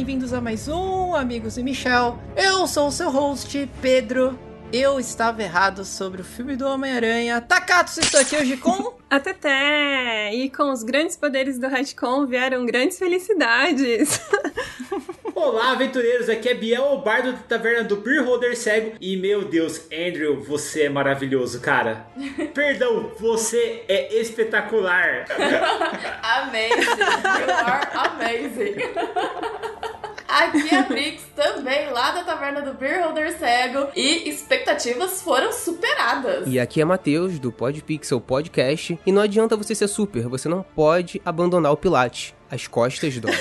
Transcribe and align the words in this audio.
bem-vindos 0.00 0.32
a 0.32 0.40
mais 0.40 0.66
um 0.66 1.14
Amigos 1.14 1.58
e 1.58 1.62
Michel. 1.62 2.18
Eu 2.34 2.66
sou 2.66 2.88
o 2.88 2.90
seu 2.90 3.10
host, 3.10 3.68
Pedro. 3.82 4.38
Eu 4.72 4.98
estava 4.98 5.42
errado 5.42 5.84
sobre 5.84 6.22
o 6.22 6.24
filme 6.24 6.56
do 6.56 6.66
Homem-Aranha. 6.66 7.38
Takatsu, 7.38 8.00
estou 8.00 8.18
aqui 8.18 8.34
hoje 8.34 8.56
com... 8.56 8.94
A 9.10 9.20
Teté! 9.20 10.32
E 10.32 10.48
com 10.48 10.72
os 10.72 10.82
grandes 10.82 11.18
poderes 11.18 11.58
do 11.58 11.68
retcon 11.68 12.26
vieram 12.26 12.64
grandes 12.64 12.98
felicidades. 12.98 14.22
Olá, 15.42 15.72
aventureiros! 15.72 16.28
Aqui 16.28 16.50
é 16.50 16.54
Biel, 16.54 16.92
o 16.92 16.98
bardo 16.98 17.32
da 17.32 17.38
taverna 17.38 17.82
do 17.82 17.96
Beer 17.96 18.22
Holder 18.22 18.54
Cego. 18.54 18.92
E, 19.00 19.16
meu 19.16 19.42
Deus, 19.42 19.86
Andrew, 19.90 20.44
você 20.44 20.82
é 20.82 20.88
maravilhoso, 20.90 21.62
cara. 21.62 22.06
Perdão, 22.52 23.10
você 23.18 23.82
é 23.88 24.14
espetacular. 24.20 25.24
amazing! 26.22 26.90
You 26.90 27.52
are 27.54 27.88
amazing! 27.94 28.74
Aqui 30.28 30.74
é 30.74 30.78
a 30.78 30.82
Brix 30.82 31.22
também, 31.34 31.90
lá 31.90 32.12
da 32.12 32.22
Taverna 32.22 32.60
do 32.60 32.74
Beer 32.74 33.02
Holder 33.02 33.36
Cego. 33.36 33.88
E 33.96 34.28
expectativas 34.28 35.22
foram 35.22 35.52
superadas. 35.52 36.46
E 36.46 36.60
aqui 36.60 36.82
é 36.82 36.84
Matheus, 36.84 37.38
do 37.38 37.50
Podpixel 37.50 38.20
Podcast. 38.20 38.98
E 39.04 39.10
não 39.10 39.22
adianta 39.22 39.56
você 39.56 39.74
ser 39.74 39.88
super, 39.88 40.28
você 40.28 40.48
não 40.50 40.62
pode 40.62 41.20
abandonar 41.24 41.72
o 41.72 41.76
Pilates. 41.76 42.34
As 42.48 42.68
costas 42.68 43.18
doem. 43.18 43.34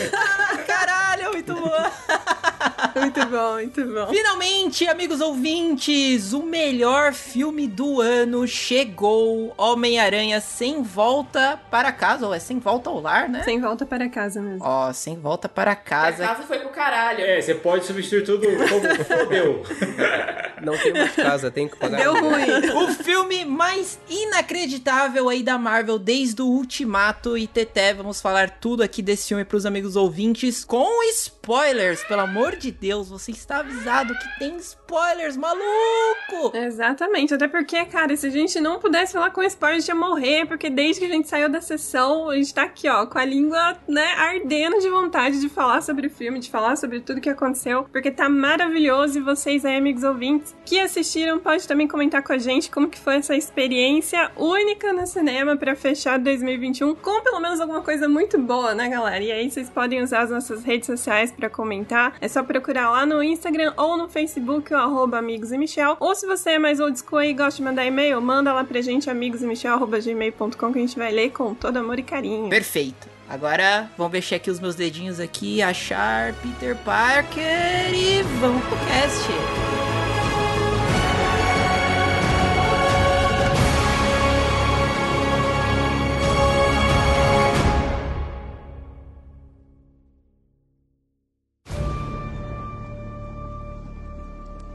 Muito 2.99 3.25
bom! 3.25 3.59
muito 3.59 3.85
bom. 3.85 4.07
Finalmente, 4.07 4.87
amigos 4.87 5.21
ouvintes, 5.21 6.33
o 6.33 6.41
melhor 6.43 7.13
filme 7.13 7.67
do 7.67 8.01
ano 8.01 8.47
chegou. 8.47 9.53
Homem-Aranha 9.57 10.39
sem 10.41 10.81
volta 10.81 11.59
para 11.69 11.91
casa, 11.91 12.25
ou 12.25 12.33
é 12.33 12.39
sem 12.39 12.59
volta 12.59 12.89
ao 12.89 13.01
lar, 13.01 13.29
né? 13.29 13.43
Sem 13.43 13.59
volta 13.59 13.85
para 13.85 14.09
casa 14.09 14.41
mesmo. 14.41 14.59
Ó, 14.61 14.91
sem 14.93 15.19
volta 15.19 15.49
para 15.49 15.75
casa. 15.75 16.23
A 16.23 16.27
casa 16.29 16.43
foi 16.43 16.59
pro 16.59 16.69
caralho. 16.69 17.21
É, 17.21 17.41
você 17.41 17.53
pode 17.53 17.85
substituir 17.85 18.23
tudo 18.23 18.47
como 18.47 19.03
fodeu. 19.05 19.63
Não 20.61 20.77
tem 20.77 20.91
mais 20.91 21.15
casa, 21.15 21.49
tem 21.49 21.67
que 21.67 21.77
pagar. 21.77 21.97
Deu 21.97 22.13
ruim. 22.13 22.83
o 22.83 22.93
filme 22.93 23.45
mais 23.45 23.97
inacreditável 24.09 25.29
aí 25.29 25.41
da 25.41 25.57
Marvel 25.57 25.97
desde 25.97 26.41
o 26.41 26.45
Ultimato 26.45 27.37
e 27.37 27.47
Teté, 27.47 27.93
vamos 27.93 28.19
falar 28.21 28.49
tudo 28.49 28.83
aqui 28.83 29.01
desse 29.01 29.29
filme 29.29 29.45
pros 29.45 29.65
amigos 29.65 29.95
ouvintes 29.95 30.65
com 30.65 31.01
spoilers, 31.49 32.03
pelo 32.03 32.21
amor 32.21 32.55
de 32.55 32.69
Deus, 32.69 33.09
você 33.09 33.31
está 33.31 33.61
avisado 33.61 34.13
que 34.13 34.37
tem 34.37 34.55
spoilers, 34.57 35.35
maluco! 35.35 36.55
Exatamente, 36.55 37.33
até 37.33 37.47
porque, 37.47 37.83
cara, 37.85 38.15
se 38.15 38.27
a 38.27 38.29
gente 38.29 38.59
não 38.59 38.77
pudesse 38.77 39.13
falar 39.13 39.31
com 39.31 39.41
spoilers, 39.41 39.87
ia 39.87 39.95
morrer, 39.95 40.45
porque 40.45 40.69
desde 40.69 40.99
que 40.99 41.07
a 41.07 41.09
gente 41.09 41.27
saiu 41.27 41.49
da 41.49 41.59
sessão, 41.59 42.29
a 42.29 42.35
gente 42.35 42.53
tá 42.53 42.61
aqui, 42.61 42.87
ó, 42.87 43.07
com 43.07 43.17
a 43.17 43.25
língua, 43.25 43.75
né, 43.87 44.13
ardendo 44.15 44.77
de 44.77 44.87
vontade 44.91 45.41
de 45.41 45.49
falar 45.49 45.81
sobre 45.81 46.05
o 46.05 46.09
filme, 46.11 46.37
de 46.37 46.51
falar 46.51 46.75
sobre 46.75 46.99
tudo 46.99 47.19
que 47.19 47.29
aconteceu, 47.29 47.83
porque 47.91 48.11
tá 48.11 48.29
maravilhoso 48.29 49.17
e 49.17 49.21
vocês 49.21 49.65
aí, 49.65 49.77
amigos 49.77 50.03
ouvintes, 50.03 50.55
que 50.63 50.79
assistiram, 50.79 51.39
pode 51.39 51.67
também 51.67 51.87
comentar 51.87 52.21
com 52.21 52.31
a 52.31 52.37
gente 52.37 52.69
como 52.69 52.87
que 52.87 52.99
foi 52.99 53.15
essa 53.15 53.35
experiência 53.35 54.29
única 54.37 54.93
no 54.93 55.07
cinema 55.07 55.57
para 55.57 55.75
fechar 55.75 56.19
2021 56.19 56.93
com 56.93 57.23
pelo 57.23 57.39
menos 57.39 57.59
alguma 57.59 57.81
coisa 57.81 58.07
muito 58.07 58.37
boa, 58.37 58.75
né, 58.75 58.87
galera? 58.87 59.23
E 59.23 59.31
aí 59.31 59.49
vocês 59.49 59.67
podem 59.67 60.03
usar 60.03 60.21
as 60.21 60.29
nossas 60.29 60.63
redes 60.63 60.85
sociais 60.85 61.33
para 61.39 61.49
comentar. 61.49 62.15
É 62.19 62.27
só 62.27 62.43
procurar 62.43 62.91
lá 62.91 63.05
no 63.05 63.23
Instagram 63.23 63.73
ou 63.77 63.97
no 63.97 64.09
Facebook, 64.09 64.73
o 64.73 64.77
arroba 64.77 65.17
Amigos 65.17 65.51
e 65.51 65.57
Michel. 65.57 65.97
Ou 65.99 66.13
se 66.13 66.27
você 66.27 66.51
é 66.51 66.59
mais 66.59 66.79
old 66.79 66.99
school 66.99 67.23
e 67.23 67.33
gosta 67.33 67.57
de 67.57 67.63
mandar 67.63 67.85
e-mail, 67.85 68.21
manda 68.21 68.53
lá 68.53 68.63
pra 68.63 68.81
gente, 68.81 69.09
amigosemichel.gmail.com, 69.09 70.73
que 70.73 70.77
a 70.77 70.81
gente 70.81 70.97
vai 70.97 71.11
ler 71.11 71.31
com 71.31 71.53
todo 71.53 71.77
amor 71.77 71.97
e 71.97 72.03
carinho. 72.03 72.49
Perfeito. 72.49 73.07
Agora, 73.29 73.89
vamos 73.95 74.11
mexer 74.11 74.35
aqui 74.35 74.49
os 74.49 74.59
meus 74.59 74.75
dedinhos 74.75 75.19
aqui, 75.19 75.61
achar 75.61 76.33
Peter 76.41 76.75
Parker 76.77 77.93
e 77.93 78.23
vamos 78.39 78.63
pro 78.65 78.77
cast. 78.87 79.68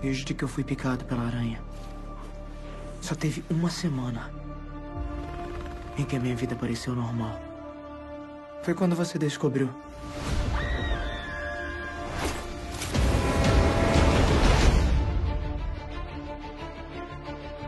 Desde 0.05 0.35
que 0.35 0.45
eu 0.45 0.49
fui 0.49 0.63
picado 0.63 1.03
pela 1.07 1.23
aranha, 1.23 1.59
só 3.01 3.15
teve 3.15 3.43
uma 3.49 3.71
semana 3.71 4.31
em 5.97 6.05
que 6.05 6.15
a 6.15 6.21
minha 6.21 6.37
vida 6.37 6.55
pareceu 6.55 6.95
normal. 6.95 7.41
Foi 8.63 8.75
quando 8.75 8.95
você 8.95 9.19
descobriu. 9.19 9.71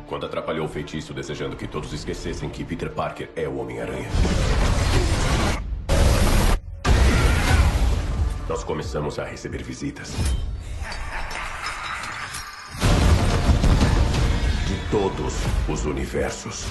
Quando 0.07 0.27
atrapalhou 0.27 0.67
o 0.67 0.69
feitiço 0.69 1.15
desejando 1.15 1.57
que 1.57 1.67
todos 1.67 1.91
esquecessem 1.95 2.51
que 2.51 2.63
Peter 2.63 2.91
Parker 2.91 3.31
é 3.35 3.49
o 3.49 3.57
Homem-Aranha. 3.57 4.11
Nós 8.47 8.63
começamos 8.63 9.19
a 9.19 9.25
receber 9.25 9.63
visitas. 9.63 10.13
Todos 14.91 15.35
os 15.69 15.85
universos. 15.85 16.65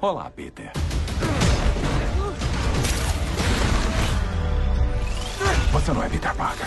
Olá, 0.00 0.30
Peter. 0.30 0.72
Você 5.72 5.92
não 5.92 6.02
é 6.02 6.08
Peter 6.08 6.34
Parker. 6.34 6.66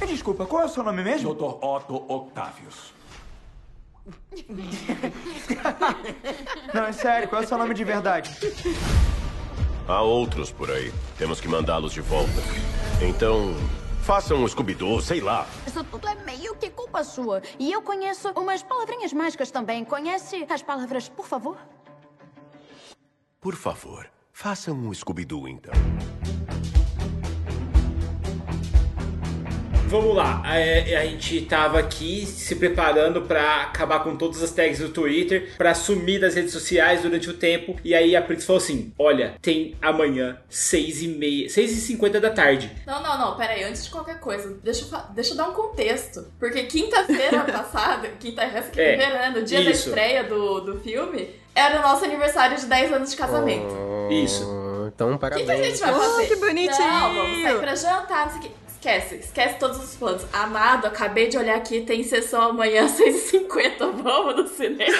Me 0.00 0.06
desculpa, 0.06 0.46
qual 0.46 0.62
é 0.62 0.66
o 0.66 0.68
seu 0.68 0.82
nome 0.82 1.02
mesmo? 1.02 1.34
Dr. 1.34 1.64
Otto 1.64 2.04
Octavius. 2.08 2.92
Não, 6.74 6.84
é 6.84 6.92
sério, 6.92 7.28
qual 7.28 7.42
é 7.42 7.44
o 7.44 7.48
seu 7.48 7.56
nome 7.56 7.74
de 7.74 7.84
verdade? 7.84 8.30
Há 9.86 10.00
outros 10.00 10.50
por 10.50 10.70
aí. 10.70 10.92
Temos 11.18 11.40
que 11.40 11.48
mandá-los 11.48 11.92
de 11.92 12.00
volta. 12.00 12.32
Então, 13.02 13.54
façam 14.02 14.42
um 14.42 14.48
Scooby-Doo, 14.48 15.00
sei 15.02 15.20
lá. 15.20 15.46
Isso 15.66 15.84
tudo 15.84 16.08
é 16.08 16.14
meio 16.24 16.54
que 16.56 16.70
culpa 16.70 17.04
sua. 17.04 17.42
E 17.58 17.70
eu 17.70 17.82
conheço 17.82 18.30
umas 18.30 18.62
palavrinhas 18.62 19.12
mágicas 19.12 19.50
também. 19.50 19.84
Conhece 19.84 20.46
as 20.48 20.62
palavras, 20.62 21.08
por 21.08 21.26
favor? 21.26 21.58
Por 23.40 23.54
favor, 23.54 24.06
façam 24.32 24.74
um 24.74 24.94
Scooby-Doo, 24.94 25.46
então. 25.46 25.74
Vamos 29.94 30.16
lá, 30.16 30.42
a, 30.44 30.54
a 30.54 31.04
gente 31.06 31.42
tava 31.42 31.78
aqui 31.78 32.26
se 32.26 32.56
preparando 32.56 33.22
pra 33.22 33.62
acabar 33.62 34.00
com 34.02 34.16
todas 34.16 34.42
as 34.42 34.50
tags 34.50 34.80
do 34.80 34.88
Twitter, 34.88 35.52
pra 35.56 35.72
sumir 35.72 36.20
das 36.20 36.34
redes 36.34 36.52
sociais 36.52 37.02
durante 37.02 37.30
o 37.30 37.34
tempo. 37.34 37.76
E 37.84 37.94
aí 37.94 38.16
a 38.16 38.20
Prince 38.20 38.44
falou 38.44 38.60
assim: 38.60 38.92
Olha, 38.98 39.34
tem 39.40 39.76
amanhã, 39.80 40.36
6 40.48 41.02
e 41.02 41.08
meia, 41.08 41.48
6 41.48 41.70
e 41.70 41.80
50 41.80 42.20
da 42.20 42.30
tarde. 42.30 42.72
Não, 42.84 43.00
não, 43.00 43.16
não, 43.18 43.36
pera 43.36 43.52
aí, 43.52 43.62
antes 43.62 43.84
de 43.84 43.90
qualquer 43.90 44.18
coisa, 44.18 44.58
deixa 44.64 44.84
eu, 44.92 45.00
deixa 45.14 45.32
eu 45.32 45.36
dar 45.36 45.48
um 45.48 45.52
contexto. 45.52 46.26
Porque 46.40 46.64
quinta-feira 46.64 47.40
passada, 47.52 48.08
quinta, 48.18 48.42
essa 48.42 48.62
quinta-feira, 48.70 49.10
né, 49.10 49.30
no 49.30 49.42
dia 49.44 49.62
da 49.62 49.70
isso. 49.70 49.90
estreia 49.90 50.24
do, 50.24 50.58
do 50.60 50.80
filme, 50.80 51.30
era 51.54 51.78
o 51.78 51.82
nosso 51.82 52.04
aniversário 52.04 52.56
de 52.58 52.66
10 52.66 52.92
anos 52.94 53.10
de 53.12 53.16
casamento. 53.16 53.72
Isso. 54.10 54.42
Então, 54.92 55.14
O 55.14 55.18
que, 55.18 55.18
que 55.18 55.26
a 55.26 55.30
parabéns. 55.30 55.66
gente 55.66 55.80
vai 55.80 55.94
Oh, 55.94 55.98
fazer? 56.00 56.26
que 56.26 56.36
bonitinho! 56.36 56.88
Não, 56.88 57.14
vamos 57.14 57.42
sair 57.42 57.58
pra 57.60 57.74
jantar, 57.76 58.26
não 58.26 58.32
sei 58.32 58.38
o 58.40 58.42
que. 58.42 58.63
Esquece, 58.84 59.14
esquece 59.14 59.58
todos 59.58 59.82
os 59.82 59.96
planos. 59.96 60.26
Amado, 60.30 60.86
acabei 60.86 61.26
de 61.28 61.38
olhar 61.38 61.56
aqui, 61.56 61.80
tem 61.80 62.02
sessão 62.04 62.50
amanhã 62.50 62.84
às 62.84 62.92
6h50. 63.00 63.78
Vamos 64.02 64.36
no 64.36 64.46
cinema. 64.46 64.92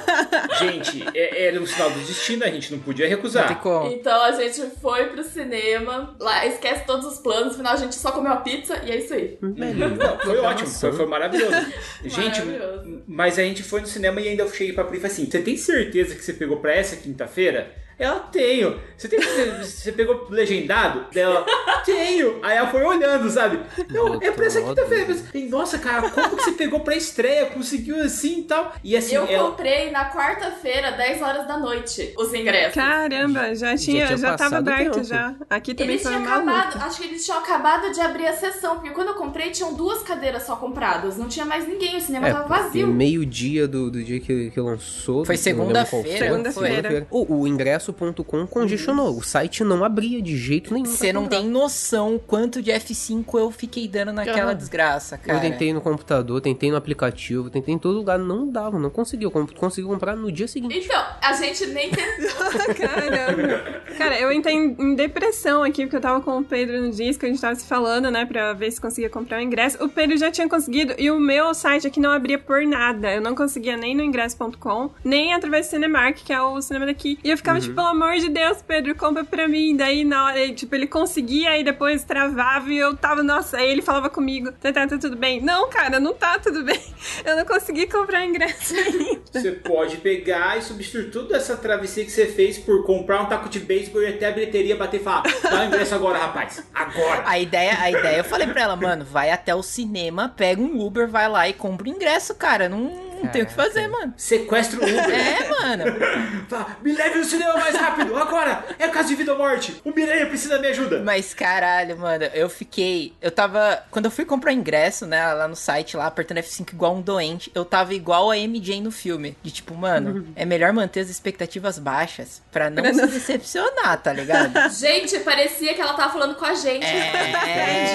Gente, 0.58 1.04
é- 1.14 1.44
era 1.48 1.60
um 1.60 1.66
sinal 1.66 1.90
do 1.90 1.98
destino, 2.00 2.44
a 2.44 2.48
gente 2.50 2.72
não 2.72 2.78
podia 2.78 3.04
Não 3.04 3.14
recusar. 3.14 3.60
como. 3.60 3.90
Então 3.92 4.22
a 4.22 4.32
gente 4.32 4.62
foi 4.80 5.04
pro 5.08 5.22
cinema, 5.22 6.16
lá 6.18 6.46
esquece 6.46 6.86
todos 6.86 7.04
os 7.04 7.18
planos, 7.18 7.48
no 7.52 7.54
final 7.58 7.74
a 7.74 7.76
gente 7.76 7.94
só 7.96 8.10
comeu 8.10 8.32
a 8.32 8.36
pizza 8.36 8.80
e 8.86 8.90
é 8.90 8.96
isso 8.96 9.12
aí. 9.12 9.36
Não, 9.42 10.18
foi 10.20 10.38
ótimo, 10.38 10.68
foi, 10.70 10.92
foi 10.92 11.06
maravilhoso. 11.06 11.56
Gente, 12.04 12.40
Maravilhoso. 12.40 13.02
mas 13.06 13.38
a 13.38 13.42
gente 13.42 13.62
foi 13.62 13.82
no 13.82 13.86
cinema 13.86 14.18
e 14.20 14.28
ainda 14.28 14.44
eu 14.44 14.48
cheguei 14.50 14.72
pra 14.72 14.84
Pri 14.84 14.96
e 14.96 15.00
falei 15.00 15.12
assim: 15.12 15.30
Você 15.30 15.40
tem 15.42 15.56
certeza 15.58 16.14
que 16.14 16.24
você 16.24 16.32
pegou 16.32 16.56
pra 16.58 16.72
essa 16.74 16.96
quinta-feira? 16.96 17.70
Ela, 17.98 18.20
tenho. 18.20 18.78
Você 18.96 19.08
tem 19.08 19.18
você, 19.20 19.50
você 19.64 19.92
pegou 19.92 20.26
legendado? 20.28 21.06
Dela, 21.12 21.46
tenho. 21.84 22.40
Aí 22.42 22.56
ela 22.56 22.68
foi 22.68 22.82
olhando, 22.82 23.28
sabe? 23.30 23.60
Não, 23.90 24.20
é 24.20 24.30
pra 24.30 24.46
essa 24.46 24.60
quinta-feira. 24.60 25.16
Nossa, 25.48 25.78
cara, 25.78 26.10
como 26.10 26.36
que 26.36 26.44
você 26.44 26.52
pegou 26.52 26.80
pra 26.80 26.94
estreia? 26.94 27.46
Conseguiu 27.46 28.02
assim 28.02 28.40
e 28.40 28.42
tal? 28.42 28.74
E 28.84 28.96
assim, 28.96 29.14
Eu 29.14 29.26
ela... 29.26 29.50
comprei 29.50 29.90
na 29.90 30.10
quarta-feira, 30.12 30.90
10 30.92 31.22
horas 31.22 31.46
da 31.48 31.58
noite, 31.58 32.12
os 32.18 32.34
ingressos. 32.34 32.74
Caramba, 32.74 33.54
já 33.54 33.76
tinha, 33.76 34.06
tinha 34.06 34.18
já, 34.18 34.36
tava 34.36 34.58
aberto 34.58 34.92
tempo. 34.94 35.04
já. 35.04 35.34
Aqui 35.48 35.74
também 35.74 35.92
Eles 35.94 36.02
foi 36.02 36.12
tinham 36.12 36.24
acabado, 36.24 36.82
acho 36.82 37.00
que 37.00 37.06
eles 37.06 37.24
tinham 37.24 37.38
acabado 37.38 37.92
de 37.92 38.00
abrir 38.00 38.26
a 38.26 38.34
sessão, 38.34 38.74
porque 38.76 38.90
quando 38.90 39.08
eu 39.08 39.14
comprei 39.14 39.50
tinham 39.50 39.72
duas 39.74 40.02
cadeiras 40.02 40.42
só 40.42 40.56
compradas, 40.56 41.16
não 41.16 41.28
tinha 41.28 41.46
mais 41.46 41.66
ninguém, 41.66 41.96
o 41.96 42.00
cinema 42.00 42.28
É, 42.28 42.32
tava 42.32 42.46
vazio. 42.48 42.86
meio-dia 42.86 43.66
do, 43.66 43.90
do 43.90 44.02
dia 44.02 44.20
que, 44.20 44.50
que 44.50 44.60
lançou. 44.60 45.24
Foi 45.24 45.36
segunda-feira, 45.36 45.86
foi, 46.08 46.16
Segunda-feira. 46.18 46.68
segunda-feira. 46.74 47.06
O, 47.10 47.40
o 47.40 47.46
ingresso.com 47.90 48.46
congestionou. 48.46 49.16
O 49.16 49.22
site 49.22 49.62
não 49.64 49.84
abria 49.84 50.20
de 50.20 50.36
jeito 50.36 50.72
nenhum. 50.72 50.86
Você 50.86 51.12
não 51.12 51.26
tem 51.26 51.46
noção 51.48 52.20
quanto 52.26 52.60
de 52.62 52.70
F5 52.70 53.24
eu 53.38 53.50
fiquei 53.50 53.86
dando 53.88 54.12
naquela 54.12 54.52
desgraça, 54.54 55.16
cara. 55.18 55.38
Eu 55.38 55.40
tentei 55.50 55.72
no 55.72 55.80
computador, 55.80 56.40
tentei 56.40 56.70
no 56.70 56.76
aplicativo, 56.76 57.50
tentei 57.50 57.74
em 57.74 57.78
todo 57.78 57.96
lugar, 57.96 58.18
não 58.18 58.48
dava, 58.48 58.78
não 58.78 58.90
conseguia. 58.90 59.26
Eu 59.26 59.30
comp- 59.30 59.52
consegui 59.54 59.86
comprar 59.86 60.16
no 60.16 60.30
dia 60.30 60.48
seguinte. 60.48 60.78
Então, 60.84 61.02
a 61.22 61.32
gente 61.34 61.66
nem 61.66 61.90
tentou. 61.90 62.46
Caramba. 62.74 63.82
Cara, 63.96 64.18
eu 64.20 64.32
entrei 64.32 64.54
em 64.54 64.76
em 64.78 64.94
depressão 64.94 65.62
aqui, 65.62 65.82
porque 65.82 65.96
eu 65.96 66.00
tava 66.00 66.20
com 66.20 66.38
o 66.38 66.44
Pedro 66.44 66.80
no 66.82 66.90
disco, 66.90 67.24
a 67.24 67.28
gente 67.28 67.40
tava 67.40 67.54
se 67.54 67.66
falando, 67.66 68.10
né, 68.10 68.24
pra 68.26 68.52
ver 68.52 68.70
se 68.70 68.80
conseguia 68.80 69.08
comprar 69.08 69.38
o 69.38 69.40
ingresso. 69.42 69.82
O 69.82 69.88
Pedro 69.88 70.16
já 70.16 70.30
tinha 70.30 70.48
conseguido 70.48 70.94
e 70.98 71.10
o 71.10 71.18
meu 71.18 71.54
site 71.54 71.86
aqui 71.86 71.98
não 71.98 72.10
abria 72.10 72.38
por 72.38 72.62
nada. 72.66 73.12
Eu 73.12 73.20
não 73.20 73.34
conseguia 73.34 73.76
nem 73.76 73.94
no 73.96 74.02
ingresso.com, 74.02 74.90
nem 75.04 75.32
através 75.34 75.66
do 75.66 75.70
Cinemark, 75.70 76.18
que 76.24 76.32
é 76.32 76.40
o 76.40 76.60
cinema 76.60 76.86
daqui. 76.86 77.18
E 77.24 77.30
eu 77.30 77.36
ficava 77.36 77.60
tipo, 77.60 77.75
pelo 77.76 77.88
amor 77.88 78.16
de 78.16 78.30
Deus, 78.30 78.62
Pedro, 78.62 78.96
compra 78.96 79.22
pra 79.22 79.46
mim. 79.46 79.76
Daí, 79.76 80.02
na 80.02 80.24
hora, 80.24 80.40
ele, 80.40 80.54
tipo, 80.54 80.74
ele 80.74 80.86
conseguia 80.86 81.58
e 81.58 81.62
depois 81.62 82.02
travava 82.02 82.72
e 82.72 82.78
eu 82.78 82.96
tava, 82.96 83.22
nossa, 83.22 83.58
aí 83.58 83.70
ele 83.70 83.82
falava 83.82 84.08
comigo, 84.08 84.50
tá, 84.52 84.72
tá, 84.72 84.86
tá 84.86 84.96
tudo 84.96 85.14
bem. 85.14 85.42
Não, 85.42 85.68
cara, 85.68 86.00
não 86.00 86.14
tá 86.14 86.38
tudo 86.38 86.64
bem. 86.64 86.80
Eu 87.24 87.36
não 87.36 87.44
consegui 87.44 87.86
comprar 87.86 88.22
o 88.22 88.24
ingresso 88.24 88.74
ainda. 88.74 89.20
Você 89.30 89.52
pode 89.52 89.98
pegar 89.98 90.56
e 90.56 90.62
substituir 90.62 91.10
toda 91.10 91.36
essa 91.36 91.56
travessia 91.56 92.04
que 92.04 92.10
você 92.10 92.26
fez 92.26 92.56
por 92.58 92.84
comprar 92.84 93.22
um 93.22 93.26
taco 93.26 93.48
de 93.48 93.60
beisebol 93.60 94.02
e 94.02 94.06
até 94.06 94.26
a 94.26 94.30
bilheteria 94.30 94.76
bater 94.76 95.00
e 95.00 95.04
falar: 95.04 95.22
dá 95.42 95.62
o 95.62 95.64
ingresso 95.64 95.94
agora, 95.94 96.18
rapaz. 96.18 96.64
Agora. 96.74 97.24
A 97.26 97.38
ideia, 97.38 97.78
a 97.78 97.90
ideia, 97.90 98.18
eu 98.18 98.24
falei 98.24 98.46
pra 98.46 98.62
ela, 98.62 98.76
mano, 98.76 99.04
vai 99.04 99.30
até 99.30 99.54
o 99.54 99.62
cinema, 99.62 100.32
pega 100.34 100.60
um 100.60 100.80
Uber, 100.80 101.08
vai 101.08 101.28
lá 101.28 101.48
e 101.48 101.52
compra 101.52 101.86
o 101.86 101.90
ingresso, 101.90 102.34
cara. 102.34 102.68
Não, 102.68 103.05
não 103.22 103.30
tem 103.30 103.42
o 103.42 103.46
que 103.46 103.52
fazer, 103.52 103.88
mano. 103.88 104.14
Sequestra 104.16 104.80
o 104.80 104.82
Uber. 104.82 105.10
É, 105.10 105.48
mano. 105.48 105.84
Fala, 106.48 106.76
me 106.82 106.92
leve 106.92 107.18
no 107.18 107.24
cinema 107.24 107.54
mais 107.54 107.74
rápido, 107.74 108.16
agora! 108.16 108.64
É 108.78 108.88
caso 108.88 109.08
de 109.08 109.14
vida 109.14 109.32
ou 109.32 109.38
morte! 109.38 109.80
O 109.84 109.92
Miranha 109.92 110.26
precisa 110.26 110.54
da 110.54 110.60
minha 110.60 110.72
ajuda! 110.72 111.00
Mas 111.02 111.34
caralho, 111.34 111.96
mano, 111.98 112.24
eu 112.34 112.48
fiquei. 112.48 113.14
Eu 113.20 113.30
tava. 113.30 113.82
Quando 113.90 114.06
eu 114.06 114.10
fui 114.10 114.24
comprar 114.24 114.52
ingresso, 114.52 115.06
né, 115.06 115.32
lá 115.32 115.48
no 115.48 115.56
site, 115.56 115.96
lá, 115.96 116.06
apertando 116.06 116.38
F5 116.38 116.72
igual 116.72 116.94
um 116.94 117.00
doente, 117.00 117.50
eu 117.54 117.64
tava 117.64 117.94
igual 117.94 118.30
a 118.30 118.36
MJ 118.36 118.80
no 118.80 118.90
filme. 118.90 119.36
De 119.42 119.50
tipo, 119.50 119.74
mano, 119.74 120.26
é 120.34 120.44
melhor 120.44 120.72
manter 120.72 121.00
as 121.00 121.08
expectativas 121.08 121.78
baixas 121.78 122.42
pra 122.50 122.70
não 122.70 122.84
se 122.94 123.06
decepcionar, 123.06 124.00
tá 124.00 124.12
ligado? 124.12 124.52
Gente, 124.76 125.18
parecia 125.20 125.74
que 125.74 125.80
ela 125.80 125.94
tava 125.94 126.12
falando 126.12 126.34
com 126.34 126.44
a 126.44 126.54
gente. 126.54 126.86
É. 126.86 127.86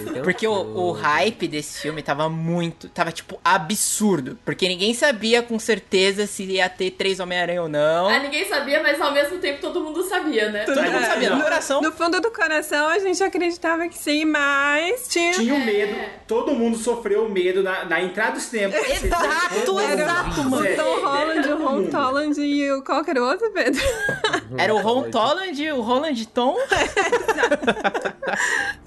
Então, 0.10 0.22
Porque 0.22 0.46
o, 0.46 0.52
o 0.52 0.92
hype 0.92 1.46
desse 1.46 1.80
filme 1.80 2.02
tava 2.02 2.28
muito. 2.28 2.88
Tava, 2.88 3.12
tipo, 3.12 3.40
absurdo. 3.44 4.38
Porque 4.44 4.66
ninguém 4.66 4.94
sabia 4.94 5.42
com 5.42 5.58
certeza 5.58 6.26
se 6.26 6.44
ia 6.44 6.68
ter 6.68 6.90
três 6.92 7.20
Homem-Aranha 7.20 7.62
ou 7.62 7.68
não. 7.68 8.08
Ah, 8.08 8.18
ninguém 8.18 8.48
sabia, 8.48 8.82
mas 8.82 9.00
ao 9.00 9.12
mesmo 9.12 9.38
tempo 9.38 9.60
todo 9.60 9.80
mundo 9.82 10.02
sabia, 10.02 10.50
né? 10.50 10.64
Todo 10.64 10.82
mundo 10.82 10.96
É, 10.96 11.02
sabia. 11.04 11.30
No 11.30 11.42
coração. 11.42 11.80
No 11.82 11.92
fundo 11.92 12.20
do 12.20 12.30
coração 12.30 12.88
a 12.88 12.98
gente 12.98 13.22
acreditava 13.22 13.86
que 13.88 13.96
sim, 13.98 14.24
mas 14.24 15.06
tinha. 15.08 15.32
Tinha 15.32 15.54
o 15.54 15.60
medo, 15.64 15.94
todo 16.26 16.52
mundo 16.54 16.76
sofreu 16.78 17.26
o 17.26 17.30
medo 17.30 17.62
na, 17.62 17.84
na 17.84 18.00
entrada 18.02 18.32
do 18.32 18.40
cinema. 18.40 18.74
Exato, 18.76 19.78
Era 19.78 20.02
exato, 20.02 20.40
o 20.40 20.50
mano. 20.50 20.76
Tom 20.76 21.00
Holland, 21.04 21.48
o 21.48 21.56
Ron 21.58 21.90
Holland 21.90 22.40
e 22.40 22.72
o 22.72 22.82
qualquer 22.82 23.18
outro, 23.18 23.50
Pedro. 23.52 23.80
Era 24.58 24.74
o 24.74 24.78
Ron 24.78 25.10
Holland, 25.12 25.70
o 25.72 25.80
Roland 25.80 26.24
Tom. 26.32 26.56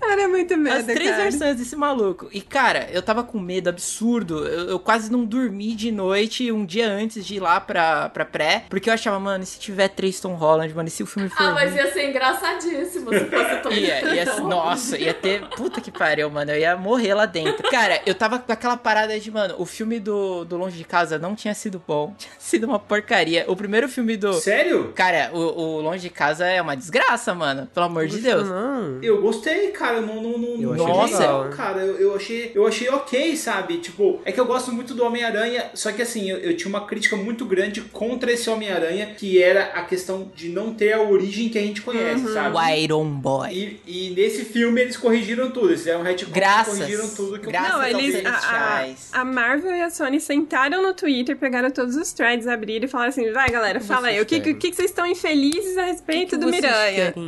Era 0.02 0.28
muito 0.28 0.56
medo, 0.58 0.76
As 0.78 0.86
três 0.86 1.10
cara. 1.12 1.24
versões 1.24 1.56
desse 1.58 1.76
maluco. 1.76 2.28
E, 2.32 2.42
cara, 2.42 2.88
eu 2.92 3.02
tava 3.02 3.24
com 3.24 3.40
medo 3.40 3.70
absurdo. 3.70 4.46
Eu, 4.48 4.70
eu 4.70 4.80
quase 4.80 5.12
não 5.12 5.24
dormi 5.26 5.43
de 5.50 5.92
noite 5.92 6.52
um 6.52 6.66
dia 6.66 6.90
antes 6.90 7.26
de 7.26 7.36
ir 7.36 7.40
lá 7.40 7.60
pra, 7.60 8.10
pra 8.10 8.26
pré. 8.26 8.66
Porque 8.70 8.90
eu 8.90 8.94
achava, 8.94 9.20
mano, 9.20 9.44
e 9.44 9.48
se 9.48 9.60
tiver 9.60 9.88
três 9.90 10.20
Tom 10.20 10.36
Holland, 10.36 10.74
mano, 10.74 10.88
e 10.88 10.92
se 10.92 11.04
o 11.04 11.06
filme 11.06 11.30
for. 11.30 11.44
Ah, 11.44 11.52
mas 11.52 11.72
ruim? 11.72 11.82
ia 11.82 11.92
ser 11.92 12.10
engraçadíssimo 12.10 13.10
se 13.12 13.26
fosse 13.26 13.56
todo 13.62 13.74
Ia, 13.84 14.14
ia, 14.14 14.26
nossa, 14.42 14.98
ia 14.98 15.14
ter. 15.14 15.48
Puta 15.50 15.82
que 15.82 15.92
pariu, 15.92 16.30
mano. 16.30 16.52
Eu 16.52 16.60
ia 16.60 16.78
morrer 16.78 17.14
lá 17.14 17.26
dentro. 17.26 17.70
Cara, 17.70 18.02
eu 18.06 18.14
tava 18.14 18.40
com 18.40 18.52
aquela 18.52 18.78
parada 18.78 19.20
de, 19.20 19.32
mano, 19.32 19.56
o 19.58 19.66
filme 19.66 20.00
do, 20.00 20.46
do 20.46 20.58
Longe 20.58 20.78
de 20.78 20.84
Casa 20.84 21.18
não 21.18 21.36
tinha 21.36 21.54
sido 21.54 21.82
bom. 21.86 22.14
Tinha 22.24 22.34
sido 22.40 22.64
uma 22.66 22.80
porcaria. 22.80 23.46
O 23.48 23.56
primeiro 23.56 23.90
filme 23.90 24.16
do. 24.16 24.34
Sério? 24.34 24.94
Cara, 24.96 25.32
o, 25.34 25.38
o 25.40 25.82
Longe 25.82 26.02
de 26.02 26.10
Casa 26.10 26.46
é 26.46 26.62
uma 26.62 26.76
desgraça, 26.76 27.34
mano. 27.34 27.68
Pelo 27.74 27.86
amor 27.86 28.08
de 28.08 28.20
Deus. 28.20 28.48
Não. 28.48 29.00
Eu 29.02 29.22
gostei, 29.22 29.72
cara. 29.72 30.00
Não, 30.02 30.22
não, 30.22 30.38
não, 30.38 30.62
Eu 30.62 30.76
não 30.76 31.02
achei 31.02 31.18
legal, 31.18 31.42
legal, 31.44 31.58
cara. 31.58 31.82
Eu, 31.82 32.00
eu 32.00 32.16
achei, 32.16 32.52
eu 32.56 32.68
achei 32.68 32.90
ok, 32.90 33.36
sabe? 33.36 33.78
Tipo, 33.80 34.22
é 34.24 34.32
que 34.32 34.40
eu 34.40 34.46
gosto 34.46 34.72
muito 34.72 34.94
do 34.94 35.04
Homem-Aranha. 35.04 35.33
Só 35.74 35.92
que 35.92 36.02
assim, 36.02 36.30
eu, 36.30 36.38
eu 36.38 36.58
tinha 36.58 36.70
uma 36.70 36.86
crítica 36.86 37.16
muito 37.16 37.46
grande 37.46 37.82
contra 37.82 38.32
esse 38.32 38.50
Homem-Aranha, 38.50 39.08
que 39.18 39.42
era 39.42 39.66
a 39.74 39.84
questão 39.84 40.32
de 40.36 40.50
não 40.50 40.74
ter 40.74 40.94
a 40.94 41.02
origem 41.02 41.50
que 41.50 41.58
a 41.58 41.62
gente 41.62 41.82
conhece, 41.82 42.32
sabe? 42.34 42.56
O 42.56 42.70
Iron 42.76 43.10
Boy. 43.10 43.52
E, 43.52 44.10
e 44.10 44.10
nesse 44.12 44.46
filme 44.46 44.82
eles 44.82 44.98
corrigiram 44.98 45.52
tudo. 45.52 45.70
Eles 45.70 45.80
fizeram 45.80 46.02
um 46.02 46.04
retcon, 46.04 46.32
Graças. 46.32 46.78
corrigiram 46.78 47.10
tudo 47.10 47.40
que 47.40 47.48
eu 47.48 47.52
Graças 47.52 47.72
Não, 47.72 47.82
aos 47.82 47.88
eles. 47.88 48.26
A, 48.26 48.86
a, 49.14 49.22
a 49.22 49.26
Marvel 49.26 49.76
e 49.76 49.82
a 49.82 49.90
Sony 49.90 50.20
sentaram 50.20 50.82
no 50.82 50.94
Twitter, 50.94 51.38
pegaram 51.38 51.70
todos 51.72 51.96
os 51.96 52.12
threads, 52.14 52.48
abriram 52.48 52.86
e 52.86 52.88
falaram 52.88 53.10
assim: 53.10 53.32
vai 53.32 53.50
galera, 53.50 53.80
fala 53.80 54.08
aí, 54.08 54.22
o 54.22 54.26
que, 54.26 54.40
que, 54.40 54.54
que 54.54 54.74
vocês 54.74 54.90
estão 54.90 55.06
infelizes 55.06 55.78
a 55.78 55.86
respeito 55.86 56.32
que 56.32 56.38
do 56.38 56.48
Miranha? 56.48 57.14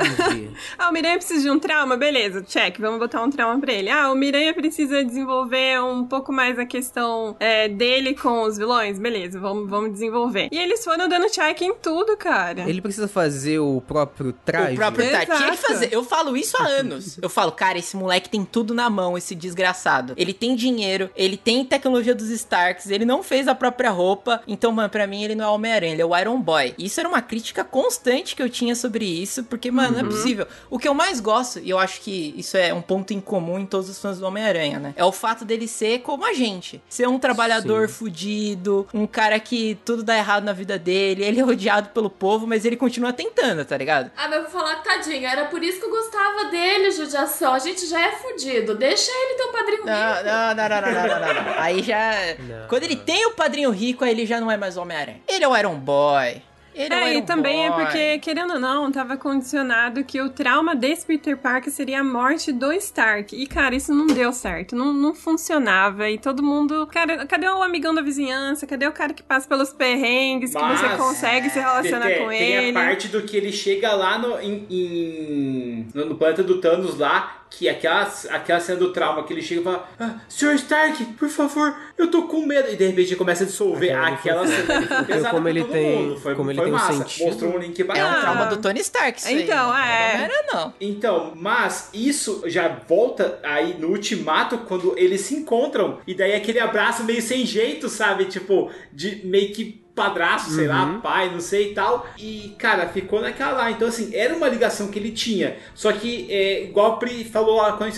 Ah, 0.78 0.90
o 0.90 0.92
Miranha 0.92 1.16
precisa 1.16 1.42
de 1.42 1.50
um 1.50 1.58
trauma? 1.58 1.96
Beleza, 1.96 2.42
check, 2.42 2.78
vamos 2.78 2.98
botar 2.98 3.22
um 3.22 3.30
trauma 3.30 3.60
pra 3.60 3.72
ele. 3.72 3.88
Ah, 3.88 4.10
o 4.10 4.14
Miranha 4.14 4.52
precisa 4.54 5.04
desenvolver 5.04 5.80
um 5.80 6.04
pouco 6.04 6.32
mais 6.32 6.58
a 6.58 6.66
questão 6.66 7.36
é, 7.38 7.68
dele 7.68 7.95
com 8.14 8.42
os 8.42 8.56
vilões? 8.56 8.98
Beleza, 8.98 9.38
vamos, 9.38 9.68
vamos 9.68 9.92
desenvolver. 9.92 10.48
E 10.50 10.58
eles 10.58 10.84
foram 10.84 11.08
dando 11.08 11.30
check 11.30 11.60
em 11.62 11.74
tudo, 11.74 12.16
cara. 12.16 12.68
Ele 12.68 12.80
precisa 12.80 13.08
fazer 13.08 13.58
o 13.58 13.80
próprio 13.80 14.32
traje. 14.44 14.74
O 14.74 14.76
próprio 14.76 15.10
Tati. 15.10 15.26
Tinha 15.36 15.50
que 15.50 15.56
fazer. 15.56 15.88
Eu 15.92 16.04
falo 16.04 16.36
isso 16.36 16.56
há 16.56 16.66
anos. 16.66 17.18
Eu 17.20 17.28
falo, 17.28 17.52
cara, 17.52 17.78
esse 17.78 17.96
moleque 17.96 18.28
tem 18.28 18.44
tudo 18.44 18.74
na 18.74 18.88
mão, 18.90 19.16
esse 19.16 19.34
desgraçado. 19.34 20.14
Ele 20.16 20.32
tem 20.32 20.54
dinheiro, 20.54 21.10
ele 21.16 21.36
tem 21.36 21.64
tecnologia 21.64 22.14
dos 22.14 22.30
Starks, 22.30 22.90
ele 22.90 23.04
não 23.04 23.22
fez 23.22 23.48
a 23.48 23.54
própria 23.54 23.90
roupa. 23.90 24.42
Então, 24.46 24.72
mano, 24.72 24.88
pra 24.88 25.06
mim 25.06 25.22
ele 25.22 25.34
não 25.34 25.44
é 25.44 25.48
o 25.48 25.54
Homem-Aranha, 25.54 25.92
ele 25.92 26.02
é 26.02 26.06
o 26.06 26.16
Iron 26.16 26.40
Boy. 26.40 26.74
E 26.78 26.86
isso 26.86 27.00
era 27.00 27.08
uma 27.08 27.22
crítica 27.22 27.64
constante 27.64 28.36
que 28.36 28.42
eu 28.42 28.48
tinha 28.48 28.74
sobre 28.74 29.04
isso, 29.04 29.44
porque, 29.44 29.70
mano, 29.70 29.92
não 29.92 30.00
é 30.00 30.04
possível. 30.04 30.46
O 30.70 30.78
que 30.78 30.88
eu 30.88 30.94
mais 30.94 31.20
gosto, 31.20 31.58
e 31.60 31.70
eu 31.70 31.78
acho 31.78 32.00
que 32.00 32.34
isso 32.36 32.56
é 32.56 32.72
um 32.72 32.82
ponto 32.82 33.12
em 33.12 33.20
comum 33.20 33.58
em 33.58 33.66
todos 33.66 33.88
os 33.88 33.98
fãs 33.98 34.18
do 34.18 34.26
Homem-Aranha, 34.26 34.78
né? 34.78 34.94
É 34.96 35.04
o 35.04 35.12
fato 35.12 35.44
dele 35.44 35.66
ser 35.66 36.00
como 36.00 36.24
a 36.24 36.32
gente. 36.32 36.82
Ser 36.88 37.08
um 37.08 37.18
trabalhador 37.18 37.85
fudido, 37.88 38.86
um 38.92 39.06
cara 39.06 39.38
que 39.38 39.78
tudo 39.84 40.02
dá 40.02 40.16
errado 40.16 40.44
na 40.44 40.52
vida 40.52 40.78
dele, 40.78 41.24
ele 41.24 41.40
é 41.40 41.44
odiado 41.44 41.90
pelo 41.90 42.10
povo, 42.10 42.46
mas 42.46 42.64
ele 42.64 42.76
continua 42.76 43.12
tentando, 43.12 43.64
tá 43.64 43.76
ligado? 43.76 44.10
Ah, 44.16 44.28
mas 44.28 44.36
eu 44.36 44.42
vou 44.42 44.50
falar, 44.50 44.76
tadinho, 44.76 45.26
era 45.26 45.46
por 45.46 45.62
isso 45.62 45.78
que 45.78 45.86
eu 45.86 45.90
gostava 45.90 46.44
dele, 46.50 46.90
judiação. 46.90 47.52
A 47.54 47.58
gente 47.58 47.86
já 47.86 48.00
é 48.00 48.12
fudido. 48.12 48.74
Deixa 48.74 49.10
ele 49.10 49.34
ter 49.34 49.44
o 49.44 49.52
padrinho 49.52 49.76
rico. 49.76 49.86
Não, 49.86 50.24
não, 50.24 50.54
não, 50.54 50.68
não, 50.68 50.80
não, 50.80 51.20
não, 51.20 51.34
não, 51.34 51.44
não. 51.44 51.54
Aí 51.58 51.82
já. 51.82 52.12
Não. 52.38 52.68
Quando 52.68 52.84
ele 52.84 52.96
tem 52.96 53.26
o 53.26 53.32
padrinho 53.32 53.70
rico, 53.70 54.04
aí 54.04 54.10
ele 54.10 54.26
já 54.26 54.40
não 54.40 54.50
é 54.50 54.56
mais 54.56 54.76
Homem-Aranha. 54.76 55.20
Ele 55.28 55.44
é 55.44 55.48
o 55.48 55.56
Iron 55.56 55.76
Boy. 55.76 56.42
Ele 56.76 56.94
é, 56.94 57.14
e 57.16 57.22
também 57.22 57.68
Boy. 57.70 57.80
é 57.82 57.84
porque, 57.84 58.18
querendo 58.18 58.52
ou 58.54 58.60
não, 58.60 58.92
tava 58.92 59.16
condicionado 59.16 60.04
que 60.04 60.20
o 60.20 60.28
trauma 60.28 60.76
desse 60.76 61.06
Peter 61.06 61.36
Parker 61.36 61.72
seria 61.72 62.00
a 62.00 62.04
morte 62.04 62.52
do 62.52 62.70
Stark. 62.74 63.34
E, 63.34 63.46
cara, 63.46 63.74
isso 63.74 63.94
não 63.94 64.06
deu 64.06 64.30
certo. 64.32 64.76
Não, 64.76 64.92
não 64.92 65.14
funcionava. 65.14 66.10
E 66.10 66.18
todo 66.18 66.42
mundo. 66.42 66.86
Cara, 66.88 67.24
cadê 67.26 67.48
o 67.48 67.62
amigão 67.62 67.94
da 67.94 68.02
vizinhança? 68.02 68.66
Cadê 68.66 68.86
o 68.86 68.92
cara 68.92 69.14
que 69.14 69.22
passa 69.22 69.48
pelos 69.48 69.72
perrengues, 69.72 70.52
que 70.54 70.60
Mas- 70.60 70.78
você 70.80 70.88
consegue 70.96 71.48
se 71.50 71.58
relacionar 71.58 72.06
tem, 72.06 72.18
com 72.22 72.28
tem 72.28 72.52
ele? 72.52 72.70
a 72.78 72.82
parte 72.82 73.08
do 73.08 73.22
que 73.22 73.36
ele 73.36 73.52
chega 73.52 73.92
lá 73.94 74.18
no, 74.18 74.38
em, 74.40 74.66
em- 74.70 75.88
no, 75.94 76.04
no 76.06 76.14
planeta 76.16 76.42
do 76.42 76.60
Thanos 76.60 76.98
lá, 76.98 77.45
que 77.48 77.68
aquela, 77.68 78.02
aquela 78.30 78.60
cena 78.60 78.78
do 78.78 78.92
trauma 78.92 79.22
que 79.24 79.32
ele 79.32 79.40
chega 79.42 79.60
e 79.60 79.64
fala: 79.64 79.88
ah, 79.98 80.14
Sr. 80.28 80.54
Stark, 80.54 81.04
por 81.14 81.28
favor, 81.28 81.74
eu 81.96 82.10
tô 82.10 82.22
com 82.24 82.44
medo. 82.44 82.70
E 82.72 82.76
de 82.76 82.86
repente 82.86 83.08
ele 83.10 83.16
começa 83.16 83.44
a 83.44 83.46
dissolver 83.46 83.90
Aquela 83.96 84.42
aquela 84.42 84.46
cena. 84.46 85.30
Como 85.30 85.48
ele 85.48 85.64
tem- 85.64 86.06
mundo. 86.08 86.20
Foi, 86.20 86.34
como 86.34 86.50
ele 86.50 86.58
foi 86.58 86.66
tem 86.66 86.74
um 86.74 86.78
massa. 86.78 86.92
sentido. 87.04 87.26
Mostrou 87.26 87.54
um 87.54 87.58
link 87.58 87.80
É 87.80 87.84
bacana. 87.84 88.06
um 88.08 88.10
Ah. 88.12 88.20
trauma 88.20 88.46
do 88.46 88.56
Tony 88.58 88.80
Stark, 88.80 89.18
isso 89.18 89.28
aí. 89.28 89.42
Então, 89.44 89.68
Não 89.68 89.76
é. 89.78 90.16
Não 90.18 90.24
era, 90.24 90.44
não. 90.52 90.74
Então, 90.80 91.32
mas 91.36 91.90
isso 91.94 92.42
já 92.46 92.68
volta 92.68 93.38
aí 93.42 93.76
no 93.78 93.88
ultimato 93.88 94.58
quando 94.58 94.96
eles 94.98 95.20
se 95.22 95.34
encontram. 95.34 95.98
E 96.06 96.14
daí 96.14 96.34
aquele 96.34 96.58
abraço 96.60 97.04
meio 97.04 97.22
sem 97.22 97.44
jeito, 97.46 97.88
sabe? 97.88 98.26
Tipo, 98.26 98.70
de 98.92 99.24
meio 99.26 99.52
que 99.52 99.84
padrasto, 99.96 100.50
sei 100.50 100.68
lá, 100.68 101.00
pai, 101.02 101.30
não 101.30 101.40
sei 101.40 101.72
e 101.72 101.74
tal. 101.74 102.06
E, 102.18 102.54
cara, 102.58 102.86
ficou 102.88 103.20
naquela 103.22 103.52
lá. 103.52 103.70
Então, 103.70 103.88
assim, 103.88 104.14
era 104.14 104.36
uma 104.36 104.48
ligação 104.48 104.88
que 104.88 104.98
ele 104.98 105.10
tinha. 105.10 105.56
Só 105.74 105.90
que, 105.90 106.30
é, 106.30 106.64
igual 106.64 106.92
a 106.92 106.96
Pri 106.98 107.24
falou 107.24 107.56
lá 107.56 107.72
quando 107.72 107.84
a 107.84 107.86
gente 107.86 107.96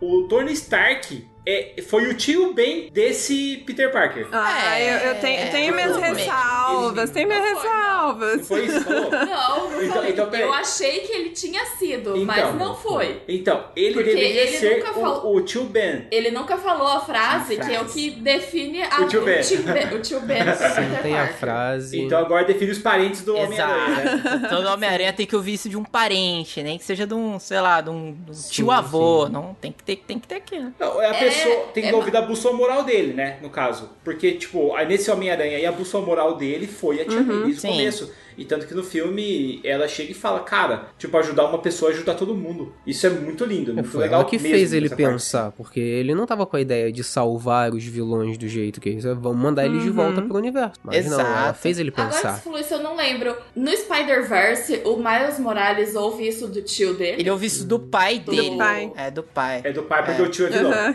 o 0.00 0.28
Tony 0.28 0.52
Stark 0.52 1.31
é, 1.46 1.82
foi 1.88 2.06
o 2.08 2.14
tio 2.14 2.52
Ben 2.54 2.88
desse 2.92 3.62
Peter 3.66 3.90
Parker. 3.92 4.26
Ah, 4.32 4.80
eu, 4.80 4.96
eu 5.10 5.14
tenho, 5.20 5.40
É, 5.40 5.46
tenho 5.46 5.74
minhas 5.74 5.96
ressalvas, 5.96 7.10
tenho 7.10 7.28
minhas 7.28 7.42
Não 7.44 7.56
foi, 7.56 7.68
não. 7.68 7.72
ressalvas. 7.78 8.48
Foi 8.48 8.64
isso 8.66 8.80
falou? 8.82 9.10
Não, 9.10 9.70
não 9.70 9.82
Então- 9.82 9.94
falei. 9.94 10.10
então, 10.12 10.30
peraí. 10.30 10.46
eu 10.46 10.52
achei 10.54 11.00
que 11.00 11.12
ele 11.12 11.30
tinha 11.30 11.64
sido, 11.78 12.16
mas 12.24 12.38
Então, 12.38 12.52
não 12.56 12.74
foi. 12.74 13.22
Então, 13.28 13.64
ele 13.76 13.94
Porque 13.94 14.10
deveria 14.14 14.42
ele 14.42 14.56
ser 14.56 14.76
nunca 14.78 14.90
o, 14.90 14.94
falou- 14.94 15.36
o 15.36 15.40
tio 15.42 15.64
Ben. 15.64 16.06
Ele 16.10 16.30
nunca 16.30 16.56
falou 16.58 16.86
a 16.88 17.00
frase, 17.00 17.54
A 17.60 17.64
que 17.64 17.72
é 17.72 17.76
o 17.80 17.84
frase. 17.84 17.94
que 17.94 18.10
define 18.20 18.82
a, 18.82 19.00
O 19.00 19.06
tio 19.08 19.22
Ben. 19.24 19.40
Ben. 19.72 19.94
O 19.94 20.00
tio 20.00 20.20
Ben 20.20 20.44
do 20.44 20.52
Sim, 20.56 20.74
Peter 20.74 21.02
tem 21.02 21.14
a 21.14 21.18
Parker. 21.18 21.36
frase. 21.38 22.00
Então 22.00 22.18
agora 22.18 22.44
define 22.44 22.70
os 22.70 22.78
parentes 22.78 23.22
do 23.22 23.36
Homem-Aranha. 23.36 24.04
né? 24.16 24.46
Todo 24.50 24.66
Homem-Aranha 24.68 25.12
tem 25.12 25.26
que 25.26 25.34
ouvir 25.36 25.54
isso 25.54 25.68
de 25.68 25.76
um 25.76 25.84
parente, 25.84 26.62
nem 26.62 26.78
que 26.78 26.84
seja 26.84 27.06
de 27.06 27.14
um, 27.14 27.38
sei 27.38 27.60
lá, 27.60 27.80
de 27.80 27.90
um, 27.90 28.16
tio-avô. 28.50 29.28
Não, 29.28 29.54
tem 29.60 29.72
que 29.72 29.82
ter, 29.82 29.96
tem 29.96 30.18
que 30.18 30.26
ter 30.28 30.36
aqui, 30.36 30.58
né? 30.58 30.72
Não, 30.78 31.00
é 31.00 31.06
a 31.06 31.14
É, 31.14 31.18
pessoa 31.32 31.66
tem 31.74 31.82
que 31.84 31.88
é 31.88 31.94
ouvir 31.94 32.10
da 32.10 32.22
bússola 32.22 32.56
moral 32.56 32.84
dele, 32.84 33.12
né? 33.12 33.38
No 33.42 33.50
caso. 33.50 33.90
Porque, 34.04 34.32
tipo, 34.32 34.76
nesse 34.84 35.10
Homem-Aranha 35.10 35.56
aí 35.56 35.66
a 35.66 35.72
bússola 35.72 36.04
moral 36.04 36.36
dele 36.36 36.66
foi 36.66 37.00
a 37.00 37.04
tia 37.04 37.20
May 37.20 37.44
desde 37.44 37.66
o 37.66 37.70
começo. 37.70 38.12
E 38.36 38.44
tanto 38.44 38.66
que 38.66 38.74
no 38.74 38.82
filme 38.82 39.60
ela 39.64 39.86
chega 39.88 40.10
e 40.12 40.14
fala, 40.14 40.40
cara, 40.40 40.86
tipo, 40.98 41.16
ajudar 41.16 41.46
uma 41.46 41.58
pessoa 41.58 41.90
é 41.90 41.94
ajudar 41.94 42.14
todo 42.14 42.34
mundo. 42.34 42.72
Isso 42.86 43.06
é 43.06 43.10
muito 43.10 43.44
lindo, 43.44 43.74
muito 43.74 43.88
Foi 43.90 44.02
legal. 44.02 44.20
ela 44.20 44.28
que 44.28 44.36
mesmo 44.38 44.50
fez 44.50 44.72
ele 44.72 44.86
essa 44.86 44.96
parte. 44.96 45.10
pensar, 45.12 45.52
porque 45.52 45.80
ele 45.80 46.14
não 46.14 46.26
tava 46.26 46.46
com 46.46 46.56
a 46.56 46.60
ideia 46.60 46.90
de 46.92 47.02
salvar 47.04 47.72
os 47.72 47.84
vilões 47.84 48.36
do 48.38 48.48
jeito 48.48 48.80
que 48.80 48.88
eles 48.88 49.04
vão 49.04 49.34
mandar 49.34 49.66
eles 49.66 49.82
de 49.82 49.90
volta 49.90 50.22
pro 50.22 50.36
universo. 50.36 50.78
Mas 50.82 51.06
não, 51.06 51.20
ela 51.20 51.28
Exato. 51.42 51.58
fez 51.58 51.78
ele 51.78 51.90
Agora 51.94 52.08
que 52.08 52.14
pensar. 52.16 52.40
falou 52.40 52.58
isso, 52.58 52.74
eu 52.74 52.82
não 52.82 52.96
lembro. 52.96 53.36
No 53.54 53.70
Spider-Verse, 53.76 54.82
o 54.84 54.96
Miles 54.96 55.38
Morales 55.38 55.94
ouve 55.94 56.26
isso 56.26 56.46
do 56.48 56.62
tio 56.62 56.94
dele. 56.94 57.20
Ele 57.22 57.30
ouve 57.30 57.46
isso 57.46 57.66
do 57.66 57.78
pai 57.78 58.18
dele. 58.18 58.56
pai. 58.56 58.92
É, 58.96 59.10
do 59.10 59.22
pai. 59.22 59.60
É 59.64 59.72
do 59.72 59.82
pai 59.82 60.04
porque 60.04 60.22
É. 60.22 60.24
o 60.24 60.28
tio 60.30 60.46
é 60.46 60.50
vilão. 60.50 60.72
Aham. 60.72 60.94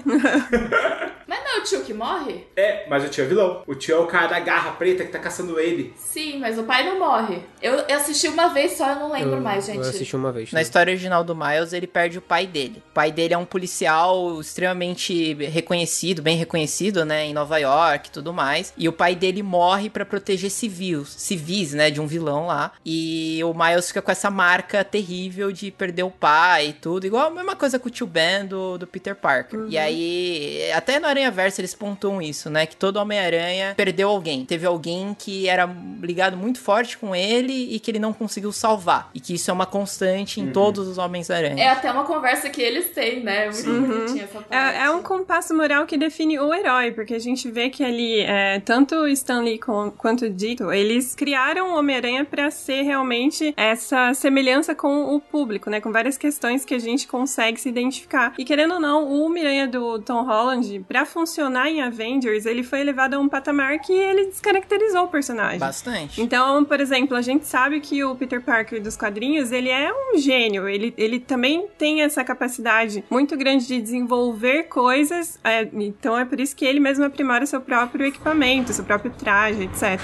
É 1.58 1.60
o 1.60 1.64
tio 1.64 1.82
que 1.82 1.94
morre? 1.94 2.46
É, 2.56 2.86
mas 2.88 3.04
o 3.04 3.10
tio 3.10 3.24
é 3.24 3.28
vilão. 3.28 3.64
O 3.66 3.74
tio 3.74 3.96
é 3.96 4.00
o 4.00 4.06
cara 4.06 4.28
da 4.28 4.40
garra 4.40 4.72
preta 4.74 5.04
que 5.04 5.12
tá 5.12 5.18
caçando 5.18 5.60
ele. 5.60 5.92
Sim, 5.98 6.38
mas 6.38 6.60
o 6.60 6.64
pai 6.64 6.86
não 6.86 7.00
morre. 7.00 7.42
Eu, 7.60 7.74
eu 7.74 7.98
assisti 7.98 8.28
uma 8.28 8.50
vez 8.50 8.74
só, 8.74 8.90
eu 8.90 8.96
não 8.98 9.12
lembro 9.12 9.38
Eu, 9.38 9.42
mais, 9.42 9.66
gente. 9.66 9.78
eu 9.78 9.82
assisti 9.82 10.16
uma 10.16 10.32
vez. 10.32 10.52
Na 10.52 10.58
né? 10.58 10.62
história 10.62 10.92
original 10.92 11.24
do 11.24 11.36
Miles, 11.36 11.74
ele 11.74 11.88
perde 11.88 12.20
o 12.20 12.22
pai 12.22 12.46
dele. 12.46 12.84
O 12.92 12.94
pai 12.94 13.12
dele 13.12 13.34
é 13.34 13.38
um 13.38 13.46
policial 13.46 14.40
extremamente 14.40 15.34
reconhecido, 15.46 16.22
bem 16.22 16.38
reconhecido, 16.38 17.04
né, 17.04 17.26
em 17.26 17.34
Nova 17.34 17.58
York 17.58 18.10
e 18.10 18.12
tudo 18.12 18.32
mais. 18.32 18.72
E 18.78 18.88
o 18.88 18.94
pai 18.94 19.16
dele 19.16 19.42
morre 19.42 19.90
pra 19.90 20.06
proteger 20.06 20.52
civis, 20.52 21.10
civis, 21.10 21.74
né, 21.74 21.90
de 21.90 22.00
um 22.00 22.06
vilão 22.06 22.46
lá. 22.46 22.72
E 22.86 23.42
o 23.44 23.54
Miles 23.54 23.88
fica 23.88 24.02
com 24.02 24.12
essa 24.12 24.30
marca 24.30 24.84
terrível 24.84 25.52
de 25.52 25.72
perder 25.72 26.04
o 26.04 26.12
pai 26.12 26.68
e 26.68 26.74
tudo. 26.74 27.08
Igual 27.08 27.28
a 27.28 27.32
mesma 27.32 27.56
coisa 27.56 27.80
com 27.80 27.88
o 27.88 27.92
tio 27.92 28.06
Ben 28.06 28.46
do, 28.46 28.78
do 28.78 28.86
Peter 28.86 29.16
Parker. 29.16 29.66
E 29.70 29.78
aí, 29.78 30.72
até 30.74 31.00
no 31.00 31.08
Aranha 31.08 31.32
Verso 31.32 31.47
eles 31.60 31.74
pontuam 31.76 32.22
isso, 32.22 32.50
né, 32.50 32.66
que 32.66 32.76
todo 32.76 32.98
Homem-Aranha 32.98 33.74
perdeu 33.76 34.10
alguém. 34.10 34.46
Teve 34.46 34.66
alguém 34.66 35.16
que 35.18 35.48
era 35.48 35.70
ligado 36.02 36.36
muito 36.38 36.60
forte 36.60 36.98
com 36.98 37.16
ele 37.16 37.74
e 37.76 37.80
que 37.80 37.92
ele 37.92 38.00
não 38.00 38.14
conseguiu 38.14 38.52
salvar. 38.52 39.10
E 39.14 39.20
que 39.20 39.34
isso 39.36 39.50
é 39.50 39.54
uma 39.54 39.66
constante 39.66 40.40
em 40.42 40.52
todos 40.52 40.88
os 40.88 40.98
Homens-Aranha. 40.98 41.64
É 41.64 41.70
até 41.70 41.92
uma 41.92 42.04
conversa 42.04 42.50
que 42.50 42.62
eles 42.62 42.90
têm, 42.92 43.22
né? 43.24 43.50
Muito 43.50 43.88
bonitinha 43.88 44.24
essa 44.24 44.42
parte. 44.42 44.78
É, 44.78 44.86
é 44.86 44.90
um 44.92 45.02
compasso 45.04 45.56
moral 45.56 45.86
que 45.86 45.98
define 45.98 46.40
o 46.40 46.54
herói, 46.54 46.92
porque 46.92 47.14
a 47.14 47.20
gente 47.20 47.50
vê 47.50 47.70
que 47.70 47.84
ali, 47.84 48.22
é, 48.22 48.60
tanto 48.60 48.96
o 48.96 49.08
Stan 49.08 49.42
Lee 49.42 49.60
com- 49.60 49.92
quanto 49.92 50.26
o 50.26 50.30
Dito, 50.30 50.72
eles 50.72 51.16
criaram 51.16 51.74
o 51.74 51.78
Homem-Aranha 51.78 52.26
pra 52.26 52.50
ser 52.52 52.82
realmente 52.84 53.54
essa 53.58 54.14
semelhança 54.14 54.74
com 54.76 55.16
o 55.16 55.20
público, 55.20 55.70
né? 55.70 55.80
Com 55.82 55.92
várias 55.92 56.18
questões 56.18 56.64
que 56.66 56.74
a 56.74 56.80
gente 56.80 57.08
consegue 57.08 57.60
se 57.60 57.70
identificar. 57.70 58.34
E 58.38 58.44
querendo 58.46 58.76
ou 58.76 58.80
não, 58.80 59.06
o 59.06 59.24
Homem-Aranha 59.26 59.68
do 59.68 60.00
Tom 60.00 60.24
Holland, 60.24 60.84
pra 60.88 61.06
funcionar 61.06 61.37
em 61.70 61.82
Avengers, 61.82 62.46
ele 62.46 62.64
foi 62.64 62.82
elevado 62.82 63.16
a 63.16 63.20
um 63.20 63.28
patamar 63.28 63.80
que 63.80 63.94
ele 63.94 64.26
descaracterizou 64.26 65.04
o 65.04 65.08
personagem. 65.08 65.60
Bastante. 65.60 66.22
Então, 66.22 66.64
por 66.64 66.80
exemplo, 66.80 67.16
a 67.16 67.22
gente 67.22 67.46
sabe 67.46 67.80
que 67.80 68.04
o 68.04 68.16
Peter 68.16 68.42
Parker 68.42 68.82
dos 68.82 68.96
quadrinhos, 68.96 69.52
ele 69.52 69.70
é 69.70 69.92
um 69.92 70.18
gênio. 70.18 70.68
Ele, 70.68 70.94
ele 70.98 71.20
também 71.20 71.68
tem 71.78 72.02
essa 72.02 72.24
capacidade 72.24 73.04
muito 73.10 73.36
grande 73.38 73.68
de 73.68 73.82
desenvolver 73.82 74.64
coisas. 74.64 75.40
é, 75.44 75.68
então, 75.74 76.18
é 76.18 76.26
por 76.26 76.40
isso 76.40 76.56
que 76.56 76.66
ele 76.66 76.80
mesmo 76.80 77.06
aprimora 77.06 77.46
seu 77.46 77.62
próprio 77.62 78.06
equipamento, 78.06 78.74
seu 78.74 78.84
próprio 78.84 79.12
traje, 79.12 79.64
etc. 79.64 80.00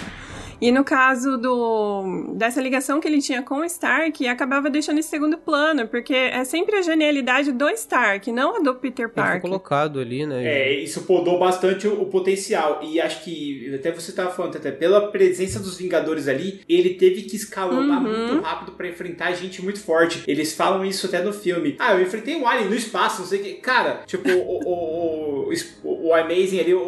E 0.64 0.72
no 0.72 0.84
caso 0.84 1.38
do 1.38 2.34
dessa 2.36 2.62
ligação 2.62 3.00
que 3.02 3.08
ele 3.08 3.22
tinha 3.22 3.42
com 3.42 3.56
o 3.56 3.66
Stark, 3.66 4.26
acabava 4.28 4.70
deixando 4.70 5.00
em 5.00 5.02
segundo 5.02 5.38
plano, 5.38 5.88
porque 5.90 6.14
é 6.14 6.44
sempre 6.46 6.78
a 6.78 6.82
genialidade 6.82 7.52
do 7.52 7.70
Stark, 7.72 8.32
não 8.32 8.56
a 8.56 8.60
do 8.60 8.74
Peter 8.76 9.06
Ele 9.08 9.14
foi 9.14 9.24
Parker. 9.24 9.42
colocado 9.42 10.00
ali, 10.00 10.26
né? 10.26 10.44
É, 10.46 10.74
isso 10.82 11.02
podou 11.02 11.38
bastante 11.38 11.86
o, 11.88 12.02
o 12.02 12.06
potencial. 12.06 12.80
E 12.82 13.02
acho 13.02 13.24
que, 13.26 13.76
até 13.76 13.92
você 13.92 14.14
tava 14.14 14.30
falando, 14.32 14.56
até 14.56 14.72
pela 14.72 15.08
presença 15.12 15.60
dos 15.60 15.78
Vingadores 15.78 16.28
ali, 16.30 16.62
ele 16.70 16.92
teve 16.92 17.24
que 17.24 17.36
escalonar 17.36 18.02
Uhum. 18.04 18.28
muito 18.28 18.42
rápido 18.42 18.72
pra 18.72 18.88
enfrentar 18.88 19.34
gente 19.34 19.62
muito 19.62 19.80
forte. 19.82 20.24
Eles 20.28 20.54
falam 20.54 20.86
isso 20.86 21.08
até 21.08 21.22
no 21.22 21.34
filme. 21.34 21.76
Ah, 21.80 21.94
eu 21.94 22.02
enfrentei 22.02 22.36
um 22.36 22.48
alien 22.48 22.70
no 22.70 22.76
espaço, 22.76 23.22
não 23.22 23.28
sei 23.28 23.40
o 23.40 23.44
que. 23.44 23.54
Cara, 23.56 24.04
tipo, 24.06 24.30
o, 24.30 24.60
o, 24.64 25.50
o, 25.84 26.08
o 26.08 26.14
Amazing 26.14 26.60
ali, 26.60 26.74
o, 26.74 26.80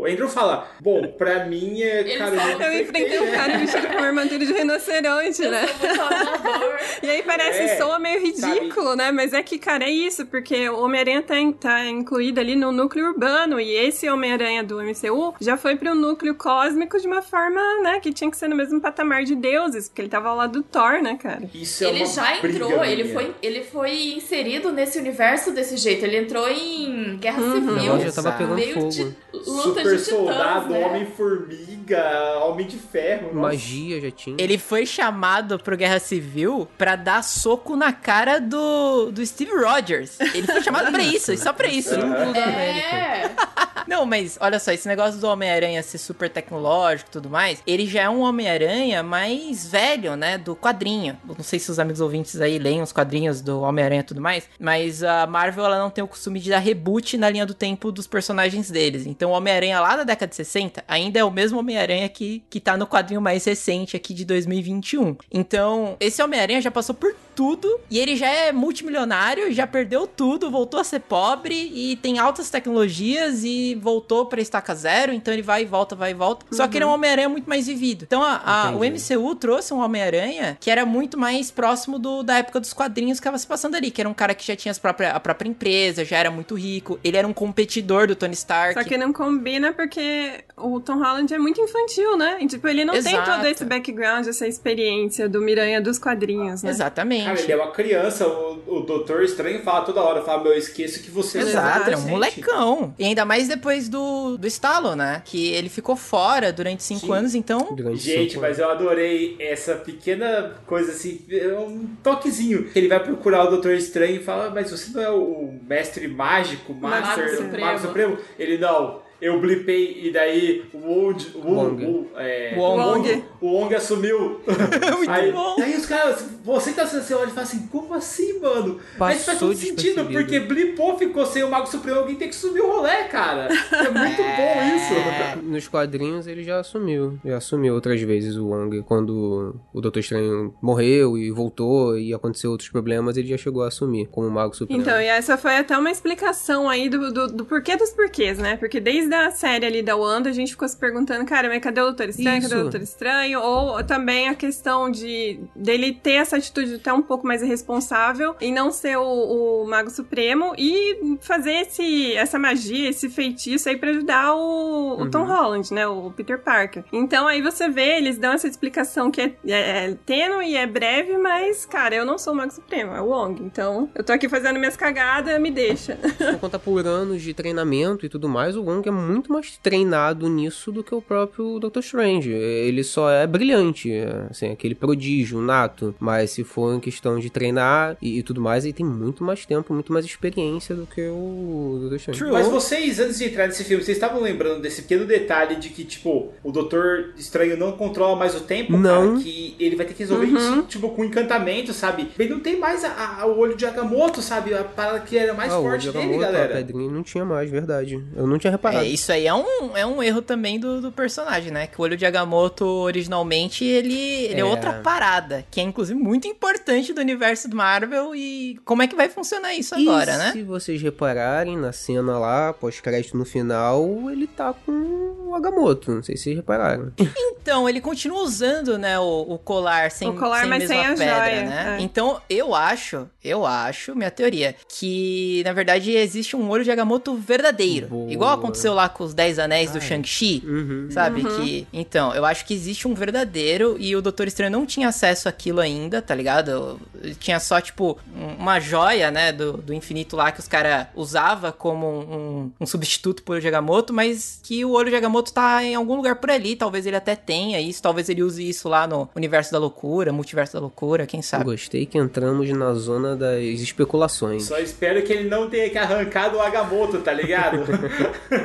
o 0.00 0.06
Andrew 0.06 0.28
fala: 0.28 0.68
Bom, 0.80 1.06
pra 1.18 1.44
mim 1.46 1.82
é. 1.82 2.00
Ele 2.00 2.16
cara, 2.16 2.34
Eu 2.64 2.82
enfrentei 2.82 3.18
um 3.20 3.30
cara 3.32 3.58
vestido 3.58 3.86
com 3.88 3.94
uma 3.94 4.06
armadura 4.06 4.38
de 4.44 4.52
rinoceronte, 4.52 5.42
Eu 5.42 5.50
né? 5.50 5.66
E 7.02 7.08
aí 7.10 7.22
parece, 7.22 7.60
É, 7.60 7.76
soa 7.76 7.98
meio 7.98 8.20
ridículo, 8.20 8.94
né? 8.96 9.10
Mas 9.12 9.32
é 9.32 9.42
que, 9.42 9.58
cara, 9.58 9.84
é 9.84 9.90
isso, 9.90 10.26
porque 10.26 10.68
o 10.68 10.80
Homem-Aranha 10.82 11.22
tá, 11.22 11.34
tá 11.60 11.86
incluído 11.86 12.40
ali 12.40 12.54
no 12.56 12.72
núcleo 12.72 13.06
urbano, 13.08 13.60
e 13.60 13.70
esse 13.74 14.08
Homem-Aranha 14.08 14.62
do 14.64 14.80
MCU 14.82 15.34
já 15.40 15.56
foi 15.56 15.76
pro 15.76 15.94
núcleo 15.94 16.34
cósmico 16.34 16.98
de 16.98 17.06
uma 17.06 17.22
forma, 17.22 17.60
né, 17.82 18.00
que 18.00 18.12
tinha 18.12 18.30
que 18.30 18.36
ser 18.36 18.48
no 18.48 18.56
mesmo 18.56 18.80
patamar 18.80 19.24
de 19.24 19.34
deuses, 19.34 19.88
porque 19.88 20.02
ele 20.02 20.08
tava 20.08 20.28
ao 20.28 20.36
lado 20.36 20.52
do 20.54 20.62
Thor, 20.62 21.02
né, 21.02 21.16
cara? 21.20 21.42
Isso 21.54 21.84
é 21.84 21.88
Ele 21.88 21.98
uma 22.04 22.06
já 22.06 22.36
entrou, 22.38 22.84
ele 22.84 23.04
minha. 23.04 23.14
foi, 23.14 23.34
ele 23.42 23.62
foi 23.62 23.92
inserido 24.16 24.72
nesse 24.72 24.98
universo 24.98 25.52
desse 25.52 25.76
jeito. 25.76 26.04
Ele 26.04 26.16
entrou 26.18 26.48
em 26.48 27.16
Guerra 27.18 27.40
O 27.42 27.52
Civil. 27.52 27.72
negócio 27.74 28.06
já 28.06 28.12
tava 28.22 28.32
pegando 28.36 28.54
Meio 28.56 28.74
fogo. 28.74 28.88
de 28.88 29.02
luta 29.32 29.62
Super 29.62 29.84
de 29.96 30.04
titãs, 30.04 30.18
soldado, 30.18 30.68
né? 30.70 30.86
Homem-Formiga, 30.86 32.38
Homem 32.44 32.66
de 32.66 32.78
Ferro. 32.78 33.34
nossa. 33.34 33.48
Magia 33.48 34.00
já 34.00 34.10
tinha. 34.10 34.36
Ele 34.38 34.58
foi 34.58 34.86
chamado 34.86 35.58
pro 35.58 35.76
Guerra 35.76 35.98
Civil 35.98 36.68
pra 36.76 36.96
dar 36.96 37.22
soco 37.22 37.76
na 37.76 37.92
cara 37.92 38.38
do, 38.40 39.10
do 39.10 39.24
Steve 39.24 39.52
Rogers. 39.52 40.18
Ele 40.20 40.46
foi 40.46 40.62
chamado 40.62 40.90
pra 40.90 41.02
isso, 41.02 41.32
e 41.32 41.38
só 41.38 41.52
pra 41.52 41.68
isso. 41.68 41.94
É, 41.94 43.30
Não, 43.88 44.04
mas 44.04 44.36
olha 44.40 44.58
só, 44.58 44.70
esse 44.70 44.86
negócio 44.86 45.18
do 45.18 45.26
Homem-Aranha 45.26 45.82
ser 45.82 45.96
super 45.96 46.28
tecnológico 46.28 47.08
e 47.08 47.12
tudo 47.12 47.30
mais, 47.30 47.62
ele 47.66 47.86
já 47.86 48.02
é 48.02 48.10
um 48.10 48.20
Homem-Aranha 48.20 49.02
mais 49.02 49.66
velho, 49.66 50.14
né? 50.14 50.36
Do 50.36 50.54
quadrinho. 50.54 51.16
Eu 51.26 51.34
não 51.36 51.42
sei 51.44 51.58
se 51.58 51.70
os 51.70 51.78
amigos 51.78 52.00
ouvintes 52.00 52.38
aí 52.38 52.58
leem 52.58 52.82
os 52.82 52.92
quadrinhos 52.92 53.40
do 53.40 53.62
Homem-Aranha 53.62 54.00
e 54.02 54.04
tudo 54.04 54.20
mais, 54.20 54.46
mas 54.60 55.02
a 55.02 55.26
Marvel 55.26 55.64
ela 55.64 55.78
não 55.78 55.88
tem 55.88 56.04
o 56.04 56.08
costume 56.08 56.38
de 56.38 56.50
dar 56.50 56.58
reboot 56.58 57.16
na 57.16 57.30
linha 57.30 57.46
do 57.46 57.54
tempo 57.54 57.90
dos 57.90 58.06
personagens 58.06 58.70
deles. 58.70 59.06
Então 59.06 59.30
o 59.30 59.32
Homem-Aranha 59.32 59.77
lá 59.80 59.96
da 59.96 60.04
década 60.04 60.28
de 60.30 60.36
60 60.36 60.84
ainda 60.88 61.18
é 61.18 61.24
o 61.24 61.30
mesmo 61.30 61.58
Homem-Aranha 61.58 62.08
que, 62.08 62.42
que 62.50 62.60
tá 62.60 62.76
no 62.76 62.86
quadrinho 62.86 63.20
mais 63.20 63.44
recente 63.44 63.96
aqui 63.96 64.12
de 64.14 64.24
2021. 64.24 65.16
Então, 65.32 65.96
esse 66.00 66.22
Homem-Aranha 66.22 66.60
já 66.60 66.70
passou 66.70 66.94
por 66.94 67.14
tudo 67.34 67.80
e 67.90 67.98
ele 67.98 68.16
já 68.16 68.28
é 68.28 68.50
multimilionário, 68.52 69.52
já 69.52 69.66
perdeu 69.66 70.06
tudo, 70.06 70.50
voltou 70.50 70.80
a 70.80 70.84
ser 70.84 71.00
pobre 71.00 71.54
e 71.74 71.96
tem 71.96 72.18
altas 72.18 72.50
tecnologias 72.50 73.44
e 73.44 73.74
voltou 73.80 74.26
pra 74.26 74.40
estaca 74.40 74.74
zero, 74.74 75.12
então 75.12 75.32
ele 75.32 75.42
vai 75.42 75.62
e 75.62 75.64
volta, 75.64 75.94
vai 75.94 76.10
e 76.10 76.14
volta. 76.14 76.44
Só 76.50 76.66
que 76.66 76.76
ele 76.78 76.84
é 76.84 76.86
um 76.86 76.90
Homem-Aranha 76.92 77.28
muito 77.28 77.48
mais 77.48 77.66
vivido. 77.66 78.04
Então 78.06 78.22
a, 78.22 78.40
a- 78.44 78.70
o. 78.72 78.80
MCU 78.88 79.34
trouxe 79.36 79.72
um 79.74 79.78
Homem-Aranha 79.80 80.56
que 80.60 80.70
era 80.70 80.84
muito 80.86 81.16
mais 81.18 81.50
próximo 81.50 81.98
do, 81.98 82.22
da 82.22 82.38
época 82.38 82.58
dos 82.58 82.72
quadrinhos 82.72 83.18
que 83.18 83.22
estava 83.22 83.38
se 83.38 83.46
passando 83.46 83.74
ali, 83.76 83.90
que 83.90 84.00
era 84.00 84.08
um 84.08 84.14
cara 84.14 84.34
que 84.34 84.44
já 84.46 84.56
tinha 84.56 84.72
as 84.72 84.78
própria, 84.78 85.10
a 85.12 85.20
própria 85.20 85.48
empresa, 85.48 86.04
já 86.04 86.16
era 86.18 86.30
muito 86.30 86.54
rico, 86.54 86.98
ele 87.04 87.16
era 87.16 87.26
um 87.28 87.32
competidor 87.32 88.06
do 88.08 88.16
Tony 88.16 88.34
Stark. 88.34 88.74
Só 88.74 88.82
que 88.82 88.96
não 88.98 89.12
combina 89.12 89.67
porque 89.72 90.44
o 90.56 90.80
Tom 90.80 90.98
Holland 90.98 91.32
é 91.32 91.38
muito 91.38 91.60
infantil, 91.60 92.16
né? 92.16 92.38
E, 92.40 92.46
tipo, 92.46 92.66
ele 92.68 92.84
não 92.84 92.94
tem 92.94 93.14
Exato. 93.14 93.30
todo 93.30 93.46
esse 93.46 93.64
background, 93.64 94.26
essa 94.26 94.46
experiência 94.46 95.28
do 95.28 95.40
Miranha 95.40 95.80
dos 95.80 95.98
quadrinhos, 95.98 96.62
né? 96.62 96.70
Exatamente. 96.70 97.24
Cara, 97.24 97.40
ele 97.40 97.52
é 97.52 97.56
uma 97.56 97.70
criança, 97.70 98.26
o, 98.26 98.62
o 98.66 98.80
Doutor 98.80 99.22
Estranho 99.22 99.62
fala 99.62 99.84
toda 99.84 100.00
hora, 100.00 100.22
fala, 100.22 100.42
meu, 100.42 100.52
eu 100.52 100.58
esqueço 100.58 101.02
que 101.02 101.10
você 101.10 101.38
Exato, 101.38 101.90
é 101.90 101.96
um 101.96 102.08
molecão. 102.08 102.94
E 102.98 103.04
ainda 103.04 103.24
mais 103.24 103.48
depois 103.48 103.88
do, 103.88 104.36
do 104.36 104.46
estalo, 104.46 104.94
né? 104.94 105.22
Que 105.24 105.52
ele 105.52 105.68
ficou 105.68 105.96
fora 105.96 106.52
durante 106.52 106.82
cinco 106.82 107.06
Sim. 107.06 107.12
anos, 107.12 107.34
então. 107.34 107.74
Durante 107.74 107.98
Gente, 107.98 108.30
cinco 108.32 108.42
mas 108.42 108.58
eu 108.58 108.70
adorei 108.70 109.36
essa 109.38 109.74
pequena 109.74 110.54
coisa 110.66 110.92
assim, 110.92 111.24
é 111.30 111.58
um 111.58 111.86
toquezinho. 112.02 112.64
que 112.70 112.78
Ele 112.78 112.88
vai 112.88 113.00
procurar 113.00 113.44
o 113.44 113.50
Doutor 113.50 113.72
Estranho 113.72 114.16
e 114.16 114.24
fala, 114.24 114.50
mas 114.50 114.70
você 114.70 114.90
não 114.92 115.02
é 115.02 115.10
o 115.10 115.54
mestre 115.66 116.08
mágico, 116.08 116.74
Mago 116.74 117.06
Master, 117.06 117.36
Supremo. 117.36 117.66
Mago 117.66 117.78
Supremo? 117.80 118.18
Ele, 118.38 118.58
não, 118.58 119.00
eu 119.20 119.40
blipei 119.40 120.00
e 120.04 120.12
daí 120.12 120.64
o 120.72 120.78
Wong, 120.78 121.26
o 121.34 121.50
Wong. 121.50 121.84
o, 121.84 122.06
é, 122.16 122.54
Wong. 122.56 122.80
o 122.80 122.86
Wong, 122.86 123.24
o 123.40 123.46
Wong 123.46 123.74
assumiu. 123.74 124.40
Muito 124.96 125.10
aí, 125.10 125.32
bom. 125.32 125.56
aí 125.60 125.76
os 125.76 125.86
caras, 125.86 126.24
você 126.54 126.72
tá 126.72 126.86
você 126.86 127.14
olha 127.14 127.28
e 127.28 127.30
fala 127.30 127.42
assim, 127.42 127.66
como 127.66 127.92
assim, 127.94 128.38
mano? 128.40 128.78
aí 128.92 128.98
faz 128.98 129.24
Passou 129.24 129.48
todo 129.48 129.58
sentido, 129.58 130.06
porque 130.06 130.40
blipou, 130.40 130.96
ficou 130.98 131.26
sem 131.26 131.42
o 131.42 131.50
Mago 131.50 131.66
Supremo, 131.66 132.00
alguém 132.00 132.16
tem 132.16 132.28
que 132.28 132.34
subir 132.34 132.60
o 132.60 132.68
rolê, 132.68 133.04
cara. 133.04 133.48
É 133.48 133.90
muito 133.90 134.22
bom 134.22 134.76
isso. 134.76 135.42
Nos 135.44 135.68
quadrinhos 135.68 136.26
ele 136.26 136.42
já 136.42 136.60
assumiu. 136.60 137.18
Já 137.24 137.36
assumiu 137.36 137.74
outras 137.74 138.00
vezes 138.00 138.36
o 138.36 138.46
Wong. 138.46 138.82
Quando 138.82 139.60
o 139.74 139.80
Doutor 139.80 140.00
Estranho 140.00 140.54
morreu 140.62 141.18
e 141.18 141.30
voltou 141.30 141.98
e 141.98 142.14
aconteceu 142.14 142.50
outros 142.50 142.70
problemas, 142.70 143.16
ele 143.16 143.28
já 143.28 143.36
chegou 143.36 143.62
a 143.62 143.68
assumir 143.68 144.06
como 144.06 144.30
Mago 144.30 144.56
Supremo. 144.56 144.80
Então, 144.80 144.98
e 145.00 145.06
essa 145.06 145.36
foi 145.36 145.56
até 145.56 145.76
uma 145.76 145.90
explicação 145.90 146.68
aí 146.68 146.88
do, 146.88 147.12
do, 147.12 147.26
do 147.26 147.44
porquê 147.44 147.76
dos 147.76 147.90
porquês, 147.90 148.38
né? 148.38 148.56
Porque 148.56 148.80
desde 148.80 149.14
a 149.14 149.30
série 149.30 149.66
ali 149.66 149.82
da 149.82 149.96
Wanda, 149.96 150.30
a 150.30 150.32
gente 150.32 150.52
ficou 150.52 150.66
se 150.66 150.76
perguntando, 150.76 151.24
cara, 151.26 151.48
mas 151.48 151.62
cadê 151.62 151.80
o 151.80 151.84
Doutor 151.84 152.08
Estranho? 152.08 152.40
Cadê 152.42 152.54
o 152.54 152.56
Isso. 152.56 152.62
Doutor 152.64 152.80
Estranho? 152.80 153.40
Ou 153.40 153.84
também 153.84 154.28
a 154.28 154.34
questão 154.34 154.90
de 154.90 155.40
dele 155.54 155.92
ter 155.92 156.12
essa 156.12 156.37
atitude 156.38 156.74
até 156.74 156.92
um 156.92 157.02
pouco 157.02 157.26
mais 157.26 157.42
irresponsável 157.42 158.34
em 158.40 158.52
não 158.52 158.70
ser 158.70 158.96
o, 158.96 159.62
o 159.62 159.68
Mago 159.68 159.90
Supremo 159.90 160.52
e 160.56 161.18
fazer 161.20 161.52
esse, 161.52 162.14
essa 162.14 162.38
magia, 162.38 162.88
esse 162.88 163.08
feitiço 163.08 163.68
aí 163.68 163.76
pra 163.76 163.90
ajudar 163.90 164.34
o, 164.34 165.02
o 165.02 165.10
Tom 165.10 165.24
Holland, 165.24 165.72
né? 165.72 165.86
O 165.86 166.10
Peter 166.10 166.38
Parker. 166.38 166.84
Então 166.92 167.26
aí 167.26 167.42
você 167.42 167.68
vê, 167.68 167.96
eles 167.96 168.18
dão 168.18 168.32
essa 168.32 168.46
explicação 168.46 169.10
que 169.10 169.20
é, 169.20 169.34
é, 169.46 169.84
é 169.86 169.96
tênue 170.06 170.50
e 170.50 170.56
é 170.56 170.66
breve, 170.66 171.16
mas, 171.18 171.66
cara, 171.66 171.94
eu 171.94 172.04
não 172.04 172.18
sou 172.18 172.32
o 172.32 172.36
Mago 172.36 172.52
Supremo, 172.52 172.92
é 172.92 173.00
o 173.00 173.06
Wong. 173.06 173.42
Então, 173.42 173.90
eu 173.94 174.04
tô 174.04 174.12
aqui 174.12 174.28
fazendo 174.28 174.58
minhas 174.58 174.76
cagadas, 174.76 175.40
me 175.40 175.50
deixa. 175.50 175.96
Por 175.96 176.40
conta 176.40 176.58
por 176.58 176.86
anos 176.86 177.22
de 177.22 177.34
treinamento 177.34 178.06
e 178.06 178.08
tudo 178.08 178.28
mais, 178.28 178.56
o 178.56 178.62
Wong 178.62 178.88
é 178.88 178.92
muito 178.92 179.32
mais 179.32 179.56
treinado 179.58 180.28
nisso 180.28 180.72
do 180.72 180.82
que 180.82 180.94
o 180.94 181.02
próprio 181.02 181.58
Doctor 181.58 181.82
Strange. 181.82 182.30
Ele 182.30 182.82
só 182.82 183.10
é 183.10 183.26
brilhante, 183.26 183.90
assim, 184.30 184.50
aquele 184.50 184.74
prodígio 184.74 185.40
nato. 185.40 185.94
Mas 185.98 186.27
se 186.28 186.44
for 186.44 186.74
em 186.74 186.80
questão 186.80 187.18
de 187.18 187.30
treinar 187.30 187.96
e, 188.00 188.18
e 188.18 188.22
tudo 188.22 188.40
mais, 188.40 188.64
ele 188.64 188.72
tem 188.72 188.86
muito 188.86 189.24
mais 189.24 189.44
tempo, 189.44 189.72
muito 189.74 189.92
mais 189.92 190.04
experiência 190.04 190.74
do 190.74 190.86
que 190.86 191.00
o 191.08 191.78
Doctor 191.82 191.96
Strange. 191.96 192.18
True. 192.20 192.32
Mas 192.32 192.46
vocês, 192.48 192.98
antes 193.00 193.18
de 193.18 193.24
entrar 193.24 193.46
nesse 193.46 193.64
filme, 193.64 193.82
vocês 193.82 193.96
estavam 193.96 194.20
lembrando 194.20 194.60
desse 194.60 194.82
pequeno 194.82 195.06
detalhe 195.06 195.56
de 195.56 195.68
que, 195.70 195.84
tipo, 195.84 196.32
o 196.42 196.52
Doutor 196.52 197.10
Estranho 197.16 197.56
não 197.56 197.72
controla 197.72 198.16
mais 198.16 198.34
o 198.34 198.40
tempo? 198.40 198.76
Não. 198.76 199.12
Cara, 199.14 199.22
que 199.24 199.56
ele 199.58 199.76
vai 199.76 199.86
ter 199.86 199.94
que 199.94 200.00
resolver 200.00 200.26
isso, 200.26 200.62
tipo, 200.68 200.88
com 200.90 201.04
encantamento, 201.04 201.72
sabe? 201.72 202.08
Ele 202.18 202.30
não 202.30 202.40
tem 202.40 202.58
mais 202.58 202.84
a- 202.84 203.20
a- 203.22 203.26
o 203.26 203.38
olho 203.38 203.56
de 203.56 203.64
Agamotto, 203.66 204.20
sabe? 204.22 204.54
A 204.54 204.64
parada 204.64 205.00
que 205.00 205.16
era 205.16 205.34
mais 205.34 205.52
Ah, 205.52 205.58
o 205.58 205.62
forte 205.62 205.86
dele, 205.86 205.98
Agamotto, 205.98 206.24
A 206.24 206.26
galera. 206.26 206.54
pedrinha 206.54 206.90
não 206.90 207.02
tinha 207.02 207.24
mais, 207.24 207.50
verdade. 207.50 208.02
Eu 208.16 208.26
não 208.26 208.38
tinha 208.38 208.50
reparado. 208.50 208.84
É, 208.84 208.88
isso 208.88 209.10
aí 209.12 209.26
é 209.26 209.34
um, 209.34 209.76
é 209.76 209.86
um 209.86 210.02
erro 210.02 210.22
também 210.22 210.58
do, 210.58 210.80
do 210.80 210.92
personagem, 210.92 211.50
né? 211.52 211.66
Que 211.66 211.80
o 211.80 211.84
olho 211.84 211.96
de 211.96 212.04
Agamotto, 212.06 212.64
originalmente, 212.64 213.64
ele, 213.64 213.94
ele 214.26 214.34
é. 214.34 214.40
É. 214.40 214.44
outra 214.44 214.72
parada, 214.74 215.44
que 215.50 215.60
é 215.60 215.62
inclusive 215.62 215.98
muito 216.08 216.26
importante 216.26 216.92
do 216.92 217.00
universo 217.00 217.48
do 217.48 217.56
Marvel 217.56 218.14
e 218.14 218.58
como 218.64 218.82
é 218.82 218.86
que 218.86 218.96
vai 218.96 219.08
funcionar 219.08 219.54
isso 219.54 219.74
agora, 219.74 220.14
e 220.14 220.18
né? 220.18 220.32
se 220.32 220.42
vocês 220.42 220.80
repararem 220.80 221.56
na 221.56 221.72
cena 221.72 222.18
lá, 222.18 222.52
pós-crédito 222.52 223.16
no 223.16 223.24
final, 223.24 224.10
ele 224.10 224.26
tá 224.26 224.54
com 224.54 224.72
o 224.72 225.34
Agamotto. 225.34 225.92
Não 225.92 226.02
sei 226.02 226.16
se 226.16 226.24
vocês 226.24 226.36
repararam. 226.36 226.92
Então, 227.40 227.66
ele 227.66 227.80
continua 227.80 228.20
usando, 228.20 228.76
né, 228.76 228.98
o, 228.98 229.22
o 229.22 229.38
colar 229.38 229.90
sem, 229.90 230.10
O 230.10 230.12
colar, 230.12 230.40
sem 230.40 230.50
mas 230.50 230.58
mesma 230.58 230.74
sem 230.74 230.84
a 230.84 230.88
pedra, 230.90 231.06
joia, 231.06 231.44
né? 231.44 231.76
é. 231.78 231.82
Então, 231.82 232.20
eu 232.28 232.54
acho, 232.54 233.08
eu 233.24 233.46
acho, 233.46 233.94
minha 233.96 234.10
teoria, 234.10 234.54
que 234.68 235.40
na 235.46 235.54
verdade 235.54 235.92
existe 235.92 236.36
um 236.36 236.46
olho 236.50 236.62
de 236.62 236.70
Agamotto 236.70 237.14
verdadeiro. 237.14 237.86
Boa. 237.86 238.12
Igual 238.12 238.34
aconteceu 238.34 238.74
lá 238.74 238.86
com 238.90 239.02
os 239.02 239.14
Dez 239.14 239.38
Anéis 239.38 239.70
do 239.70 239.80
Shang-Chi. 239.80 240.42
Uhum. 240.44 240.88
Sabe? 240.90 241.24
Que. 241.24 241.66
Então, 241.72 242.14
eu 242.14 242.26
acho 242.26 242.44
que 242.44 242.52
existe 242.52 242.86
um 242.86 242.92
verdadeiro 242.92 243.76
e 243.78 243.96
o 243.96 244.02
Doutor 244.02 244.28
Estranho 244.28 244.52
não 244.52 244.66
tinha 244.66 244.88
acesso 244.88 245.26
àquilo 245.26 245.60
ainda, 245.60 245.97
tá 246.02 246.14
ligado? 246.14 246.80
Tinha 247.18 247.38
só, 247.40 247.60
tipo, 247.60 247.98
um- 248.16 248.34
uma 248.42 248.60
joia, 248.60 249.10
né, 249.10 249.32
do, 249.32 249.54
do 249.58 249.74
infinito 249.74 250.16
lá 250.16 250.30
que 250.32 250.40
os 250.40 250.48
caras 250.48 250.86
usava 250.94 251.52
como 251.52 251.86
um, 251.86 252.50
um 252.60 252.66
substituto 252.66 253.22
pro 253.22 253.34
olho 253.34 253.40
de 253.42 253.48
Agamotto, 253.48 253.92
mas 253.92 254.40
que 254.42 254.64
o 254.64 254.72
olho 254.72 254.90
de 254.90 254.96
Agamotto 254.96 255.32
tá 255.32 255.62
em 255.64 255.74
algum 255.74 255.96
lugar 255.96 256.16
por 256.16 256.30
ali. 256.30 256.56
Talvez 256.56 256.86
ele 256.86 256.96
até 256.96 257.14
tenha 257.16 257.60
isso, 257.60 257.82
talvez 257.82 258.08
ele 258.08 258.22
use 258.22 258.46
isso 258.48 258.68
lá 258.68 258.86
no 258.86 259.08
universo 259.14 259.52
da 259.52 259.58
loucura, 259.58 260.12
multiverso 260.12 260.54
da 260.54 260.60
loucura, 260.60 261.06
quem 261.06 261.22
sabe? 261.22 261.44
Gostei 261.44 261.86
que 261.86 261.98
entramos 261.98 262.48
na 262.50 262.72
zona 262.74 263.16
das 263.16 263.40
especulações. 263.42 264.44
Só 264.44 264.58
espero 264.58 265.02
que 265.02 265.12
ele 265.12 265.28
não 265.28 265.48
tenha 265.48 265.68
que 265.70 265.78
arrancar 265.78 266.28
do 266.30 266.40
Agamotto, 266.40 266.98
tá 267.00 267.12
ligado? 267.12 267.58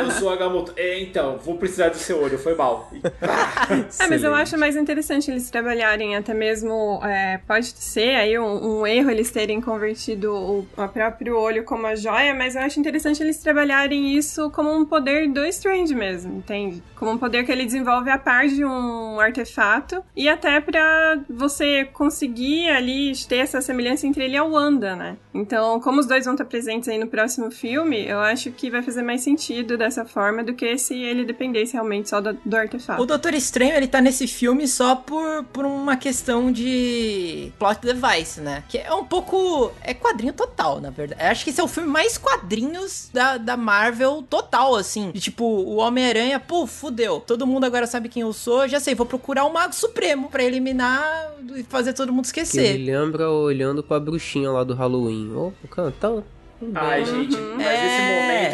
Eu 0.00 0.10
sou 0.12 0.28
o 0.28 0.30
Agamotto. 0.32 0.72
É, 0.76 1.00
então, 1.00 1.38
vou 1.38 1.56
precisar 1.56 1.88
do 1.88 1.96
seu 1.96 2.22
olho, 2.22 2.38
foi 2.38 2.54
mal. 2.54 2.90
É, 3.98 4.06
mas 4.08 4.22
eu 4.22 4.34
acho 4.34 4.56
mais 4.58 4.76
interessante 4.76 5.30
eles 5.30 5.50
trabalharem 5.50 6.16
até 6.20 6.34
mesmo. 6.34 7.00
é, 7.04 7.38
pode 7.46 7.66
ser 7.66 8.16
aí 8.16 8.38
um, 8.38 8.80
um 8.80 8.86
erro 8.86 9.10
eles 9.10 9.30
terem 9.30 9.60
convertido 9.60 10.32
o, 10.32 10.66
o 10.76 10.88
próprio 10.88 11.38
olho 11.38 11.64
como 11.64 11.86
a 11.86 11.94
joia, 11.94 12.34
mas 12.34 12.54
eu 12.54 12.62
acho 12.62 12.78
interessante 12.78 13.22
eles 13.22 13.38
trabalharem 13.38 14.14
isso 14.16 14.50
como 14.50 14.74
um 14.74 14.84
poder 14.84 15.28
do 15.28 15.44
Strange 15.46 15.94
mesmo, 15.94 16.38
entende? 16.38 16.82
Como 16.96 17.12
um 17.12 17.18
poder 17.18 17.44
que 17.44 17.52
ele 17.52 17.64
desenvolve 17.64 18.10
a 18.10 18.18
par 18.18 18.46
de 18.46 18.64
um 18.64 19.18
artefato 19.20 20.02
e 20.14 20.28
até 20.28 20.60
pra 20.60 21.18
você 21.28 21.84
conseguir 21.84 22.68
ali 22.70 23.12
ter 23.28 23.36
essa 23.36 23.60
semelhança 23.60 24.06
entre 24.06 24.24
ele 24.24 24.34
e 24.34 24.36
a 24.36 24.44
Wanda, 24.44 24.94
né? 24.96 25.16
Então, 25.32 25.80
como 25.80 26.00
os 26.00 26.06
dois 26.06 26.24
vão 26.24 26.34
estar 26.34 26.44
presentes 26.44 26.88
aí 26.88 26.98
no 26.98 27.06
próximo 27.06 27.50
filme, 27.50 28.06
eu 28.06 28.18
acho 28.20 28.50
que 28.50 28.70
vai 28.70 28.82
fazer 28.82 29.02
mais 29.02 29.22
sentido 29.22 29.78
dessa 29.78 30.04
forma 30.04 30.42
do 30.42 30.54
que 30.54 30.76
se 30.76 30.94
ele 30.94 31.24
dependesse 31.24 31.74
realmente 31.74 32.08
só 32.08 32.20
do, 32.20 32.36
do 32.44 32.56
artefato. 32.56 33.02
O 33.02 33.06
Doutor 33.06 33.34
Estranho, 33.34 33.74
ele 33.74 33.86
tá 33.86 34.00
nesse 34.00 34.26
filme 34.26 34.66
só 34.66 34.96
por, 34.96 35.44
por 35.44 35.64
uma 35.64 35.96
questão 35.96 36.09
de 36.52 37.52
plot 37.58 37.80
device, 37.80 38.40
né? 38.40 38.64
Que 38.68 38.78
é 38.78 38.92
um 38.92 39.04
pouco... 39.04 39.72
É 39.82 39.94
quadrinho 39.94 40.32
total, 40.32 40.80
na 40.80 40.90
verdade. 40.90 41.22
Acho 41.22 41.44
que 41.44 41.50
esse 41.50 41.60
é 41.60 41.64
o 41.64 41.68
filme 41.68 41.88
mais 41.88 42.18
quadrinhos 42.18 43.08
da, 43.12 43.36
da 43.36 43.56
Marvel 43.56 44.24
total, 44.28 44.76
assim. 44.76 45.10
De 45.10 45.20
tipo, 45.20 45.44
o 45.44 45.76
Homem-Aranha, 45.76 46.38
pô, 46.40 46.66
fudeu. 46.66 47.20
Todo 47.20 47.46
mundo 47.46 47.64
agora 47.64 47.86
sabe 47.86 48.08
quem 48.08 48.22
eu 48.22 48.32
sou. 48.32 48.68
Já 48.68 48.80
sei, 48.80 48.94
vou 48.94 49.06
procurar 49.06 49.44
o 49.44 49.52
Mago 49.52 49.74
Supremo 49.74 50.28
pra 50.28 50.42
eliminar 50.42 51.32
e 51.54 51.62
fazer 51.64 51.92
todo 51.92 52.12
mundo 52.12 52.24
Que 52.24 52.40
esquecer. 52.40 52.74
ele 52.74 52.90
lembra 52.90 53.30
olhando 53.30 53.82
pra 53.82 54.00
bruxinha 54.00 54.50
lá 54.50 54.64
do 54.64 54.74
Halloween. 54.74 55.32
Ô, 55.34 55.52
oh. 55.76 56.22
Ai, 56.74 57.04
gente, 57.04 57.36
mas 57.36 57.66
É. 57.66 57.82
nesse 57.82 58.02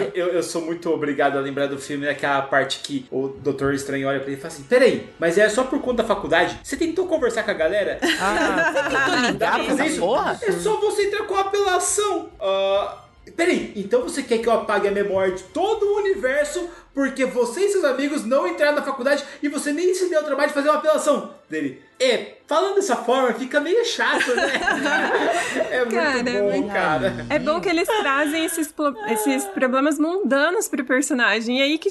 momento 0.00 0.16
eu, 0.16 0.28
eu 0.28 0.42
sou 0.42 0.62
muito 0.62 0.90
obrigado 0.92 1.36
a 1.36 1.40
lembrar 1.40 1.66
do 1.66 1.78
filme 1.78 2.06
naquela 2.06 2.42
parte 2.42 2.80
que 2.80 3.06
o 3.10 3.28
Doutor 3.28 3.74
Estranho 3.74 4.06
olha 4.08 4.20
pra 4.20 4.28
ele 4.28 4.36
e 4.36 4.40
fala 4.40 4.52
assim: 4.54 4.62
Peraí, 4.64 5.08
mas 5.18 5.36
é 5.38 5.48
só 5.48 5.64
por 5.64 5.80
conta 5.80 6.02
da 6.02 6.08
faculdade? 6.08 6.58
Você 6.62 6.76
tentou 6.76 7.06
conversar 7.06 7.42
com 7.42 7.50
a 7.50 7.54
galera? 7.54 7.98
Ah, 8.20 8.72
Tô 9.10 9.16
ligado 9.16 9.38
Dá 9.38 9.50
pra 9.52 9.64
fazer 9.64 9.74
nessa 9.82 9.86
isso? 9.92 10.00
porra? 10.00 10.38
É 10.42 10.52
só 10.52 10.76
você 10.80 11.02
entrar 11.06 11.24
com 11.26 11.34
a 11.34 11.40
apelação. 11.40 12.28
Ah, 12.40 12.98
peraí, 13.36 13.72
então 13.76 14.02
você 14.02 14.22
quer 14.22 14.38
que 14.38 14.48
eu 14.48 14.52
apague 14.52 14.86
a 14.86 14.92
memória 14.92 15.34
de 15.34 15.42
todo 15.44 15.84
o 15.84 15.96
universo 15.98 16.68
porque 16.94 17.26
você 17.26 17.60
e 17.60 17.68
seus 17.68 17.84
amigos 17.84 18.24
não 18.24 18.46
entraram 18.48 18.76
na 18.76 18.82
faculdade 18.82 19.22
e 19.42 19.48
você 19.48 19.70
nem 19.70 19.92
se 19.94 20.08
deu 20.08 20.20
o 20.20 20.24
trabalho 20.24 20.48
de 20.48 20.54
fazer 20.54 20.70
uma 20.70 20.78
apelação 20.78 21.30
dele? 21.48 21.82
É, 21.98 22.35
falando 22.46 22.74
dessa 22.74 22.94
forma 22.94 23.32
fica 23.32 23.59
meio 23.59 23.82
chato, 23.87 24.35
né? 24.35 24.52
é 25.70 25.78
muito 25.78 25.94
Cara, 25.94 26.22
bom, 26.22 26.50
muito- 26.52 26.68
cara. 26.72 27.26
É 27.30 27.38
bom 27.38 27.59
que 27.59 27.70
eles 27.70 27.88
trazem 27.88 28.44
esses, 28.44 28.72
esses 29.09 29.44
problemas 29.46 29.98
mundanos 29.98 30.68
pro 30.68 30.85
personagem. 30.85 31.59
E 31.59 31.62
aí 31.62 31.78
que, 31.78 31.90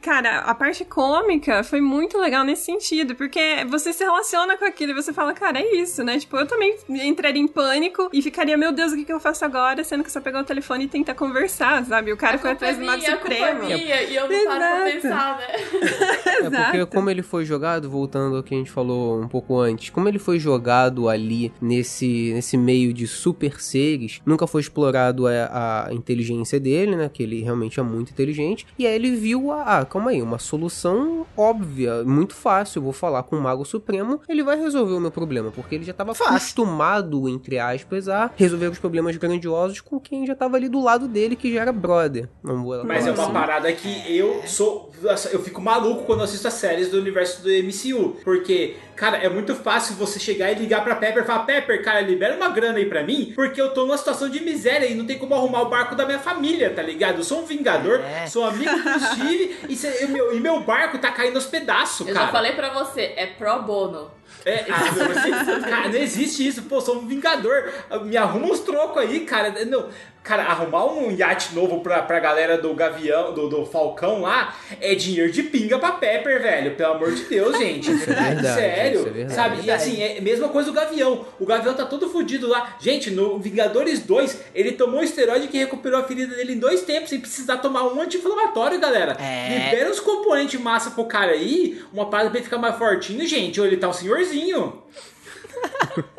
cara, 0.00 0.38
a 0.40 0.54
parte 0.54 0.82
cômica 0.86 1.62
foi 1.62 1.82
muito 1.82 2.16
legal 2.18 2.42
nesse 2.42 2.64
sentido, 2.64 3.14
porque 3.14 3.66
você 3.68 3.92
se 3.92 4.02
relaciona 4.02 4.56
com 4.56 4.64
aquilo 4.64 4.92
e 4.92 4.94
você 4.94 5.12
fala, 5.12 5.34
cara, 5.34 5.58
é 5.60 5.74
isso, 5.76 6.02
né? 6.02 6.18
Tipo, 6.18 6.38
eu 6.38 6.46
também 6.46 6.74
entraria 6.88 7.42
em 7.42 7.46
pânico 7.46 8.08
e 8.14 8.22
ficaria, 8.22 8.56
meu 8.56 8.72
Deus, 8.72 8.92
o 8.92 8.96
que, 8.96 9.04
que 9.04 9.12
eu 9.12 9.20
faço 9.20 9.44
agora? 9.44 9.84
Sendo 9.84 10.02
que 10.04 10.10
só 10.10 10.22
pegar 10.22 10.40
o 10.40 10.44
telefone 10.44 10.84
e 10.86 10.88
tentar 10.88 11.14
conversar, 11.14 11.84
sabe? 11.84 12.10
O 12.12 12.16
cara 12.16 12.36
A 12.36 12.38
foi 12.38 12.48
é 12.48 12.52
atrás 12.54 12.78
do 12.78 12.84
Mago 12.86 13.04
é 13.04 13.10
Supremo. 13.10 13.64
minha, 13.64 14.02
e 14.04 14.16
eu 14.16 14.26
não 14.26 14.44
paro 14.46 14.58
pra 14.58 14.90
Exato. 14.90 15.02
pensar, 15.02 15.38
né? 15.38 16.14
É 16.34 16.50
porque 16.50 16.76
Exato. 16.78 16.86
como 16.88 17.10
ele 17.10 17.22
foi 17.22 17.44
jogado, 17.44 17.88
voltando 17.90 18.36
ao 18.36 18.42
que 18.42 18.54
a 18.54 18.58
gente 18.58 18.70
falou 18.70 18.83
um 18.92 19.28
pouco 19.28 19.58
antes, 19.58 19.90
como 19.90 20.08
ele 20.08 20.18
foi 20.18 20.38
jogado 20.38 21.08
ali 21.08 21.52
nesse, 21.60 22.32
nesse 22.34 22.56
meio 22.56 22.92
de 22.92 23.06
super 23.06 23.60
seres, 23.60 24.20
nunca 24.24 24.46
foi 24.46 24.60
explorado 24.60 25.26
a, 25.26 25.86
a 25.88 25.94
inteligência 25.94 26.58
dele, 26.60 26.96
né? 26.96 27.10
Que 27.12 27.22
ele 27.22 27.42
realmente 27.42 27.80
é 27.80 27.82
muito 27.82 28.10
inteligente. 28.10 28.66
E 28.78 28.86
aí 28.86 28.94
ele 28.94 29.14
viu, 29.14 29.50
a, 29.50 29.78
ah, 29.78 29.84
calma 29.84 30.10
aí, 30.10 30.22
uma 30.22 30.38
solução 30.38 31.26
óbvia, 31.36 32.04
muito 32.04 32.34
fácil. 32.34 32.78
Eu 32.78 32.84
vou 32.84 32.92
falar 32.92 33.22
com 33.22 33.36
o 33.36 33.40
Mago 33.40 33.64
Supremo, 33.64 34.20
ele 34.28 34.42
vai 34.42 34.58
resolver 34.60 34.94
o 34.94 35.00
meu 35.00 35.10
problema, 35.10 35.50
porque 35.50 35.74
ele 35.74 35.84
já 35.84 35.92
estava 35.92 36.12
acostumado, 36.12 37.28
entre 37.28 37.58
aspas, 37.58 38.08
a 38.08 38.30
resolver 38.36 38.68
os 38.68 38.78
problemas 38.78 39.16
grandiosos 39.16 39.80
com 39.80 39.98
quem 40.00 40.26
já 40.26 40.32
estava 40.32 40.56
ali 40.56 40.68
do 40.68 40.82
lado 40.82 41.08
dele, 41.08 41.36
que 41.36 41.52
já 41.52 41.62
era 41.62 41.72
brother. 41.72 42.28
Não 42.42 42.62
vou 42.62 42.84
Mas 42.84 43.06
é 43.06 43.12
uma 43.12 43.22
assim. 43.22 43.32
parada 43.32 43.72
que 43.72 44.16
eu 44.16 44.42
sou. 44.46 44.90
Eu 45.32 45.42
fico 45.42 45.60
maluco 45.60 46.04
quando 46.04 46.22
assisto 46.22 46.48
as 46.48 46.54
séries 46.54 46.90
do 46.90 46.98
universo 46.98 47.42
do 47.42 47.48
MCU. 47.48 48.16
Porque, 48.24 48.73
cara, 48.96 49.16
é 49.18 49.28
muito 49.28 49.54
fácil 49.54 49.94
você 49.96 50.18
chegar 50.18 50.50
e 50.52 50.54
ligar 50.54 50.82
pra 50.84 50.94
Pepper 50.96 51.22
e 51.22 51.26
falar: 51.26 51.44
Pepper, 51.44 51.82
cara, 51.82 52.00
libera 52.00 52.36
uma 52.36 52.48
grana 52.50 52.78
aí 52.78 52.86
pra 52.86 53.02
mim, 53.02 53.32
porque 53.34 53.60
eu 53.60 53.72
tô 53.74 53.82
numa 53.84 53.98
situação 53.98 54.28
de 54.28 54.40
miséria 54.42 54.86
e 54.86 54.94
não 54.94 55.04
tem 55.06 55.18
como 55.18 55.34
arrumar 55.34 55.62
o 55.62 55.68
barco 55.68 55.94
da 55.94 56.04
minha 56.06 56.18
família, 56.18 56.70
tá 56.70 56.82
ligado? 56.82 57.18
Eu 57.18 57.24
sou 57.24 57.40
um 57.42 57.44
vingador, 57.46 58.00
É. 58.00 58.26
sou 58.26 58.44
amigo 58.44 58.70
do 58.70 59.00
Steve 59.00 59.56
e, 59.68 59.76
cê- 59.76 60.04
e 60.04 60.06
meu, 60.08 60.36
e 60.36 60.40
meu 60.40 60.60
barco 60.60 60.98
tá 60.98 61.10
caindo 61.10 61.36
aos 61.36 61.46
pedaços, 61.46 62.06
Eu 62.06 62.14
cara. 62.14 62.26
já 62.26 62.32
falei 62.32 62.52
pra 62.52 62.70
você, 62.70 63.12
é 63.16 63.26
pro 63.26 63.62
bono. 63.62 64.10
É, 64.44 64.64
ah, 64.70 64.80
mas, 65.08 65.64
cara, 65.64 65.88
não 65.88 65.98
existe 65.98 66.46
isso, 66.46 66.62
pô, 66.62 66.80
sou 66.80 66.96
um 66.98 67.06
vingador. 67.06 67.72
Me 68.04 68.16
arruma 68.16 68.46
uns 68.46 68.60
trocos 68.60 69.02
aí, 69.02 69.20
cara. 69.20 69.64
Não, 69.64 69.88
cara, 70.24 70.44
arrumar 70.44 70.86
um 70.86 71.10
iate 71.12 71.54
novo 71.54 71.80
pra, 71.80 72.02
pra 72.02 72.18
galera 72.18 72.56
do 72.56 72.74
Gavião, 72.74 73.32
do, 73.32 73.48
do 73.48 73.66
Falcão 73.66 74.22
lá, 74.22 74.56
é 74.80 74.94
dinheiro 74.94 75.30
de 75.30 75.42
pinga 75.42 75.78
pra 75.78 75.92
Pepper, 75.92 76.42
velho. 76.42 76.74
Pelo 76.74 76.94
amor 76.94 77.12
de 77.12 77.24
Deus, 77.24 77.56
gente. 77.58 77.90
é 77.90 77.94
verdade, 77.94 78.42
Sério. 78.42 78.98
isso 79.00 79.08
é 79.08 79.10
verdade. 79.10 79.34
sabe? 79.34 79.66
E 79.66 79.70
assim, 79.70 80.02
é 80.02 80.18
a 80.18 80.22
mesma 80.22 80.48
coisa 80.48 80.70
do 80.70 80.74
Gavião. 80.74 81.26
O 81.38 81.46
Gavião 81.46 81.74
tá 81.74 81.84
todo 81.84 82.08
fudido 82.08 82.48
lá. 82.48 82.76
Gente, 82.80 83.10
no 83.10 83.38
Vingadores 83.38 84.00
2, 84.00 84.40
ele 84.54 84.72
tomou 84.72 85.00
um 85.00 85.04
esteroide 85.04 85.48
que 85.48 85.58
recuperou 85.58 86.00
a 86.00 86.04
ferida 86.04 86.34
dele 86.34 86.54
em 86.54 86.58
dois 86.58 86.82
tempos, 86.82 87.10
sem 87.10 87.20
precisar 87.20 87.58
tomar 87.58 87.84
um 87.84 88.00
anti-inflamatório, 88.00 88.80
galera. 88.80 89.16
É. 89.20 89.70
Libera 89.70 89.90
os 89.90 90.00
componentes 90.00 90.58
massa 90.58 90.90
pro 90.90 91.04
cara 91.04 91.32
aí, 91.32 91.82
uma 91.92 92.08
parada 92.08 92.30
pra 92.30 92.38
ele 92.38 92.44
ficar 92.44 92.58
mais 92.58 92.76
fortinho, 92.76 93.26
gente. 93.26 93.60
Ou 93.60 93.66
ele 93.66 93.76
tá 93.76 93.88
um 93.88 93.92
senhorzinho. 93.92 94.33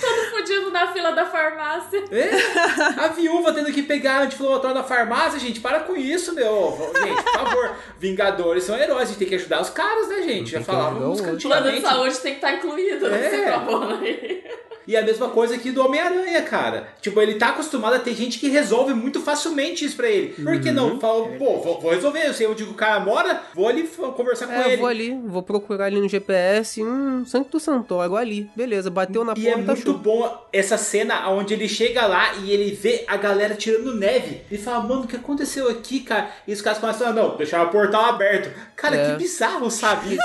Todo 0.00 0.30
fudido 0.30 0.70
na 0.70 0.92
fila 0.92 1.12
da 1.12 1.24
farmácia. 1.26 2.04
É, 2.10 3.00
a 3.00 3.08
viúva 3.08 3.52
tendo 3.52 3.72
que 3.72 3.82
pegar 3.82 4.22
anti-inflamatório 4.22 4.74
na 4.74 4.82
farmácia, 4.84 5.38
gente, 5.38 5.60
para 5.60 5.80
com 5.80 5.96
isso, 5.96 6.34
meu. 6.34 6.92
Gente, 6.96 7.22
por 7.22 7.32
favor, 7.32 7.76
Vingadores 7.98 8.64
são 8.64 8.76
heróis, 8.76 9.02
a 9.02 9.06
gente 9.06 9.18
tem 9.18 9.28
que 9.28 9.34
ajudar 9.36 9.60
os 9.62 9.70
caras, 9.70 10.08
né, 10.08 10.22
gente? 10.22 10.50
Já 10.50 10.60
falávamos 10.62 11.20
o 11.20 11.26
outro. 11.28 11.36
O 11.36 11.40
plano 11.50 11.62
de 11.62 11.68
antigamente. 11.76 11.82
saúde 11.82 12.18
tem 12.18 12.32
que 12.32 12.38
estar 12.38 12.52
incluído 12.54 13.08
nesse 13.08 13.34
É. 13.36 13.50
pro 13.52 13.60
bono 13.60 13.96
aí. 14.00 14.44
E 14.86 14.96
a 14.96 15.02
mesma 15.02 15.28
coisa 15.28 15.54
aqui 15.54 15.70
do 15.70 15.84
Homem-Aranha, 15.84 16.42
cara. 16.42 16.88
Tipo, 17.00 17.20
ele 17.20 17.34
tá 17.36 17.48
acostumado 17.48 17.94
a 17.94 17.98
ter 17.98 18.14
gente 18.14 18.38
que 18.38 18.48
resolve 18.48 18.92
muito 18.94 19.20
facilmente 19.20 19.84
isso 19.84 19.96
pra 19.96 20.08
ele. 20.08 20.34
Por 20.34 20.60
que 20.60 20.68
Uhum. 20.68 20.74
não? 20.74 21.00
Fala, 21.00 21.26
pô, 21.38 21.58
vou, 21.60 21.80
vou 21.80 21.90
resolver. 21.90 22.26
Eu 22.26 22.34
sei 22.34 22.46
onde 22.46 22.62
o 22.64 22.74
cara 22.74 23.00
mora, 23.00 23.42
vou 23.54 23.68
ali 23.68 23.82
conversar 24.16 24.46
com 24.46 24.52
É, 24.52 24.62
eu 24.66 24.68
ele. 24.68 24.76
vou 24.76 24.86
ali, 24.86 25.18
vou 25.26 25.42
procurar 25.42 25.86
ali 25.86 26.00
no 26.00 26.08
GPS, 26.08 26.82
hum, 26.82 27.24
Santo 27.26 27.58
Santório, 27.58 28.14
ali, 28.16 28.50
beleza, 28.54 28.90
bateu 28.90 29.24
na 29.24 29.34
E 29.36 29.48
é 29.48 29.52
porta, 29.54 29.72
muito 29.72 29.82
show. 29.84 29.94
bom 29.98 30.46
essa 30.52 30.76
cena 30.76 31.28
onde 31.30 31.54
ele 31.54 31.68
chega 31.68 32.06
lá 32.06 32.34
e 32.34 32.50
ele 32.50 32.72
vê 32.74 33.04
a 33.08 33.16
galera 33.16 33.54
tirando 33.54 33.94
neve. 33.94 34.42
Ele 34.50 34.60
fala, 34.60 34.80
mano, 34.80 35.02
o 35.04 35.06
que 35.06 35.16
aconteceu 35.16 35.68
aqui, 35.70 36.00
cara? 36.00 36.28
E 36.46 36.52
os 36.52 36.60
caras 36.60 36.78
começam 36.78 37.08
a 37.08 37.12
não, 37.12 37.36
deixar 37.36 37.62
o 37.64 37.70
portal 37.70 38.04
aberto. 38.06 38.50
Cara, 38.76 38.96
É. 38.96 39.10
que 39.12 39.16
bizarro, 39.18 39.70
sabe? 39.70 40.16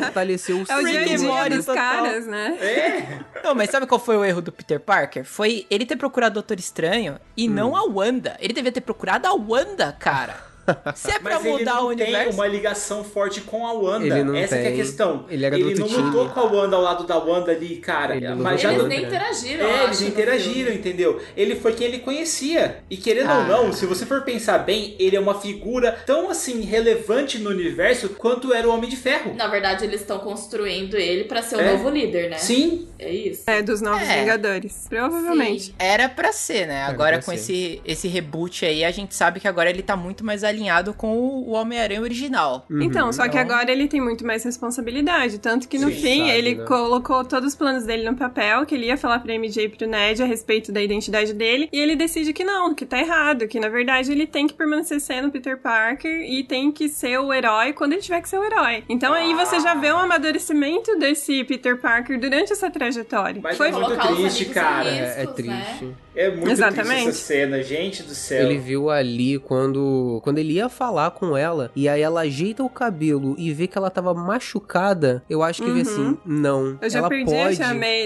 Fortaleceu 0.00 0.56
o 0.56 0.60
É 0.68 0.76
o 0.76 1.50
dos 1.50 1.66
total. 1.66 1.74
caras, 1.82 2.26
né? 2.26 2.56
é. 2.60 3.20
Não, 3.44 3.54
mas 3.54 3.70
sabe 3.70 3.79
qual 3.86 4.00
foi 4.00 4.16
o 4.16 4.24
erro 4.24 4.40
do 4.42 4.52
Peter 4.52 4.78
Parker? 4.80 5.24
Foi 5.24 5.66
ele 5.70 5.86
ter 5.86 5.96
procurado 5.96 6.32
o 6.32 6.42
Doutor 6.42 6.58
Estranho 6.58 7.18
e 7.36 7.48
Hum. 7.48 7.52
não 7.52 7.76
a 7.76 7.84
Wanda. 7.84 8.36
Ele 8.40 8.52
devia 8.52 8.72
ter 8.72 8.80
procurado 8.80 9.26
a 9.26 9.32
Wanda, 9.32 9.92
cara. 9.98 10.49
Se 10.94 11.10
é 11.10 11.18
pra 11.18 11.36
Mas 11.36 11.44
ele 11.44 11.58
mudar 11.58 11.74
não 11.76 11.86
o 11.88 11.94
tem 11.96 12.06
universo. 12.06 12.34
uma 12.34 12.46
ligação 12.46 13.04
forte 13.04 13.40
com 13.40 13.66
a 13.66 13.72
Wanda. 13.72 14.06
Ele 14.06 14.24
não 14.24 14.34
Essa 14.34 14.56
que 14.56 14.62
é 14.62 14.66
a 14.66 14.68
tem. 14.70 14.76
questão. 14.76 15.26
Ele 15.28 15.44
era 15.44 15.56
do 15.58 15.62
não 15.64 15.68
outro 15.86 16.00
lutou 16.02 16.22
time. 16.22 16.34
com 16.34 16.40
a 16.40 16.44
Wanda 16.44 16.76
ao 16.76 16.82
lado 16.82 17.04
da 17.04 17.18
Wanda 17.18 17.52
ali, 17.52 17.76
cara. 17.76 18.16
Ele 18.16 18.28
Mas 18.34 18.62
Eles 18.64 18.78
não... 18.78 18.86
nem 18.86 19.02
interagiram, 19.04 19.66
É, 19.66 19.84
eles 19.84 20.00
interagiram, 20.02 20.72
entendeu? 20.72 21.20
Ele 21.36 21.56
foi 21.56 21.72
quem 21.74 21.86
ele 21.86 21.98
conhecia. 21.98 22.78
E 22.90 22.96
querendo 22.96 23.30
Ah. 23.30 23.38
ou 23.38 23.44
não, 23.46 23.72
se 23.72 23.86
você 23.86 24.04
for 24.06 24.22
pensar 24.22 24.58
bem, 24.58 24.94
ele 24.98 25.16
é 25.16 25.20
uma 25.20 25.34
figura 25.40 25.92
tão 26.06 26.30
assim 26.30 26.60
relevante 26.62 27.38
no 27.38 27.50
universo 27.50 28.10
quanto 28.10 28.52
era 28.52 28.68
o 28.68 28.72
Homem 28.72 28.88
de 28.88 28.96
Ferro. 28.96 29.34
Na 29.34 29.46
verdade, 29.48 29.84
eles 29.84 30.00
estão 30.00 30.18
construindo 30.18 30.96
ele 30.96 31.24
pra 31.24 31.42
ser 31.42 31.56
o 31.56 31.60
É. 31.60 31.72
novo 31.72 31.88
líder, 31.90 32.30
né? 32.30 32.38
Sim, 32.38 32.88
É 32.98 33.10
isso. 33.10 33.44
É, 33.46 33.62
dos 33.62 33.80
Novos 33.80 34.06
É. 34.06 34.20
Vingadores. 34.20 34.86
Provavelmente. 34.88 35.62
Sim. 35.64 35.74
Era 35.78 36.08
pra 36.08 36.32
ser, 36.32 36.66
né? 36.66 36.82
Agora 36.82 37.16
com 37.16 37.30
ser. 37.30 37.34
esse, 37.34 37.82
esse 37.84 38.08
reboot 38.08 38.64
aí, 38.66 38.84
a 38.84 38.90
gente 38.90 39.14
sabe 39.14 39.40
que 39.40 39.48
agora 39.48 39.70
ele 39.70 39.82
tá 39.82 39.96
muito 39.96 40.24
mais 40.24 40.44
alinhado 40.60 40.92
com 40.92 41.16
o 41.16 41.50
Homem-Aranha 41.52 42.00
original. 42.02 42.66
Então, 42.70 43.12
só 43.12 43.22
que 43.22 43.28
Então- 43.38 43.40
agora 43.56 43.72
ele 43.72 43.88
tem 43.88 44.00
muito 44.00 44.26
mais 44.26 44.44
responsabilidade. 44.44 45.38
Tanto 45.38 45.66
que 45.68 45.78
no 45.78 45.88
Sim, 45.88 45.94
fim 45.94 46.18
sabe, 46.26 46.30
ele 46.38 46.54
né? 46.56 46.64
colocou 46.64 47.24
todos 47.24 47.48
os 47.50 47.54
planos 47.56 47.84
dele 47.84 48.08
no 48.08 48.16
papel, 48.16 48.66
que 48.66 48.74
ele 48.74 48.86
ia 48.86 48.96
falar 48.96 49.20
pra 49.20 49.32
MJ 49.34 49.64
e 49.64 49.68
pro 49.68 49.86
Ned 49.86 50.22
a 50.22 50.26
respeito 50.26 50.70
da 50.70 50.82
identidade 50.82 51.32
dele. 51.32 51.68
E 51.72 51.78
ele 51.80 51.96
decide 51.96 52.32
que 52.32 52.44
não, 52.44 52.74
que 52.74 52.84
tá 52.84 52.98
errado, 52.98 53.48
que 53.48 53.58
na 53.58 53.68
verdade 53.68 54.12
ele 54.12 54.26
tem 54.26 54.46
que 54.46 54.54
permanecer 54.54 55.00
sendo 55.00 55.30
Peter 55.30 55.56
Parker 55.58 56.20
e 56.22 56.44
tem 56.44 56.70
que 56.70 56.88
ser 56.88 57.18
o 57.18 57.32
herói 57.32 57.72
quando 57.72 57.92
ele 57.94 58.02
tiver 58.02 58.20
que 58.20 58.28
ser 58.28 58.38
o 58.38 58.44
herói. 58.44 58.84
Então 58.88 59.12
aí 59.12 59.32
você 59.34 59.58
já 59.60 59.74
vê 59.74 59.92
um 59.92 59.98
amadurecimento 59.98 60.96
desse 60.98 61.42
Peter 61.44 61.76
Parker 61.78 62.18
durante 62.20 62.52
essa 62.52 62.70
trajetória. 62.70 63.40
Mas 63.42 63.56
Foi 63.56 63.68
é 63.68 63.72
muito 63.72 63.96
triste, 64.16 64.44
cara. 64.46 64.88
em 64.90 64.98
É, 64.98 65.02
é 65.02 65.20
riscos, 65.22 65.44
né? 65.46 65.94
É 66.14 66.30
muito 66.30 66.50
Exatamente. 66.50 66.88
triste 67.04 67.08
essa 67.08 67.18
cena, 67.18 67.62
gente 67.62 68.02
do 68.02 68.14
céu. 68.14 68.44
Ele 68.46 68.58
viu 68.58 68.90
ali 68.90 69.38
quando, 69.38 70.20
quando 70.22 70.38
ele 70.38 70.54
ia 70.54 70.68
falar 70.68 71.10
com 71.12 71.36
ela, 71.36 71.70
e 71.74 71.88
aí 71.88 72.00
ela 72.02 72.20
ajeita 72.22 72.62
o 72.62 72.68
cabelo 72.68 73.34
e 73.38 73.52
vê 73.52 73.66
que 73.66 73.76
ela 73.78 73.90
tava 73.90 74.12
machucada, 74.14 75.22
eu 75.28 75.42
acho 75.42 75.62
que 75.62 75.70
vê 75.70 75.80
assim, 75.82 76.16
não. 76.24 76.60
Uhum. 76.62 76.78
Eu 76.80 76.90
já 76.90 76.98
ela 77.00 77.08
perdi 77.08 77.24
pode, 77.32 77.58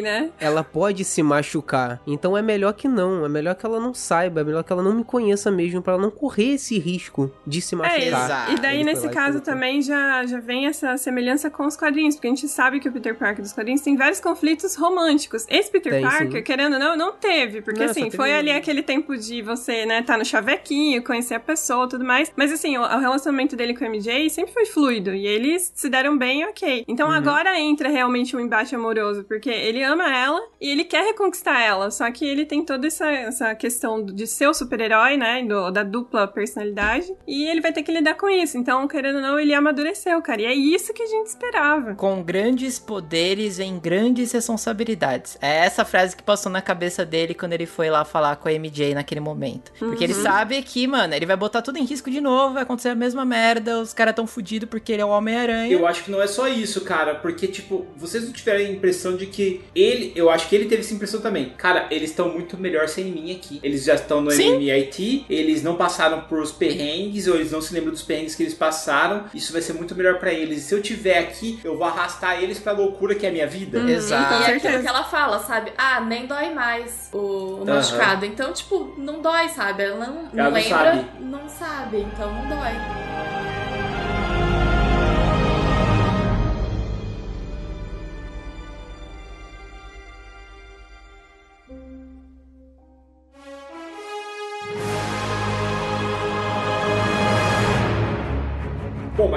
né? 0.02 0.30
ela 0.38 0.62
pode 0.62 1.04
se 1.04 1.22
machucar. 1.22 2.00
Então 2.06 2.36
é 2.36 2.42
melhor 2.42 2.72
que 2.74 2.86
não, 2.88 3.24
é 3.24 3.28
melhor 3.28 3.54
que 3.54 3.64
ela 3.64 3.80
não 3.80 3.94
saiba, 3.94 4.40
é 4.40 4.44
melhor 4.44 4.62
que 4.62 4.72
ela 4.72 4.82
não 4.82 4.92
me 4.94 5.04
conheça 5.04 5.50
mesmo, 5.50 5.80
pra 5.82 5.94
ela 5.94 6.02
não 6.02 6.10
correr 6.10 6.54
esse 6.54 6.78
risco 6.78 7.30
de 7.46 7.60
se 7.60 7.74
É, 7.74 7.78
machucar. 7.78 8.02
exato. 8.06 8.52
e 8.52 8.60
daí 8.60 8.76
Ele 8.76 8.84
nesse 8.84 9.06
e 9.06 9.10
caso 9.10 9.40
também 9.40 9.80
já, 9.82 10.24
já 10.26 10.40
vem 10.40 10.66
essa 10.66 10.96
semelhança 10.96 11.50
com 11.50 11.66
os 11.66 11.76
quadrinhos, 11.76 12.14
porque 12.16 12.26
a 12.28 12.30
gente 12.30 12.48
sabe 12.48 12.80
que 12.80 12.88
o 12.88 12.92
Peter 12.92 13.14
Parker 13.14 13.42
dos 13.42 13.52
quadrinhos 13.52 13.80
tem 13.80 13.96
vários 13.96 14.20
conflitos 14.20 14.74
românticos. 14.76 15.44
Esse 15.48 15.70
Peter 15.70 15.92
Tem, 15.92 16.02
Parker, 16.02 16.32
sim. 16.38 16.42
querendo 16.42 16.74
ou 16.74 16.78
não, 16.78 16.96
não 16.96 17.12
teve, 17.12 17.60
porque 17.62 17.80
Não, 17.80 17.93
assim, 18.00 18.10
foi 18.10 18.32
ali 18.32 18.50
aquele 18.50 18.82
tempo 18.82 19.16
de 19.16 19.42
você, 19.42 19.84
né, 19.86 20.02
tá 20.02 20.16
no 20.16 20.24
chavequinho, 20.24 21.02
conhecer 21.02 21.34
a 21.34 21.40
pessoa 21.40 21.86
e 21.86 21.88
tudo 21.88 22.04
mais, 22.04 22.32
mas 22.36 22.52
assim, 22.52 22.76
o, 22.76 22.82
o 22.82 22.98
relacionamento 22.98 23.56
dele 23.56 23.74
com 23.74 23.84
a 23.84 23.88
MJ 23.88 24.28
sempre 24.30 24.52
foi 24.52 24.66
fluido, 24.66 25.14
e 25.14 25.26
eles 25.26 25.72
se 25.74 25.88
deram 25.88 26.16
bem, 26.16 26.44
ok. 26.46 26.84
Então 26.88 27.08
Uhum. 27.08 27.14
agora 27.14 27.58
entra 27.58 27.88
realmente 27.88 28.36
um 28.36 28.40
embate 28.40 28.74
amoroso, 28.74 29.24
porque 29.24 29.50
ele 29.50 29.82
ama 29.82 30.04
ela 30.14 30.40
e 30.60 30.70
ele 30.70 30.84
quer 30.84 31.04
reconquistar 31.04 31.60
ela, 31.60 31.90
só 31.90 32.10
que 32.10 32.24
ele 32.24 32.44
tem 32.46 32.64
toda 32.64 32.86
essa, 32.86 33.10
essa 33.10 33.54
questão 33.54 34.04
de 34.04 34.26
ser 34.26 34.46
o 34.48 34.54
super-herói, 34.54 35.16
né, 35.16 35.42
do- 35.42 35.70
da 35.70 35.82
dupla 35.82 36.26
personalidade, 36.26 37.12
e 37.26 37.46
ele 37.46 37.60
vai 37.60 37.72
ter 37.72 37.82
que 37.82 37.92
lidar 37.92 38.14
com 38.14 38.28
isso. 38.28 38.56
Então, 38.58 38.86
querendo 38.88 39.16
ou 39.16 39.22
não, 39.22 39.38
ele 39.38 39.52
amadureceu, 39.54 40.20
cara, 40.22 40.42
e 40.42 40.46
é 40.46 40.54
isso 40.54 40.92
que 40.92 41.02
a 41.02 41.06
gente 41.06 41.26
esperava. 41.28 41.94
Com 41.94 42.22
grandes 42.22 42.78
poderes 42.78 43.58
vem 43.58 43.78
grandes 43.78 44.32
responsabilidades. 44.32 45.36
É 45.40 45.64
essa 45.64 45.84
frase 45.84 46.16
que 46.16 46.22
passou 46.22 46.50
na 46.50 46.62
cabeça 46.62 47.04
dele 47.04 47.34
quando 47.34 47.52
ele 47.52 47.66
foi 47.66 47.83
lá 47.90 48.04
falar 48.04 48.36
com 48.36 48.48
a 48.48 48.52
MJ 48.52 48.94
naquele 48.94 49.20
momento. 49.20 49.72
Porque 49.78 50.04
ele 50.04 50.14
sabe 50.14 50.62
que, 50.62 50.86
mano, 50.86 51.14
ele 51.14 51.26
vai 51.26 51.36
botar 51.36 51.62
tudo 51.62 51.78
em 51.78 51.84
risco 51.84 52.10
de 52.10 52.20
novo, 52.20 52.54
vai 52.54 52.62
acontecer 52.62 52.90
a 52.90 52.94
mesma 52.94 53.24
merda, 53.24 53.80
os 53.80 53.92
caras 53.92 54.14
tão 54.14 54.26
fudidos 54.26 54.68
porque 54.68 54.92
ele 54.92 55.02
é 55.02 55.04
o 55.04 55.08
Homem-Aranha. 55.08 55.72
Eu 55.72 55.86
acho 55.86 56.04
que 56.04 56.10
não 56.10 56.22
é 56.22 56.26
só 56.26 56.48
isso, 56.48 56.82
cara, 56.82 57.14
porque, 57.14 57.46
tipo, 57.46 57.86
vocês 57.96 58.24
não 58.24 58.32
tiveram 58.32 58.60
a 58.60 58.68
impressão 58.68 59.16
de 59.16 59.26
que 59.26 59.62
ele, 59.74 60.12
eu 60.14 60.30
acho 60.30 60.48
que 60.48 60.54
ele 60.54 60.66
teve 60.66 60.82
essa 60.82 60.94
impressão 60.94 61.20
também. 61.20 61.50
Cara, 61.56 61.86
eles 61.90 62.10
estão 62.10 62.28
muito 62.28 62.56
melhor 62.56 62.88
sem 62.88 63.04
mim 63.04 63.32
aqui. 63.32 63.60
Eles 63.62 63.84
já 63.84 63.94
estão 63.94 64.20
no 64.20 64.30
Sim. 64.30 64.56
MMIT, 64.56 65.26
eles 65.28 65.62
não 65.62 65.76
passaram 65.76 66.22
por 66.22 66.40
os 66.40 66.52
perrengues, 66.52 67.26
ou 67.28 67.36
eles 67.36 67.50
não 67.50 67.60
se 67.60 67.74
lembram 67.74 67.92
dos 67.92 68.02
perrengues 68.02 68.34
que 68.34 68.42
eles 68.42 68.54
passaram. 68.54 69.24
Isso 69.34 69.52
vai 69.52 69.62
ser 69.62 69.72
muito 69.72 69.94
melhor 69.94 70.18
pra 70.18 70.32
eles. 70.32 70.58
E 70.58 70.60
se 70.62 70.74
eu 70.74 70.82
tiver 70.82 71.18
aqui, 71.18 71.58
eu 71.64 71.76
vou 71.76 71.86
arrastar 71.86 72.42
eles 72.42 72.58
pra 72.58 72.72
loucura 72.72 73.14
que 73.14 73.26
é 73.26 73.28
a 73.28 73.32
minha 73.32 73.46
vida. 73.46 73.78
Exato. 73.90 74.34
com 74.34 74.40
E 74.40 74.52
é 74.52 74.56
aquilo 74.56 74.82
que 74.82 74.88
ela 74.88 75.04
fala, 75.04 75.38
sabe? 75.40 75.72
Ah, 75.76 76.00
nem 76.00 76.26
dói 76.26 76.52
mais 76.52 77.08
o, 77.12 77.62
o 77.62 77.64
machucado. 77.76 78.26
Então, 78.26 78.52
tipo, 78.52 78.94
não 78.96 79.20
dói, 79.20 79.48
sabe? 79.48 79.82
Ela 79.84 80.06
não, 80.06 80.14
não 80.14 80.30
Ela 80.34 80.44
não 80.44 80.52
lembra, 80.52 80.78
sabe. 80.94 81.06
não 81.20 81.48
sabe. 81.48 82.00
Então 82.00 82.32
não 82.32 82.48
dói. 82.48 82.72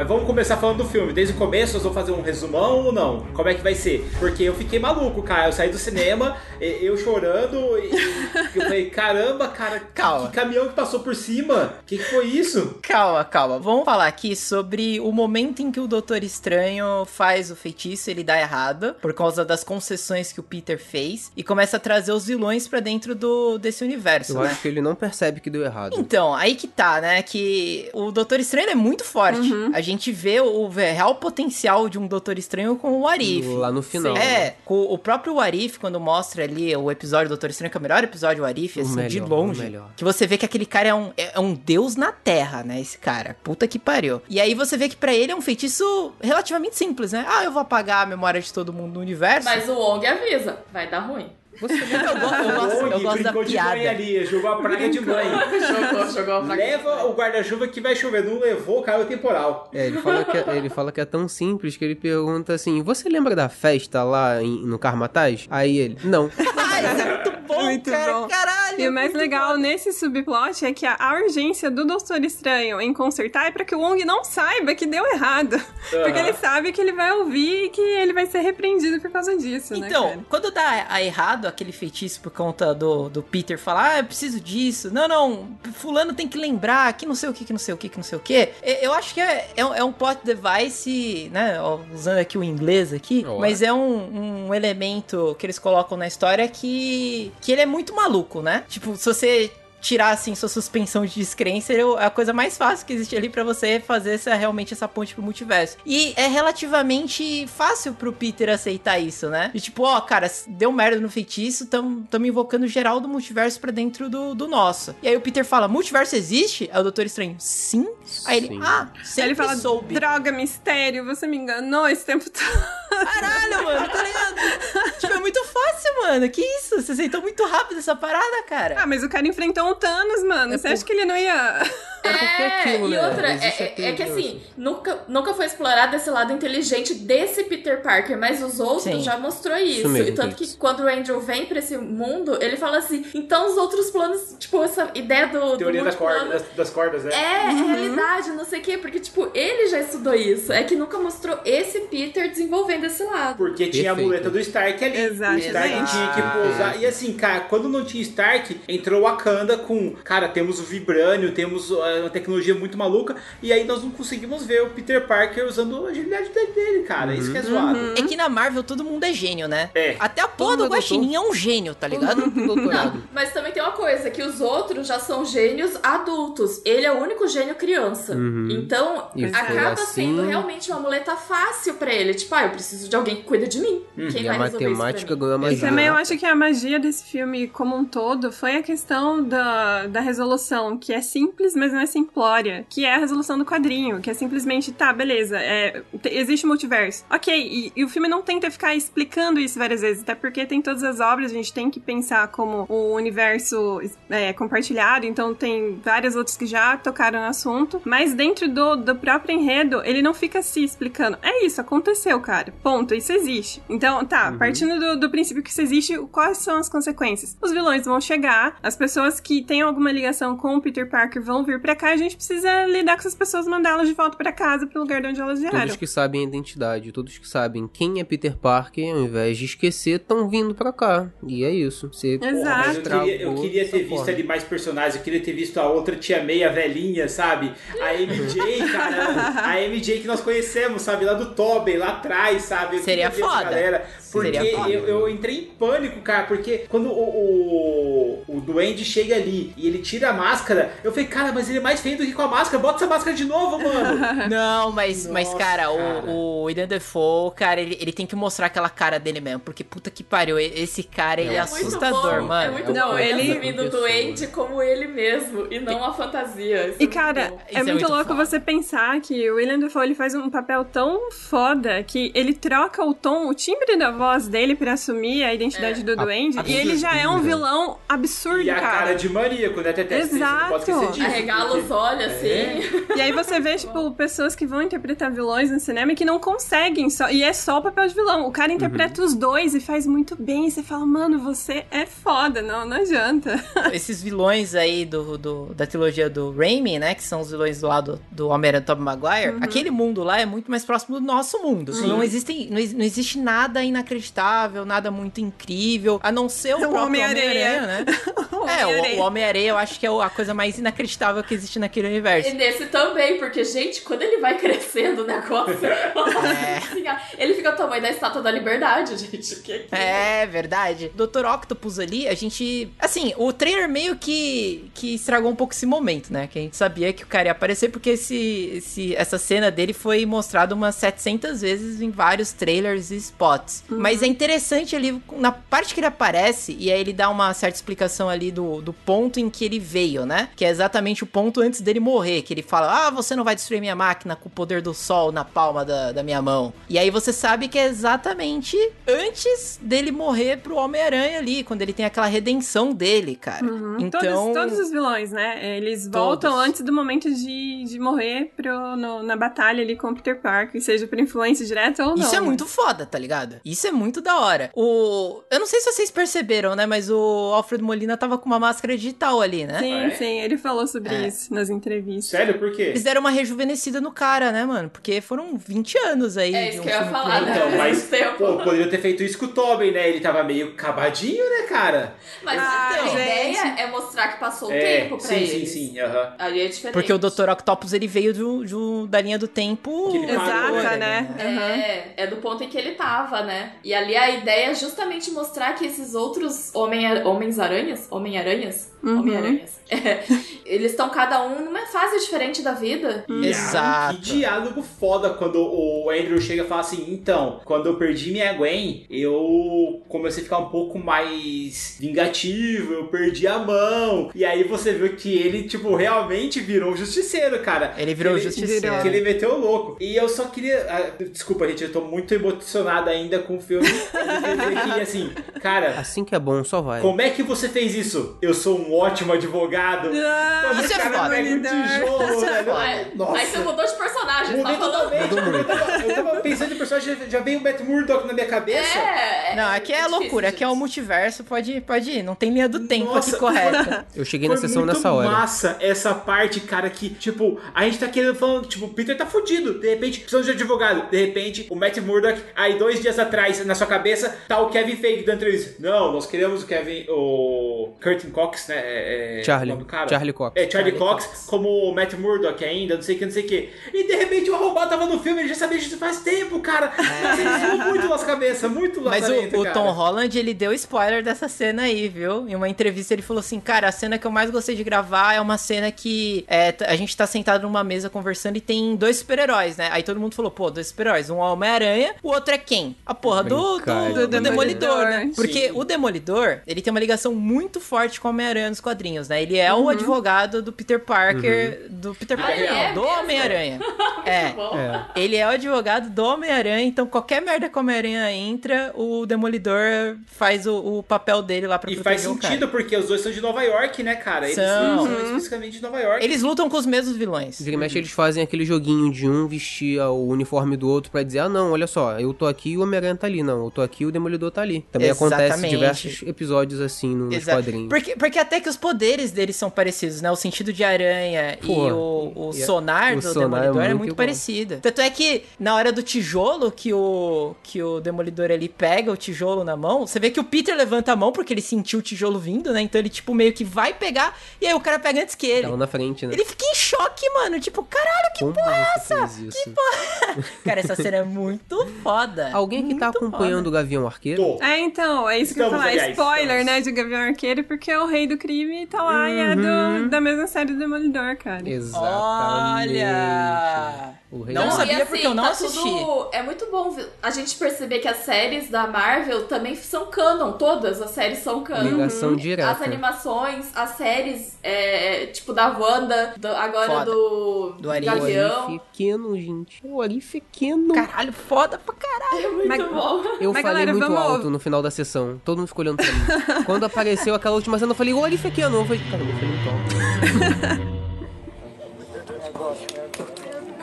Vamos 0.08 0.26
começar 0.26 0.58
falando 0.58 0.78
do 0.78 0.86
filme. 0.86 1.12
Desde 1.14 1.34
o 1.34 1.38
começo, 1.38 1.74
nós 1.74 1.84
vamos 1.84 1.96
fazer 1.98 2.12
um 2.12 2.22
resumão 2.22 2.86
ou 2.86 2.92
não? 2.92 3.26
Como 3.34 3.48
é 3.50 3.54
que 3.54 3.62
vai 3.62 3.76
ser? 3.76 4.08
Porque 4.20 4.44
eu 4.44 4.54
fiquei 4.56 4.80
maluco, 4.80 5.22
cara. 5.22 5.48
Eu 5.48 5.54
saí 5.54 5.70
do 5.70 5.78
cinema, 5.78 6.38
eu 6.60 6.98
chorando, 6.98 7.78
e 7.78 7.92
eu 8.56 8.62
falei, 8.64 8.90
caramba, 8.90 9.48
cara, 9.50 9.80
Calma. 9.94 10.28
que 10.30 10.34
caminhão 10.36 10.68
que 10.68 10.74
passou 10.74 11.02
por 11.02 11.16
cima? 11.16 11.74
Que 11.86 11.98
que 11.98 12.04
foi 12.06 12.26
isso? 12.26 12.80
Calma, 12.82 13.24
calma. 13.26 13.60
Vamos 13.60 13.86
falar 13.86 14.08
aqui 14.08 14.36
sobre 14.36 15.00
o 15.00 15.12
momento 15.12 15.62
em 15.62 15.72
que 15.72 15.80
o 15.80 15.88
Doutor 15.88 16.24
Estranho 16.24 17.06
faz 17.06 17.52
o 17.52 17.56
feitiço, 17.56 18.10
ele 18.10 18.24
dá 18.24 18.40
errado, 18.40 18.96
por 19.02 19.14
causa 19.14 19.44
das 19.44 19.64
concessões 19.64 20.32
que 20.32 20.40
o 20.40 20.44
Peter 20.44 20.80
fez, 20.80 21.32
e 21.36 21.44
começa 21.44 21.78
a 21.78 21.80
trazer 21.80 22.12
os 22.12 22.26
vilões 22.28 22.68
pra 22.68 22.80
dentro 22.80 23.14
do, 23.16 23.58
desse 23.58 23.84
universo, 23.84 24.34
Eu 24.34 24.42
né? 24.42 24.50
acho 24.50 24.62
que 24.62 24.68
ele 24.68 24.82
não 24.82 24.96
percebe 24.96 25.42
que 25.42 25.50
deu 25.50 25.64
errado. 25.64 25.96
Então, 25.98 26.34
aí 26.34 26.56
que 26.56 26.68
tá, 26.68 27.02
né? 27.02 27.22
Que 27.24 27.90
o 27.94 28.12
Doutor 28.12 28.40
Estranho 28.40 28.70
é 28.70 28.76
muito 28.76 29.04
forte. 29.04 29.50
A 29.74 29.82
gente 29.82 29.97
vê 30.12 30.42
o 30.42 30.68
real 30.68 31.16
potencial 31.16 31.88
de 31.88 31.98
um 31.98 32.08
Doutor 32.08 32.38
Estranho 32.38 32.76
com 32.76 33.02
o 33.02 33.08
Arif. 33.08 33.48
Lá 33.48 33.72
no 33.72 33.82
final. 33.82 34.18
É, 34.18 34.56
com 34.66 34.82
o 34.82 34.98
próprio 34.98 35.40
Arif, 35.40 35.80
quando 35.80 36.00
mostra 36.00 36.44
ali 36.44 36.76
o 36.76 36.92
episódio 36.92 37.28
do 37.28 37.30
Doutor 37.30 37.50
Estranho, 37.50 37.72
que 37.72 37.78
é 37.78 37.80
o 37.80 37.82
melhor 37.82 38.04
episódio 38.04 38.44
do 38.44 38.46
Arif, 38.46 38.80
assim, 38.80 39.08
de 39.08 39.22
melhor, 39.22 39.26
o 39.26 39.30
longe. 39.30 39.80
Que 39.96 40.04
você 40.04 40.28
vê 40.28 40.38
que 40.38 40.46
aquele 40.46 40.66
cara 40.66 40.90
é 40.90 40.94
um, 40.94 41.12
é 41.16 41.38
é 41.38 41.40
um 41.40 41.54
deus 41.54 41.96
na 41.96 42.12
Terra, 42.12 42.64
né? 42.64 42.82
Esse 42.82 42.98
cara. 42.98 43.36
Puta 43.44 43.68
que 43.68 43.78
pariu. 43.78 44.22
E 44.28 44.42
aí 44.42 44.54
você 44.54 44.76
vê 44.76 44.90
que 44.90 44.96
pra 44.96 45.14
ele 45.14 45.32
é 45.32 45.36
um 45.36 45.42
feitiço 45.42 46.14
relativamente 46.20 46.76
simples, 46.76 47.12
né? 47.12 47.26
Ah, 47.28 47.44
eu 47.44 47.52
vou 47.52 47.62
apagar 47.62 48.04
a 48.04 48.06
memória 48.06 48.42
de 48.42 48.52
todo 48.52 48.74
mundo 48.74 48.96
no 48.96 49.00
universo. 49.00 49.46
Mas 49.46 49.70
o 49.70 49.74
Wong 49.74 50.06
avisa, 50.06 50.60
vai 50.74 50.90
dar 50.90 51.00
ruim. 51.00 51.30
eu, 51.66 51.70
go- 51.70 52.36
eu 52.36 52.56
gosto, 52.60 52.86
eu 52.86 53.00
gosto 53.02 53.24
da 53.24 53.32
brincou 53.32 53.44
de 53.44 53.52
piada. 53.54 53.90
ali, 53.90 54.26
jogou 54.28 54.52
a 54.52 54.56
praga 54.58 54.90
de 54.90 55.00
mãe. 55.02 55.26
jogou, 55.30 56.10
jogou 56.12 56.34
a. 56.36 56.40
Leva 56.56 57.06
o 57.06 57.14
guarda-chuva 57.14 57.68
que 57.68 57.82
vai 57.82 57.96
chover. 57.96 58.24
Não 58.24 58.40
levou, 58.40 58.82
caiu 58.82 59.02
o 59.04 59.06
temporal. 59.06 59.70
É, 59.74 59.88
ele 59.88 59.98
fala, 60.02 60.24
que 60.24 60.38
é, 60.38 60.46
ele 60.58 60.70
fala 60.70 60.92
que 60.92 61.02
é 61.02 61.06
tão 61.06 61.28
simples 61.28 61.78
que 61.78 61.86
ele 61.86 61.96
pergunta 61.96 62.54
assim: 62.54 62.82
Você 62.84 63.10
lembra 63.10 63.36
da 63.36 63.50
festa 63.50 64.04
lá 64.04 64.42
em- 64.42 64.66
no 64.66 64.78
Carmataz? 64.80 65.48
Aí 65.50 65.78
ele, 65.78 65.98
não. 66.04 66.30
Ai, 66.58 66.86
isso 66.94 67.02
é 67.02 67.06
muito 67.16 67.32
bom, 67.48 67.64
Muito 67.64 67.90
cara. 67.92 68.14
bom. 68.14 68.28
Caralho. 68.28 68.67
E 68.78 68.88
o 68.88 68.92
mais 68.92 69.14
legal 69.14 69.54
bom. 69.54 69.58
nesse 69.58 69.92
subplot 69.94 70.66
é 70.66 70.74
que 70.74 70.86
a, 70.86 70.96
a 71.00 71.14
urgência 71.16 71.70
do 71.72 71.86
Doutor 71.86 72.24
Estranho 72.24 72.80
em 72.82 72.94
consertar 72.94 73.48
é 73.48 73.52
pra 73.52 73.64
que 73.66 73.74
o 73.76 73.80
Wong 73.80 74.04
não 74.06 74.24
saiba 74.24 74.74
que 74.76 74.86
deu 74.86 75.06
errado. 75.14 75.60
Porque 75.90 76.20
ele 76.20 76.34
sabe 76.34 76.72
que 76.72 76.80
ele 76.82 76.92
vai 76.94 77.12
ouvir 77.14 77.66
e 77.66 77.70
que 77.70 77.82
ele 77.82 78.14
vai 78.14 78.26
ser 78.26 78.40
repreendido 78.40 79.00
por 79.02 79.10
causa 79.12 79.36
disso, 79.38 79.76
né, 79.78 79.88
Então, 79.88 80.10
cara? 80.10 80.20
quando 80.30 80.52
dá 80.52 81.02
errado 81.02 81.46
aquele 81.48 81.72
feitiço 81.72 82.20
por 82.22 82.32
conta 82.32 82.74
do, 82.74 83.10
do 83.10 83.22
Peter 83.24 83.58
falar, 83.58 83.92
ah, 83.94 83.98
eu 84.00 84.04
preciso 84.04 84.40
disso. 84.40 84.92
Não, 84.94 85.08
não, 85.08 85.58
fulano 85.74 86.14
tem 86.14 86.28
que 86.28 86.38
lembrar 86.38 86.92
que 86.94 87.06
não 87.06 87.16
sei 87.16 87.30
o 87.30 87.34
que, 87.34 87.46
que 87.46 87.54
não 87.54 87.60
sei 87.60 87.74
o 87.74 87.78
que, 87.78 87.90
que 87.90 87.98
não 87.98 88.04
sei 88.04 88.18
o 88.18 88.22
que. 88.22 88.50
Eu 88.82 88.94
acho 88.94 89.14
que 89.14 89.22
é, 89.22 89.50
é, 89.56 89.66
um- 89.66 89.74
é 89.74 89.84
um 89.84 89.92
plot 89.92 90.20
device, 90.24 91.30
né, 91.32 91.60
ó, 91.62 91.80
usando 91.94 92.18
aqui 92.20 92.38
o 92.38 92.44
inglês 92.44 92.92
aqui, 92.94 93.26
Ora. 93.28 93.40
mas 93.40 93.62
é 93.62 93.72
um, 93.72 94.48
um 94.48 94.54
elemento 94.54 95.36
que 95.40 95.46
eles 95.46 95.60
colocam 95.60 95.98
na 95.98 96.08
história 96.08 96.48
que, 96.48 97.32
que 97.42 97.52
ele 97.52 97.62
é 97.62 97.66
muito 97.66 97.96
maluco, 97.96 98.42
né? 98.42 98.64
Tipo, 98.68 98.96
se 98.96 99.06
você 99.06 99.52
tirar 99.82 100.10
assim 100.10 100.34
sua 100.36 100.50
suspensão 100.50 101.06
de 101.06 101.14
descrença 101.16 101.74
é 101.74 101.82
a 102.06 102.10
coisa 102.10 102.34
mais 102.34 102.58
fácil 102.58 102.86
que 102.86 102.94
existe 102.94 103.16
ali 103.16 103.30
pra 103.30 103.44
você 103.44 103.80
fazer 103.80 104.16
essa, 104.16 104.34
realmente 104.34 104.74
essa 104.74 104.88
ponte 104.88 105.14
pro 105.14 105.24
multiverso. 105.24 105.78
E 105.86 106.14
é 106.16 106.28
relativamente 106.28 107.48
fácil 107.48 107.94
pro 107.94 108.12
Peter 108.14 108.50
aceitar 108.50 109.00
isso, 109.00 109.30
né? 109.30 109.52
De 109.54 109.62
tipo, 109.62 109.84
ó, 109.84 110.00
cara, 110.02 110.30
deu 110.48 110.72
merda 110.72 111.00
no 111.00 111.10
feitiço, 111.10 111.68
tamo, 111.68 112.06
tamo 112.10 112.26
invocando 112.26 112.68
geral 112.68 113.00
do 113.00 113.08
multiverso 113.08 113.60
pra 113.60 113.72
dentro 113.72 114.10
do, 114.10 114.34
do 114.34 114.48
nosso. 114.48 114.96
E 115.02 115.08
aí 115.08 115.16
o 115.16 115.22
Peter 115.22 115.46
fala, 115.46 115.68
multiverso 115.68 116.16
existe? 116.16 116.70
É 116.72 116.80
o 116.80 116.84
Doutor 116.84 117.06
Estranho, 117.06 117.36
sim? 117.40 117.88
Aí 118.26 118.38
ele, 118.38 118.48
Sim. 118.50 118.60
ah, 118.64 118.90
Aí 118.98 119.06
sempre 119.06 119.30
ele 119.32 119.36
fala, 119.36 119.56
soube. 119.56 119.94
droga, 119.94 120.32
mistério, 120.32 121.06
você 121.06 121.28
me 121.28 121.38
enganou 121.38 121.88
esse 121.88 122.06
tempo 122.06 122.30
todo. 122.30 122.78
Caralho, 122.90 123.64
mano, 123.64 123.90
tá 123.90 124.02
ligado? 124.04 124.98
tipo, 125.00 125.14
é 125.14 125.20
muito 125.20 125.44
fácil, 125.44 126.02
mano. 126.02 126.30
Que 126.30 126.42
isso? 126.42 126.82
Você 126.82 126.94
aceitou 126.94 127.22
muito 127.22 127.46
rápido 127.46 127.78
essa 127.78 127.96
parada, 127.96 128.44
cara. 128.48 128.76
Ah, 128.80 128.88
mas 128.88 129.04
o 129.04 129.10
cara 129.10 129.28
enfrentou 129.28 129.70
o 129.70 129.76
Thanos, 129.80 130.24
mano. 130.24 130.54
É 130.54 130.58
você 130.58 130.68
por- 130.68 130.74
acha 130.74 130.86
que 130.86 130.94
ele 130.94 131.06
não 131.06 131.16
ia... 131.18 131.62
porque 132.02 132.18
É, 132.44 132.48
aquilo, 132.62 132.88
e 132.88 132.92
né? 132.92 133.06
outra, 133.08 133.28
é, 133.32 133.34
é- 133.34 133.64
é 133.64 133.68
que 133.68 133.76
teoria, 133.76 134.06
assim, 134.06 134.42
nunca, 134.56 135.00
nunca 135.10 135.34
foi 135.34 135.46
explorado 135.46 135.94
esse 135.96 136.10
lado 136.10 136.32
inteligente 136.32 136.94
desse 136.94 137.44
Peter 137.44 137.82
Parker, 137.82 138.18
mas 138.18 138.42
os 138.42 138.62
outros 138.62 138.84
Sim. 138.84 139.02
já 139.02 139.18
mostrou 139.18 139.58
isso. 139.58 139.90
mesmo, 139.90 140.08
e 140.10 140.12
tanto 140.14 140.36
que 140.36 140.56
quando 140.56 140.82
o 140.82 140.88
Andrew 140.88 141.20
vem 141.20 141.46
pra 141.48 141.60
esse 141.60 141.78
mundo, 141.78 142.38
ele 142.42 142.56
fala 142.56 142.78
assim, 142.78 143.06
então 143.14 143.48
os 143.48 143.58
outros 143.58 143.90
planos, 143.90 144.36
tipo, 144.40 144.64
essa 144.64 144.90
ideia 144.96 145.28
do, 145.28 145.58
Teoria 145.58 145.82
do 145.82 145.86
das 145.86 145.96
multiplano 146.00 146.20
cordas, 146.32 146.42
das, 146.44 146.56
das 146.56 146.70
cordas, 146.70 147.04
né? 147.04 147.12
É, 147.14 147.50
realidade, 147.52 148.30
não 148.32 148.46
sei 148.46 148.60
o 148.60 148.64
quê, 148.64 148.78
porque, 148.78 149.00
tipo, 149.02 149.30
ele 149.34 149.68
já 149.68 149.80
estudou 149.80 150.14
isso. 150.14 150.54
É 150.54 150.64
que 150.64 150.76
nunca 150.78 150.98
mostrou 151.00 151.38
esse 151.44 151.82
Peter 151.82 152.30
desenvolvendo 152.30 152.86
esse 152.86 153.04
lado. 153.04 153.36
Porque 153.38 153.68
tinha 153.68 153.92
a 153.92 153.96
Perfeito. 153.96 154.08
muleta 154.08 154.30
do 154.30 154.40
Stark 154.40 154.86
ali. 154.86 154.98
Exatamente. 154.98 155.44
O 155.44 155.48
Stark 155.48 155.92
tinha 155.92 156.12
que 156.14 156.22
pousar. 156.38 156.80
E 156.82 156.86
assim, 156.86 157.14
cara, 157.14 157.42
quando 157.42 157.68
não 157.68 157.84
tinha 157.84 158.02
Stark, 158.04 158.62
entrou 158.68 159.02
Wakanda 159.02 159.57
com. 159.60 159.94
Cara, 160.04 160.28
temos 160.28 160.60
o 160.60 160.64
Vibrânio, 160.64 161.32
temos 161.34 161.72
uma 161.72 162.10
tecnologia 162.10 162.54
muito 162.56 162.78
maluca. 162.78 163.16
E 163.42 163.52
aí 163.54 163.64
nós 163.64 163.84
não 163.84 163.90
conseguimos 163.92 164.46
ver 164.46 164.64
o 164.64 164.70
Peter 164.70 165.06
Parker 165.08 165.46
usando 165.46 165.86
a 165.86 165.90
agilidade 165.90 166.30
dele, 166.30 166.84
cara. 166.84 167.14
Isso 167.14 167.32
que 167.32 167.38
é 167.38 167.42
zoado. 167.42 167.78
É 167.98 168.02
que 168.02 168.16
na 168.16 168.30
Marvel 168.30 168.64
todo 168.64 168.84
mundo 168.84 169.04
é 169.04 169.14
gênio, 169.14 169.48
né? 169.48 169.70
É. 169.76 169.96
Até 170.00 170.22
a 170.22 170.28
porra 170.28 170.58
do 170.58 170.66
é 170.66 170.70
Guaxinim 170.70 171.16
é 171.16 171.20
um 171.20 171.34
gênio, 171.34 171.74
tá 171.76 171.88
ligado? 171.88 172.30
Doutorado. 172.30 173.04
Mas 173.14 173.34
também 173.34 173.52
tem 173.52 173.62
uma 173.62 173.72
coisa, 173.72 174.10
que 174.10 174.22
os 174.22 174.40
outros 174.42 174.88
já 174.88 175.00
são 175.00 175.26
gênios 175.26 175.78
adultos. 175.84 176.62
Ele 176.66 176.86
é 176.86 176.92
o 176.92 177.02
único 177.02 177.28
gênio 177.28 177.56
criança. 177.56 178.16
Então, 178.50 179.10
E 179.16 179.28
foi 179.28 179.40
acaba 179.40 179.72
assim- 179.74 179.86
sendo 180.18 180.22
realmente 180.24 180.70
uma 180.72 180.80
muleta 180.80 181.16
fácil 181.16 181.76
pra 181.76 181.94
ele. 181.94 182.14
Tipo, 182.14 182.36
ah, 182.36 182.44
eu 182.46 182.50
preciso 182.52 182.88
de 182.90 182.96
alguém 182.96 183.18
que 183.18 183.24
cuida 183.24 183.48
de 183.48 183.60
mim. 183.60 183.82
Quem 184.12 184.24
E 184.24 184.30
a 184.30 184.34
vai 184.34 184.42
resolver 184.44 184.66
isso 184.66 184.78
matemática 184.78 185.16
ganhou 185.16 185.46
a 185.46 185.52
E 185.54 185.58
também 185.60 185.86
eu 185.88 185.94
acho 185.96 186.18
que 186.18 186.26
a 186.26 186.36
magia 186.36 186.80
desse 186.80 187.04
filme 187.04 187.48
como 187.48 187.76
um 187.76 187.86
todo 187.86 188.32
foi 188.32 188.56
a 188.58 188.64
questão 188.64 189.24
da, 189.24 189.47
da 189.90 190.00
resolução, 190.02 190.78
que 190.78 190.94
é 190.94 191.02
simples, 191.02 191.56
mas 191.56 191.72
não 191.74 191.80
é 191.80 191.86
simplória. 191.86 192.66
Que 192.70 192.86
é 192.86 192.96
a 192.96 192.98
resolução 192.98 193.38
do 193.38 193.46
quadrinho, 193.46 194.00
que 194.02 194.10
é 194.10 194.14
simplesmente, 194.14 194.72
tá, 194.72 194.92
beleza, 194.94 195.38
é, 195.40 195.82
te- 196.02 196.10
existe 196.10 196.46
multiverso. 196.46 197.06
Ok, 197.10 197.34
e, 197.36 197.72
e 197.76 197.84
o 197.84 197.90
filme 197.90 198.08
não 198.08 198.22
tenta 198.22 198.50
ficar 198.52 198.76
explicando 198.76 199.40
isso 199.40 199.58
várias 199.60 199.82
vezes, 199.82 200.04
até 200.04 200.16
porque 200.16 200.46
tem 200.46 200.62
todas 200.62 200.84
as 200.84 201.00
obras, 201.00 201.32
a 201.32 201.34
gente 201.34 201.54
tem 201.54 201.70
que 201.70 201.80
pensar 201.80 202.28
como 202.30 202.66
o 202.70 202.94
universo 202.96 203.82
é, 204.10 204.34
compartilhado, 204.34 205.06
então 205.06 205.34
tem 205.34 205.80
várias 205.84 206.16
outras 206.16 206.38
que 206.38 206.46
já 206.46 206.78
tocaram 206.78 207.20
no 207.22 207.28
assunto, 207.28 207.82
mas 207.86 208.14
dentro 208.14 208.48
do, 208.50 208.76
do 208.76 208.96
próprio 208.96 209.36
enredo, 209.38 209.82
ele 209.84 210.02
não 210.02 210.14
fica 210.14 210.42
se 210.42 210.64
explicando. 210.64 211.18
É 211.22 211.46
isso, 211.46 211.60
aconteceu, 211.62 212.20
cara. 212.22 212.54
Ponto, 212.64 212.94
isso 212.94 213.12
existe. 213.12 213.62
Então, 213.70 214.04
tá, 214.06 214.32
partindo 214.38 214.80
do, 214.80 215.00
do 215.00 215.10
princípio 215.10 215.44
que 215.44 215.50
isso 215.50 215.62
existe, 215.62 215.98
quais 216.12 216.38
são 216.40 216.58
as 216.58 216.70
consequências? 216.70 217.38
Os 217.42 217.52
vilões 217.52 217.86
vão 217.86 218.00
chegar, 218.02 218.58
as 218.62 218.76
pessoas 218.76 219.20
que 219.20 219.37
têm 219.44 219.62
alguma 219.62 219.92
ligação 219.92 220.38
com 220.38 220.56
o 220.56 220.62
Peter 220.62 220.90
Parker 220.90 221.22
vão 221.22 221.44
vir 221.44 221.60
pra 221.62 221.76
cá, 221.76 221.92
a 221.92 221.98
gente 221.98 222.16
precisa 222.16 222.66
lidar 222.66 222.94
com 222.94 223.00
essas 223.00 223.16
pessoas, 223.16 223.48
mandá-las 223.48 223.88
de 223.88 223.94
volta 223.94 224.18
pra 224.18 224.32
casa, 224.32 224.68
pro 224.68 224.82
lugar 224.82 225.02
de 225.02 225.08
onde 225.08 225.22
elas 225.22 225.40
vieram. 225.40 225.60
Todos 225.60 225.76
que 225.76 225.88
sabem 225.88 226.22
a 226.22 226.24
identidade, 226.26 226.92
todos 226.92 227.18
que 227.18 227.28
sabem 227.28 227.68
quem 227.72 228.00
é 228.00 228.04
Peter 228.04 228.36
Parker, 228.38 228.94
ao 228.94 229.02
invés 229.02 229.38
de 229.38 229.46
esquecer, 229.46 229.98
estão 230.00 230.28
vindo 230.30 230.54
pra 230.56 230.72
cá. 230.72 231.10
E 231.28 231.44
é 231.44 231.52
isso. 231.52 231.90
Você 231.92 232.18
Mas 232.22 232.32
eu 232.34 232.40
Exato. 232.40 232.82
queria, 232.82 233.22
eu 233.22 233.36
queria 233.36 233.68
ter 233.68 233.80
visto 233.80 233.90
forma. 233.98 234.12
ali 234.12 234.24
mais 234.24 234.44
personagens, 234.44 234.96
eu 234.96 235.02
queria 235.02 235.20
ter 235.22 235.34
visto 235.34 235.58
a 235.60 235.68
outra 235.70 235.96
tia 235.96 236.24
meia 236.24 236.52
velhinha, 236.52 237.08
sabe? 237.08 237.54
A 237.82 237.94
MJ, 237.94 238.58
cara, 238.72 239.52
a 239.54 239.62
MJ 239.68 240.00
que 240.00 240.08
nós 240.08 240.22
conhecemos, 240.22 240.82
sabe? 240.82 241.06
Lá 241.06 241.14
do 241.14 241.34
Tobey, 241.34 241.78
lá 241.78 241.90
atrás, 241.90 242.44
sabe? 242.44 242.78
Eu 242.78 242.84
Seria 242.84 243.12
foda. 243.12 243.44
Galera, 243.44 243.86
porque 244.12 244.38
eu, 244.38 244.88
eu 244.88 245.10
entrei 245.10 245.40
em 245.40 245.46
pânico, 245.58 246.00
cara, 246.02 246.24
porque 246.28 246.66
quando 246.70 246.90
o, 246.90 248.24
o, 248.28 248.38
o 248.38 248.42
Duende 248.42 248.84
chega 248.86 249.16
ali 249.16 249.54
e 249.58 249.68
ele 249.68 249.80
tira 249.80 250.10
a 250.10 250.14
máscara, 250.14 250.72
eu 250.84 250.92
falei, 250.92 251.08
cara, 251.08 251.32
mas 251.32 251.50
ele 251.50 251.60
é 251.60 251.62
mais 251.62 251.80
feio 251.80 251.98
do 251.98 252.06
que 252.06 252.14
com 252.14 252.22
a 252.22 252.28
máscara, 252.28 252.62
bota 252.62 252.78
essa 252.78 252.88
máscara 252.88 253.16
de 253.16 253.26
novo, 253.26 253.58
mano. 253.60 253.98
Não, 254.30 254.72
mas, 254.72 255.08
mas 255.08 255.26
Nossa, 255.28 255.38
cara, 255.38 255.64
cara. 255.64 255.72
O, 255.72 256.08
o 256.12 256.44
William 256.44 256.68
Defoe, 256.68 257.32
cara, 257.36 257.60
ele, 257.62 257.78
ele 257.80 257.92
tem 257.92 258.06
que 258.06 258.16
mostrar 258.16 258.48
aquela 258.48 258.70
cara 258.70 259.00
dele 259.00 259.20
mesmo. 259.20 259.40
Porque 259.42 259.64
puta 259.64 259.90
que 259.90 260.04
pariu, 260.04 260.40
esse 260.40 260.84
cara, 260.84 261.22
ele 261.22 261.32
é, 261.36 261.38
É 261.38 261.46
muito 261.46 261.68
assustador, 261.68 262.22
bom, 262.22 262.28
mano. 262.28 262.50
É 262.50 262.52
muito 262.52 262.74
Não, 262.74 262.90
bom 262.92 262.98
ele- 263.00 263.32
assumindo 263.32 263.64
o 263.64 263.70
doente 263.70 264.28
como 264.28 264.62
ele 264.62 264.88
mesmo 264.88 265.48
e 265.52 265.60
não 265.60 265.84
a 265.84 265.94
fantasia. 265.94 266.68
Isso 266.68 266.76
é 266.80 266.84
E 266.84 266.86
muito 266.86 266.94
cara. 266.94 267.22
Isso 267.50 267.58
é 267.58 267.60
é 267.60 267.64
muito 267.64 267.74
muito 267.80 267.90
louco 267.92 268.10
foda. 268.10 268.26
você 268.26 268.40
pensar 268.40 269.00
que 269.02 269.30
o 269.32 269.36
William 269.36 269.60
Dafoe 269.60 269.84
ele 269.86 269.96
faz 269.96 270.14
um 270.16 270.30
papel 270.30 270.66
tão 270.66 271.12
foda 271.12 271.84
que 271.84 272.12
ele 272.16 272.34
troca 272.34 272.84
o 272.84 272.94
tom, 272.94 273.28
o 273.30 273.34
timbre 273.34 273.76
da 273.78 273.92
voz 273.98 274.28
dele 274.28 274.56
pra 274.56 274.74
assumir 274.74 275.24
a 275.24 275.34
identidade 275.34 275.84
do 275.84 275.96
Duende. 275.96 276.38
E 276.46 276.54
ele 276.54 276.78
já 276.78 276.96
é 276.96 277.08
um 277.08 277.20
vilão 277.20 277.78
absurdo, 277.90 278.42
E 278.44 278.50
a 278.50 278.56
cara. 278.56 278.78
cara 278.78 278.96
de 278.96 279.10
maníaco, 279.10 279.62
né? 279.62 279.74
Você 279.74 280.18
não 280.18 280.48
pode 280.50 280.60
esquecer 280.64 280.82
Exato. 280.82 280.94
disso. 280.94 281.06
Arregala 281.06 281.50
porque- 281.50 281.62
os 281.66 281.72
olhos 281.72 282.06
assim. 282.06 282.96
E 282.96 283.02
aí 283.02 283.12
você 283.12 283.40
vê, 283.40 283.56
tipo, 283.56 283.92
pessoas 283.92 284.36
que 284.36 284.46
vão 284.46 284.62
interpretar 284.62 285.12
vilões 285.12 285.52
no 285.52 285.60
cinema 285.60 285.92
e 285.92 285.96
que 285.96 286.06
não 286.06 286.20
conseguem 286.20 286.90
só. 286.90 287.10
E 287.10 287.24
é 287.24 287.34
só 287.34 287.58
o 287.60 287.62
papel 287.62 287.88
de 287.88 287.94
vilão. 287.94 288.28
O 288.28 288.32
cara 288.32 288.52
interpreta 288.54 289.02
os 289.02 289.14
dois 289.14 289.56
e 289.56 289.60
faz 289.60 289.86
muito 289.88 290.16
bem. 290.16 290.48
E 290.48 290.52
você 290.52 290.62
fala, 290.64 290.86
mano, 290.86 291.20
você 291.20 291.66
é 291.72 291.86
foda, 291.86 292.42
não, 292.42 292.66
não 292.68 292.78
adianta. 292.78 293.44
Esses 293.74 294.02
vilões 294.02 294.56
aí 294.56 294.86
do, 294.86 295.18
do- 295.18 295.54
da 295.56 295.66
trilogia 295.66 296.10
do 296.10 296.32
Raimi, 296.32 296.80
né? 296.80 296.94
Que 296.96 297.04
são 297.04 297.22
os 297.22 297.30
vilões 297.32 297.62
do 297.62 297.68
lado 297.68 298.00
do 298.12 298.30
Homem-Aranha 298.30 298.64
Tobey 298.64 298.84
Maguire. 298.84 299.32
Uhum. 299.32 299.40
Aquele 299.42 299.72
mundo 299.72 300.04
lá 300.04 300.20
é 300.20 300.26
muito 300.26 300.50
mais 300.52 300.64
próximo 300.66 301.00
do 301.00 301.06
nosso 301.06 301.42
mundo. 301.42 301.72
Não, 301.88 302.04
existem, 302.04 302.48
não, 302.50 302.62
não 302.78 302.86
existe 302.86 303.18
nada 303.20 303.64
inacreditável, 303.88 304.66
nada 304.66 304.92
muito 304.92 305.22
incrível, 305.22 306.00
a 306.04 306.12
não 306.12 306.28
ser 306.28 306.56
o, 306.56 306.60
O 306.68 306.76
Homem-Aranha. 306.76 307.26
Homem-Aranha, 307.26 307.62
né? 307.68 307.86
é, 308.60 308.96
o, 308.96 309.00
o 309.00 309.06
Homem-Aranha 309.06 309.50
eu 309.50 309.58
acho 309.58 309.80
que 309.80 309.86
é 309.86 309.92
o- 309.92 310.02
a 310.02 310.10
coisa 310.10 310.34
mais 310.34 310.58
inacreditável 310.58 311.24
que 311.24 311.34
existe 311.34 311.58
naquele 311.58 311.88
universo. 311.88 312.30
E 312.30 312.34
nesse 312.34 312.68
também, 312.68 313.18
porque, 313.18 313.44
gente, 313.44 313.82
quando 313.82 314.02
ele 314.02 314.18
vai 314.18 314.38
crescendo 314.38 315.04
o 315.04 315.08
negócio, 315.08 315.58
ó, 315.96 316.98
ele 317.18 317.34
fica 317.34 317.52
o 317.52 317.56
tamanho 317.56 317.82
da 317.82 317.90
estátua 317.90 318.22
da 318.22 318.32
liberdade, 318.32 318.98
gente. 318.98 319.36
Que, 319.38 319.60
que... 319.60 319.76
É 319.76 320.26
verdade. 320.26 320.92
Dr. 320.94 321.26
Octopus 321.26 321.80
ali, 321.80 322.08
a 322.08 322.14
gente. 322.14 322.70
Assim, 322.80 323.14
o 323.18 323.32
trailer 323.32 323.70
meio 323.70 323.96
que, 323.96 324.70
que 324.74 324.96
estragou 324.96 325.32
um 325.32 325.36
pouco 325.36 325.54
esse 325.54 325.66
momento, 325.66 326.12
né? 326.12 326.28
Que 326.28 326.40
a 326.40 326.42
gente 326.42 326.58
sabia 326.58 326.92
que 326.94 327.04
o 327.04 327.08
cara 327.08 327.26
ia 327.30 327.32
aparecer, 327.32 327.70
porque 327.70 327.92
esse, 327.92 328.52
esse, 328.56 328.96
essa 328.96 329.18
cena 329.18 329.50
dele 329.50 329.74
foi 329.74 330.06
mostrada 330.06 330.54
umas 330.54 330.76
700 330.76 331.42
vezes 331.42 331.82
em 331.82 331.90
vários 331.90 332.32
trailers 332.34 332.92
e 332.92 332.96
spots. 332.98 333.64
Mas 333.78 334.02
é 334.04 334.08
interessante 334.08 334.76
ali, 334.76 335.02
na 335.14 335.32
parte 335.32 335.74
que 335.74 335.80
ele 335.80 335.88
aparece, 335.88 336.56
e 336.60 336.72
aí 336.72 336.80
ele 336.80 336.94
dá 336.94 337.10
uma 337.10 337.34
certa 337.34 337.56
explicação 337.56 338.10
ali 338.10 338.32
do, 338.32 338.62
do 338.62 338.74
ponto 338.74 339.20
em 339.20 339.30
que 339.30 339.44
ele 339.46 339.60
veio, 339.60 340.06
né? 340.06 340.30
Que 340.36 340.46
é 340.46 340.50
exatamente 340.50 341.04
o 341.04 341.08
ponto 341.08 341.42
antes 341.42 341.62
dele 341.62 341.80
morrer. 341.80 342.22
Que 342.22 342.34
ele 342.34 342.42
fala: 342.44 342.88
Ah, 342.88 342.90
você 342.90 343.16
não 343.16 343.24
vai 343.24 343.36
destruir 343.36 343.60
minha 343.60 343.76
máquina 343.76 344.16
com 344.16 344.28
o 344.28 344.32
poder 344.32 344.62
do 344.62 344.74
sol 344.74 345.12
na 345.12 345.24
palma 345.24 345.64
da, 345.66 345.92
da 345.92 346.04
minha 346.04 346.22
mão. 346.22 346.54
E 346.70 346.78
aí 346.78 346.90
você 346.90 347.12
sabe 347.14 347.48
que 347.48 347.58
é 347.58 347.66
exatamente 347.66 348.58
antes 348.88 349.60
dele 349.62 349.92
morrer 349.92 350.38
pro 350.38 350.56
Homem-Aranha 350.56 351.18
ali, 351.20 351.44
quando 351.44 351.62
ele 351.62 351.74
tem 351.74 351.86
aquela 351.86 352.08
redenção 352.08 352.74
dele, 352.74 353.16
cara. 353.16 353.46
Então. 353.80 354.00
Todos, 354.00 354.34
todos 354.34 354.60
os 354.60 354.72
vilões, 354.72 355.12
né? 355.12 355.58
Eles 355.58 355.88
voltam 355.88 356.32
Todos. 356.32 356.48
antes 356.48 356.62
do 356.62 356.72
momento 356.74 357.14
de, 357.14 357.64
de 357.66 357.80
morrer 357.80 358.32
pro, 358.36 358.76
no- 358.76 359.04
na 359.04 359.16
batalha 359.16 359.62
ali 359.64 359.76
com 359.76 359.90
o 359.90 359.96
Peter 359.96 360.20
Parker, 360.22 360.62
seja 360.62 360.88
por 360.88 361.00
influência 361.00 361.46
direta 361.46 361.84
ou 361.86 361.96
não. 361.96 362.04
Isso 362.06 362.16
é 362.16 362.20
né? 362.20 362.26
muito 362.26 362.46
foda, 362.46 362.86
tá 362.86 362.98
ligado? 362.98 363.38
Isso 363.44 363.67
é 363.68 363.72
muito 363.72 364.02
da 364.02 364.20
hora. 364.20 364.50
O. 364.56 365.22
Eu 365.30 365.40
não 365.40 365.46
sei 365.48 365.60
se 365.62 365.72
vocês 365.72 365.92
perceberam, 365.92 366.56
né? 366.56 366.66
Mas 366.66 366.90
o 366.90 367.32
Alfred 367.34 367.64
Molina 367.64 367.96
tava 367.98 368.18
com 368.18 368.26
uma 368.26 368.40
máscara 368.40 368.76
digital 368.78 369.22
ali, 369.22 369.46
né? 369.46 369.60
Sim, 369.60 369.74
Ah, 369.74 369.88
é? 369.88 369.90
sim, 369.92 370.20
ele 370.22 370.38
falou 370.38 370.66
sobre 370.68 370.94
É. 370.94 371.08
isso 371.08 371.34
nas 371.34 371.50
entrevistas. 371.50 372.06
Sério, 372.20 372.38
por 372.40 372.52
quê? 372.52 372.64
Eles 372.64 372.84
deram 372.84 373.02
uma 373.02 373.10
rejuvenescida 373.12 373.80
no 373.82 373.92
cara, 373.92 374.32
né, 374.32 374.46
mano? 374.46 374.70
Porque 374.70 375.02
foram 375.02 375.38
20 375.38 375.78
anos 375.80 376.18
aí. 376.18 376.34
É 376.34 376.50
isso 376.50 376.60
um 376.60 376.64
que 376.64 376.70
eu 376.70 376.74
ia 376.74 376.86
falar, 376.86 377.22
né? 377.22 377.32
Então, 377.36 377.58
mas, 377.58 377.90
pô, 378.18 378.38
poderia 378.44 378.70
ter 378.70 378.80
feito 378.80 379.04
isso 379.04 379.18
com 379.18 379.26
o 379.26 379.30
Tobey, 379.30 379.72
né? 379.72 379.88
Ele 379.90 380.00
tava 380.00 380.24
meio 380.24 380.50
acabadinho, 380.50 381.24
né, 381.30 381.48
cara? 381.48 381.96
Mas 382.24 382.40
Ah, 382.42 382.70
a 382.70 382.84
gente. 382.88 382.94
ideia 382.94 383.56
é 383.60 383.68
mostrar 383.68 384.10
que 384.10 384.20
passou 384.20 384.50
o 384.50 384.54
É, 384.54 384.60
tempo 384.82 384.98
pra 384.98 385.08
sim, 385.08 385.16
eles. 385.16 385.50
sim, 385.50 385.70
sim, 385.74 385.80
aham. 385.80 386.14
Aí 386.20 386.42
é 386.42 386.48
diferente. 386.48 386.74
Porque 386.74 386.94
o 386.94 386.98
Dr. 386.98 387.30
Octopus 387.30 387.74
ele 387.74 387.88
veio 387.88 388.14
do, 388.14 388.44
do- 388.44 388.88
da 388.88 389.02
linha 389.02 389.18
do 389.20 389.28
tempo. 389.28 389.92
Exata, 390.08 390.78
né? 390.78 390.78
né? 390.78 391.16
Aham. 391.20 391.52
É, 391.62 391.94
é 391.98 392.08
do 392.08 392.18
ponto 392.18 392.44
em 392.44 392.50
que 392.50 392.58
ele 392.58 392.72
tava, 392.72 393.22
né? 393.24 393.54
E 393.64 393.74
ali 393.74 393.96
a 393.96 394.10
ideia 394.10 394.52
é 394.52 394.56
justamente 394.56 395.12
mostrar 395.12 395.54
que 395.54 395.66
esses 395.66 395.94
outros 395.96 396.54
homem, 396.56 396.86
homens-aranhas, 397.04 397.88
homem-aranhas, 397.92 398.76
Uhum. 398.84 399.00
homem-aranhas, 399.00 399.60
é, 399.70 400.04
eles 400.46 400.72
estão 400.72 400.90
cada 400.90 401.24
um 401.26 401.44
numa 401.44 401.66
fase 401.66 402.00
diferente 402.00 402.42
da 402.44 402.54
vida. 402.54 403.04
Exato. 403.24 403.96
Que 403.98 404.02
diálogo 404.18 404.62
foda 404.62 405.10
quando 405.10 405.42
o 405.42 405.90
Andrew 405.90 406.22
chega 406.22 406.44
e 406.44 406.48
fala 406.48 406.62
assim: 406.62 406.86
então, 406.90 407.42
quando 407.44 407.66
eu 407.66 407.76
perdi 407.76 408.12
minha 408.12 408.34
Gwen, 408.34 408.86
eu 408.90 409.82
comecei 409.90 410.22
a 410.22 410.24
ficar 410.24 410.38
um 410.38 410.50
pouco 410.50 410.78
mais 410.80 411.76
vingativo, 411.80 412.74
eu 412.74 412.88
perdi 412.88 413.28
a 413.28 413.40
mão. 413.40 414.12
E 414.14 414.24
aí 414.24 414.44
você 414.44 414.74
viu 414.74 414.96
que 414.96 415.14
ele, 415.18 415.44
tipo, 415.44 415.76
realmente 415.76 416.40
virou 416.40 416.72
um 416.72 416.78
justiceiro, 416.78 417.40
cara. 417.40 417.74
Ele 417.78 417.94
virou 417.94 418.14
um 418.14 418.18
Ele- 418.18 418.26
justiceiro. 418.26 418.82
Que 418.82 418.88
ele 418.88 419.02
meteu 419.02 419.34
o 419.34 419.40
louco. 419.40 419.78
E 419.80 419.96
eu 419.96 420.08
só 420.08 420.26
queria. 420.26 420.66
ah, 420.70 421.04
desculpa, 421.12 421.48
gente, 421.48 421.64
eu 421.64 421.72
tô 421.72 421.82
muito 421.82 422.14
emocionado 422.14 422.90
ainda 422.90 423.20
com 423.20 423.38
o 423.38 423.42
filme. 423.48 423.68
Que, 423.68 424.82
assim, 424.82 425.12
cara. 425.42 425.76
Assim 425.80 426.04
que 426.04 426.14
é 426.16 426.20
bom, 426.20 426.44
só 426.44 426.62
vai. 426.62 426.82
Como 426.82 427.02
é 427.02 427.10
que 427.10 427.24
você 427.24 427.48
fez 427.50 427.74
isso? 427.76 428.18
Eu 428.22 428.34
sou 428.34 428.58
um 428.60 428.74
ótimo 428.74 429.14
advogado. 429.14 429.90
Quando 429.90 430.64
Isso 430.64 430.74
o 430.74 430.76
é 430.76 430.78
cara 430.78 431.10
pega 431.10 431.30
um 431.30 431.42
tijolo, 431.42 432.20
velho. 432.20 432.56
Aí, 432.56 432.88
Nossa. 432.96 433.18
aí 433.18 433.26
você 433.28 433.38
mudou 433.40 433.66
de 433.66 433.74
personagem, 433.74 434.38
Mudei 434.38 434.54
tá 434.54 434.60
falando? 434.60 434.90
totalmente. 434.90 435.16
Eu 435.38 435.46
tava, 435.46 435.72
eu 435.84 435.96
tava 435.96 436.22
pensando 436.22 436.54
em 436.54 436.58
personagem, 436.58 436.98
já- 437.10 437.20
veio 437.20 437.40
o 437.40 437.44
Matt 437.44 437.60
Murdock 437.62 438.08
na 438.08 438.14
minha 438.14 438.26
cabeça. 438.28 438.78
É, 438.78 439.36
Não, 439.36 439.48
aqui 439.52 439.74
é 439.74 439.78
difícil, 439.78 440.00
loucura, 440.00 440.30
aqui 440.30 440.44
é 440.44 440.48
o 440.48 440.52
gente. 440.52 440.60
multiverso, 440.60 441.24
pode, 441.24 441.62
pode 441.62 441.92
ir, 441.92 442.04
não 442.04 442.16
tem 442.16 442.30
linha 442.32 442.48
do 442.50 442.68
tempo 442.68 442.94
Nossa, 442.94 443.12
aqui 443.12 443.20
correta. 443.20 443.86
Eu 443.96 444.06
cheguei 444.06 444.28
na 444.30 444.38
sessão 444.38 444.64
muito 444.64 444.76
nessa 444.76 444.92
hora. 444.92 445.10
massa 445.10 445.58
essa 445.60 445.94
parte, 445.94 446.40
cara, 446.42 446.70
que, 446.70 446.90
tipo, 446.90 447.40
a 447.54 447.64
gente 447.66 447.80
tá 447.80 447.88
querendo 447.88 448.16
falando, 448.16 448.48
tipo, 448.48 448.66
o 448.66 448.70
Peter 448.70 448.96
tá 448.98 449.06
fudido. 449.06 449.60
De 449.60 449.68
repente, 449.70 450.00
precisamos 450.00 450.26
de 450.26 450.34
advogado. 450.34 450.90
De 450.90 450.98
repente, 451.06 451.48
o 451.50 451.56
Matt 451.56 451.78
Murdock, 451.78 452.22
aí 452.36 452.58
dois 452.58 452.82
dias 452.82 453.00
atrás, 453.00 453.37
na 453.46 453.56
sua 453.56 453.68
cabeça, 453.68 454.16
tá 454.28 454.40
o 454.40 454.50
Kevin 454.50 454.76
Feige 454.76 455.04
dando 455.04 455.18
entrevista. 455.18 455.56
Não, 455.60 455.92
nós 455.92 456.06
queremos 456.06 456.44
o 456.44 456.48
Kevin, 456.48 456.86
o 456.90 457.74
Curtin 457.82 458.10
Cox, 458.10 458.48
né? 458.48 458.56
É, 458.58 459.20
é, 459.20 459.24
Charlie. 459.24 459.52
o 459.52 459.56
nome 459.56 459.64
do 459.64 459.70
cara? 459.70 459.90
Charlie 459.90 460.14
Cox. 460.14 460.36
É, 460.36 460.50
Charlie, 460.50 460.72
Charlie 460.72 460.78
Cox, 460.78 461.06
Cox. 461.06 461.26
como 461.26 461.50
o 461.50 461.74
Matt 461.74 461.94
Murdock 461.94 462.44
ainda, 462.44 462.76
não 462.76 462.82
sei 462.82 462.96
o 462.96 463.00
que, 463.00 463.06
não 463.06 463.12
sei 463.12 463.24
o 463.24 463.28
que. 463.28 463.50
E 463.74 463.88
de 463.88 463.96
repente 463.96 464.30
o 464.30 464.36
arrombado 464.36 464.70
tava 464.70 464.86
no 464.86 465.00
filme, 465.00 465.22
ele 465.22 465.30
já 465.30 465.36
sabia 465.36 465.58
disso 465.58 465.78
faz 465.78 466.02
tempo, 466.02 466.40
cara. 466.40 466.74
Mas 466.78 467.20
ele 467.20 467.40
zoou 467.40 467.70
muito 467.70 467.88
nas 467.88 468.04
cabeças, 468.04 468.52
muito 468.52 468.82
Mas 468.82 469.02
lazarento, 469.04 469.38
o, 469.38 469.42
o 469.42 469.44
cara. 469.44 469.54
Tom 469.54 469.72
Holland, 469.72 470.18
ele 470.18 470.34
deu 470.34 470.54
spoiler 470.54 471.04
dessa 471.04 471.28
cena 471.28 471.64
aí, 471.64 471.88
viu? 471.88 472.28
Em 472.28 472.36
uma 472.36 472.50
entrevista 472.50 472.94
ele 472.94 473.02
falou 473.02 473.20
assim, 473.20 473.40
cara, 473.40 473.68
a 473.68 473.72
cena 473.72 473.98
que 473.98 474.06
eu 474.06 474.12
mais 474.12 474.30
gostei 474.30 474.56
de 474.56 474.64
gravar 474.64 475.14
é 475.14 475.22
uma 475.22 475.38
cena 475.38 475.72
que 475.72 476.26
é, 476.28 476.54
a 476.66 476.76
gente 476.76 476.96
tá 476.96 477.06
sentado 477.06 477.44
numa 477.44 477.64
mesa 477.64 477.90
conversando 477.90 478.38
e 478.38 478.42
tem 478.42 478.76
dois 478.76 478.98
super-heróis, 478.98 479.58
né? 479.58 479.70
Aí 479.72 479.84
todo 479.84 480.00
mundo 480.00 480.16
falou, 480.16 480.32
pô, 480.32 480.50
dois 480.50 480.68
super-heróis, 480.68 481.10
um 481.10 481.18
é 481.18 481.18
o 481.18 481.34
Homem-Aranha, 481.34 481.96
o 482.02 482.10
outro 482.10 482.34
é 482.34 482.38
quem? 482.38 482.76
A 482.86 482.94
porra 482.94 483.24
do, 483.30 483.36
do, 483.36 483.56
Brincadeira. 483.58 484.08
do 484.08 484.22
Demolidor, 484.22 484.84
né? 484.86 485.02
Sim. 485.08 485.14
Porque 485.14 485.52
o 485.54 485.64
Demolidor, 485.64 486.40
ele 486.48 486.62
tem 486.62 486.72
uma 486.72 486.80
ligação 486.80 487.14
muito 487.14 487.60
forte 487.60 488.00
com 488.00 488.08
o 488.08 488.12
Homem-Aranha 488.12 488.50
nos 488.50 488.60
quadrinhos, 488.60 489.08
né? 489.08 489.22
Ele 489.22 489.38
é 489.38 489.54
o 489.54 489.70
advogado 489.70 490.42
do 490.42 490.52
Peter 490.52 490.80
Parker, 490.80 491.68
do 491.70 491.94
Peter 491.96 492.18
Ah, 492.20 492.24
Parker, 492.24 492.50
não, 492.50 492.58
é 492.58 492.74
do? 492.74 492.82
Homem-Aranha. 492.84 493.60
é. 494.06 494.12
É. 494.28 494.86
Ele 494.96 495.16
é 495.16 495.26
o 495.26 495.30
advogado 495.30 495.90
do 495.90 496.04
Homem-Aranha, 496.04 496.64
então 496.66 496.86
qualquer 496.88 497.22
merda 497.22 497.50
que 497.50 497.58
o 497.58 497.60
Homem-Aranha 497.62 498.12
entra, 498.12 498.72
o 498.76 499.06
Demolidor 499.06 499.98
faz 500.08 500.46
o, 500.46 500.56
o 500.80 500.84
papel 500.84 501.22
dele 501.22 501.48
lá 501.48 501.60
pra 501.60 501.72
E 501.72 501.76
proteger 501.76 502.00
faz 502.02 502.08
o 502.12 502.16
cara. 502.20 502.34
sentido, 502.34 502.50
porque 502.50 502.76
os 502.76 502.88
dois 502.88 503.02
são 503.02 503.12
de 503.12 503.22
Nova 503.22 503.44
York, 503.44 503.84
né, 503.84 503.96
cara? 503.96 504.26
Eles 504.26 504.36
São. 504.36 504.86
são 504.86 505.04
especificamente 505.06 505.54
de 505.58 505.62
Nova 505.62 505.80
York. 505.80 506.04
Eles 506.04 506.22
lutam 506.22 506.50
com 506.50 506.58
os 506.58 506.66
mesmos 506.66 506.96
vilões. 506.96 507.40
Vira 507.42 507.58
mexe, 507.58 507.78
eles 507.78 507.92
fazem 507.92 508.24
aquele 508.24 508.46
joguinho 508.46 508.92
de 508.92 509.08
um 509.08 509.28
vestir 509.28 509.80
o 509.82 510.08
uniforme 510.08 510.56
do 510.58 510.70
outro 510.70 510.92
pra 510.92 511.04
dizer, 511.04 511.20
ah, 511.20 511.30
não, 511.30 511.52
olha 511.52 511.68
só, 511.68 512.00
eu 512.00 512.14
tô 512.14 512.26
aqui 512.26 512.52
e 512.52 512.58
o 512.58 512.62
Homem-Aranha 512.62 512.96
tá 512.96 513.07
ali. 513.08 513.24
Não, 513.24 513.46
eu 513.46 513.52
tô 513.52 513.62
aqui 513.62 513.84
e 513.84 513.86
o 513.88 513.92
Demolidor 513.92 514.32
tá 514.32 514.42
ali. 514.42 514.66
Também 514.72 514.90
acontece 514.90 515.24
Exatamente. 515.24 515.50
diversos 515.50 516.02
episódios 516.04 516.62
assim 516.62 516.96
nos 516.96 517.16
Exato. 517.16 517.38
quadrinhos. 517.38 517.70
Porque, 517.70 517.96
porque 517.96 518.20
até 518.20 518.40
que 518.40 518.50
os 518.50 518.58
poderes 518.58 519.12
deles 519.12 519.36
são 519.36 519.50
parecidos, 519.50 520.02
né? 520.02 520.12
O 520.12 520.16
sentido 520.16 520.54
de 520.54 520.64
aranha 520.64 521.38
Pô, 521.46 521.68
e 521.68 521.72
o, 521.72 522.12
o 522.16 522.30
e 522.32 522.44
sonar 522.44 522.94
o 522.94 523.02
do 523.02 523.02
sonar 523.02 523.40
é 523.40 523.48
Demolidor 523.48 523.62
é 523.64 523.68
muito 523.70 523.78
muito 523.80 523.92
igual. 523.92 523.96
parecido. 523.96 524.60
Tanto 524.62 524.82
é 524.82 524.90
que 524.90 525.24
na 525.40 525.56
hora 525.56 525.72
do 525.72 525.82
tijolo 525.82 526.52
que 526.52 526.74
o, 526.74 527.36
que 527.44 527.62
o 527.64 527.80
Demolidor 527.80 528.30
ele 528.32 528.50
pega 528.50 528.92
o 528.92 528.98
tijolo 528.98 529.44
na 529.44 529.56
mão, 529.56 529.88
você 529.88 530.00
vê 530.00 530.10
que 530.10 530.20
o 530.20 530.24
Peter 530.24 530.56
levanta 530.56 530.92
a 530.92 530.96
mão 530.96 531.12
porque 531.12 531.34
ele 531.34 531.42
sentiu 531.42 531.80
o 531.80 531.82
tijolo 531.82 532.20
vindo, 532.20 532.52
né? 532.54 532.62
Então 532.62 532.80
ele 532.80 532.90
tipo 532.90 533.14
meio 533.14 533.34
que 533.34 533.44
vai 533.44 533.74
pegar 533.74 534.18
e 534.42 534.48
aí 534.48 534.54
o 534.54 534.60
cara 534.60 534.80
pega 534.80 535.02
antes 535.02 535.16
que 535.16 535.28
ele. 535.28 535.44
Tá 535.44 535.50
lá 535.50 535.58
na 535.58 535.68
frente, 535.68 536.06
né? 536.06 536.14
Ele 536.14 536.26
fica 536.26 536.46
em 536.46 536.56
choque, 536.56 537.10
mano. 537.12 537.40
Tipo, 537.40 537.64
caralho, 537.64 538.14
que 538.14 538.20
Como 538.20 538.34
você 538.34 538.96
fez 538.96 539.18
isso? 539.20 539.54
Cara, 540.44 540.60
essa 540.60 540.76
cena 540.76 540.98
é 540.98 541.04
muito 541.04 541.66
foda. 541.84 542.30
Alguém 542.34 542.68
que 542.68 542.76
tá 542.76 542.88
Muito 542.88 542.97
acompanhando 542.98 543.46
foda. 543.46 543.50
o 543.50 543.52
Gavião 543.52 543.86
Arqueiro? 543.88 544.22
Tô. 544.38 544.44
É, 544.44 544.60
então, 544.60 545.10
é 545.10 545.20
isso 545.20 545.34
que 545.34 545.40
eu 545.40 545.44
ia 545.44 545.48
Estamos, 545.48 545.64
falar. 545.66 545.72
aliás, 545.72 545.92
Spoiler, 545.98 546.40
estamos. 546.40 546.46
né, 546.46 546.62
de 546.62 546.72
Gavião 546.72 547.02
Arqueiro, 547.02 547.44
porque 547.44 547.76
o 547.76 547.86
rei 547.86 548.08
do 548.08 548.18
crime 548.18 548.68
tá 548.68 548.84
lá 548.84 549.10
e 549.10 549.18
é 549.20 549.36
do, 549.36 549.90
da 549.90 550.02
mesma 550.02 550.28
série 550.28 550.54
do 550.54 550.60
Demolidor, 550.60 551.16
cara. 551.18 551.48
Exatamente. 551.48 552.78
Olha! 552.78 553.94
O 554.10 554.22
Rei 554.24 554.34
Não 554.34 554.50
sabia 554.50 554.78
assim, 554.78 554.86
porque 554.86 555.06
eu 555.08 555.14
não 555.14 555.24
tá 555.26 555.32
assisti. 555.32 555.60
tudo- 555.60 556.10
É 556.14 556.24
muito 556.24 556.46
bom 556.50 556.74
a 557.04 557.10
gente 557.10 557.36
perceber 557.36 557.80
que 557.80 557.90
as 557.90 557.98
séries 557.98 558.50
da 558.50 558.66
Marvel 558.66 559.26
também 559.28 559.54
são 559.54 559.88
canon. 559.88 560.32
Todas 560.34 560.82
as 560.82 560.92
séries 560.92 561.18
são 561.20 561.44
canon. 561.44 561.64
Ligação 561.72 562.16
direta. 562.16 562.50
As 562.52 562.62
animações, 562.62 563.48
as 563.54 563.72
séries, 563.72 564.38
é, 564.42 565.08
tipo 565.08 565.34
da 565.34 565.50
Wanda, 565.50 566.14
do- 566.18 566.28
agora 566.30 566.68
Foda. 566.68 566.86
do, 566.86 567.52
Do 567.60 567.70
Ari. 567.70 567.86
O 567.86 567.92
Gavião. 567.92 568.44
Arif 568.48 568.60
pequeno, 568.72 569.16
gente. 569.18 569.60
O 569.64 569.82
Arif 569.82 570.12
pequeno. 570.22 570.74
Caralho, 570.74 571.12
foda 571.12 571.60
pra 571.60 571.76
caralho. 571.76 572.26
É 572.28 572.30
muito 572.32 572.48
Mas- 572.48 572.64
bom. 572.64 572.87
Eu 573.20 573.34
Mas, 573.34 573.42
falei 573.42 573.66
galera, 573.66 573.72
muito 573.74 573.88
vamos- 573.88 574.12
alto 574.12 574.30
no 574.30 574.40
final 574.40 574.62
da 574.62 574.70
sessão. 574.72 575.20
Todo 575.26 575.40
mundo 575.40 575.48
ficou 575.48 575.64
olhando 575.64 575.78
pra 575.78 575.92
mim. 575.92 576.02
Quando 576.46 576.66
apareceu 576.66 577.14
aquela 577.16 577.36
última 577.36 577.58
cena, 577.60 577.72
eu 577.72 577.76
falei, 577.76 577.94
o 577.94 578.04
Arif 578.04 578.22
pequeno. 578.24 578.58
Eu 578.58 578.66
falei, 578.66 578.82
caramba, 578.90 579.12
eu 579.12 579.16
falei 579.16 579.30
muito 579.30 579.50
alto. 579.50 580.78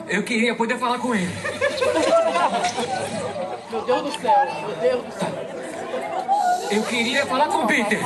Eu 0.07 0.23
queria 0.23 0.55
poder 0.55 0.77
falar 0.77 0.99
com 0.99 1.15
ele. 1.15 1.31
Meu 3.71 3.81
Deus 3.81 4.01
do 4.03 4.11
céu, 4.21 4.45
meu 4.67 4.75
Deus 4.79 5.03
do 5.03 5.11
céu. 5.19 5.29
Eu 6.71 6.83
queria 6.83 7.25
falar 7.25 7.47
com 7.47 7.63
o 7.63 7.67
Peter. 7.67 7.99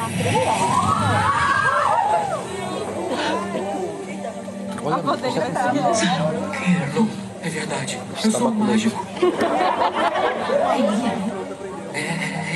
Quero. 6.58 7.29
É 7.42 7.50
verdade. 7.50 8.00
Eu 8.24 8.32
sou 8.32 8.50
um 8.50 8.52
mágico. 8.52 9.06
Puta 9.16 9.28
que 9.28 9.66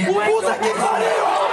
pariu! 0.10 0.14
Puta 0.14 0.54
que 0.56 0.74
pariu! 0.74 1.44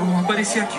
Eu. 0.00 0.18
Apareci 0.18 0.58
aqui. 0.58 0.78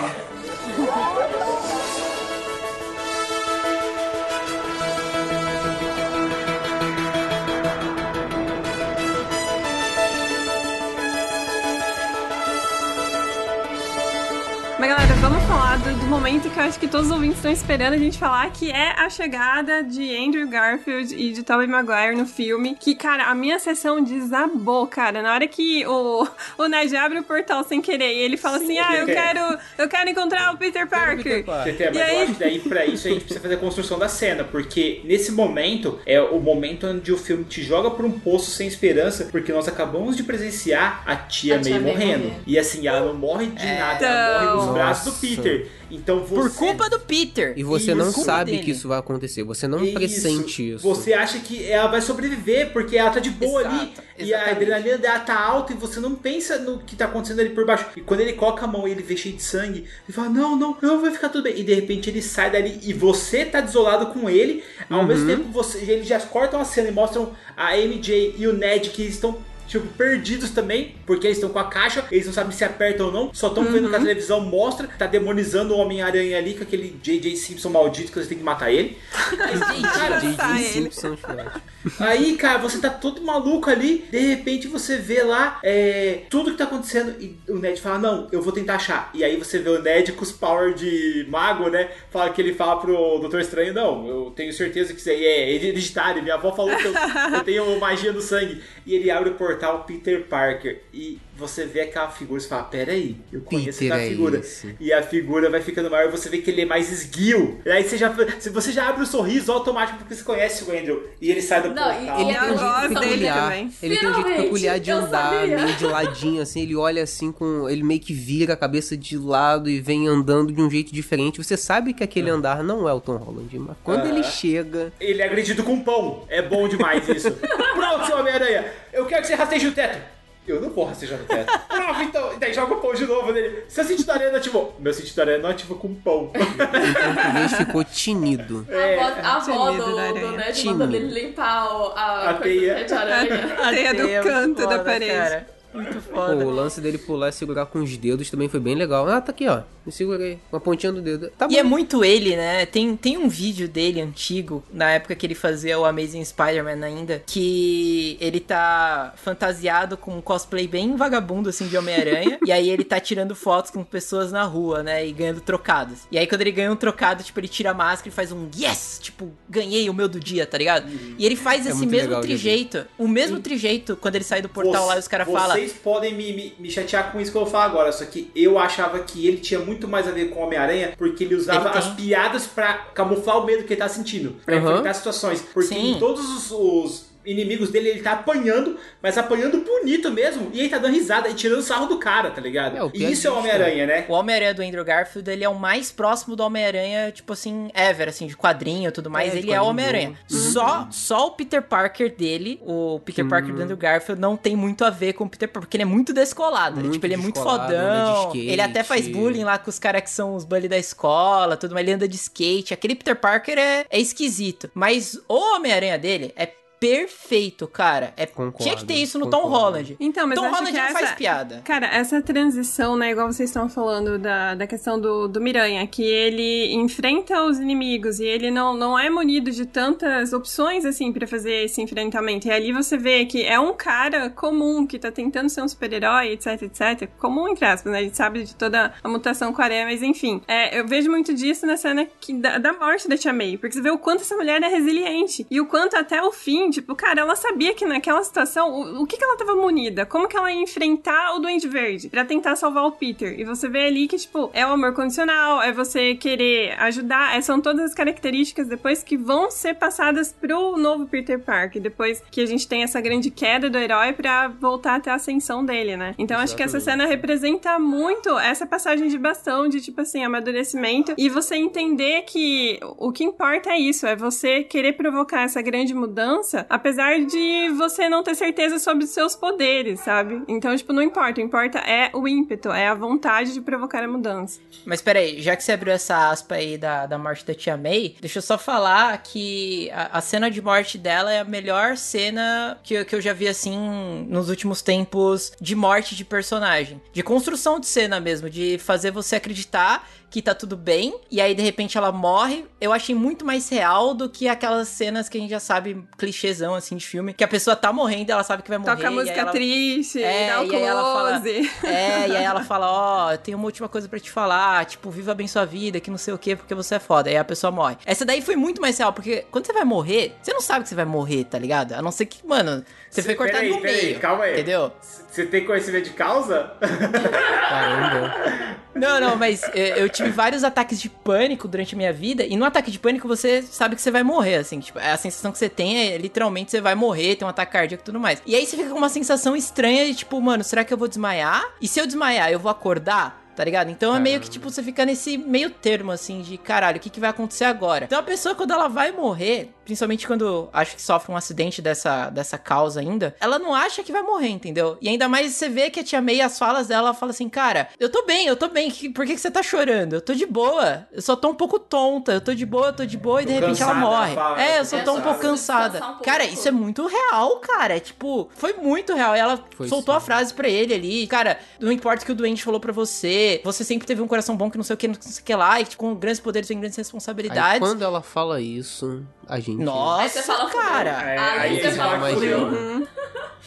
Momento 16.12 16.50
que 16.50 16.58
eu 16.58 16.62
acho 16.64 16.78
que 16.78 16.86
todos 16.86 17.06
os 17.06 17.12
ouvintes 17.12 17.38
estão 17.38 17.50
esperando 17.50 17.94
a 17.94 17.98
gente 17.98 18.18
falar, 18.18 18.50
que 18.52 18.70
é 18.70 18.90
a 19.00 19.08
chegada 19.08 19.82
de 19.82 20.14
Andrew 20.14 20.46
Garfield 20.46 21.14
e 21.14 21.32
de 21.32 21.42
Tobey 21.42 21.66
Maguire 21.66 22.14
no 22.14 22.26
filme. 22.26 22.76
Que, 22.78 22.94
cara, 22.94 23.24
a 23.30 23.34
minha 23.34 23.58
sessão 23.58 24.02
desabou, 24.04 24.86
cara. 24.86 25.22
Na 25.22 25.32
hora 25.32 25.46
que 25.46 25.86
o, 25.86 26.28
o 26.58 26.68
Ned 26.68 26.94
abre 26.96 27.18
o 27.18 27.22
portal 27.22 27.64
sem 27.64 27.80
querer 27.80 28.12
e 28.12 28.18
ele 28.18 28.36
fala 28.36 28.58
assim: 28.58 28.78
Ah, 28.78 28.94
eu 28.96 29.06
Peter. 29.06 29.22
quero, 29.24 29.58
eu 29.78 29.88
quero 29.88 30.10
encontrar 30.10 30.52
o 30.54 30.58
Peter 30.58 30.86
Parker. 30.86 31.44
TT, 31.44 31.84
mas 31.86 31.96
E 31.96 31.98
eu 31.98 32.04
aí? 32.04 32.22
acho 32.24 32.32
que 32.34 32.38
daí 32.40 32.58
pra 32.60 32.84
isso 32.84 33.08
a 33.08 33.10
gente 33.10 33.20
precisa 33.24 33.40
fazer 33.40 33.54
a 33.54 33.58
construção 33.58 33.98
da 33.98 34.08
cena, 34.08 34.44
porque 34.44 35.00
nesse 35.04 35.32
momento 35.32 35.98
é 36.04 36.20
o 36.20 36.38
momento 36.40 36.86
onde 36.88 37.10
o 37.10 37.16
filme 37.16 37.44
te 37.44 37.62
joga 37.62 37.90
por 37.90 38.04
um 38.04 38.12
poço 38.12 38.50
sem 38.50 38.68
esperança, 38.68 39.28
porque 39.32 39.50
nós 39.50 39.66
acabamos 39.66 40.14
de 40.14 40.24
presenciar 40.24 41.02
a 41.06 41.16
tia 41.16 41.56
A 41.56 41.60
tia 41.60 41.72
May 41.72 41.80
May 41.80 41.92
morrendo. 41.94 42.24
morrer. 42.24 42.40
E 42.46 42.58
assim, 42.58 42.86
ela 42.86 43.00
não 43.06 43.14
morre 43.14 43.46
de 43.46 43.64
nada, 43.64 44.04
ela 44.06 44.42
Então. 44.44 44.54
morre 44.56 44.66
nos 44.66 44.74
braços 44.74 45.14
do. 45.14 45.20
Peter. 45.22 45.68
Então 45.92 46.20
você. 46.20 46.34
Por 46.34 46.50
culpa 46.54 46.88
do 46.88 46.98
Peter. 46.98 47.52
E 47.54 47.62
você 47.62 47.92
Isso, 47.92 47.94
não 47.94 48.10
sabe 48.10 48.52
dele. 48.52 48.64
que 48.64 48.70
isso 48.70 48.88
vai 48.88 48.98
acontecer. 48.98 49.42
Você 49.44 49.68
não 49.68 49.84
Isso. 49.84 49.92
pressente 49.92 50.70
isso. 50.72 50.82
Você 50.88 51.12
acha 51.12 51.38
que 51.38 51.64
ela 51.70 51.88
vai 51.88 52.00
sobreviver 52.00 52.72
porque 52.72 52.96
ela 52.96 53.10
tá 53.10 53.20
de 53.20 53.30
boa 53.30 53.60
Exato, 53.60 53.76
ali 53.76 53.92
e 54.18 54.22
a 54.22 54.38
exatamente. 54.38 54.50
adrenalina 54.56 54.98
dela 54.98 55.18
tá 55.20 55.38
alta 55.38 55.72
e 55.72 55.76
você 55.76 56.00
não 56.00 56.14
pensa 56.14 56.58
no 56.58 56.78
que 56.78 56.96
tá 56.96 57.04
acontecendo 57.04 57.40
ali 57.40 57.50
por 57.50 57.66
baixo. 57.66 57.86
E 57.94 58.00
quando 58.00 58.20
ele 58.20 58.32
coloca 58.32 58.64
a 58.64 58.66
mão 58.68 58.88
e 58.88 58.90
ele 58.92 59.02
vê 59.02 59.16
cheio 59.16 59.36
de 59.36 59.42
sangue, 59.42 59.80
ele 59.80 60.12
fala: 60.12 60.30
Não, 60.30 60.56
não, 60.56 60.76
não, 60.80 61.00
vai 61.00 61.10
ficar 61.10 61.28
tudo 61.28 61.44
bem. 61.44 61.58
E 61.58 61.62
de 61.62 61.74
repente 61.74 62.08
ele 62.08 62.22
sai 62.22 62.50
dali 62.50 62.80
e 62.82 62.92
você 62.94 63.44
tá 63.44 63.60
desolado 63.60 64.06
com 64.06 64.30
ele. 64.30 64.64
Ao 64.88 65.04
mesmo 65.04 65.26
tempo, 65.26 65.44
você, 65.50 65.78
eles 65.78 66.06
já 66.06 66.18
cortam 66.20 66.58
a 66.60 66.64
cena 66.64 66.88
e 66.88 66.92
mostram 66.92 67.32
a 67.56 67.76
MJ 67.76 68.34
e 68.38 68.46
o 68.46 68.52
Ned 68.54 68.90
que 68.90 69.02
estão. 69.02 69.36
Tipo, 69.66 69.86
perdidos 69.88 70.50
também, 70.50 70.94
porque 71.06 71.26
eles 71.26 71.38
estão 71.38 71.50
com 71.50 71.58
a 71.58 71.64
caixa, 71.64 72.04
eles 72.10 72.26
não 72.26 72.32
sabem 72.32 72.52
se 72.52 72.64
apertam 72.64 73.06
ou 73.06 73.12
não, 73.12 73.34
só 73.34 73.48
estão 73.48 73.64
vendo 73.64 73.88
que 73.88 73.96
a 73.96 74.00
televisão 74.00 74.40
mostra, 74.40 74.86
tá 74.86 75.06
demonizando 75.06 75.74
o 75.74 75.78
Homem-Aranha 75.78 76.36
ali 76.36 76.54
com 76.54 76.62
aquele 76.62 76.96
J.J. 77.02 77.36
Simpson 77.36 77.70
maldito 77.70 78.12
que 78.12 78.18
você 78.20 78.28
tem 78.28 78.38
que 78.38 78.44
matar 78.44 78.70
ele. 78.70 78.98
Cara, 79.94 80.18
J.J. 80.18 80.58
Simpson, 80.64 81.16
Flash. 81.16 81.62
Aí, 81.98 82.36
cara, 82.36 82.58
você 82.58 82.78
tá 82.78 82.88
todo 82.90 83.22
maluco 83.22 83.68
ali, 83.68 84.04
de 84.10 84.18
repente 84.18 84.68
você 84.68 84.98
vê 84.98 85.22
lá 85.22 85.58
é, 85.64 86.20
tudo 86.30 86.52
que 86.52 86.56
tá 86.56 86.64
acontecendo 86.64 87.16
e 87.20 87.36
o 87.48 87.58
Ned 87.58 87.80
fala, 87.80 87.98
não, 87.98 88.28
eu 88.30 88.40
vou 88.40 88.52
tentar 88.52 88.76
achar. 88.76 89.10
E 89.12 89.24
aí 89.24 89.36
você 89.36 89.58
vê 89.58 89.68
o 89.68 89.82
Ned 89.82 90.12
com 90.12 90.22
os 90.22 90.30
power 90.30 90.74
de 90.74 91.26
mago, 91.28 91.68
né? 91.68 91.90
Fala 92.10 92.30
que 92.30 92.40
ele 92.40 92.54
fala 92.54 92.80
pro 92.80 93.18
Doutor 93.18 93.40
Estranho, 93.40 93.74
não, 93.74 94.06
eu 94.06 94.32
tenho 94.36 94.52
certeza 94.52 94.92
que 94.92 95.00
isso 95.00 95.10
aí 95.10 95.24
é 95.24 95.50
hereditário, 95.52 96.22
minha 96.22 96.34
avó 96.34 96.52
falou 96.52 96.76
que 96.76 96.84
eu, 96.84 96.94
eu 97.34 97.44
tenho 97.44 97.80
magia 97.80 98.12
no 98.12 98.20
sangue. 98.20 98.62
E 98.86 98.94
ele 98.94 99.10
abre 99.10 99.30
o 99.30 99.34
portal 99.52 99.84
Peter 99.84 100.20
Parker. 100.24 100.80
E 100.92 101.18
você 101.42 101.66
vê 101.66 101.82
aquela 101.82 102.08
figura 102.10 102.38
e 102.40 102.42
você 102.42 102.48
fala, 102.48 102.62
pera 102.64 102.92
aí, 102.92 103.16
eu 103.32 103.40
conheço 103.42 103.78
Peter 103.80 103.92
aquela 103.92 104.06
é 104.06 104.08
figura. 104.10 104.38
esse. 104.38 104.74
E 104.80 104.92
a 104.92 105.02
figura 105.02 105.50
vai 105.50 105.60
ficando 105.60 105.90
maior, 105.90 106.10
você 106.10 106.28
vê 106.28 106.38
que 106.38 106.50
ele 106.50 106.62
é 106.62 106.64
mais 106.64 106.90
esguio. 106.90 107.60
E 107.66 107.70
aí 107.70 107.82
você 107.84 107.98
já, 107.98 108.14
se 108.38 108.48
você 108.50 108.72
já 108.72 108.88
abre 108.88 109.02
o 109.02 109.06
sorriso 109.06 109.52
automático 109.52 109.98
porque 109.98 110.14
você 110.14 110.22
conhece 110.22 110.64
o 110.64 110.70
Andrew. 110.70 111.08
E 111.20 111.30
ele 111.30 111.42
sai 111.42 111.62
do 111.62 111.74
Não, 111.74 111.92
e- 111.92 112.06
portal. 112.06 112.18
e 112.18 112.22
Ele 112.22 112.32
Eu 112.32 112.40
tem 112.40 112.50
um 112.52 112.58
jeito 112.58 112.88
dele 112.94 113.04
peculiar. 113.10 113.42
também. 113.42 113.72
Ele 113.82 113.96
tem 113.98 114.08
um 114.08 114.14
jeito 114.14 114.42
peculiar 114.42 114.80
de 114.80 114.90
andar, 114.90 115.32
sabia. 115.40 115.56
meio 115.64 115.76
de 115.76 115.84
ladinho, 115.86 116.42
assim. 116.42 116.62
Ele 116.62 116.76
olha 116.76 117.02
assim 117.02 117.30
com. 117.32 117.68
Ele 117.68 117.82
meio 117.82 118.00
que 118.00 118.12
vira 118.14 118.54
a 118.54 118.56
cabeça 118.56 118.96
de 118.96 119.18
lado 119.18 119.68
e 119.68 119.80
vem 119.80 120.08
andando 120.08 120.52
de 120.52 120.60
um 120.62 120.70
jeito 120.70 120.92
diferente. 120.94 121.42
Você 121.42 121.56
sabe 121.56 121.92
que 121.92 122.02
aquele 122.04 122.30
andar 122.30 122.62
não 122.62 122.88
é 122.88 122.92
o 122.92 123.00
Tom 123.00 123.16
Holland, 123.16 123.58
mas 123.58 123.76
quando 123.82 124.06
ele 124.06 124.20
Aham. 124.20 124.30
chega. 124.30 124.92
Ele 125.00 125.20
é 125.22 125.26
agredido 125.26 125.62
com 125.64 125.80
pão. 125.80 126.24
É 126.28 126.40
bom 126.42 126.68
demais 126.68 127.08
isso. 127.08 127.30
Pronto, 127.74 128.06
seu 128.06 128.18
Homem-Aranha. 128.18 128.64
Eu 128.92 129.06
quero 129.06 129.22
que 129.22 129.28
você 129.28 129.34
rasteje 129.34 129.66
o 129.66 129.72
teto. 129.72 129.98
Eu 130.46 130.60
não 130.60 130.70
vou 130.70 130.84
rastejar 130.84 131.18
no 131.18 131.24
teto. 131.24 131.52
Pronto, 131.68 132.02
então. 132.02 132.32
E 132.34 132.36
daí 132.36 132.52
joga 132.52 132.74
o 132.74 132.80
pão 132.80 132.92
de 132.92 133.06
novo 133.06 133.32
nele. 133.32 133.62
Seu 133.68 133.84
sentido 133.84 134.06
da 134.06 134.14
aranha 134.14 134.30
não 134.32 134.38
ativou. 134.38 134.74
Meu 134.80 134.92
sentido 134.92 135.14
da 135.16 135.22
aranha 135.22 135.38
não 135.38 135.50
ativou 135.50 135.76
com 135.78 135.94
pão. 135.94 136.32
O 136.34 137.14
português 137.14 137.52
ficou 137.54 137.84
tinido. 137.84 138.66
É, 138.68 138.98
a 139.00 139.36
avó, 139.36 139.70
do, 139.70 139.76
do 139.92 139.98
aranha. 139.98 140.32
Ned 140.32 140.64
mandando 140.66 140.96
ele 140.96 141.20
limpar 141.20 141.66
a, 141.94 142.30
A 142.30 142.34
teia. 142.34 142.84
de 142.84 142.92
aranha. 142.92 143.54
A 143.62 143.70
teia 143.70 143.94
do 143.94 144.08
é 144.08 144.20
canto 144.22 144.66
da 144.66 144.78
parede. 144.80 145.12
cara. 145.12 145.46
Muito 145.72 146.02
Pô, 146.02 146.16
foda. 146.16 146.44
o 146.44 146.50
lance 146.50 146.80
dele 146.82 146.98
pular 146.98 147.30
e 147.30 147.32
segurar 147.32 147.64
com 147.64 147.78
os 147.78 147.96
dedos 147.96 148.28
também 148.30 148.46
foi 148.48 148.60
bem 148.60 148.74
legal. 148.74 149.08
Ah, 149.08 149.20
tá 149.22 149.30
aqui, 149.32 149.48
ó. 149.48 149.62
Me 149.84 149.92
segurei. 149.92 150.38
Com 150.50 150.56
a 150.56 150.60
pontinha 150.60 150.92
do 150.92 151.00
dedo. 151.00 151.30
Tá 151.36 151.46
bom. 151.46 151.54
E 151.54 151.58
é 151.58 151.62
muito 151.62 152.04
ele, 152.04 152.36
né? 152.36 152.64
Tem, 152.66 152.96
tem 152.96 153.18
um 153.18 153.28
vídeo 153.28 153.68
dele 153.68 154.00
antigo, 154.00 154.62
na 154.72 154.92
época 154.92 155.14
que 155.14 155.26
ele 155.26 155.34
fazia 155.34 155.78
o 155.78 155.84
Amazing 155.84 156.24
Spider-Man 156.24 156.84
ainda, 156.84 157.22
que 157.26 158.16
ele 158.20 158.40
tá 158.40 159.12
fantasiado 159.16 159.96
com 159.96 160.16
um 160.16 160.20
cosplay 160.20 160.68
bem 160.68 160.94
vagabundo, 160.96 161.48
assim, 161.48 161.66
de 161.66 161.76
Homem-Aranha. 161.76 162.38
e 162.46 162.52
aí 162.52 162.70
ele 162.70 162.84
tá 162.84 163.00
tirando 163.00 163.34
fotos 163.34 163.70
com 163.70 163.82
pessoas 163.82 164.30
na 164.30 164.44
rua, 164.44 164.82
né? 164.82 165.06
E 165.06 165.12
ganhando 165.12 165.40
trocados. 165.40 166.00
E 166.10 166.18
aí 166.18 166.26
quando 166.26 166.42
ele 166.42 166.52
ganha 166.52 166.70
um 166.70 166.76
trocado, 166.76 167.22
tipo, 167.22 167.38
ele 167.40 167.48
tira 167.48 167.70
a 167.70 167.74
máscara 167.74 168.08
e 168.08 168.12
faz 168.12 168.30
um 168.30 168.48
yes! 168.56 169.00
Tipo, 169.02 169.32
ganhei 169.48 169.90
o 169.90 169.94
meu 169.94 170.08
do 170.08 170.20
dia, 170.20 170.46
tá 170.46 170.56
ligado? 170.56 170.90
E 171.18 171.26
ele 171.26 171.36
faz 171.36 171.66
É 171.66 171.70
esse 171.70 171.86
mesmo 171.86 172.20
trijeito. 172.20 172.86
O 172.96 173.08
mesmo 173.08 173.40
trijeito 173.40 173.96
quando 173.96 174.14
ele 174.14 174.24
sai 174.24 174.42
do 174.42 174.48
portal 174.48 174.86
lá 174.86 174.96
e 174.96 174.98
os 174.98 175.08
caras 175.08 175.26
falam. 175.28 175.56
Vocês 175.56 175.72
podem 175.72 176.14
me, 176.14 176.32
me, 176.32 176.54
me 176.58 176.70
chatear 176.70 177.10
com 177.10 177.20
isso 177.20 177.30
que 177.30 177.36
eu 177.36 177.42
vou 177.42 177.50
falar 177.50 177.64
agora. 177.64 177.92
Só 177.92 178.04
que 178.04 178.30
eu 178.34 178.58
achava 178.58 179.00
que 179.00 179.26
ele 179.26 179.38
tinha 179.38 179.60
muito 179.60 179.71
mais 179.88 180.08
a 180.08 180.10
ver 180.10 180.30
com 180.30 180.40
o 180.40 180.42
Homem-Aranha, 180.44 180.94
porque 180.96 181.24
ele 181.24 181.34
usava 181.34 181.68
Ele 181.70 181.78
as 181.78 181.88
piadas 181.94 182.46
pra 182.46 182.74
camuflar 182.94 183.38
o 183.38 183.46
medo 183.46 183.64
que 183.64 183.72
ele 183.72 183.80
tá 183.80 183.88
sentindo. 183.88 184.36
Pra 184.44 184.56
Aham. 184.56 184.70
enfrentar 184.70 184.94
situações. 184.94 185.42
Porque 185.52 185.68
Sim. 185.74 185.92
em 185.92 185.98
todos 185.98 186.28
os, 186.28 186.50
os 186.50 187.11
inimigos 187.24 187.70
dele, 187.70 187.90
ele 187.90 188.02
tá 188.02 188.12
apanhando, 188.12 188.78
mas 189.00 189.16
apanhando 189.16 189.58
bonito 189.58 190.10
mesmo. 190.10 190.50
E 190.52 190.60
ele 190.60 190.68
tá 190.68 190.78
dando 190.78 190.94
risada 190.94 191.28
e 191.28 191.34
tirando 191.34 191.62
sarro 191.62 191.86
do 191.86 191.98
cara, 191.98 192.30
tá 192.30 192.40
ligado? 192.40 192.76
É, 192.76 192.82
o 192.82 192.90
e 192.94 193.12
isso 193.12 193.26
é 193.26 193.30
o 193.30 193.38
Homem-Aranha, 193.38 193.86
né? 193.86 194.04
O 194.08 194.12
Homem-Aranha 194.12 194.54
do 194.54 194.62
Andrew 194.62 194.84
Garfield, 194.84 195.30
ele 195.30 195.44
é 195.44 195.48
o 195.48 195.54
mais 195.54 195.90
próximo 195.90 196.36
do 196.36 196.42
Homem-Aranha, 196.42 197.10
tipo 197.12 197.32
assim, 197.32 197.70
ever, 197.74 198.08
assim, 198.08 198.26
de 198.26 198.36
quadrinho 198.36 198.88
e 198.88 198.92
tudo 198.92 199.10
mais. 199.10 199.34
É, 199.34 199.38
ele 199.38 199.52
é 199.52 199.60
o 199.60 199.66
Homem-Aranha. 199.66 200.14
Só, 200.28 200.88
só 200.90 201.26
o 201.28 201.30
Peter 201.32 201.62
Parker 201.62 202.14
dele, 202.14 202.60
o 202.62 203.00
Peter 203.00 203.26
Parker 203.26 203.54
do 203.54 203.62
Andrew 203.62 203.76
Garfield, 203.76 204.20
não 204.20 204.36
tem 204.36 204.56
muito 204.56 204.84
a 204.84 204.90
ver 204.90 205.12
com 205.12 205.24
o 205.24 205.28
Peter 205.28 205.48
Parker, 205.48 205.62
porque 205.62 205.76
ele 205.76 205.84
é 205.84 205.86
muito 205.86 206.12
descolado. 206.12 206.80
Muito 206.80 206.92
tipo, 206.92 207.06
ele 207.06 207.14
é 207.14 207.18
muito 207.18 207.40
fodão. 207.40 208.28
skate. 208.28 208.48
Ele 208.48 208.60
até 208.60 208.82
faz 208.82 209.08
bullying 209.08 209.44
lá 209.44 209.58
com 209.58 209.70
os 209.70 209.78
caras 209.78 210.02
que 210.02 210.10
são 210.10 210.34
os 210.34 210.44
bully 210.44 210.68
da 210.68 210.78
escola, 210.78 211.56
tudo, 211.56 211.74
mas 211.74 211.82
ele 211.82 211.92
anda 211.92 212.08
de 212.08 212.16
skate. 212.16 212.74
Aquele 212.74 212.94
Peter 212.94 213.16
Parker 213.16 213.58
é, 213.58 213.86
é 213.88 214.00
esquisito. 214.00 214.70
Mas 214.74 215.18
o 215.28 215.56
Homem-Aranha 215.56 215.98
dele 215.98 216.32
é 216.36 216.46
perfeito, 216.82 217.68
cara. 217.68 218.12
É, 218.16 218.26
Concordo, 218.26 218.64
tinha 218.64 218.74
que 218.76 218.84
ter 218.84 218.94
isso 218.94 219.16
no 219.16 219.30
Tom 219.30 219.42
concordo. 219.42 219.56
Holland. 219.56 219.96
Então, 220.00 220.26
mas 220.26 220.36
Tom 220.36 220.48
Holland 220.48 220.72
não 220.72 220.84
essa... 220.84 220.98
faz 220.98 221.12
piada. 221.12 221.62
Cara, 221.64 221.86
essa 221.86 222.20
transição, 222.20 222.96
né, 222.96 223.12
igual 223.12 223.32
vocês 223.32 223.50
estão 223.50 223.68
falando 223.68 224.18
da, 224.18 224.56
da 224.56 224.66
questão 224.66 225.00
do, 225.00 225.28
do 225.28 225.40
Miranha, 225.40 225.86
que 225.86 226.02
ele 226.02 226.74
enfrenta 226.74 227.40
os 227.44 227.60
inimigos 227.60 228.18
e 228.18 228.24
ele 228.24 228.50
não, 228.50 228.74
não 228.74 228.98
é 228.98 229.08
munido 229.08 229.52
de 229.52 229.64
tantas 229.64 230.32
opções, 230.32 230.84
assim, 230.84 231.12
pra 231.12 231.24
fazer 231.24 231.64
esse 231.64 231.80
enfrentamento. 231.80 232.48
E 232.48 232.50
ali 232.50 232.72
você 232.72 232.96
vê 232.96 233.24
que 233.26 233.44
é 233.44 233.60
um 233.60 233.74
cara 233.74 234.28
comum 234.28 234.84
que 234.84 234.98
tá 234.98 235.12
tentando 235.12 235.48
ser 235.48 235.62
um 235.62 235.68
super-herói, 235.68 236.32
etc, 236.32 236.62
etc. 236.62 237.08
Comum, 237.16 237.46
entre 237.48 237.64
aspas, 237.64 237.92
né? 237.92 238.00
A 238.00 238.02
gente 238.02 238.16
sabe 238.16 238.42
de 238.42 238.56
toda 238.56 238.92
a 239.00 239.08
mutação 239.08 239.52
com 239.52 239.62
a 239.62 239.64
aranha, 239.66 239.84
mas 239.84 240.02
enfim. 240.02 240.42
É, 240.48 240.80
eu 240.80 240.86
vejo 240.86 241.08
muito 241.08 241.32
disso 241.32 241.64
na 241.64 241.76
cena 241.76 242.08
que, 242.20 242.34
da, 242.34 242.58
da 242.58 242.72
morte 242.72 243.08
da 243.08 243.16
Tia 243.16 243.32
May, 243.32 243.56
porque 243.56 243.74
você 243.74 243.80
vê 243.80 243.90
o 243.90 243.98
quanto 243.98 244.22
essa 244.22 244.36
mulher 244.36 244.60
é 244.60 244.68
resiliente 244.68 245.46
e 245.48 245.60
o 245.60 245.66
quanto 245.66 245.96
até 245.96 246.20
o 246.20 246.32
fim, 246.32 246.71
tipo, 246.72 246.94
cara, 246.94 247.20
ela 247.20 247.36
sabia 247.36 247.74
que 247.74 247.84
naquela 247.84 248.22
situação, 248.24 248.70
o, 248.70 249.02
o 249.02 249.06
que 249.06 249.16
que 249.16 249.24
ela 249.24 249.36
tava 249.36 249.54
munida? 249.54 250.04
Como 250.04 250.28
que 250.28 250.36
ela 250.36 250.52
ia 250.52 250.60
enfrentar 250.60 251.34
o 251.34 251.38
Duende 251.38 251.68
Verde 251.68 252.08
pra 252.08 252.24
tentar 252.24 252.56
salvar 252.56 252.84
o 252.84 252.92
Peter? 252.92 253.38
E 253.38 253.44
você 253.44 253.68
vê 253.68 253.86
ali 253.86 254.08
que, 254.08 254.16
tipo, 254.16 254.50
é 254.52 254.66
o 254.66 254.70
amor 254.70 254.92
condicional, 254.94 255.62
é 255.62 255.72
você 255.72 256.14
querer 256.14 256.72
ajudar, 256.80 257.36
é, 257.36 257.40
são 257.40 257.60
todas 257.60 257.84
as 257.84 257.94
características 257.94 258.66
depois 258.68 259.02
que 259.02 259.16
vão 259.16 259.50
ser 259.50 259.74
passadas 259.74 260.32
pro 260.32 260.76
novo 260.76 261.06
Peter 261.06 261.38
Parker, 261.38 261.80
depois 261.80 262.22
que 262.30 262.40
a 262.40 262.46
gente 262.46 262.66
tem 262.66 262.82
essa 262.82 263.00
grande 263.00 263.30
queda 263.30 263.68
do 263.68 263.78
herói 263.78 264.12
pra 264.12 264.48
voltar 264.48 264.96
até 264.96 265.10
a 265.10 265.14
ascensão 265.14 265.64
dele, 265.64 265.96
né? 265.96 266.14
Então 266.18 266.38
acho 266.40 266.56
que 266.56 266.62
essa 266.62 266.80
cena 266.80 267.06
representa 267.06 267.78
muito 267.78 268.38
essa 268.38 268.66
passagem 268.66 269.08
de 269.08 269.18
bastão, 269.18 269.68
de 269.68 269.80
tipo 269.80 270.00
assim, 270.00 270.24
amadurecimento, 270.24 271.14
e 271.18 271.28
você 271.28 271.56
entender 271.56 272.22
que 272.22 272.78
o 272.98 273.12
que 273.12 273.24
importa 273.24 273.70
é 273.70 273.78
isso, 273.78 274.06
é 274.06 274.16
você 274.16 274.62
querer 274.62 274.94
provocar 274.94 275.42
essa 275.42 275.60
grande 275.60 275.94
mudança, 275.94 276.61
apesar 276.68 277.18
de 277.24 277.70
você 277.76 278.08
não 278.08 278.22
ter 278.22 278.34
certeza 278.34 278.78
sobre 278.78 279.04
os 279.04 279.10
seus 279.10 279.34
poderes, 279.34 280.00
sabe? 280.00 280.42
Então, 280.48 280.76
tipo, 280.76 280.92
não 280.92 281.02
importa, 281.02 281.40
o 281.40 281.44
importa 281.44 281.78
é 281.78 282.10
o 282.12 282.26
ímpeto, 282.26 282.70
é 282.70 282.88
a 282.88 282.94
vontade 282.94 283.52
de 283.52 283.60
provocar 283.60 284.02
a 284.02 284.08
mudança. 284.08 284.60
Mas 284.84 285.00
peraí, 285.00 285.40
já 285.40 285.56
que 285.56 285.62
você 285.62 285.72
abriu 285.72 285.92
essa 285.92 286.30
aspa 286.30 286.56
aí 286.56 286.76
da, 286.76 287.06
da 287.06 287.18
morte 287.18 287.44
da 287.44 287.54
Tia 287.54 287.76
May, 287.76 288.14
deixa 288.20 288.38
eu 288.38 288.42
só 288.42 288.58
falar 288.58 289.22
que 289.22 289.90
a, 289.92 290.18
a 290.18 290.20
cena 290.20 290.50
de 290.50 290.60
morte 290.60 290.98
dela 290.98 291.32
é 291.32 291.40
a 291.40 291.44
melhor 291.44 291.96
cena 291.96 292.78
que, 292.82 293.04
que 293.04 293.14
eu 293.14 293.20
já 293.20 293.32
vi, 293.32 293.48
assim, 293.48 294.26
nos 294.28 294.48
últimos 294.48 294.82
tempos 294.82 295.52
de 295.60 295.74
morte 295.74 296.14
de 296.14 296.24
personagem. 296.24 297.00
De 297.12 297.22
construção 297.22 297.78
de 297.78 297.86
cena 297.86 298.20
mesmo, 298.20 298.48
de 298.48 298.78
fazer 298.78 299.10
você 299.10 299.36
acreditar 299.36 300.08
que 300.32 300.40
tá 300.40 300.54
tudo 300.54 300.76
bem, 300.78 301.14
e 301.30 301.40
aí 301.42 301.54
de 301.54 301.60
repente 301.62 301.98
ela 301.98 302.10
morre. 302.10 302.64
Eu 302.80 302.90
achei 302.92 303.14
muito 303.14 303.44
mais 303.44 303.68
real 303.68 304.14
do 304.14 304.28
que 304.30 304.48
aquelas 304.48 304.88
cenas 304.88 305.28
que 305.28 305.36
a 305.36 305.40
gente 305.42 305.50
já 305.50 305.60
sabe, 305.60 306.02
clichêzão, 306.16 306.74
assim, 306.74 306.96
de 306.96 307.06
filme, 307.06 307.34
que 307.34 307.44
a 307.44 307.48
pessoa 307.48 307.76
tá 307.76 307.92
morrendo 307.92 308.30
e 308.30 308.32
ela 308.32 308.42
sabe 308.42 308.62
que 308.62 308.68
vai 308.70 308.78
morrer. 308.78 308.96
Toca 308.96 309.02
a 309.06 309.10
e 309.10 309.12
aí 309.12 309.14
música 309.14 309.40
ela- 309.40 309.50
triste, 309.52 310.22
É, 310.22 310.48
dá 310.48 310.60
o 310.62 310.64
e 310.64 310.74
aí 310.74 310.82
ela 310.82 311.02
fala- 311.02 311.42
é, 311.84 312.28
e 312.28 312.36
aí 312.36 312.44
ela 312.44 312.64
fala, 312.64 312.90
ó, 312.90 313.32
eu 313.32 313.38
tenho 313.38 313.58
uma 313.58 313.66
última 313.66 313.88
coisa 313.88 314.08
pra 314.08 314.18
te 314.18 314.30
falar, 314.30 314.84
tipo, 314.86 315.10
viva 315.10 315.34
bem 315.34 315.46
sua 315.46 315.66
vida, 315.66 316.00
que 316.00 316.10
não 316.10 316.16
sei 316.18 316.32
o 316.32 316.38
que, 316.38 316.56
porque 316.56 316.74
você 316.74 316.94
é 316.94 316.98
foda. 316.98 317.28
Aí 317.28 317.36
a 317.36 317.44
pessoa 317.44 317.70
morre. 317.70 317.98
Essa 318.06 318.24
daí 318.24 318.40
foi 318.40 318.56
muito 318.56 318.80
mais 318.80 318.96
real, 318.98 319.12
porque 319.12 319.44
quando 319.50 319.66
você 319.66 319.72
vai 319.74 319.84
morrer, 319.84 320.34
você 320.42 320.52
não 320.52 320.60
sabe 320.62 320.82
que 320.84 320.88
você 320.88 320.94
vai 320.94 321.04
morrer, 321.04 321.44
tá 321.44 321.58
ligado? 321.58 321.92
A 321.92 322.00
não 322.00 322.10
ser 322.10 322.24
que, 322.26 322.44
mano, 322.46 322.82
você 323.10 323.22
foi 323.22 323.34
cortado 323.34 323.58
Peraí, 323.58 323.70
no 323.74 323.80
peraí, 323.82 324.06
meio. 324.06 324.18
calma 324.20 324.44
aí. 324.44 324.52
Entendeu? 324.54 324.90
Você 325.30 325.44
tem 325.46 325.64
conhecimento 325.66 326.04
de 326.04 326.10
causa? 326.10 326.72
Caramba. 326.80 328.34
Não, 328.94 329.18
não, 329.18 329.36
mas 329.36 329.62
é, 329.74 329.98
eu 330.02 330.06
tive 330.22 330.30
vários 330.30 330.64
ataques 330.64 331.00
de 331.00 331.08
pânico 331.08 331.68
durante 331.68 331.94
a 331.94 331.98
minha 331.98 332.12
vida, 332.12 332.44
e 332.44 332.56
no 332.56 332.64
ataque 332.64 332.90
de 332.90 332.98
pânico 332.98 333.28
você 333.28 333.62
sabe 333.62 333.96
que 333.96 334.02
você 334.02 334.10
vai 334.10 334.22
morrer, 334.22 334.56
assim, 334.56 334.80
tipo, 334.80 334.98
a 334.98 335.16
sensação 335.16 335.52
que 335.52 335.58
você 335.58 335.68
tem 335.68 336.12
é 336.12 336.18
literalmente 336.18 336.70
você 336.70 336.80
vai 336.80 336.94
morrer, 336.94 337.36
tem 337.36 337.46
um 337.46 337.50
ataque 337.50 337.72
cardíaco 337.72 338.02
e 338.02 338.06
tudo 338.06 338.20
mais. 338.20 338.42
E 338.46 338.54
aí 338.54 338.66
você 338.66 338.76
fica 338.76 338.90
com 338.90 338.98
uma 338.98 339.08
sensação 339.08 339.56
estranha 339.56 340.06
de 340.06 340.14
tipo, 340.14 340.40
mano, 340.40 340.64
será 340.64 340.84
que 340.84 340.92
eu 340.92 340.98
vou 340.98 341.08
desmaiar? 341.08 341.64
E 341.80 341.88
se 341.88 342.00
eu 342.00 342.06
desmaiar, 342.06 342.50
eu 342.50 342.58
vou 342.58 342.70
acordar? 342.70 343.42
Tá 343.54 343.64
ligado? 343.64 343.90
Então 343.90 344.16
é 344.16 344.18
meio 344.18 344.40
que, 344.40 344.48
tipo, 344.48 344.70
você 344.70 344.82
fica 344.82 345.04
nesse 345.04 345.36
meio 345.36 345.68
termo, 345.68 346.10
assim, 346.10 346.40
de 346.40 346.56
caralho, 346.56 346.96
o 346.96 347.00
que, 347.00 347.10
que 347.10 347.20
vai 347.20 347.28
acontecer 347.28 347.64
agora? 347.64 348.06
Então 348.06 348.18
a 348.18 348.22
pessoa, 348.22 348.54
quando 348.54 348.70
ela 348.70 348.88
vai 348.88 349.12
morrer, 349.12 349.74
principalmente 349.84 350.26
quando 350.26 350.68
acho 350.72 350.96
que 350.96 351.02
sofre 351.02 351.32
um 351.32 351.36
acidente 351.36 351.80
dessa, 351.82 352.30
dessa 352.30 352.56
causa 352.58 353.00
ainda, 353.00 353.34
ela 353.40 353.58
não 353.58 353.74
acha 353.74 354.02
que 354.02 354.12
vai 354.12 354.22
morrer, 354.22 354.48
entendeu? 354.48 354.96
E 355.00 355.08
ainda 355.08 355.28
mais 355.28 355.52
você 355.52 355.68
vê 355.68 355.90
que 355.90 356.00
a 356.00 356.04
tia 356.04 356.20
May, 356.22 356.40
as 356.40 356.58
falas 356.58 356.86
dela, 356.88 357.08
ela 357.08 357.14
fala 357.14 357.30
assim, 357.30 357.48
cara, 357.48 357.88
eu 357.98 358.08
tô 358.08 358.24
bem, 358.24 358.46
eu 358.46 358.56
tô 358.56 358.68
bem, 358.68 358.90
por 359.12 359.26
que, 359.26 359.34
que 359.34 359.40
você 359.40 359.50
tá 359.50 359.62
chorando? 359.62 360.14
Eu 360.14 360.20
tô 360.20 360.34
de 360.34 360.46
boa, 360.46 361.06
eu 361.12 361.20
só 361.22 361.34
tô 361.36 361.48
um 361.48 361.54
pouco 361.54 361.78
tonta, 361.78 362.32
eu 362.32 362.40
tô 362.40 362.54
de 362.54 362.64
boa, 362.66 362.88
eu 362.88 362.92
tô 362.92 363.04
de 363.04 363.16
boa, 363.16 363.42
e 363.42 363.46
de 363.46 363.52
Tô 363.54 363.60
repente 363.60 363.82
ela 363.82 363.94
cansada, 363.94 364.06
morre. 364.10 364.32
ela 364.32 364.42
fala. 364.42 364.62
É, 364.62 364.78
eu 364.80 364.84
só 364.84 364.98
tô 365.00 365.12
um 365.14 365.20
pouco 365.20 365.40
cansada. 365.40 365.98
um 365.98 366.00
pouco. 366.08 366.24
Cara, 366.24 366.44
isso 366.44 366.66
é 366.68 366.70
muito 366.70 367.06
real, 367.06 367.56
cara. 367.60 367.96
É 367.96 368.00
tipo, 368.00 368.48
foi 368.54 368.74
muito 368.74 369.14
real. 369.14 369.36
E 369.36 369.38
ela 369.40 369.62
Foi 369.74 369.88
soltou 369.88 370.14
sim. 370.14 370.18
a 370.18 370.20
frase 370.20 370.54
pra 370.54 370.68
ele 370.68 370.94
ali. 370.94 371.26
Cara, 371.26 371.58
não 371.80 371.90
importa 371.92 372.22
o 372.22 372.26
que 372.26 372.32
o 372.32 372.34
doente 372.34 372.62
falou 372.62 372.80
pra 372.80 372.92
você. 372.92 373.60
Você 373.64 373.84
sempre 373.84 374.06
teve 374.06 374.20
um 374.22 374.28
coração 374.28 374.56
bom 374.56 374.70
que 374.70 374.76
não 374.76 374.84
sei 374.84 374.94
o 374.94 374.96
que, 374.96 375.08
não 375.08 375.14
sei 375.20 375.42
o 375.42 375.44
que 375.44 375.54
lá. 375.54 375.80
E 375.80 375.84
tipo, 375.84 376.02
com 376.02 376.14
grandes 376.14 376.40
poderes 376.40 376.68
vem 376.68 376.78
grandes 376.78 376.98
Aí, 376.98 377.02
responsabilidades. 377.02 377.78
quando 377.78 378.02
ela 378.02 378.22
fala 378.22 378.60
isso, 378.60 379.22
a 379.48 379.58
gente. 379.58 379.71
Nossa, 379.76 380.22
Aí 380.22 380.28
você 380.28 380.42
fala, 380.42 380.70
cara. 380.70 381.10
É, 381.10 381.38
Ah, 381.38 381.52
aí 381.60 381.80
você 381.80 381.90
você 381.90 381.96
fala. 381.96 382.28
Uhum. 382.30 383.06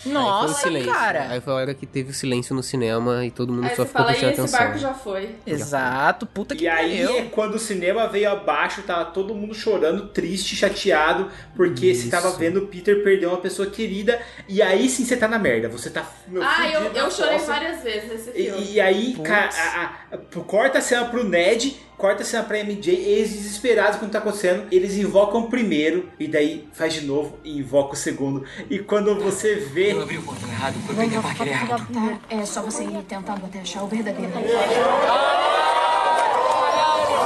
Aí 0.06 0.12
Nossa, 0.14 0.62
silêncio. 0.62 0.91
cara. 0.93 1.28
Aí 1.32 1.41
foi 1.41 1.51
a 1.51 1.56
hora 1.56 1.74
que 1.74 1.88
teve 1.88 2.12
o 2.12 2.14
silêncio 2.14 2.53
no 2.56 2.62
cinema 2.62 3.26
e 3.26 3.32
todo 3.32 3.51
mundo 3.51 3.64
Aí 3.64 3.72
só 3.76 3.78
você 3.78 3.88
ficou 3.88 4.01
fala, 4.03 4.12
e 4.12 4.20
prestando 4.20 4.32
esse 4.34 4.41
atenção. 4.56 4.60
barco 4.60 4.78
já 4.78 4.93
foi. 4.93 5.36
Exato, 5.47 6.26
puta 6.28 6.56
que 6.56 6.66
E 6.66 6.68
aí 6.68 7.03
pariu. 7.08 7.30
quando 7.32 7.56
o 7.56 7.60
cinema 7.60 8.08
veio 8.08 8.30
abaixo, 8.30 8.84
tava 8.84 9.06
todo 9.06 9.34
mundo 9.34 9.56
chorando, 9.56 10.10
triste, 10.10 10.56
chateado, 10.56 11.32
porque 11.56 11.95
você 11.95 12.08
tava 12.08 12.30
vendo 12.32 12.58
o 12.58 12.68
Peter 12.68 13.03
perder 13.03 13.26
uma 13.26 13.38
pessoa 13.38 13.68
querida, 13.68 14.22
e 14.47 14.62
aí 14.62 14.88
sim 14.89 15.03
você 15.03 15.18
tá 15.18 15.28
na 15.28 15.39
merda, 15.39 15.70
você 15.70 15.89
tá 15.89 16.06
meu, 16.28 16.43
Ah, 16.43 16.68
eu, 16.70 16.82
eu 16.91 17.10
chorei 17.10 17.39
várias 17.39 17.82
vezes 17.82 18.08
nesse 18.12 18.32
filme. 18.32 18.62
E, 18.64 18.74
e 18.74 18.82
aí, 18.82 19.18
ca- 19.24 19.49
a- 19.58 20.16
a- 20.16 20.18
corta 20.45 20.78
a 20.78 20.82
cena 20.82 21.06
pro 21.06 21.24
Ned, 21.24 21.76
corta 21.98 22.24
a 22.24 22.26
cena 22.26 22.43
pra 22.43 22.58
MJ, 22.64 22.93
eles 22.93 23.32
desesperados 23.32 23.98
com 24.00 24.06
o 24.06 24.08
que 24.08 24.14
tá 24.14 24.20
acontecendo, 24.20 24.68
eles 24.72 24.96
invocam 24.96 25.41
o 25.41 25.50
primeiro, 25.50 26.10
e 26.20 26.28
daí 26.28 26.68
faz 26.74 26.93
de 26.93 27.06
novo 27.06 27.38
e 27.43 27.60
invoca 27.60 27.93
o 27.93 27.96
segundo. 27.96 28.46
E 28.70 28.80
quando 28.80 29.20
você 29.20 29.56
vê. 29.56 29.93
Eu 29.93 30.02
abri 30.02 30.18
o 30.18 30.22
portão 30.24 30.50
errado, 30.50 30.76
foi 30.86 30.96
Peter 30.96 31.22
Parker 31.22 31.48
errado. 31.48 32.22
É 32.30 32.46
só 32.46 32.62
você 32.62 32.84
ir 32.84 33.04
tentando 33.08 33.46
até 33.46 33.60
achar 33.60 33.84
o 33.84 33.88
verdadeiro. 33.88 34.32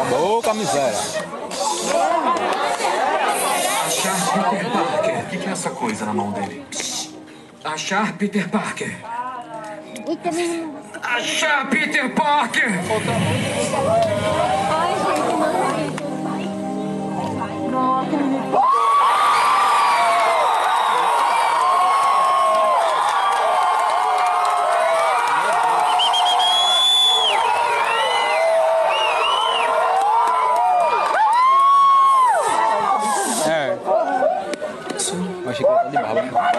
Boca, 0.09 0.53
miséria. 0.53 0.97
Achar 3.86 4.49
Peter 4.49 4.72
Parker. 4.72 5.20
O 5.20 5.30
que 5.30 5.38
que 5.38 5.47
é 5.47 5.51
essa 5.51 5.70
coisa 5.70 6.05
na 6.05 6.13
mão 6.13 6.32
dele? 6.32 6.65
Achar 7.63 8.17
Peter 8.17 8.49
Parker. 8.49 8.95
Achar 11.01 11.69
Peter 11.69 12.09
Parker! 12.09 12.69
É. 33.47 33.77
Achei 35.49 35.65
que 35.65 35.71
tá 35.71 35.83
de 35.85 35.97
bala. 36.29 36.59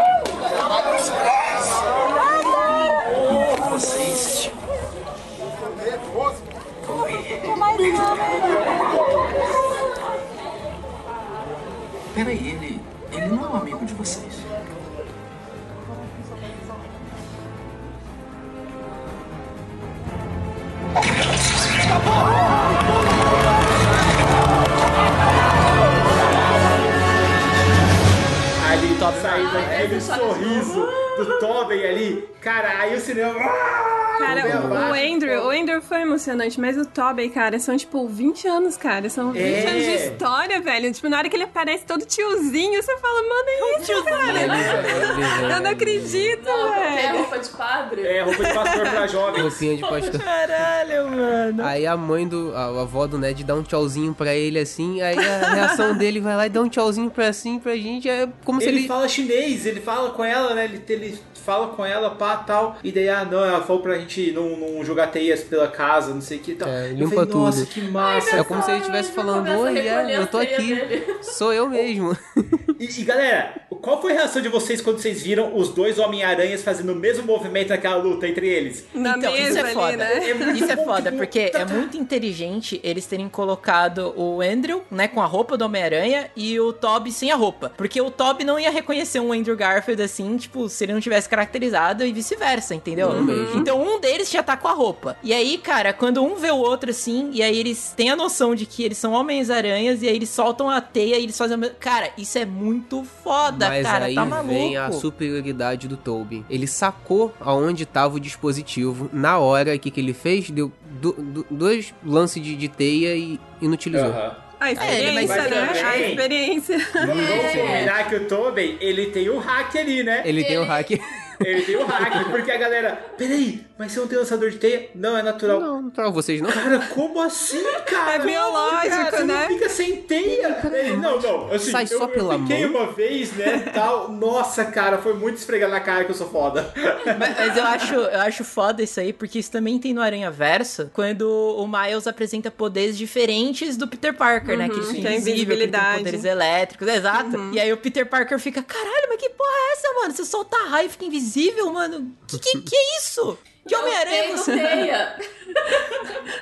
Aquele 29.80 29.98
de 29.98 30.02
sorriso 30.02 30.88
do 31.16 31.38
Tobey 31.38 31.86
ali. 31.86 32.28
Cara, 32.40 32.80
aí 32.80 32.94
o 32.96 33.00
cinema... 33.00 33.99
Cara, 34.20 34.60
o, 34.60 34.90
o 34.90 35.14
Andrew, 35.14 35.46
o 35.46 35.50
Andrew 35.50 35.82
foi 35.82 36.02
emocionante, 36.02 36.60
mas 36.60 36.76
o 36.76 36.84
Tobey, 36.84 37.28
cara, 37.30 37.58
são 37.58 37.76
tipo 37.76 38.06
20 38.06 38.46
anos, 38.48 38.76
cara. 38.76 39.08
São 39.10 39.32
20 39.32 39.42
É. 39.42 39.66
anos 39.68 39.84
de 39.84 39.90
história, 39.94 40.60
velho. 40.60 40.92
Tipo, 40.92 41.08
na 41.08 41.18
hora 41.18 41.28
que 41.28 41.36
ele 41.36 41.44
aparece 41.44 41.84
todo 41.84 42.04
tiozinho, 42.04 42.82
você 42.82 42.96
fala, 42.98 43.22
mano, 43.22 43.44
é 43.48 43.80
isso, 43.80 44.04
cara. 44.04 45.54
Eu 45.56 45.60
não 45.62 45.70
acredito, 45.70 46.44
Não, 46.44 46.74
é 46.74 46.96
velho. 47.02 47.18
roupa 47.18 47.38
de 47.38 47.48
padre. 47.50 48.02
É, 48.06 48.22
roupa 48.22 48.44
de 48.44 48.54
pastor 48.54 48.88
pra 48.90 49.06
jovens. 49.06 49.42
Roupinha 49.42 49.76
de 49.76 49.82
pastor. 49.82 50.20
Caralho, 50.20 51.08
mano. 51.10 51.64
Aí 51.64 51.86
a 51.86 51.96
mãe 51.96 52.26
do. 52.26 52.52
A, 52.54 52.66
avó 52.82 53.06
do 53.06 53.18
Ned 53.18 53.42
dá 53.44 53.54
um 53.54 53.62
tchauzinho 53.62 54.14
pra 54.14 54.34
ele 54.34 54.58
assim. 54.58 55.00
Aí 55.02 55.16
a 55.18 55.54
reação 55.54 55.96
dele 55.96 56.20
vai 56.20 56.36
lá 56.36 56.46
e 56.46 56.50
dá 56.50 56.60
um 56.60 56.68
tchauzinho 56.68 57.10
pra 57.10 57.28
assim 57.28 57.58
pra 57.58 57.76
gente. 57.76 58.08
É 58.08 58.28
como 58.44 58.60
se 58.60 58.68
Ele 58.68 58.80
ele. 58.80 58.88
fala 58.88 59.08
chinês, 59.08 59.66
ele 59.66 59.80
fala 59.80 60.10
com 60.10 60.24
ela, 60.24 60.54
né? 60.54 60.64
Ele, 60.64 60.82
ele 60.88 61.18
fala 61.50 61.66
com 61.68 61.84
ela, 61.84 62.10
pá, 62.10 62.36
tal. 62.36 62.76
E 62.84 62.92
daí, 62.92 63.08
ah, 63.08 63.24
não, 63.24 63.44
ela 63.44 63.60
falou 63.60 63.82
pra 63.82 63.98
gente 63.98 64.30
não, 64.30 64.50
não 64.56 64.84
jogar 64.84 65.08
teias 65.08 65.42
pela 65.42 65.66
casa, 65.66 66.14
não 66.14 66.20
sei 66.20 66.38
o 66.38 66.40
que 66.40 66.54
tal. 66.54 66.68
É, 66.68 66.90
Eu 66.90 66.94
limpa 66.94 67.16
falei, 67.16 67.34
Nossa, 67.34 67.58
tudo. 67.64 67.68
que 67.70 67.80
massa. 67.82 68.36
É 68.36 68.44
como 68.44 68.62
se 68.62 68.70
ele 68.70 68.78
estivesse 68.78 69.10
falando: 69.10 69.48
Oi, 69.48 69.78
é, 69.78 70.16
eu 70.16 70.26
tô 70.28 70.38
aqui. 70.38 70.56
dele. 70.76 71.18
Sou 71.22 71.52
eu 71.52 71.68
mesmo. 71.68 72.16
E, 72.80 72.86
e, 72.98 73.04
galera, 73.04 73.60
qual 73.82 74.00
foi 74.00 74.12
a 74.12 74.20
reação 74.20 74.40
de 74.40 74.48
vocês 74.48 74.80
quando 74.80 74.98
vocês 74.98 75.22
viram 75.22 75.54
os 75.54 75.68
dois 75.68 75.98
Homem-Aranhas 75.98 76.62
fazendo 76.62 76.92
o 76.92 76.96
mesmo 76.96 77.26
movimento 77.26 77.68
naquela 77.68 77.96
luta 77.96 78.26
entre 78.26 78.48
eles? 78.48 78.86
Na 78.94 79.18
Então, 79.18 79.36
isso 79.36 79.58
é 79.58 79.60
ali, 79.60 79.74
foda. 79.74 79.96
né? 79.98 80.20
Isso 80.56 80.72
é 80.72 80.76
foda, 80.76 81.12
porque 81.12 81.50
é 81.52 81.64
muito 81.66 81.98
inteligente 81.98 82.80
eles 82.82 83.04
terem 83.04 83.28
colocado 83.28 84.14
o 84.16 84.40
Andrew, 84.40 84.82
né, 84.90 85.06
com 85.08 85.20
a 85.20 85.26
roupa 85.26 85.58
do 85.58 85.66
Homem-Aranha 85.66 86.30
e 86.34 86.58
o 86.58 86.72
Toby 86.72 87.12
sem 87.12 87.30
a 87.30 87.36
roupa. 87.36 87.70
Porque 87.76 88.00
o 88.00 88.10
Toby 88.10 88.44
não 88.44 88.58
ia 88.58 88.70
reconhecer 88.70 89.20
um 89.20 89.30
Andrew 89.30 89.56
Garfield 89.56 90.00
assim, 90.02 90.38
tipo, 90.38 90.66
se 90.70 90.82
ele 90.84 90.94
não 90.94 91.00
tivesse 91.02 91.28
caracterizado 91.28 92.02
e 92.02 92.12
vice-versa, 92.14 92.74
entendeu? 92.74 93.12
Não 93.12 93.22
mesmo. 93.22 93.60
Então 93.60 93.78
um 93.78 94.00
deles 94.00 94.30
já 94.30 94.42
tá 94.42 94.56
com 94.56 94.68
a 94.68 94.72
roupa. 94.72 95.18
E 95.22 95.34
aí, 95.34 95.58
cara, 95.58 95.92
quando 95.92 96.24
um 96.24 96.34
vê 96.34 96.50
o 96.50 96.56
outro 96.56 96.88
assim, 96.88 97.28
e 97.34 97.42
aí 97.42 97.58
eles 97.58 97.92
têm 97.94 98.08
a 98.08 98.16
noção 98.16 98.54
de 98.54 98.64
que 98.64 98.82
eles 98.82 98.96
são 98.96 99.12
Homens-Aranhas, 99.12 100.02
e 100.02 100.08
aí 100.08 100.16
eles 100.16 100.30
soltam 100.30 100.70
a 100.70 100.80
teia 100.80 101.18
e 101.18 101.24
eles 101.24 101.36
fazem. 101.36 101.60
Cara, 101.78 102.10
isso 102.16 102.38
é 102.38 102.46
muito 102.46 102.69
foda, 103.04 103.68
Mas 103.68 103.86
cara. 103.86 104.04
aí 104.06 104.14
tá 104.14 104.24
maluco. 104.24 104.48
vem 104.54 104.76
a 104.76 104.90
superioridade 104.92 105.88
do 105.88 105.96
Toby. 105.96 106.44
Ele 106.48 106.66
sacou 106.66 107.34
aonde 107.40 107.84
tava 107.86 108.16
o 108.16 108.20
dispositivo 108.20 109.08
na 109.12 109.38
hora. 109.38 109.76
Que, 109.78 109.90
que 109.90 110.00
ele 110.00 110.12
fez? 110.14 110.50
Deu 110.50 110.70
do- 111.00 111.12
do- 111.12 111.46
dois 111.50 111.94
lances 112.04 112.42
de, 112.42 112.54
de 112.56 112.68
teia 112.68 113.14
e 113.16 113.38
inutilizou. 113.60 114.08
Aham. 114.08 114.36
A 114.60 114.72
experiência, 114.72 115.12
mas 115.14 115.28
né? 115.28 115.66
também- 115.66 115.82
A 115.82 115.98
experiência. 115.98 116.78
Vamos 116.92 117.26
combinar 117.54 118.08
que 118.10 118.14
o 118.16 118.28
Tobey, 118.28 118.76
ele 118.80 119.06
tem 119.06 119.30
o 119.30 119.38
hack 119.38 119.74
ali, 119.76 120.02
né? 120.02 120.22
Ele 120.24 120.44
tem 120.44 120.58
o 120.58 120.64
hack. 120.64 120.90
Ele 121.44 121.62
tem 121.62 121.76
o 121.76 121.84
hack, 121.86 122.30
porque 122.30 122.50
a 122.50 122.56
galera, 122.58 123.02
peraí, 123.16 123.64
mas 123.78 123.92
você 123.92 124.00
não 124.00 124.06
tem 124.06 124.18
lançador 124.18 124.50
de 124.50 124.58
teia? 124.58 124.90
Não, 124.94 125.16
é 125.16 125.22
natural. 125.22 125.60
Não, 125.60 125.82
não 125.82 125.90
pra 125.90 126.10
vocês 126.10 126.40
não. 126.40 126.50
Cara, 126.50 126.78
como 126.94 127.20
assim, 127.20 127.62
cara? 127.86 128.14
É 128.14 128.18
biológico, 128.18 128.88
Cara, 128.96 129.10
você 129.18 129.24
né? 129.24 129.46
Não 129.48 129.48
fica 129.56 129.68
sem 129.68 129.96
teia. 130.02 130.58
Ele, 130.72 130.96
não, 130.96 131.20
não. 131.20 131.52
Assim, 131.52 131.70
Sai 131.70 131.84
eu, 131.84 131.98
só 131.98 132.04
eu 132.04 132.08
pela 132.08 132.38
fiquei 132.38 132.66
mão. 132.66 132.82
uma 132.82 132.92
vez, 132.92 133.32
né, 133.36 133.70
tal. 133.74 134.10
Nossa, 134.10 134.64
cara, 134.66 134.98
foi 134.98 135.14
muito 135.14 135.36
esfregar 135.38 135.70
na 135.70 135.80
cara 135.80 136.04
que 136.04 136.10
eu 136.10 136.14
sou 136.16 136.28
foda. 136.28 136.70
Mas, 137.18 137.36
mas 137.38 137.56
eu 137.56 137.64
acho, 137.64 137.94
eu 137.94 138.20
acho 138.20 138.44
foda 138.44 138.82
isso 138.82 139.00
aí, 139.00 139.12
porque 139.12 139.38
isso 139.38 139.50
também 139.50 139.78
tem 139.78 139.92
no 139.92 140.00
Aranha 140.00 140.30
Verso, 140.30 140.90
quando 140.92 141.22
o 141.28 141.66
Miles 141.66 142.06
apresenta 142.06 142.50
poderes 142.50 142.96
diferentes 142.96 143.76
do 143.76 143.86
Peter 143.88 144.14
Parker, 144.14 144.56
né? 144.56 144.68
Que 144.68 144.74
ele 144.74 144.80
Uhum, 144.80 144.86
fica 144.94 145.00
que 145.02 145.06
é 145.08 145.16
invisível, 145.16 145.56
que 145.56 145.62
ele 145.62 145.68
tem 145.72 145.80
invisibilidade. 145.80 145.98
poderes 145.98 146.24
elétricos, 146.24 146.88
exato. 146.88 147.50
E 147.52 147.60
aí 147.60 147.72
o 147.72 147.76
Peter 147.76 148.06
Parker 148.06 148.38
fica, 148.38 148.62
caralho, 148.62 149.06
mas 149.08 149.18
que 149.18 149.28
porra 149.30 149.50
é 149.50 149.72
essa, 149.72 149.92
mano? 150.00 150.14
Você 150.14 150.24
solta 150.24 150.56
raio 150.68 150.86
e 150.86 150.90
fica 150.90 151.04
invisível, 151.04 151.29
mano? 151.72 152.16
Que 152.26 152.38
que, 152.38 152.60
que 152.62 152.76
é 152.76 152.98
isso? 152.98 153.38
Que 153.66 153.74
Homem-Aranha 153.76 154.36
você... 154.36 154.52
teia. 154.52 155.16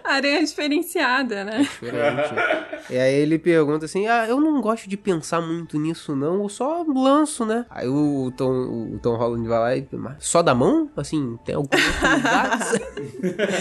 Aranha 0.05 0.41
diferenciada, 0.45 1.45
né? 1.45 1.59
Diferente. 1.61 2.35
e 2.91 2.99
aí 2.99 3.15
ele 3.15 3.39
pergunta 3.39 3.85
assim: 3.87 4.07
Ah, 4.07 4.27
eu 4.29 4.41
não 4.41 4.61
gosto 4.61 4.89
de 4.89 4.97
pensar 4.97 5.41
muito 5.41 5.79
nisso, 5.79 6.15
não. 6.15 6.43
Eu 6.43 6.49
só 6.49 6.85
lanço, 6.87 7.45
né? 7.45 7.65
Aí 7.71 7.89
o 7.89 8.33
Tom, 8.37 8.51
o 8.95 8.99
Tom 9.03 9.17
Holland 9.17 9.49
vai 9.49 9.59
lá 9.59 9.77
e. 9.77 9.87
"Mas 9.93 10.17
Só 10.21 10.43
da 10.43 10.55
mão? 10.55 10.91
Assim, 10.97 11.39
tem 11.45 11.55
algum 11.55 11.69
outro 11.75 12.09
lugar? 12.17 12.59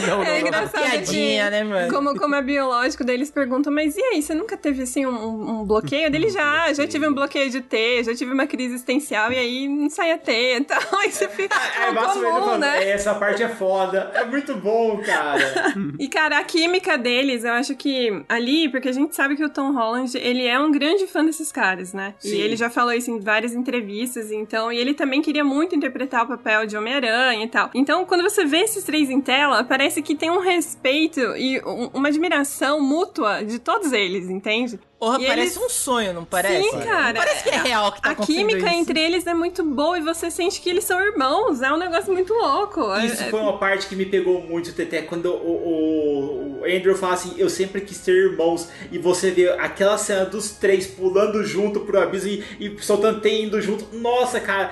não, 0.08 0.24
É 0.24 0.40
engraçado 0.42 0.84
Piadinha, 0.84 1.46
que, 1.46 1.52
né, 1.52 1.64
mano? 1.64 1.94
Como, 1.94 2.18
como 2.20 2.36
é 2.36 2.42
biológico, 2.42 3.04
daí 3.04 3.16
eles 3.16 3.32
perguntam, 3.32 3.72
mas 3.74 3.96
e 3.98 4.02
aí, 4.02 4.22
você 4.22 4.34
nunca 4.34 4.56
teve, 4.58 4.84
assim, 4.84 5.06
um, 5.06 5.62
um 5.62 5.66
bloqueio? 5.66 6.10
Dele 6.12 6.30
já, 6.30 6.72
já 6.74 6.88
tive 6.88 7.08
um 7.08 7.14
bloqueio 7.14 7.50
de 7.50 7.62
teia, 7.62 8.04
já 8.04 8.16
tive 8.16 8.32
uma 8.34 8.48
crise 8.48 8.76
existencial, 8.76 9.32
e 9.32 9.38
aí 9.38 9.68
não 9.68 9.90
sai 9.90 10.12
a 10.12 10.18
teia 10.18 10.58
e 10.58 10.64
tal. 10.64 10.82
Aí 11.00 11.12
você 11.12 11.28
fica 11.28 11.56
É, 11.56 11.90
é, 11.90 11.94
comum, 11.94 12.58
né? 12.58 12.90
essa 12.90 13.14
parte 13.16 13.44
é 13.44 13.47
foda. 13.50 14.12
É 14.14 14.24
muito 14.26 14.56
bom, 14.56 14.98
cara. 15.06 15.38
E, 16.00 16.08
cara, 16.08 16.38
a 16.40 16.44
química 16.44 16.98
deles, 16.98 17.44
eu 17.44 17.52
acho 17.54 17.76
que 17.76 18.24
ali, 18.30 18.70
porque 18.70 18.90
a 18.90 18.92
gente 18.92 19.16
sabe 19.16 19.36
que 19.36 19.44
o 19.44 19.50
Tom 19.50 19.72
Holland, 19.74 20.16
ele 20.18 20.46
é 20.46 20.60
um 20.60 20.72
grande 20.72 21.08
fã 21.08 21.24
desses 21.26 21.52
caras, 21.52 21.94
né? 21.94 22.14
Sim. 22.20 22.36
E 22.36 22.42
ele 22.42 22.56
já 22.56 22.70
falou 22.70 22.94
isso 22.94 23.10
em 23.10 23.20
várias 23.20 23.54
entrevistas, 23.54 24.32
então, 24.32 24.72
e 24.72 24.78
ele 24.78 24.94
também 24.94 25.22
queria 25.22 25.44
muito 25.44 25.76
interpretar 25.76 26.24
o 26.26 26.28
papel 26.28 26.66
de 26.66 26.78
Homem-Aranha 26.78 27.44
e 27.46 27.48
tal. 27.48 27.70
Então, 27.74 28.06
quando 28.06 28.22
você 28.24 28.46
vê 28.46 28.60
esses 28.60 28.84
três 28.84 29.10
em 29.10 29.20
tela, 29.22 29.64
parece 29.64 30.02
que 30.02 30.16
tem 30.16 30.30
um 30.30 30.40
respeito 30.40 31.20
e 31.38 31.60
um- 31.66 31.90
uma 31.94 32.08
admiração 32.10 32.80
mútua 32.82 33.44
de 33.44 33.60
todos 33.60 33.92
eles, 33.92 34.30
entende? 34.30 34.80
Porra, 35.00 35.22
E 35.22 35.28
parece 35.28 35.58
eles- 35.60 35.66
um 35.66 35.70
sonho, 35.70 36.12
não 36.12 36.26
parece? 36.26 36.64
Sim, 36.72 36.80
cara. 36.80 37.08
Não 37.14 37.14
parece 37.22 37.44
que 37.44 37.50
é 37.50 37.58
real 37.62 37.92
que 37.92 38.02
tá 38.02 38.10
a 38.10 38.16
química 38.16 38.66
isso. 38.66 38.68
entre 38.80 39.00
eles 39.00 39.28
é 39.28 39.34
muito 39.36 39.64
boa 39.64 39.96
e 39.98 40.02
você 40.02 40.32
sente 40.32 40.60
que 40.60 40.68
eles 40.70 40.84
são 40.86 41.00
irmãos. 41.00 41.62
É 41.62 41.72
um 41.72 41.78
negócio 41.78 42.12
muito 42.12 42.34
louco. 42.34 42.92
É- 42.96 43.06
Isso 43.06 43.22
é- 43.24 43.30
foi 43.30 43.40
uma 43.40 43.60
parte 43.60 43.86
que 43.86 43.96
me 43.96 44.06
pegou 44.08 44.42
muito, 44.42 44.74
Teté, 44.74 45.04
quando 45.04 45.28
o, 45.28 45.38
o- 45.38 46.62
o 46.62 46.66
Andrew 46.66 46.96
fala 46.96 47.14
assim, 47.14 47.36
eu 47.38 47.48
sempre 47.48 47.82
quis 47.82 48.00
ter 48.00 48.12
irmãos, 48.12 48.70
e 48.92 48.98
você 48.98 49.30
vê 49.30 49.50
aquela 49.52 50.00
cena 50.00 50.26
dos 50.26 50.50
três 50.52 50.88
pulando 50.88 51.44
junto 51.44 51.82
pro 51.82 52.02
abismo 52.02 52.30
e, 52.32 52.44
e 52.60 52.82
soltando 52.82 53.22
teia 53.22 53.46
indo 53.46 53.62
junto. 53.62 53.96
Nossa, 53.96 54.40
cara, 54.40 54.72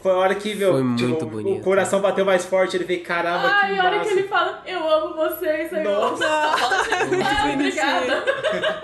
foi 0.00 0.12
a 0.12 0.16
hora 0.16 0.34
que, 0.36 0.54
meu, 0.54 0.74
Foi 0.74 0.82
tipo, 0.94 1.08
muito 1.08 1.24
o 1.24 1.28
bonito. 1.28 1.64
coração 1.64 2.00
bateu 2.00 2.24
mais 2.24 2.44
forte, 2.44 2.76
ele 2.76 2.84
vê, 2.84 2.98
caramba, 2.98 3.48
Ai, 3.48 3.74
que 3.74 3.80
a 3.80 3.84
hora 3.84 3.96
massa. 3.96 4.08
que 4.10 4.16
ele 4.18 4.28
fala, 4.28 4.62
eu 4.64 4.88
amo 4.88 5.14
vocês, 5.16 5.70
Senhor. 5.70 5.84
Nossa. 5.84 6.24
Ah, 7.26 7.52
obrigada. 7.52 8.24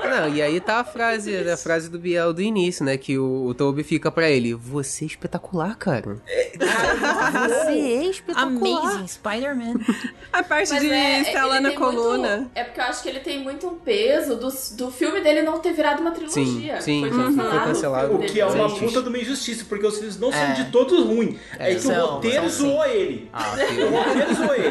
Não, 0.08 0.28
e 0.28 0.42
aí 0.42 0.60
tá 0.60 0.71
a 0.80 0.84
frase, 0.84 1.36
a 1.48 1.56
frase 1.56 1.88
do 1.90 1.98
Biel 1.98 2.32
do 2.32 2.42
início, 2.42 2.84
né? 2.84 2.96
Que 2.96 3.18
o, 3.18 3.46
o 3.46 3.54
Toby 3.54 3.82
fica 3.82 4.10
pra 4.10 4.28
ele: 4.30 4.54
Você 4.54 5.04
é 5.04 5.06
espetacular, 5.08 5.76
cara. 5.76 6.20
Você 6.56 7.70
é 7.70 8.04
espetacular. 8.04 8.82
Amazing 8.92 9.08
Spider-Man. 9.08 9.74
A 10.32 10.42
parte 10.42 10.70
Mas 10.72 10.80
de 10.82 10.90
é, 10.90 11.20
instalar 11.20 11.58
ele 11.62 11.68
na 11.70 11.74
coluna. 11.78 12.36
muito- 12.38 12.50
é 12.54 12.64
porque 12.64 12.80
eu 12.80 12.84
acho 12.84 13.02
que 13.02 13.08
ele 13.08 13.20
tem 13.20 13.42
muito 13.42 13.66
um 13.66 13.76
peso 13.76 14.36
do, 14.36 14.48
do 14.76 14.90
filme 14.90 15.20
dele 15.20 15.42
não 15.42 15.58
ter 15.58 15.72
virado 15.72 16.00
uma 16.00 16.10
trilogia. 16.10 16.80
sim, 16.80 17.00
foi, 17.00 17.10
foi- 17.10 17.18
foi 17.24 17.34
cancelado 17.34 17.66
cancelado. 17.66 18.08
filme 18.08 18.26
O 18.26 18.32
que 18.32 18.40
é 18.40 18.46
uma 18.46 18.68
Sim. 18.68 18.78
puta 18.78 19.02
de 19.02 19.08
uma 19.08 19.18
injustiça, 19.18 19.64
porque 19.68 19.86
os 19.86 19.94
filmes 19.96 20.18
não 20.18 20.30
são 20.32 20.40
É. 20.40 20.52
de 20.52 20.64
todos 20.70 21.04
ruins. 21.04 21.36
É, 21.58 21.70
É, 21.70 21.74
que 21.74 21.76
o 21.76 21.80
são, 21.82 22.06
roteiro 22.14 22.50
são 22.50 22.66
zoou 22.68 22.84
ele. 22.86 23.30
Ah, 23.32 23.52
O 23.82 23.90
roteiro 23.90 24.34
zoou 24.34 24.54
ele. 24.54 24.70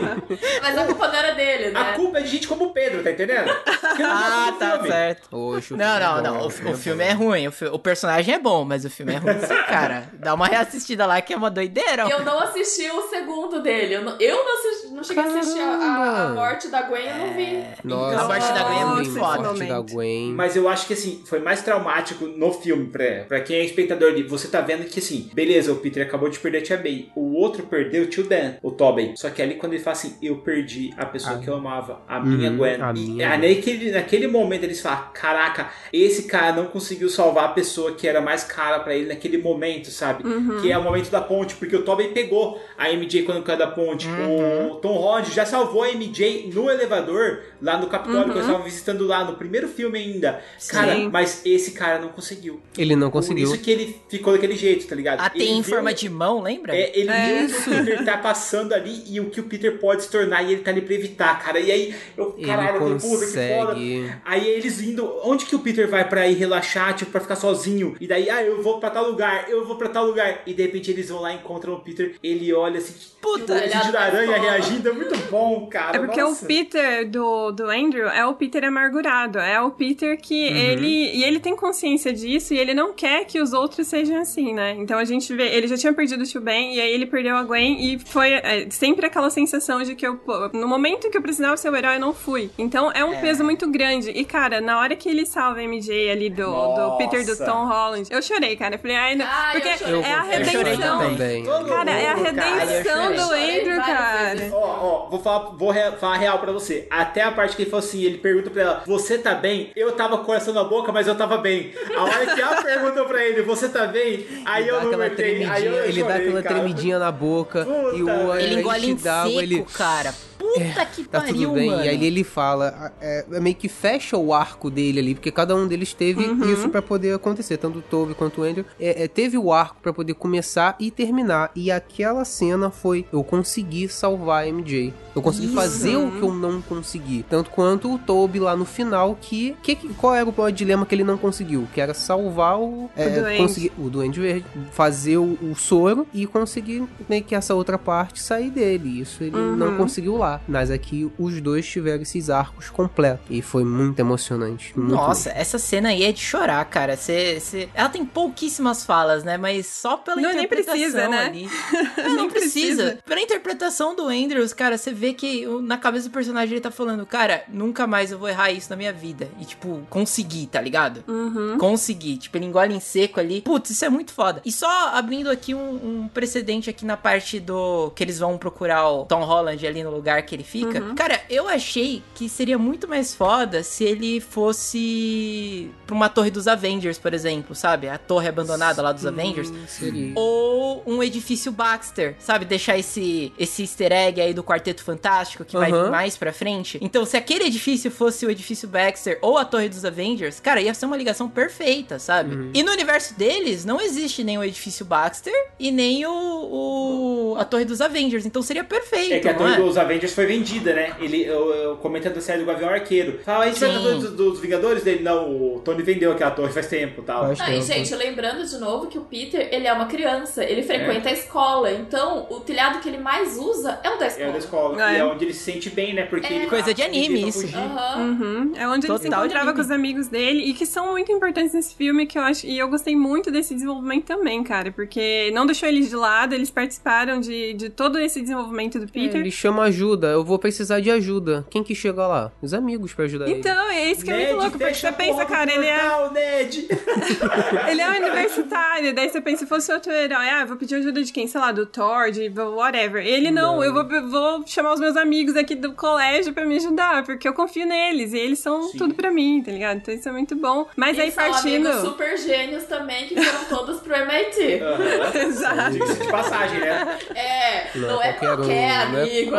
Mas 0.61 0.77
a 0.77 0.85
culpa 0.85 1.07
não 1.07 1.15
era 1.15 1.31
dele, 1.33 1.71
né? 1.71 1.79
A 1.79 1.93
culpa 1.93 2.19
é 2.19 2.21
de 2.21 2.27
gente 2.29 2.47
como 2.47 2.65
o 2.65 2.69
Pedro, 2.73 3.03
tá 3.03 3.11
entendendo? 3.11 3.47
Não 3.47 4.09
Ah, 4.09 4.51
do 4.51 4.57
tá 4.57 4.71
filme. 4.73 4.87
certo. 4.89 5.29
Oxe, 5.37 5.73
o 5.73 5.77
Não, 5.99 6.11
não, 6.13 6.17
é 6.19 6.21
não. 6.21 6.33
bom, 6.39 6.43
O, 6.69 6.71
o 6.73 6.77
filme 6.77 7.03
é 7.03 7.11
ruim. 7.11 7.47
O, 7.47 7.51
fi- 7.51 7.65
o 7.65 7.79
personagem 7.79 8.35
é 8.35 8.39
bom, 8.39 8.63
mas 8.65 8.85
o 8.85 8.89
filme 8.89 9.13
é 9.13 9.17
ruim. 9.17 9.39
Sim, 9.41 9.63
cara, 9.67 10.09
dá 10.13 10.33
uma 10.33 10.47
reassistida 10.47 11.05
lá 11.05 11.19
que 11.21 11.33
é 11.33 11.37
uma 11.37 11.49
doideira. 11.51 12.07
Eu 12.09 12.23
não 12.23 12.39
assisti 12.39 12.89
o 12.91 13.09
segundo 13.09 13.61
dele. 13.61 13.95
Eu 13.95 14.03
não, 14.03 14.15
eu 14.19 14.35
não, 14.43 14.53
assisti, 14.59 14.90
não 15.01 15.03
cheguei 15.03 15.23
a 15.23 15.39
assistir 15.39 15.59
a, 15.59 15.65
a- 15.65 15.75
a 15.75 15.79
Caramba. 16.15 16.35
morte 16.35 16.67
da 16.67 16.81
Gwen, 16.83 17.05
eu 17.07 17.17
não 17.17 17.33
vi. 17.33 17.63
Nossa, 17.83 18.21
A 18.21 18.27
morte 18.27 18.53
da 18.53 18.63
Gwen 18.63 18.79
é 18.81 18.85
muito 18.85 19.11
foda. 19.11 19.41
morte 19.43 19.63
da 19.65 19.79
Gwen. 19.81 20.33
Mas 20.33 20.55
eu 20.55 20.69
acho 20.69 20.87
que 20.87 20.93
assim, 20.93 21.21
foi 21.25 21.39
mais 21.39 21.61
traumático 21.61 22.25
no 22.25 22.51
filme, 22.53 22.87
pra, 22.87 23.23
pra 23.27 23.41
quem 23.41 23.57
é 23.57 23.65
espectador 23.65 24.13
de. 24.13 24.23
Você 24.23 24.47
tá 24.47 24.61
vendo 24.61 24.85
que 24.85 24.99
assim, 24.99 25.29
beleza, 25.33 25.71
o 25.71 25.77
Peter 25.77 26.05
acabou 26.05 26.29
de 26.29 26.39
perder 26.39 26.59
a 26.59 26.61
Tia 26.61 26.77
May. 26.77 27.09
O 27.15 27.33
outro 27.35 27.63
perdeu 27.63 28.03
o 28.03 28.07
tio 28.07 28.23
Dan, 28.23 28.53
o 28.61 28.71
Tobey. 28.71 29.13
Só 29.15 29.29
que 29.29 29.41
ali 29.41 29.55
quando 29.55 29.73
ele 29.73 29.83
fala 29.83 29.93
assim, 29.95 30.15
eu 30.21 30.37
perdi 30.37 30.91
a 30.97 31.05
pessoa 31.05 31.39
que 31.39 31.47
eu 31.47 31.55
amava, 31.55 32.01
a 32.07 32.19
minha 32.19 32.51
Uhum, 32.51 32.57
Gwen. 32.57 32.81
a 32.81 32.91
e 32.91 32.99
minha 32.99 33.29
aí, 33.31 33.55
naquele, 33.55 33.91
naquele 33.91 34.27
momento 34.27 34.63
eles 34.63 34.81
falam, 34.81 35.05
caraca, 35.13 35.69
esse 35.91 36.23
cara 36.23 36.53
não 36.53 36.65
conseguiu 36.65 37.09
salvar 37.09 37.45
a 37.45 37.49
pessoa 37.49 37.93
que 37.93 38.07
era 38.07 38.21
mais 38.21 38.43
cara 38.43 38.79
pra 38.79 38.95
ele 38.95 39.07
naquele 39.07 39.37
momento, 39.37 39.89
sabe? 39.89 40.23
Que 40.61 40.71
é 40.71 40.77
o 40.77 40.83
momento 40.83 41.09
da 41.09 41.21
ponte, 41.21 41.55
porque 41.55 41.75
o 41.75 41.83
Tobey 41.83 42.09
pegou 42.09 42.61
a 42.77 42.89
MJ 42.91 43.23
quando 43.23 43.43
caiu 43.43 43.57
da 43.57 43.67
ponte. 43.67 44.07
O 44.07 44.75
Tom 44.75 44.90
Holland 44.93 45.31
já 45.31 45.45
salvou 45.45 45.83
a 45.83 45.89
MJ 45.91 46.49
no 46.53 46.69
elevador, 46.69 47.41
lá 47.61 47.77
no 47.77 47.87
Capitólio, 47.87 48.25
que 48.25 48.31
eles 48.31 48.41
estavam 48.45 48.63
visitando 48.63 49.05
lá, 49.07 49.23
no 49.23 49.35
primeiro 49.35 49.67
filme 49.67 49.97
ainda. 49.99 50.41
Cara, 50.69 50.95
Sim. 50.95 51.09
mas 51.11 51.41
esse 51.45 51.71
cara 51.71 51.99
não 51.99 52.09
conseguiu. 52.09 52.61
Ele 52.77 52.95
não 52.95 53.07
Por 53.09 53.13
conseguiu. 53.19 53.43
isso 53.45 53.57
que 53.59 53.71
ele 53.71 54.01
ficou 54.09 54.33
daquele 54.33 54.55
jeito, 54.55 54.87
tá 54.87 54.95
ligado? 54.95 55.19
Até 55.21 55.39
Ele 55.39 55.49
em 55.51 55.61
viu- 55.61 55.73
forma 55.75 55.93
de 55.93 56.09
mão, 56.09 56.41
lembra? 56.41 56.75
é, 56.75 56.91
ele 56.97 57.09
É. 57.09 57.45
viu 57.45 57.57
o 57.57 57.61
que 57.63 57.69
o 57.69 57.73
Peter 57.85 58.05
tá 58.05 58.17
passando 58.17 58.73
ali 58.73 59.03
e 59.07 59.19
o 59.19 59.29
que 59.29 59.39
o 59.39 59.43
Peter 59.43 59.77
pode 59.79 60.03
se 60.03 60.09
tornar 60.11 60.41
e 60.43 60.53
ele 60.53 60.61
tá 60.61 60.71
ali 60.71 60.81
pra 60.81 60.93
evitar, 60.93 61.39
cara. 61.43 61.59
E 61.59 61.71
aí, 61.71 61.95
eu, 62.17 62.33
Ele 62.37 62.47
caralho, 62.47 62.75
eu 62.75 62.79
puta, 62.81 62.95
que 62.95 63.01
foda. 63.07 63.25
consegue. 63.25 64.11
Aí 64.25 64.47
eles 64.47 64.81
indo. 64.81 65.11
Onde 65.23 65.45
que 65.45 65.55
o 65.55 65.59
Peter 65.59 65.87
vai 65.87 66.07
pra 66.07 66.27
ir 66.27 66.35
relaxar, 66.35 66.95
tipo, 66.95 67.11
pra 67.11 67.21
ficar 67.21 67.35
sozinho. 67.35 67.95
E 67.99 68.07
daí, 68.07 68.29
ah, 68.29 68.43
eu 68.43 68.61
vou 68.61 68.79
pra 68.79 68.89
tal 68.89 69.05
lugar, 69.09 69.49
eu 69.49 69.65
vou 69.65 69.75
pra 69.75 69.89
tal 69.89 70.05
lugar. 70.05 70.41
E 70.45 70.53
de 70.53 70.61
repente 70.61 70.91
eles 70.91 71.09
vão 71.09 71.21
lá 71.21 71.31
e 71.33 71.35
encontram 71.35 71.73
o 71.73 71.79
Peter. 71.81 72.15
Ele 72.23 72.51
olha 72.53 72.77
assim, 72.79 72.93
puta, 73.21 73.57
Ele 73.57 73.67
o 73.73 73.77
vídeo 73.77 73.91
da 73.91 73.99
olha 73.99 74.07
aranha 74.07 74.39
pra 74.39 74.59
É 74.89 74.91
muito 74.93 75.17
bom, 75.29 75.67
cara. 75.67 75.97
É 75.97 75.99
porque 75.99 76.21
Nossa. 76.21 76.43
o 76.43 76.47
Peter 76.47 77.09
do, 77.09 77.51
do 77.51 77.69
Andrew 77.69 78.07
é 78.07 78.25
o 78.25 78.33
Peter 78.33 78.63
amargurado. 78.65 79.39
É 79.39 79.61
o 79.61 79.71
Peter 79.71 80.19
que 80.19 80.49
Uhum. 80.49 80.55
ele. 80.57 81.11
E 81.17 81.23
ele 81.23 81.39
tem 81.39 81.55
consciência 81.55 82.11
disso 82.13 82.53
e 82.53 82.57
ele 82.59 82.73
não 82.73 82.93
quer 82.93 83.25
que 83.25 83.39
os 83.39 83.53
outros 83.53 83.87
sejam 83.87 84.17
assim, 84.19 84.53
né? 84.53 84.75
Então 84.77 84.97
a 84.97 85.05
gente 85.05 85.33
vê. 85.35 85.47
Ele 85.49 85.67
já 85.67 85.77
tinha 85.77 85.93
perdido 85.93 86.23
o 86.23 86.25
tio 86.25 86.41
Ben 86.41 86.75
e 86.75 86.81
aí 86.81 86.91
ele 86.91 87.05
perdeu 87.05 87.35
a 87.35 87.43
Gwen 87.43 87.77
e 87.93 87.99
foi 87.99 88.31
é, 88.33 88.67
sempre 88.69 89.05
aquela 89.05 89.29
sensação 89.29 89.81
de 89.83 89.95
que 89.95 90.05
eu, 90.05 90.19
no 90.53 90.67
momento 90.67 91.09
que 91.09 91.17
eu 91.17 91.21
precisava 91.21 91.55
ser 91.57 91.69
o 91.71 91.75
herói, 91.75 91.95
eu 91.95 91.99
não 91.99 92.13
fui. 92.13 92.49
Então 92.57 92.91
é 92.91 93.03
um 93.03 93.19
peso 93.21 93.43
muito 93.43 93.69
grande. 93.69 94.09
E 94.11 94.23
cara, 94.25 94.59
na 94.61 94.79
hora 94.79 94.95
que 94.95 95.09
ele 95.09 95.25
salva 95.25 95.59
a 95.59 95.63
MJ 95.63 96.09
ali 96.09 96.29
do, 96.29 96.45
do. 96.45 96.97
Peter 96.97 97.25
do 97.25 97.37
Tom 97.37 97.65
Holland, 97.67 98.07
eu 98.11 98.21
chorei, 98.21 98.55
cara. 98.55 98.75
Eu 98.75 98.79
falei, 98.79 98.95
ai, 98.97 99.15
não. 99.15 99.25
Ai, 99.27 99.57
eu 99.57 99.61
porque 99.61 99.69
é 99.69 99.73
a 99.73 99.77
também. 99.77 100.39
Eu 100.39 100.45
chorei 100.45 100.71
redenção. 100.75 100.99
também. 100.99 101.43
Cara, 101.67 101.91
é 101.91 102.09
a 102.09 102.15
cara. 102.15 102.31
redenção 102.31 103.03
eu 103.05 103.15
do 103.15 103.33
Andrew, 103.33 103.77
cara. 103.81 104.51
Ó, 104.61 105.05
ó, 105.05 105.09
vou 105.09 105.19
falar, 105.19 105.49
vou 105.57 105.71
re- 105.71 105.91
falar 105.93 106.17
real 106.17 106.39
pra 106.39 106.51
você. 106.51 106.85
Até 106.89 107.21
a 107.23 107.31
parte 107.31 107.55
que 107.55 107.63
ele 107.63 107.69
falou 107.71 107.85
assim, 107.85 108.03
ele 108.03 108.17
pergunta 108.19 108.49
pra 108.49 108.61
ela, 108.61 108.83
você 108.85 109.17
tá 109.17 109.33
bem? 109.33 109.71
Eu 109.75 109.91
tava 109.93 110.17
com 110.17 110.23
o 110.23 110.25
coração 110.25 110.53
na 110.53 110.63
boca, 110.63 110.91
mas 110.91 111.07
eu 111.07 111.15
tava 111.15 111.37
bem. 111.37 111.73
A 111.97 112.03
hora 112.03 112.25
que 112.35 112.39
ela 112.41 112.61
perguntou 112.63 113.05
pra 113.05 113.23
ele, 113.25 113.41
você 113.41 113.69
tá 113.69 113.87
bem? 113.87 114.25
Aí 114.45 114.63
Ele 114.63 114.71
eu 114.71 114.75
dá 114.75 114.83
não 114.85 114.93
aguentei, 114.93 115.43
aí 115.45 115.65
eu 115.65 115.73
tremidinha, 115.73 115.85
ele 115.85 116.03
dá 116.03 116.07
chorei, 116.11 116.27
aquela 116.27 116.43
cara. 116.43 116.55
tremidinha 116.55 116.99
na 116.99 117.11
boca 117.11 117.65
Puta, 117.65 117.95
e 117.97 118.03
o. 118.03 118.35
Ele 118.35 118.59
engole 118.59 118.89
em 118.91 118.95
dá, 118.95 119.23
seco, 119.25 119.41
ele 119.41 119.65
cara. 119.73 120.13
Puta 120.41 120.85
que 120.85 121.03
tá 121.03 121.21
pariu, 121.21 121.35
tudo 121.49 121.53
bem. 121.53 121.69
mano. 121.69 121.83
E 121.85 121.89
aí 121.89 122.05
ele 122.05 122.23
fala, 122.23 122.91
é, 122.99 123.25
é 123.31 123.39
meio 123.39 123.55
que 123.55 123.67
fecha 123.69 124.17
o 124.17 124.33
arco 124.33 124.69
dele 124.69 124.99
ali, 124.99 125.15
porque 125.15 125.31
cada 125.31 125.55
um 125.55 125.67
deles 125.67 125.93
teve 125.93 126.25
Uhum. 126.25 126.51
isso 126.53 126.69
pra 126.69 126.81
poder 126.81 127.13
acontecer, 127.15 127.57
tanto 127.57 127.79
o 127.79 127.81
Toby 127.81 128.13
quanto 128.13 128.41
o 128.41 128.43
Andrew, 128.43 128.65
é, 128.79 129.03
é, 129.03 129.07
teve 129.07 129.37
o 129.37 129.51
arco 129.53 129.77
pra 129.81 129.93
poder 129.93 130.13
começar 130.13 130.75
e 130.79 130.89
terminar. 130.91 131.51
E 131.55 131.71
aquela 131.71 132.25
cena 132.25 132.69
foi, 132.69 133.05
eu 133.11 133.23
consegui 133.23 133.87
salvar 133.87 134.43
a 134.43 134.47
MJ. 134.47 134.93
Eu 135.15 135.21
consegui 135.21 135.47
Isso. 135.47 135.55
fazer 135.55 135.97
o 135.97 136.11
que 136.11 136.21
eu 136.21 136.33
não 136.33 136.61
consegui. 136.61 137.25
Tanto 137.29 137.49
quanto 137.49 137.93
o 137.93 137.97
Toby 137.97 138.39
lá 138.39 138.55
no 138.55 138.63
final, 138.65 139.17
que, 139.19 139.55
que 139.61 139.75
qual 139.95 140.15
era 140.15 140.27
o 140.29 140.51
dilema 140.51 140.85
que 140.85 140.95
ele 140.95 141.03
não 141.03 141.17
conseguiu? 141.17 141.67
Que 141.73 141.81
era 141.81 141.93
salvar 141.93 142.57
o... 142.59 142.89
é, 142.95 143.09
Duende. 143.19 143.37
conseguir, 143.37 143.71
o 143.77 143.89
Duende 143.89 144.19
Verde, 144.21 144.45
fazer 144.71 145.17
o, 145.17 145.37
o 145.41 145.53
soro 145.55 146.07
e 146.13 146.25
conseguir 146.25 146.83
meio 147.09 147.23
que 147.23 147.35
essa 147.35 147.53
outra 147.53 147.77
parte 147.77 148.21
sair 148.21 148.49
dele. 148.49 149.01
Isso 149.01 149.21
ele 149.23 149.35
Uhum. 149.35 149.55
não 149.55 149.75
conseguiu 149.77 150.15
lá. 150.15 150.30
Mas 150.47 150.69
aqui 150.71 151.11
os 151.17 151.41
dois 151.41 151.67
tiveram 151.67 152.01
esses 152.03 152.29
arcos 152.29 152.69
completos. 152.69 153.25
E 153.29 153.41
foi 153.41 153.63
muito 153.63 153.99
emocionante. 153.99 154.77
Muito 154.77 154.93
Nossa, 154.93 155.29
essa 155.31 155.57
cena 155.57 155.89
aí 155.89 156.03
é 156.03 156.11
de 156.11 156.19
chorar, 156.21 156.63
cara. 156.65 156.95
Cê, 156.95 157.39
cê- 157.39 157.69
Ela 157.73 157.89
tem 157.89 158.05
pouquíssimas 158.05 158.85
falas, 158.85 159.23
né? 159.23 159.37
Mas 159.37 159.65
só 159.67 159.97
pela 159.97 160.17
Não, 160.17 160.29
nem 160.29 160.37
interpretação 160.45 160.73
precisa, 160.79 161.07
né? 161.07 161.25
ali. 161.25 161.49
Não, 161.97 162.15
não 162.15 162.29
precisa. 162.29 162.97
Pela 163.05 163.21
interpretação 163.21 163.95
do 163.95 164.07
Andrews, 164.07 164.53
cara, 164.53 164.77
você 164.77 164.91
vê 164.91 165.13
que 165.13 165.45
na 165.63 165.77
cabeça 165.77 166.07
do 166.09 166.11
personagem 166.11 166.53
ele 166.53 166.61
tá 166.61 166.71
falando, 166.71 167.05
cara, 167.05 167.43
nunca 167.47 167.85
mais 167.87 168.11
eu 168.11 168.19
vou 168.19 168.29
errar 168.29 168.51
isso 168.51 168.69
na 168.69 168.75
minha 168.75 168.91
vida. 168.93 169.29
E, 169.39 169.45
tipo, 169.45 169.81
conseguir, 169.89 170.47
tá 170.47 170.59
ligado? 170.61 171.03
Uhum. 171.07 171.57
Conseguir. 171.57 172.17
Tipo, 172.17 172.37
ele 172.37 172.45
engole 172.45 172.73
em 172.73 172.79
seco 172.79 173.19
ali. 173.19 173.41
Putz, 173.41 173.69
isso 173.71 173.85
é 173.85 173.89
muito 173.89 174.11
foda. 174.13 174.41
E 174.45 174.51
só 174.51 174.89
abrindo 174.93 175.29
aqui 175.29 175.53
um, 175.53 175.73
um 176.03 176.07
precedente 176.07 176.69
aqui 176.69 176.85
na 176.85 176.97
parte 176.97 177.39
do... 177.39 177.91
Que 177.95 178.03
eles 178.03 178.19
vão 178.19 178.37
procurar 178.37 178.87
o 178.89 179.05
Tom 179.05 179.23
Holland 179.23 179.65
ali 179.65 179.83
no 179.83 179.91
lugar 179.91 180.20
que 180.21 180.35
ele 180.35 180.43
fica. 180.43 180.81
Uhum. 180.81 180.95
Cara, 180.95 181.21
eu 181.29 181.47
achei 181.47 182.01
que 182.15 182.27
seria 182.29 182.57
muito 182.57 182.87
mais 182.87 183.13
foda 183.13 183.63
se 183.63 183.83
ele 183.83 184.19
fosse 184.19 185.69
pra 185.85 185.95
uma 185.95 186.09
torre 186.09 186.31
dos 186.31 186.47
Avengers, 186.47 186.97
por 186.97 187.13
exemplo, 187.13 187.55
sabe? 187.55 187.87
A 187.89 187.97
torre 187.97 188.27
abandonada 188.27 188.81
lá 188.81 188.91
dos 188.91 189.05
Avengers. 189.05 189.51
Seria. 189.67 190.13
Ou 190.15 190.83
um 190.85 191.01
edifício 191.03 191.51
Baxter, 191.51 192.15
sabe? 192.19 192.45
Deixar 192.45 192.77
esse, 192.77 193.31
esse 193.37 193.63
easter 193.63 193.91
egg 193.91 194.21
aí 194.21 194.33
do 194.33 194.43
Quarteto 194.43 194.83
Fantástico 194.83 195.43
que 195.45 195.55
vai 195.57 195.71
Aham. 195.71 195.83
vir 195.85 195.91
mais 195.91 196.17
pra 196.17 196.31
frente. 196.33 196.77
Então, 196.81 197.05
se 197.05 197.17
aquele 197.17 197.45
edifício 197.45 197.91
fosse 197.91 198.25
o 198.25 198.31
edifício 198.31 198.67
Baxter 198.67 199.17
ou 199.21 199.37
a 199.37 199.45
Torre 199.45 199.69
dos 199.69 199.85
Avengers, 199.85 200.39
cara, 200.39 200.61
ia 200.61 200.73
ser 200.73 200.85
uma 200.85 200.97
ligação 200.97 201.29
perfeita, 201.29 201.99
sabe? 201.99 202.35
Uhum. 202.35 202.51
E 202.53 202.63
no 202.63 202.71
universo 202.71 203.17
deles, 203.17 203.65
não 203.65 203.79
existe 203.81 204.23
nem 204.23 204.37
o 204.37 204.43
edifício 204.43 204.85
Baxter 204.85 205.33
e 205.59 205.71
nem 205.71 206.05
o, 206.05 206.11
o- 206.11 207.35
a 207.37 207.45
Torre 207.45 207.65
dos 207.65 207.81
Avengers. 207.81 208.25
Então 208.25 208.41
seria 208.41 208.63
perfeito, 208.63 209.13
É 209.13 209.19
que 209.19 209.27
a 209.27 209.33
não 209.33 209.39
torre 209.39 209.53
é? 209.53 209.57
dos 209.57 209.77
Avengers 209.77 210.10
foi 210.15 210.25
vendida, 210.25 210.73
né? 210.73 210.93
Ele, 210.99 211.29
o, 211.29 211.73
o 211.73 211.77
comentando 211.77 212.15
da 212.15 212.21
série 212.21 212.39
do 212.39 212.45
Gavião 212.45 212.69
Arqueiro. 212.69 213.19
Fala, 213.23 213.45
a 213.45 213.47
na 213.47 213.53
torre 213.53 213.95
dos, 213.99 214.11
dos 214.11 214.39
Vingadores 214.39 214.83
dele? 214.83 215.03
Não, 215.03 215.29
o 215.55 215.61
Tony 215.63 215.83
vendeu 215.83 216.11
aquela 216.11 216.31
torre 216.31 216.51
faz 216.51 216.67
tempo 216.67 217.01
e 217.01 217.05
tal. 217.05 217.25
Faz 217.27 217.39
Não, 217.39 217.47
e 217.47 217.51
tempo. 217.53 217.65
gente, 217.65 217.95
lembrando 217.95 218.45
de 218.45 218.57
novo 218.57 218.87
que 218.87 218.97
o 218.97 219.01
Peter, 219.01 219.49
ele 219.51 219.67
é 219.67 219.73
uma 219.73 219.85
criança, 219.85 220.43
ele 220.43 220.63
frequenta 220.63 221.09
a 221.09 221.11
escola, 221.13 221.71
então 221.71 222.27
o 222.29 222.39
telhado 222.39 222.79
que 222.79 222.89
ele 222.89 222.97
mais 222.97 223.37
usa 223.37 223.79
é 223.83 223.89
o 223.89 223.97
da 223.97 224.05
É 224.05 224.07
escola. 224.09 224.31
da 224.31 224.37
escola. 224.37 224.91
É. 224.91 224.95
E 224.95 224.97
é 224.99 225.05
onde 225.05 225.25
ele 225.25 225.33
se 225.33 225.43
sente 225.43 225.69
bem, 225.69 225.93
né? 225.93 226.03
Porque 226.03 226.27
É. 226.27 226.35
ele 226.37 226.47
Coisa 226.47 226.73
de 226.73 226.81
anime, 226.81 227.27
isso. 227.29 227.47
Aham. 227.55 227.97
Uhum. 228.01 228.51
É 228.57 228.67
onde 228.67 228.87
ele 228.87 228.97
se 228.97 229.03
Total 229.05 229.25
encontrava 229.25 229.53
com 229.53 229.61
os 229.61 229.71
amigos 229.71 230.07
dele 230.07 230.43
e 230.49 230.53
que 230.53 230.65
são 230.65 230.91
muito 230.91 231.11
importantes 231.11 231.53
nesse 231.53 231.75
filme 231.75 232.05
que 232.05 232.17
eu 232.17 232.23
acho 232.23 232.45
e 232.45 232.57
eu 232.57 232.67
gostei 232.67 232.95
muito 232.95 233.31
desse 233.31 233.53
desenvolvimento 233.53 234.05
também, 234.05 234.43
cara, 234.43 234.71
porque 234.71 235.31
não 235.33 235.45
deixou 235.45 235.67
eles 235.69 235.89
de 235.89 235.95
lado, 235.95 236.33
eles 236.33 236.49
participaram 236.49 237.19
de, 237.19 237.53
de 237.53 237.69
todo 237.69 237.97
esse 237.99 238.21
desenvolvimento 238.21 238.79
do 238.79 238.87
Peter. 238.87 239.19
Ele 239.21 239.31
chama 239.31 239.63
ajuda, 239.63 240.00
eu 240.07 240.23
vou 240.23 240.37
precisar 240.39 240.79
de 240.79 240.89
ajuda. 240.91 241.45
Quem 241.49 241.63
que 241.63 241.73
chega 241.75 242.05
lá? 242.07 242.31
Os 242.41 242.53
amigos 242.53 242.93
pra 242.93 243.05
ajudar 243.05 243.27
ele. 243.27 243.39
Então, 243.39 243.69
é 243.69 243.91
isso 243.91 244.03
que 244.03 244.11
é 244.11 244.13
Ned, 244.15 244.27
muito 244.27 244.41
louco, 244.41 244.57
porque 244.57 244.73
você 244.73 244.91
pensa, 244.91 245.25
cara, 245.25 245.51
ele 245.51 245.65
é, 245.65 246.09
Ned! 246.11 246.67
ele 247.69 247.81
é 247.81 247.89
um 247.89 247.95
universitário, 247.97 248.93
daí 248.93 249.09
você 249.09 249.21
pensa, 249.21 249.39
se 249.39 249.45
fosse 249.47 249.71
outro 249.73 249.91
herói, 249.91 250.27
ah, 250.29 250.41
eu 250.41 250.47
vou 250.47 250.57
pedir 250.57 250.75
ajuda 250.75 251.03
de 251.03 251.11
quem? 251.11 251.27
Sei 251.27 251.39
lá, 251.39 251.51
do 251.51 251.65
Thor, 251.65 252.11
de 252.11 252.29
whatever. 252.29 253.05
Ele 253.05 253.31
não, 253.31 253.57
Não. 253.57 253.63
eu 253.63 253.73
vou, 253.73 254.09
vou 254.09 254.43
chamar 254.47 254.73
os 254.73 254.79
meus 254.79 254.95
amigos 254.95 255.35
aqui 255.35 255.55
do 255.55 255.73
colégio 255.73 256.33
pra 256.33 256.45
me 256.45 256.57
ajudar, 256.57 257.03
porque 257.03 257.27
eu 257.27 257.33
confio 257.33 257.65
neles, 257.65 258.13
e 258.13 258.17
eles 258.17 258.39
são 258.39 258.63
Sim. 258.63 258.77
tudo 258.77 258.93
pra 258.93 259.11
mim, 259.11 259.41
tá 259.43 259.51
ligado? 259.51 259.77
Então 259.77 259.93
isso 259.93 260.07
é 260.07 260.11
muito 260.11 260.35
bom. 260.35 260.67
Mas 260.75 260.97
E 260.97 261.01
aí 261.01 261.11
são 261.11 261.23
partindo... 261.31 261.67
amigos 261.67 261.89
super 261.89 262.17
gênios 262.17 262.63
também, 262.65 263.07
que 263.07 263.21
foram 263.21 263.45
todos 263.45 263.79
pro 263.81 263.93
MIT. 263.95 264.61
Aham. 264.61 265.11
Exato. 265.27 265.71
De 265.71 266.11
passagem, 266.11 266.59
né? 266.59 266.97
É, 267.15 267.77
não, 267.77 268.01
é 268.01 268.13
qualquer 268.13 268.31
um, 268.33 268.35
qualquer 268.37 268.89
não 268.91 268.99
é 268.99 269.01
amigo, 269.01 269.35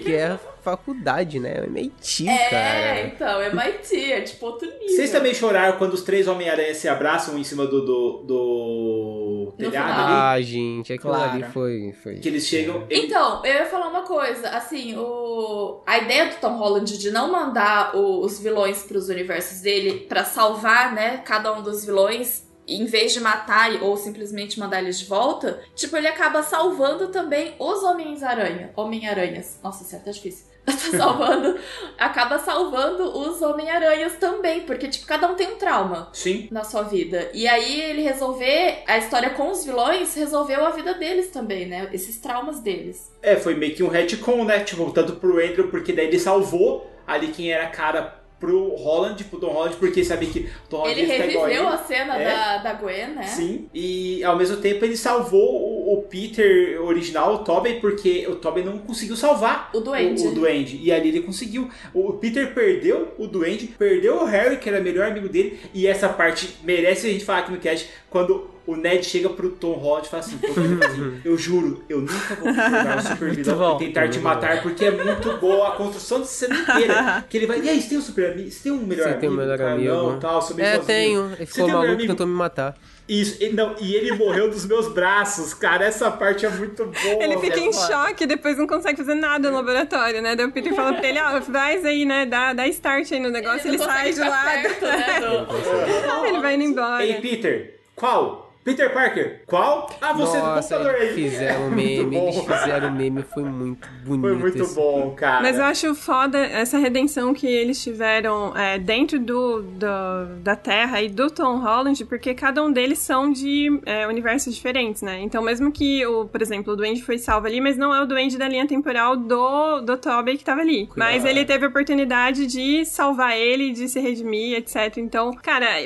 assim. 0.00 0.10
Qualquer 0.10 0.38
faculdade, 0.62 1.38
né? 1.40 1.54
É 1.62 1.64
MIT, 1.66 2.28
É, 2.28 2.48
cara. 2.50 3.00
então, 3.06 3.42
MIT, 3.42 4.12
é 4.12 4.20
tipo 4.20 4.44
outro 4.46 4.68
nível. 4.70 4.88
Vocês 4.88 5.10
também 5.10 5.32
choraram 5.34 5.78
quando 5.78 5.94
os 5.94 6.02
três 6.02 6.28
Homem-Aranha 6.28 6.74
se 6.74 6.86
abraçam 6.88 7.38
em 7.38 7.44
cima 7.44 7.66
do, 7.66 7.80
do, 7.80 8.22
do 8.26 9.54
telhado 9.56 9.86
final. 9.92 10.06
ali? 10.06 10.12
Ah, 10.14 10.40
gente, 10.42 10.92
aquilo 10.92 11.12
Claro. 11.14 11.30
ali 11.32 11.42
foi, 11.44 11.92
foi. 12.02 12.16
Que 12.16 12.28
eles 12.28 12.46
chegam. 12.46 12.84
ele- 12.90 13.06
Então, 13.06 13.44
eu 13.44 13.52
ia 13.54 13.66
falar 13.66 13.88
uma 13.88 14.02
coisa, 14.02 14.48
assim, 14.50 14.96
o... 14.98 15.80
a 15.86 15.98
ideia 15.98 16.26
do 16.28 16.36
Tom 16.36 16.56
Holland 16.58 16.98
de 16.98 17.10
não 17.10 17.30
mandar 17.32 17.96
o- 17.96 18.20
os 18.24 18.38
vilões 18.38 18.82
pros 18.82 19.08
universos 19.08 19.60
dele 19.60 20.00
pra 20.08 20.24
salvar, 20.24 20.94
né, 20.94 21.18
cada 21.24 21.52
um 21.52 21.62
dos 21.62 21.84
vilões, 21.84 22.44
em 22.76 22.84
vez 22.86 23.12
de 23.12 23.20
matar 23.20 23.82
ou 23.82 23.96
simplesmente 23.96 24.58
mandar 24.58 24.80
eles 24.80 24.98
de 24.98 25.06
volta, 25.06 25.60
tipo, 25.74 25.96
ele 25.96 26.08
acaba 26.08 26.42
salvando 26.42 27.08
também 27.08 27.54
os 27.58 27.82
Homens-Aranha. 27.82 28.70
Homem-Aranhas. 28.76 29.58
Nossa, 29.62 29.84
certo, 29.84 30.08
é 30.08 30.12
difícil. 30.12 30.50
Tá 30.70 30.96
salvando, 30.96 31.58
acaba 31.98 32.38
salvando 32.38 33.18
os 33.18 33.40
Homem-Aranhas 33.42 34.16
também, 34.16 34.60
porque, 34.60 34.88
tipo, 34.88 35.06
cada 35.06 35.26
um 35.26 35.34
tem 35.34 35.48
um 35.48 35.56
trauma 35.56 36.10
Sim. 36.12 36.48
na 36.50 36.62
sua 36.62 36.82
vida. 36.82 37.30
E 37.32 37.48
aí 37.48 37.80
ele 37.80 38.02
resolver 38.02 38.82
a 38.86 38.98
história 38.98 39.30
com 39.30 39.50
os 39.50 39.64
vilões 39.64 40.14
resolveu 40.14 40.64
a 40.64 40.70
vida 40.70 40.94
deles 40.94 41.28
também, 41.30 41.66
né? 41.66 41.88
Esses 41.92 42.18
traumas 42.18 42.60
deles. 42.60 43.10
É, 43.22 43.36
foi 43.36 43.54
meio 43.54 43.74
que 43.74 43.82
um 43.82 43.88
retcon, 43.88 44.44
né? 44.44 44.60
Tipo, 44.60 44.90
tanto 44.92 45.16
pro 45.16 45.38
Andrew, 45.38 45.68
porque 45.68 45.92
daí 45.92 46.06
ele 46.06 46.18
salvou 46.18 46.88
ali 47.06 47.28
quem 47.28 47.50
era 47.50 47.64
a 47.64 47.70
cara 47.70 48.19
pro 48.40 48.74
Holland, 48.74 49.22
pro 49.24 49.38
Tom 49.38 49.48
Holland, 49.48 49.76
porque 49.76 50.02
sabia 50.02 50.28
que 50.30 50.48
Tom 50.68 50.78
Holland 50.78 50.98
ele 50.98 51.06
reviveu 51.12 51.46
ele. 51.46 51.58
a 51.58 51.76
cena 51.76 52.16
É. 52.16 52.24
da, 52.24 52.56
da 52.58 52.72
Gwen, 52.72 53.08
né? 53.14 53.22
Sim, 53.24 53.68
e 53.74 54.24
ao 54.24 54.34
mesmo 54.36 54.56
tempo 54.56 54.82
ele 54.84 54.96
salvou 54.96 55.62
o, 55.62 55.98
o 55.98 56.02
Peter 56.04 56.80
original, 56.82 57.34
o 57.34 57.38
Tobey, 57.38 57.78
porque 57.80 58.26
o 58.26 58.36
Tobey 58.36 58.64
não 58.64 58.78
conseguiu 58.78 59.14
salvar 59.14 59.68
O 59.74 59.80
Duende. 59.80 60.26
O, 60.26 60.30
o 60.30 60.34
Duende. 60.34 60.80
E 60.82 60.90
ali 60.90 61.08
ele 61.10 61.20
conseguiu. 61.20 61.68
O 61.92 62.14
Peter 62.14 62.54
perdeu 62.54 63.12
o 63.18 63.26
Duende, 63.26 63.66
perdeu 63.78 64.22
o 64.22 64.24
Harry, 64.24 64.56
que 64.56 64.68
era 64.68 64.80
o 64.80 64.82
melhor 64.82 65.06
amigo 65.10 65.28
dele, 65.28 65.60
e 65.74 65.86
essa 65.86 66.08
parte 66.08 66.56
merece 66.64 67.06
a 67.06 67.10
gente 67.10 67.24
falar 67.24 67.40
aqui 67.40 67.52
no 67.52 67.58
cast, 67.58 67.88
quando 68.08 68.48
o 68.72 68.76
Ned 68.76 69.04
chega 69.04 69.28
pro 69.30 69.50
Tom 69.50 69.72
Holland 69.72 70.06
e 70.06 70.10
fala 70.10 70.22
assim, 70.22 70.38
"Pô, 70.38 70.48
Tony, 70.54 70.84
assim, 70.84 71.20
eu 71.24 71.36
juro, 71.36 71.82
eu 71.88 72.00
nunca 72.00 72.34
vou 72.36 72.52
tornar 72.54 72.98
um 72.98 73.00
super 73.02 73.30
vilão 73.34 73.76
e 73.80 73.86
tentar 73.86 74.08
te 74.08 74.18
matar, 74.20 74.62
porque 74.62 74.84
é 74.84 74.90
muito 74.90 75.36
boa 75.38 75.68
a 75.68 75.70
construção 75.72 76.20
de 76.20 76.28
cena 76.28 76.56
inteira. 76.56 77.24
Que 77.28 77.36
ele 77.38 77.46
vai, 77.46 77.60
e 77.60 77.68
aí, 77.68 77.80
você 77.80 77.88
tem 77.88 77.98
um 77.98 78.02
super 78.02 78.32
amigo? 78.32 78.50
Você 78.50 78.62
tem 78.62 78.72
um 78.72 78.76
melhor 78.78 79.02
Você 79.04 79.08
amigo? 79.08 79.20
tem 79.20 79.28
um 79.30 79.32
melhor 79.34 79.58
Cara, 79.58 79.72
amigo. 79.72 79.92
Não, 79.94 80.18
tal, 80.18 80.40
sou 80.42 80.56
meio 80.56 80.66
É, 80.68 80.70
sozinho. 80.76 80.86
tenho. 80.86 81.26
Ele 81.26 81.36
Você 81.36 81.46
ficou 81.46 81.64
tem 81.66 81.74
um 81.74 81.78
maluco 81.78 81.90
e 81.92 81.94
amigo? 81.94 82.12
tentou 82.12 82.26
me 82.26 82.34
matar. 82.34 82.76
Isso, 83.08 83.42
e, 83.42 83.48
não, 83.52 83.74
e 83.80 83.92
ele 83.96 84.12
morreu 84.12 84.48
dos 84.48 84.64
meus 84.64 84.86
braços, 84.86 85.52
cara. 85.52 85.84
Essa 85.84 86.12
parte 86.12 86.46
é 86.46 86.48
muito 86.50 86.84
boa. 86.84 87.24
Ele 87.24 87.38
fica 87.38 87.58
em 87.58 87.72
choque 87.72 88.22
e 88.22 88.26
depois 88.26 88.56
não 88.56 88.68
consegue 88.68 88.96
fazer 88.98 89.16
nada 89.16 89.50
no 89.50 89.56
laboratório, 89.56 90.22
né? 90.22 90.36
Daí 90.36 90.46
o 90.46 90.52
Peter 90.52 90.72
fala 90.72 90.92
pra 90.92 91.08
ele, 91.08 91.18
ó, 91.20 91.40
faz 91.40 91.84
aí, 91.84 92.04
né? 92.04 92.24
Dá, 92.24 92.52
dá 92.52 92.68
start 92.68 93.10
aí 93.10 93.18
no 93.18 93.30
negócio, 93.30 93.66
ele, 93.66 93.78
não 93.78 93.84
sai 93.84 94.12
de 94.12 94.20
lado. 94.20 94.44
perto, 94.62 94.84
né, 94.86 95.20
do- 95.20 96.26
ele 96.26 96.38
vai 96.38 96.54
indo 96.54 96.62
embora. 96.64 97.04
Ei, 97.04 97.14
Peter, 97.14 97.80
qual? 97.96 98.49
Peter 98.62 98.92
Parker, 98.92 99.42
qual? 99.46 99.88
Ah, 100.02 100.12
você 100.12 100.36
Nossa, 100.36 100.36
é 100.36 100.40
do 100.40 100.54
computador 100.84 100.94
eles 101.02 101.16
aí. 101.16 101.30
fizeram 101.30 101.60
Muito 101.70 101.76
meme, 102.04 102.16
eles 102.16 102.36
fizeram 102.40 102.90
meme, 102.92 103.22
foi 103.22 103.42
muito 103.42 103.88
bonito. 104.04 104.20
Foi 104.20 104.36
muito 104.36 104.62
esse 104.62 104.74
bom, 104.74 105.14
cara. 105.16 105.40
Mas 105.42 105.56
eu 105.58 105.64
acho 105.64 105.94
foda 105.94 106.38
essa 106.38 106.76
redenção 106.76 107.32
que 107.32 107.46
eles 107.46 107.82
tiveram 107.82 108.54
é, 108.54 108.78
dentro 108.78 109.18
do, 109.18 109.62
do- 109.62 110.36
da 110.42 110.54
Terra 110.56 111.00
e 111.00 111.08
do 111.08 111.30
Tom 111.30 111.58
Holland, 111.58 112.04
porque 112.04 112.34
cada 112.34 112.62
um 112.62 112.70
deles 112.70 112.98
são 112.98 113.32
de 113.32 113.80
é, 113.86 114.06
universos 114.06 114.54
diferentes, 114.54 115.00
né? 115.00 115.20
Então, 115.20 115.42
mesmo 115.42 115.72
que, 115.72 116.04
o, 116.04 116.26
por 116.26 116.42
exemplo, 116.42 116.74
o 116.74 116.76
Duende 116.76 117.02
foi 117.02 117.16
salvo 117.16 117.46
ali, 117.46 117.62
mas 117.62 117.78
não 117.78 117.94
é 117.94 118.02
o 118.02 118.06
Duende 118.06 118.36
da 118.36 118.46
linha 118.46 118.66
temporal 118.66 119.16
do, 119.16 119.80
do 119.80 119.96
Tobey 119.96 120.36
que 120.36 120.44
tava 120.44 120.60
ali. 120.60 120.86
Mas 120.94 121.24
ele 121.24 121.46
teve 121.46 121.64
a 121.64 121.68
oportunidade 121.70 122.46
de 122.46 122.84
salvar 122.84 123.36
ele, 123.38 123.72
de 123.72 123.88
se 123.88 123.98
redimir, 124.00 124.58
etc. 124.58 124.98
Então, 124.98 125.32
cara, 125.32 125.80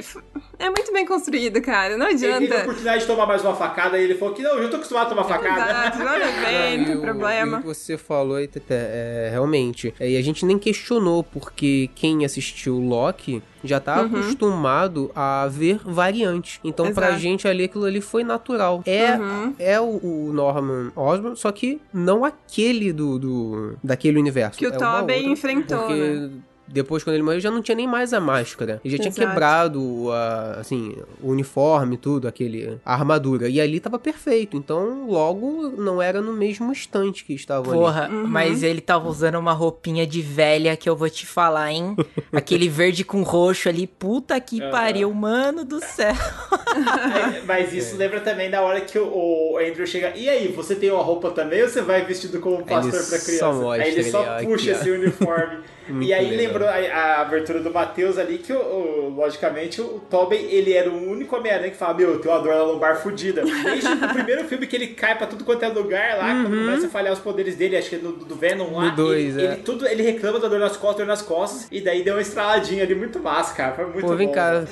é 0.59 0.71
muito 0.71 0.93
bem 0.93 1.07
construído, 1.07 1.63
cara. 1.63 1.97
Não 1.97 2.07
adianta. 2.07 2.64
Oportunidade 2.65 3.01
de 3.01 3.07
tomar 3.07 3.27
mais 3.27 3.43
uma 3.43 3.55
facada 3.55 3.99
e 3.99 4.03
ele 4.05 4.15
falou 4.15 4.35
que 4.35 4.43
não, 4.43 4.53
eu 4.57 4.63
já 4.65 4.69
tô 4.71 4.77
acostumado 4.77 5.07
a 5.07 5.11
tomar 5.11 5.25
facada. 5.25 5.71
Exato, 5.71 5.99
bem, 5.99 6.77
não 6.79 6.83
E 6.83 6.87
tem 6.87 6.97
o- 6.97 7.01
problema. 7.01 7.59
o 7.59 7.61
que 7.61 7.67
você 7.67 7.97
falou 7.97 8.37
aí, 8.37 8.49
Tete, 8.49 8.67
é, 8.71 9.29
realmente. 9.31 9.95
É, 10.01 10.11
e 10.11 10.17
a 10.17 10.23
gente 10.23 10.45
nem 10.45 10.59
questionou, 10.59 11.23
porque 11.23 11.91
quem 11.95 12.25
assistiu 12.25 12.79
Loki 12.79 13.43
já 13.63 13.81
tá 13.81 14.01
Uhum. 14.03 14.07
acostumado 14.07 15.11
a 15.15 15.49
ver 15.51 15.81
variantes. 15.85 16.61
Então, 16.63 16.93
pra 16.93 17.09
Exato. 17.09 17.23
gente 17.23 17.49
ali, 17.49 17.65
aquilo 17.65 17.85
ali 17.87 18.01
foi 18.01 18.23
natural. 18.23 18.83
É, 18.85 19.13
Uhum. 19.15 19.55
é 19.59 19.81
o, 19.81 19.85
o 20.03 20.31
Norman 20.33 20.93
Osborn, 20.95 21.37
só 21.37 21.51
que 21.51 21.81
não 21.93 22.25
aquele 22.25 22.93
do, 22.93 23.19
do 23.19 23.79
daquele 23.83 24.19
universo. 24.19 24.59
Que 24.59 24.67
o 24.67 24.75
É 24.75 24.77
Tobey 24.77 25.27
enfrentou, 25.27 25.79
Porque 25.79 25.95
né? 25.95 26.31
Depois, 26.67 27.05
quando 27.05 27.15
ele 27.15 27.23
morreu, 27.23 27.41
já 27.41 27.51
não 27.51 27.61
tinha 27.63 27.75
nem 27.75 27.87
mais 27.87 28.13
a 28.13 28.21
máscara. 28.21 28.81
Ele 28.85 28.93
já 28.97 28.99
tinha 28.99 29.11
Exato. 29.11 29.29
quebrado 29.29 30.11
a, 30.13 30.53
assim, 30.61 30.95
o 31.23 31.31
uniforme, 31.31 31.97
tudo, 31.97 32.27
aquele, 32.27 32.79
a 32.85 32.95
armadura. 32.95 33.49
E 33.49 33.61
ali 33.61 33.79
tava 33.81 33.99
perfeito. 33.99 34.57
Então, 34.57 35.07
logo, 35.09 35.71
não 35.77 36.01
era 36.01 36.21
no 36.21 36.33
mesmo 36.33 36.73
instante 36.73 37.25
que 37.25 37.35
estavam 37.35 37.71
ali. 37.73 37.81
Porra, 37.81 38.09
Uhum. 38.11 38.27
mas 38.27 38.63
ele 38.63 38.81
tava 38.81 39.09
usando 39.09 39.37
uma 39.37 39.53
roupinha 39.53 40.07
de 40.07 40.21
velha 40.23 40.77
que 40.77 40.89
eu 40.89 40.97
vou 40.97 41.09
te 41.11 41.27
falar, 41.27 41.71
hein? 41.73 41.97
Aquele 42.33 42.69
verde 42.69 43.05
com 43.05 43.23
roxo 43.23 43.69
ali, 43.69 43.87
puta 43.87 44.39
que 44.41 44.61
Aham. 44.61 44.71
pariu, 44.71 45.13
mano 45.13 45.65
do 45.65 45.81
céu. 45.81 46.15
É, 46.15 47.43
Mas 47.47 47.73
isso 47.73 47.97
lembra 47.97 48.21
também 48.21 48.51
da 48.51 48.63
hora 48.63 48.81
que 48.81 48.99
o, 48.99 49.59
Andrew 49.59 49.87
chega. 49.87 50.13
E 50.17 50.29
aí, 50.29 50.49
você 50.49 50.75
tem 50.75 50.91
uma 50.91 51.03
roupa 51.03 51.31
também 51.31 51.63
ou 51.63 51.69
você 51.69 51.83
vai 51.83 52.05
vestido 52.05 52.41
como 52.41 52.65
pastor 52.65 52.95
ele 53.01 53.09
pra 53.09 53.19
só 53.19 53.25
criança? 53.25 53.53
mostra 53.53 53.85
aí 53.85 53.93
ele 53.93 54.11
só 54.11 54.23
puxa 54.43 54.71
aqui, 54.71 54.71
ó. 54.71 54.81
esse 54.81 54.91
uniforme. 54.91 55.59
Muito 55.89 56.09
e 56.09 56.13
aí 56.15 56.31
legal. 56.31 56.47
lembrou 56.47 56.69
a, 56.69 56.73
a 56.75 57.21
abertura 57.21 57.61
do 57.61 57.71
Matheus 57.73 58.17
ali 58.19 58.39
que, 58.39 58.53
o, 58.53 58.59
o- 58.59 59.15
logicamente, 59.15 59.81
o 59.81 60.01
Tobey, 60.11 60.47
ele 60.51 60.73
era 60.73 60.91
o 60.91 61.11
único 61.11 61.37
Homem-Aranha 61.37 61.71
que 61.71 61.77
fala, 61.77 61.95
meu, 61.95 62.11
eu 62.13 62.19
tenho 62.21 62.35
uma 62.35 62.41
dor 62.43 62.55
na 62.55 62.63
lombar 62.63 62.97
fudida. 63.03 63.43
Desde 63.43 63.89
o 63.93 64.09
primeiro 64.13 64.45
filme 64.49 64.67
que 64.67 64.75
ele 64.77 64.89
cai 64.89 65.17
pra 65.17 65.27
tudo 65.27 65.45
quanto 65.45 65.63
é 65.65 65.69
lugar 65.69 66.17
lá, 66.19 66.33
quando 66.43 66.51
começa 66.57 66.87
a 66.87 66.91
falhar 66.91 67.13
os 67.13 67.19
poderes 67.19 67.57
dele, 67.57 67.77
acho 67.77 67.91
que 67.91 67.97
é 67.97 67.99
do, 67.99 68.13
do 68.13 68.35
Venom 68.35 68.73
lá. 68.77 68.85
Uhum. 68.85 68.91
No 68.91 68.97
dois, 68.97 69.37
ele, 69.37 69.47
é. 69.47 69.53
ele, 69.53 69.63
tudo, 69.63 69.87
ele 69.87 70.03
reclama 70.03 70.39
da 70.41 70.49
dor 70.49 70.59
nas 70.61 70.77
costas, 70.77 70.97
dor 70.99 71.07
nas 71.07 71.23
costas, 71.23 71.69
e 71.71 71.81
daí 71.81 72.03
deu 72.03 72.15
uma 72.15 72.23
estraladinha 72.23 72.83
ali 72.85 72.95
muito 72.95 73.19
massa, 73.21 73.55
cara. 73.55 73.75
Foi 73.75 73.87
muito 73.87 74.07
Pô, 74.07 74.15
vem 74.17 74.29
bom. 74.29 74.33
cá, 74.35 74.65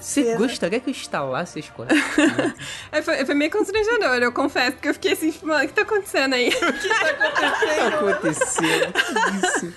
você 0.00 0.34
gostaria 0.36 0.80
que 0.80 0.88
eu 0.88 0.92
instalasse 0.92 1.58
as 1.58 1.68
coisas? 1.70 1.96
É, 2.90 3.02
foi, 3.02 3.24
foi 3.24 3.34
meio 3.34 3.50
constrangedor, 3.50 4.16
eu 4.16 4.32
confesso, 4.32 4.72
porque 4.72 4.88
eu 4.88 4.94
fiquei 4.94 5.12
assim, 5.12 5.34
mano, 5.42 5.64
o 5.64 5.68
que 5.68 5.74
tá 5.74 5.82
acontecendo 5.82 6.34
aí? 6.34 6.50
Aconteceu. 7.94 8.66
Isso. 9.42 9.72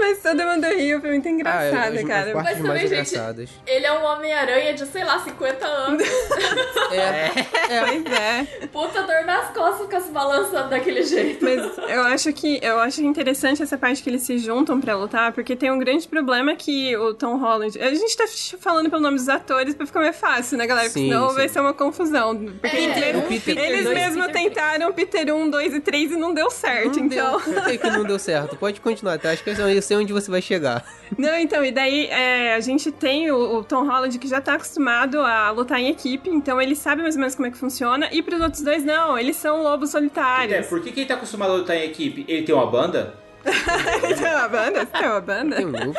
Mas 0.00 0.18
todo 0.22 0.42
mundo 0.44 0.66
riu, 0.66 1.00
foi 1.00 1.10
muito 1.10 1.28
engraçado, 1.28 1.74
Ah, 1.76 1.88
as- 1.88 1.94
as 1.96 2.02
cara. 2.04 2.34
Mas 2.34 2.44
mais 2.44 2.58
também, 2.58 2.80
gente, 2.88 2.92
engraçadas. 3.10 3.50
Ele 3.66 3.86
é 3.86 3.92
um 3.92 4.04
Homem-Aranha 4.04 4.74
de, 4.74 4.86
sei 4.86 5.04
lá, 5.04 5.18
50 5.20 5.66
anos. 5.66 6.02
É, 6.90 7.30
Pois 7.84 8.04
é. 8.18 8.66
Puta 8.72 9.02
dor 9.02 9.24
nas 9.26 9.50
costas 9.50 9.82
ficar 9.82 10.00
se 10.00 10.10
balançando 10.10 10.70
daquele 10.70 11.02
jeito. 11.02 11.44
Mas 11.44 11.76
eu 11.90 12.02
acho 12.04 12.32
que 12.32 12.58
eu 12.62 12.78
acho 12.80 13.02
interessante 13.02 13.62
essa 13.62 13.76
parte 13.76 14.02
que 14.02 14.08
eles 14.08 14.22
se 14.22 14.38
juntam 14.38 14.80
pra 14.80 14.96
lutar, 14.96 15.32
porque 15.32 15.54
tem 15.54 15.70
um 15.70 15.78
grande 15.78 16.08
problema 16.08 16.54
que 16.56 16.96
o 16.96 17.12
Tom 17.12 17.36
Holland. 17.36 17.78
A 17.80 17.92
gente 17.94 18.16
tá 18.16 18.24
falando 18.58 18.88
pelo 18.88 19.02
nome 19.02 19.16
dos 19.18 19.28
atores 19.28 19.74
pra 19.74 19.84
ficar 19.86 20.00
mais 20.00 20.16
fácil, 20.16 20.56
né, 20.56 20.66
galera? 20.66 20.88
Porque 20.88 21.00
Sim, 21.00 21.08
senão 21.08 21.28
sim. 21.28 21.34
vai 21.34 21.48
ser 21.48 21.60
uma 21.60 21.74
confusão. 21.74 22.36
Porque 22.60 22.76
É, 22.76 23.08
eles, 23.10 23.22
o 23.22 23.26
Peter- 23.28 23.58
eles 23.58 23.86
mesmos 23.86 24.26
Peter 24.26 24.42
tentaram 24.42 24.92
Peter 24.92 25.34
1, 25.34 25.50
2 25.50 25.74
e 25.74 25.80
3 25.80 26.12
e 26.12 26.16
não 26.16 26.32
deu 26.32 26.50
certo, 26.50 26.98
Não 26.98 27.06
então. 27.06 27.38
deu. 27.40 27.54
Por 27.54 27.64
que, 27.64 27.78
que 27.78 27.90
não 27.90 28.04
deu 28.04 28.18
certo? 28.18 28.56
Pode 28.56 28.80
continuar, 28.80 29.18
tá? 29.18 29.30
Acho 29.30 29.44
que 29.44 29.50
eu 29.50 29.56
sei 29.88 29.96
onde 29.96 30.12
você 30.12 30.30
vai 30.30 30.40
chegar. 30.42 30.84
Não, 31.18 31.34
então, 31.36 31.64
e 31.64 31.72
daí 31.72 32.06
é, 32.06 32.54
a 32.54 32.60
gente 32.60 32.92
tem 32.92 33.30
o, 33.30 33.56
o 33.56 33.64
Tom 33.64 33.84
Holland 33.86 34.16
que 34.18 34.28
já 34.28 34.40
tá 34.40 34.54
acostumado 34.54 35.20
a 35.20 35.50
lutar 35.50 35.80
em 35.80 35.88
equipe, 35.88 36.28
então 36.30 36.60
ele 36.60 36.76
sabe 36.76 37.02
mais 37.02 37.14
ou 37.14 37.20
menos 37.20 37.34
como 37.34 37.48
é 37.48 37.50
que 37.50 37.58
funciona. 37.58 38.08
E 38.12 38.22
pros 38.22 38.40
outros 38.40 38.62
dois, 38.62 38.84
não, 38.84 39.18
eles 39.18 39.36
são 39.36 39.62
lobos 39.62 39.88
É, 39.88 39.92
solitários. 39.92 40.66
por 40.66 40.80
que, 40.82 40.92
que 40.92 41.00
ele 41.00 41.08
tá 41.08 41.14
acostumado 41.14 41.52
a 41.52 41.56
lutar 41.56 41.76
em 41.76 41.84
equipe? 41.84 42.24
Ele 42.28 42.42
tem 42.42 42.54
uma 42.54 42.66
banda? 42.66 43.14
tem 43.44 44.34
uma 44.34 44.48
banda? 44.48 44.80
Você 44.80 44.86
tem 44.86 45.08
uma 45.08 45.20
banda? 45.20 45.56
Tem 45.56 45.66
um 45.66 45.72
grupo. 45.72 45.98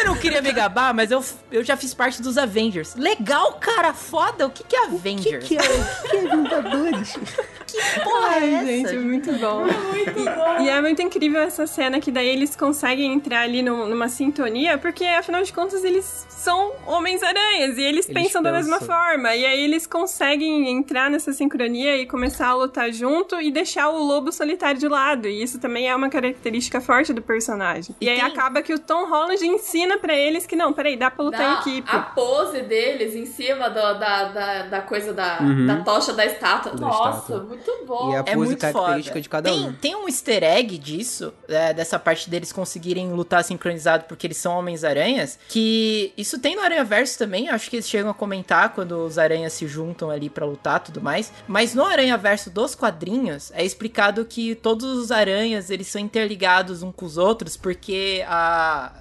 Eu 0.00 0.06
não 0.06 0.16
queria 0.16 0.42
me 0.42 0.52
gabar, 0.52 0.92
mas 0.94 1.10
eu, 1.10 1.22
eu 1.52 1.62
já 1.62 1.76
fiz 1.76 1.94
parte 1.94 2.20
dos 2.22 2.36
Avengers. 2.38 2.96
Legal, 2.96 3.52
cara, 3.60 3.92
foda. 3.92 4.46
O 4.46 4.50
que, 4.50 4.64
que 4.64 4.74
é 4.74 4.84
Avengers? 4.86 5.46
que 5.46 5.56
é, 5.56 5.60
o 5.60 6.08
que 6.10 6.16
é 6.16 6.20
Vingadores? 6.22 7.16
Que 7.72 8.00
porra 8.00 8.36
é 8.36 8.38
Ai, 8.38 8.54
essa? 8.54 8.66
gente, 8.92 8.98
muito 8.98 9.32
bom. 9.32 9.64
E, 10.12 10.64
e 10.64 10.68
é 10.68 10.80
muito 10.80 11.00
incrível 11.00 11.40
essa 11.40 11.66
cena 11.66 12.00
que 12.00 12.10
daí 12.10 12.28
eles 12.28 12.54
conseguem 12.56 13.12
entrar 13.12 13.42
ali 13.42 13.62
num- 13.62 13.86
numa 13.86 14.08
sintonia, 14.08 14.76
porque 14.76 15.04
afinal 15.04 15.42
de 15.42 15.52
contas 15.52 15.84
eles 15.84 16.26
são 16.28 16.72
homens-aranhas 16.86 17.78
e 17.78 17.82
eles, 17.82 18.08
Eles 18.08 18.22
pensam 18.22 18.42
da 18.42 18.50
mesma 18.52 18.78
pensam. 18.78 18.94
forma. 18.96 19.34
E 19.34 19.46
aí 19.46 19.62
eles 19.64 19.86
conseguem 19.86 20.68
entrar 20.70 21.08
nessa 21.10 21.32
sincronia 21.32 21.96
e 21.96 22.06
começar 22.06 22.48
a 22.48 22.54
lutar 22.54 22.90
junto 22.92 23.40
e 23.40 23.50
deixar 23.50 23.90
o 23.90 24.02
lobo 24.02 24.32
solitário 24.32 24.78
de 24.80 24.88
lado. 24.88 25.28
E 25.28 25.42
isso 25.42 25.60
também 25.60 25.88
é 25.88 25.94
uma 25.94 26.08
característica 26.10 26.80
forte 26.80 27.12
do 27.12 27.22
personagem. 27.22 27.94
E, 28.00 28.06
E 28.06 28.08
aí 28.08 28.16
tem- 28.20 28.26
acaba 28.26 28.60
que 28.62 28.74
o 28.74 28.78
Tom 28.78 29.08
Holland 29.08 29.44
ensina 29.46 29.98
pra 29.98 30.14
eles 30.14 30.46
que 30.46 30.56
não, 30.56 30.72
peraí, 30.72 30.96
dá 30.96 31.10
pra 31.10 31.24
lutar 31.24 31.40
em 31.40 31.54
Da- 31.54 31.60
equipe. 31.60 31.88
a 31.96 32.00
pose 32.00 32.60
deles 32.62 33.14
em 33.14 33.24
cima 33.26 33.68
do- 33.70 33.74
da, 33.98 34.24
da, 34.24 34.62
da 34.64 34.80
coisa 34.80 35.12
da, 35.12 35.38
Uhum. 35.40 35.66
da 35.66 35.76
tocha 35.76 36.12
da 36.12 36.24
estátua. 36.26 36.72
Da 36.72 36.80
Nossa, 36.80 37.18
estátua. 37.32 37.44
muito 37.44 37.61
bom. 37.86 38.12
E 38.12 38.16
a 38.16 38.18
É 38.20 38.22
pose 38.22 38.36
muito 38.36 38.58
característica 38.60 39.12
foda. 39.14 39.20
de 39.20 39.28
cada 39.28 39.50
tem, 39.50 39.66
um. 39.66 39.72
Tem 39.72 39.96
um 39.96 40.06
easter 40.08 40.42
egg 40.42 40.78
disso, 40.78 41.32
é, 41.48 41.72
dessa 41.72 41.98
parte 41.98 42.28
deles 42.30 42.52
conseguirem 42.52 43.12
lutar 43.12 43.42
sincronizado 43.44 44.04
porque 44.04 44.26
eles 44.26 44.36
são 44.36 44.58
Homens-Aranhas, 44.58 45.38
que 45.48 46.12
isso 46.16 46.38
tem 46.38 46.56
no 46.56 46.62
Aranha 46.62 46.84
Verso 46.84 47.18
também, 47.18 47.48
acho 47.48 47.68
que 47.70 47.76
eles 47.76 47.88
chegam 47.88 48.10
a 48.10 48.14
comentar 48.14 48.70
quando 48.74 48.92
os 49.04 49.18
aranhas 49.18 49.52
se 49.52 49.66
juntam 49.66 50.10
ali 50.10 50.28
pra 50.30 50.46
lutar 50.46 50.80
e 50.80 50.84
tudo 50.86 51.00
mais. 51.00 51.32
Mas 51.46 51.74
no 51.74 51.84
Aranha 51.84 52.16
Verso 52.16 52.50
dos 52.50 52.74
quadrinhos, 52.74 53.50
é 53.54 53.64
explicado 53.64 54.24
que 54.24 54.54
todos 54.54 54.84
os 54.98 55.10
aranhas, 55.10 55.70
eles 55.70 55.86
são 55.88 56.00
interligados 56.00 56.82
uns 56.82 56.92
com 56.94 57.06
os 57.06 57.16
outros, 57.16 57.56
porque 57.56 58.24
a, 58.26 58.92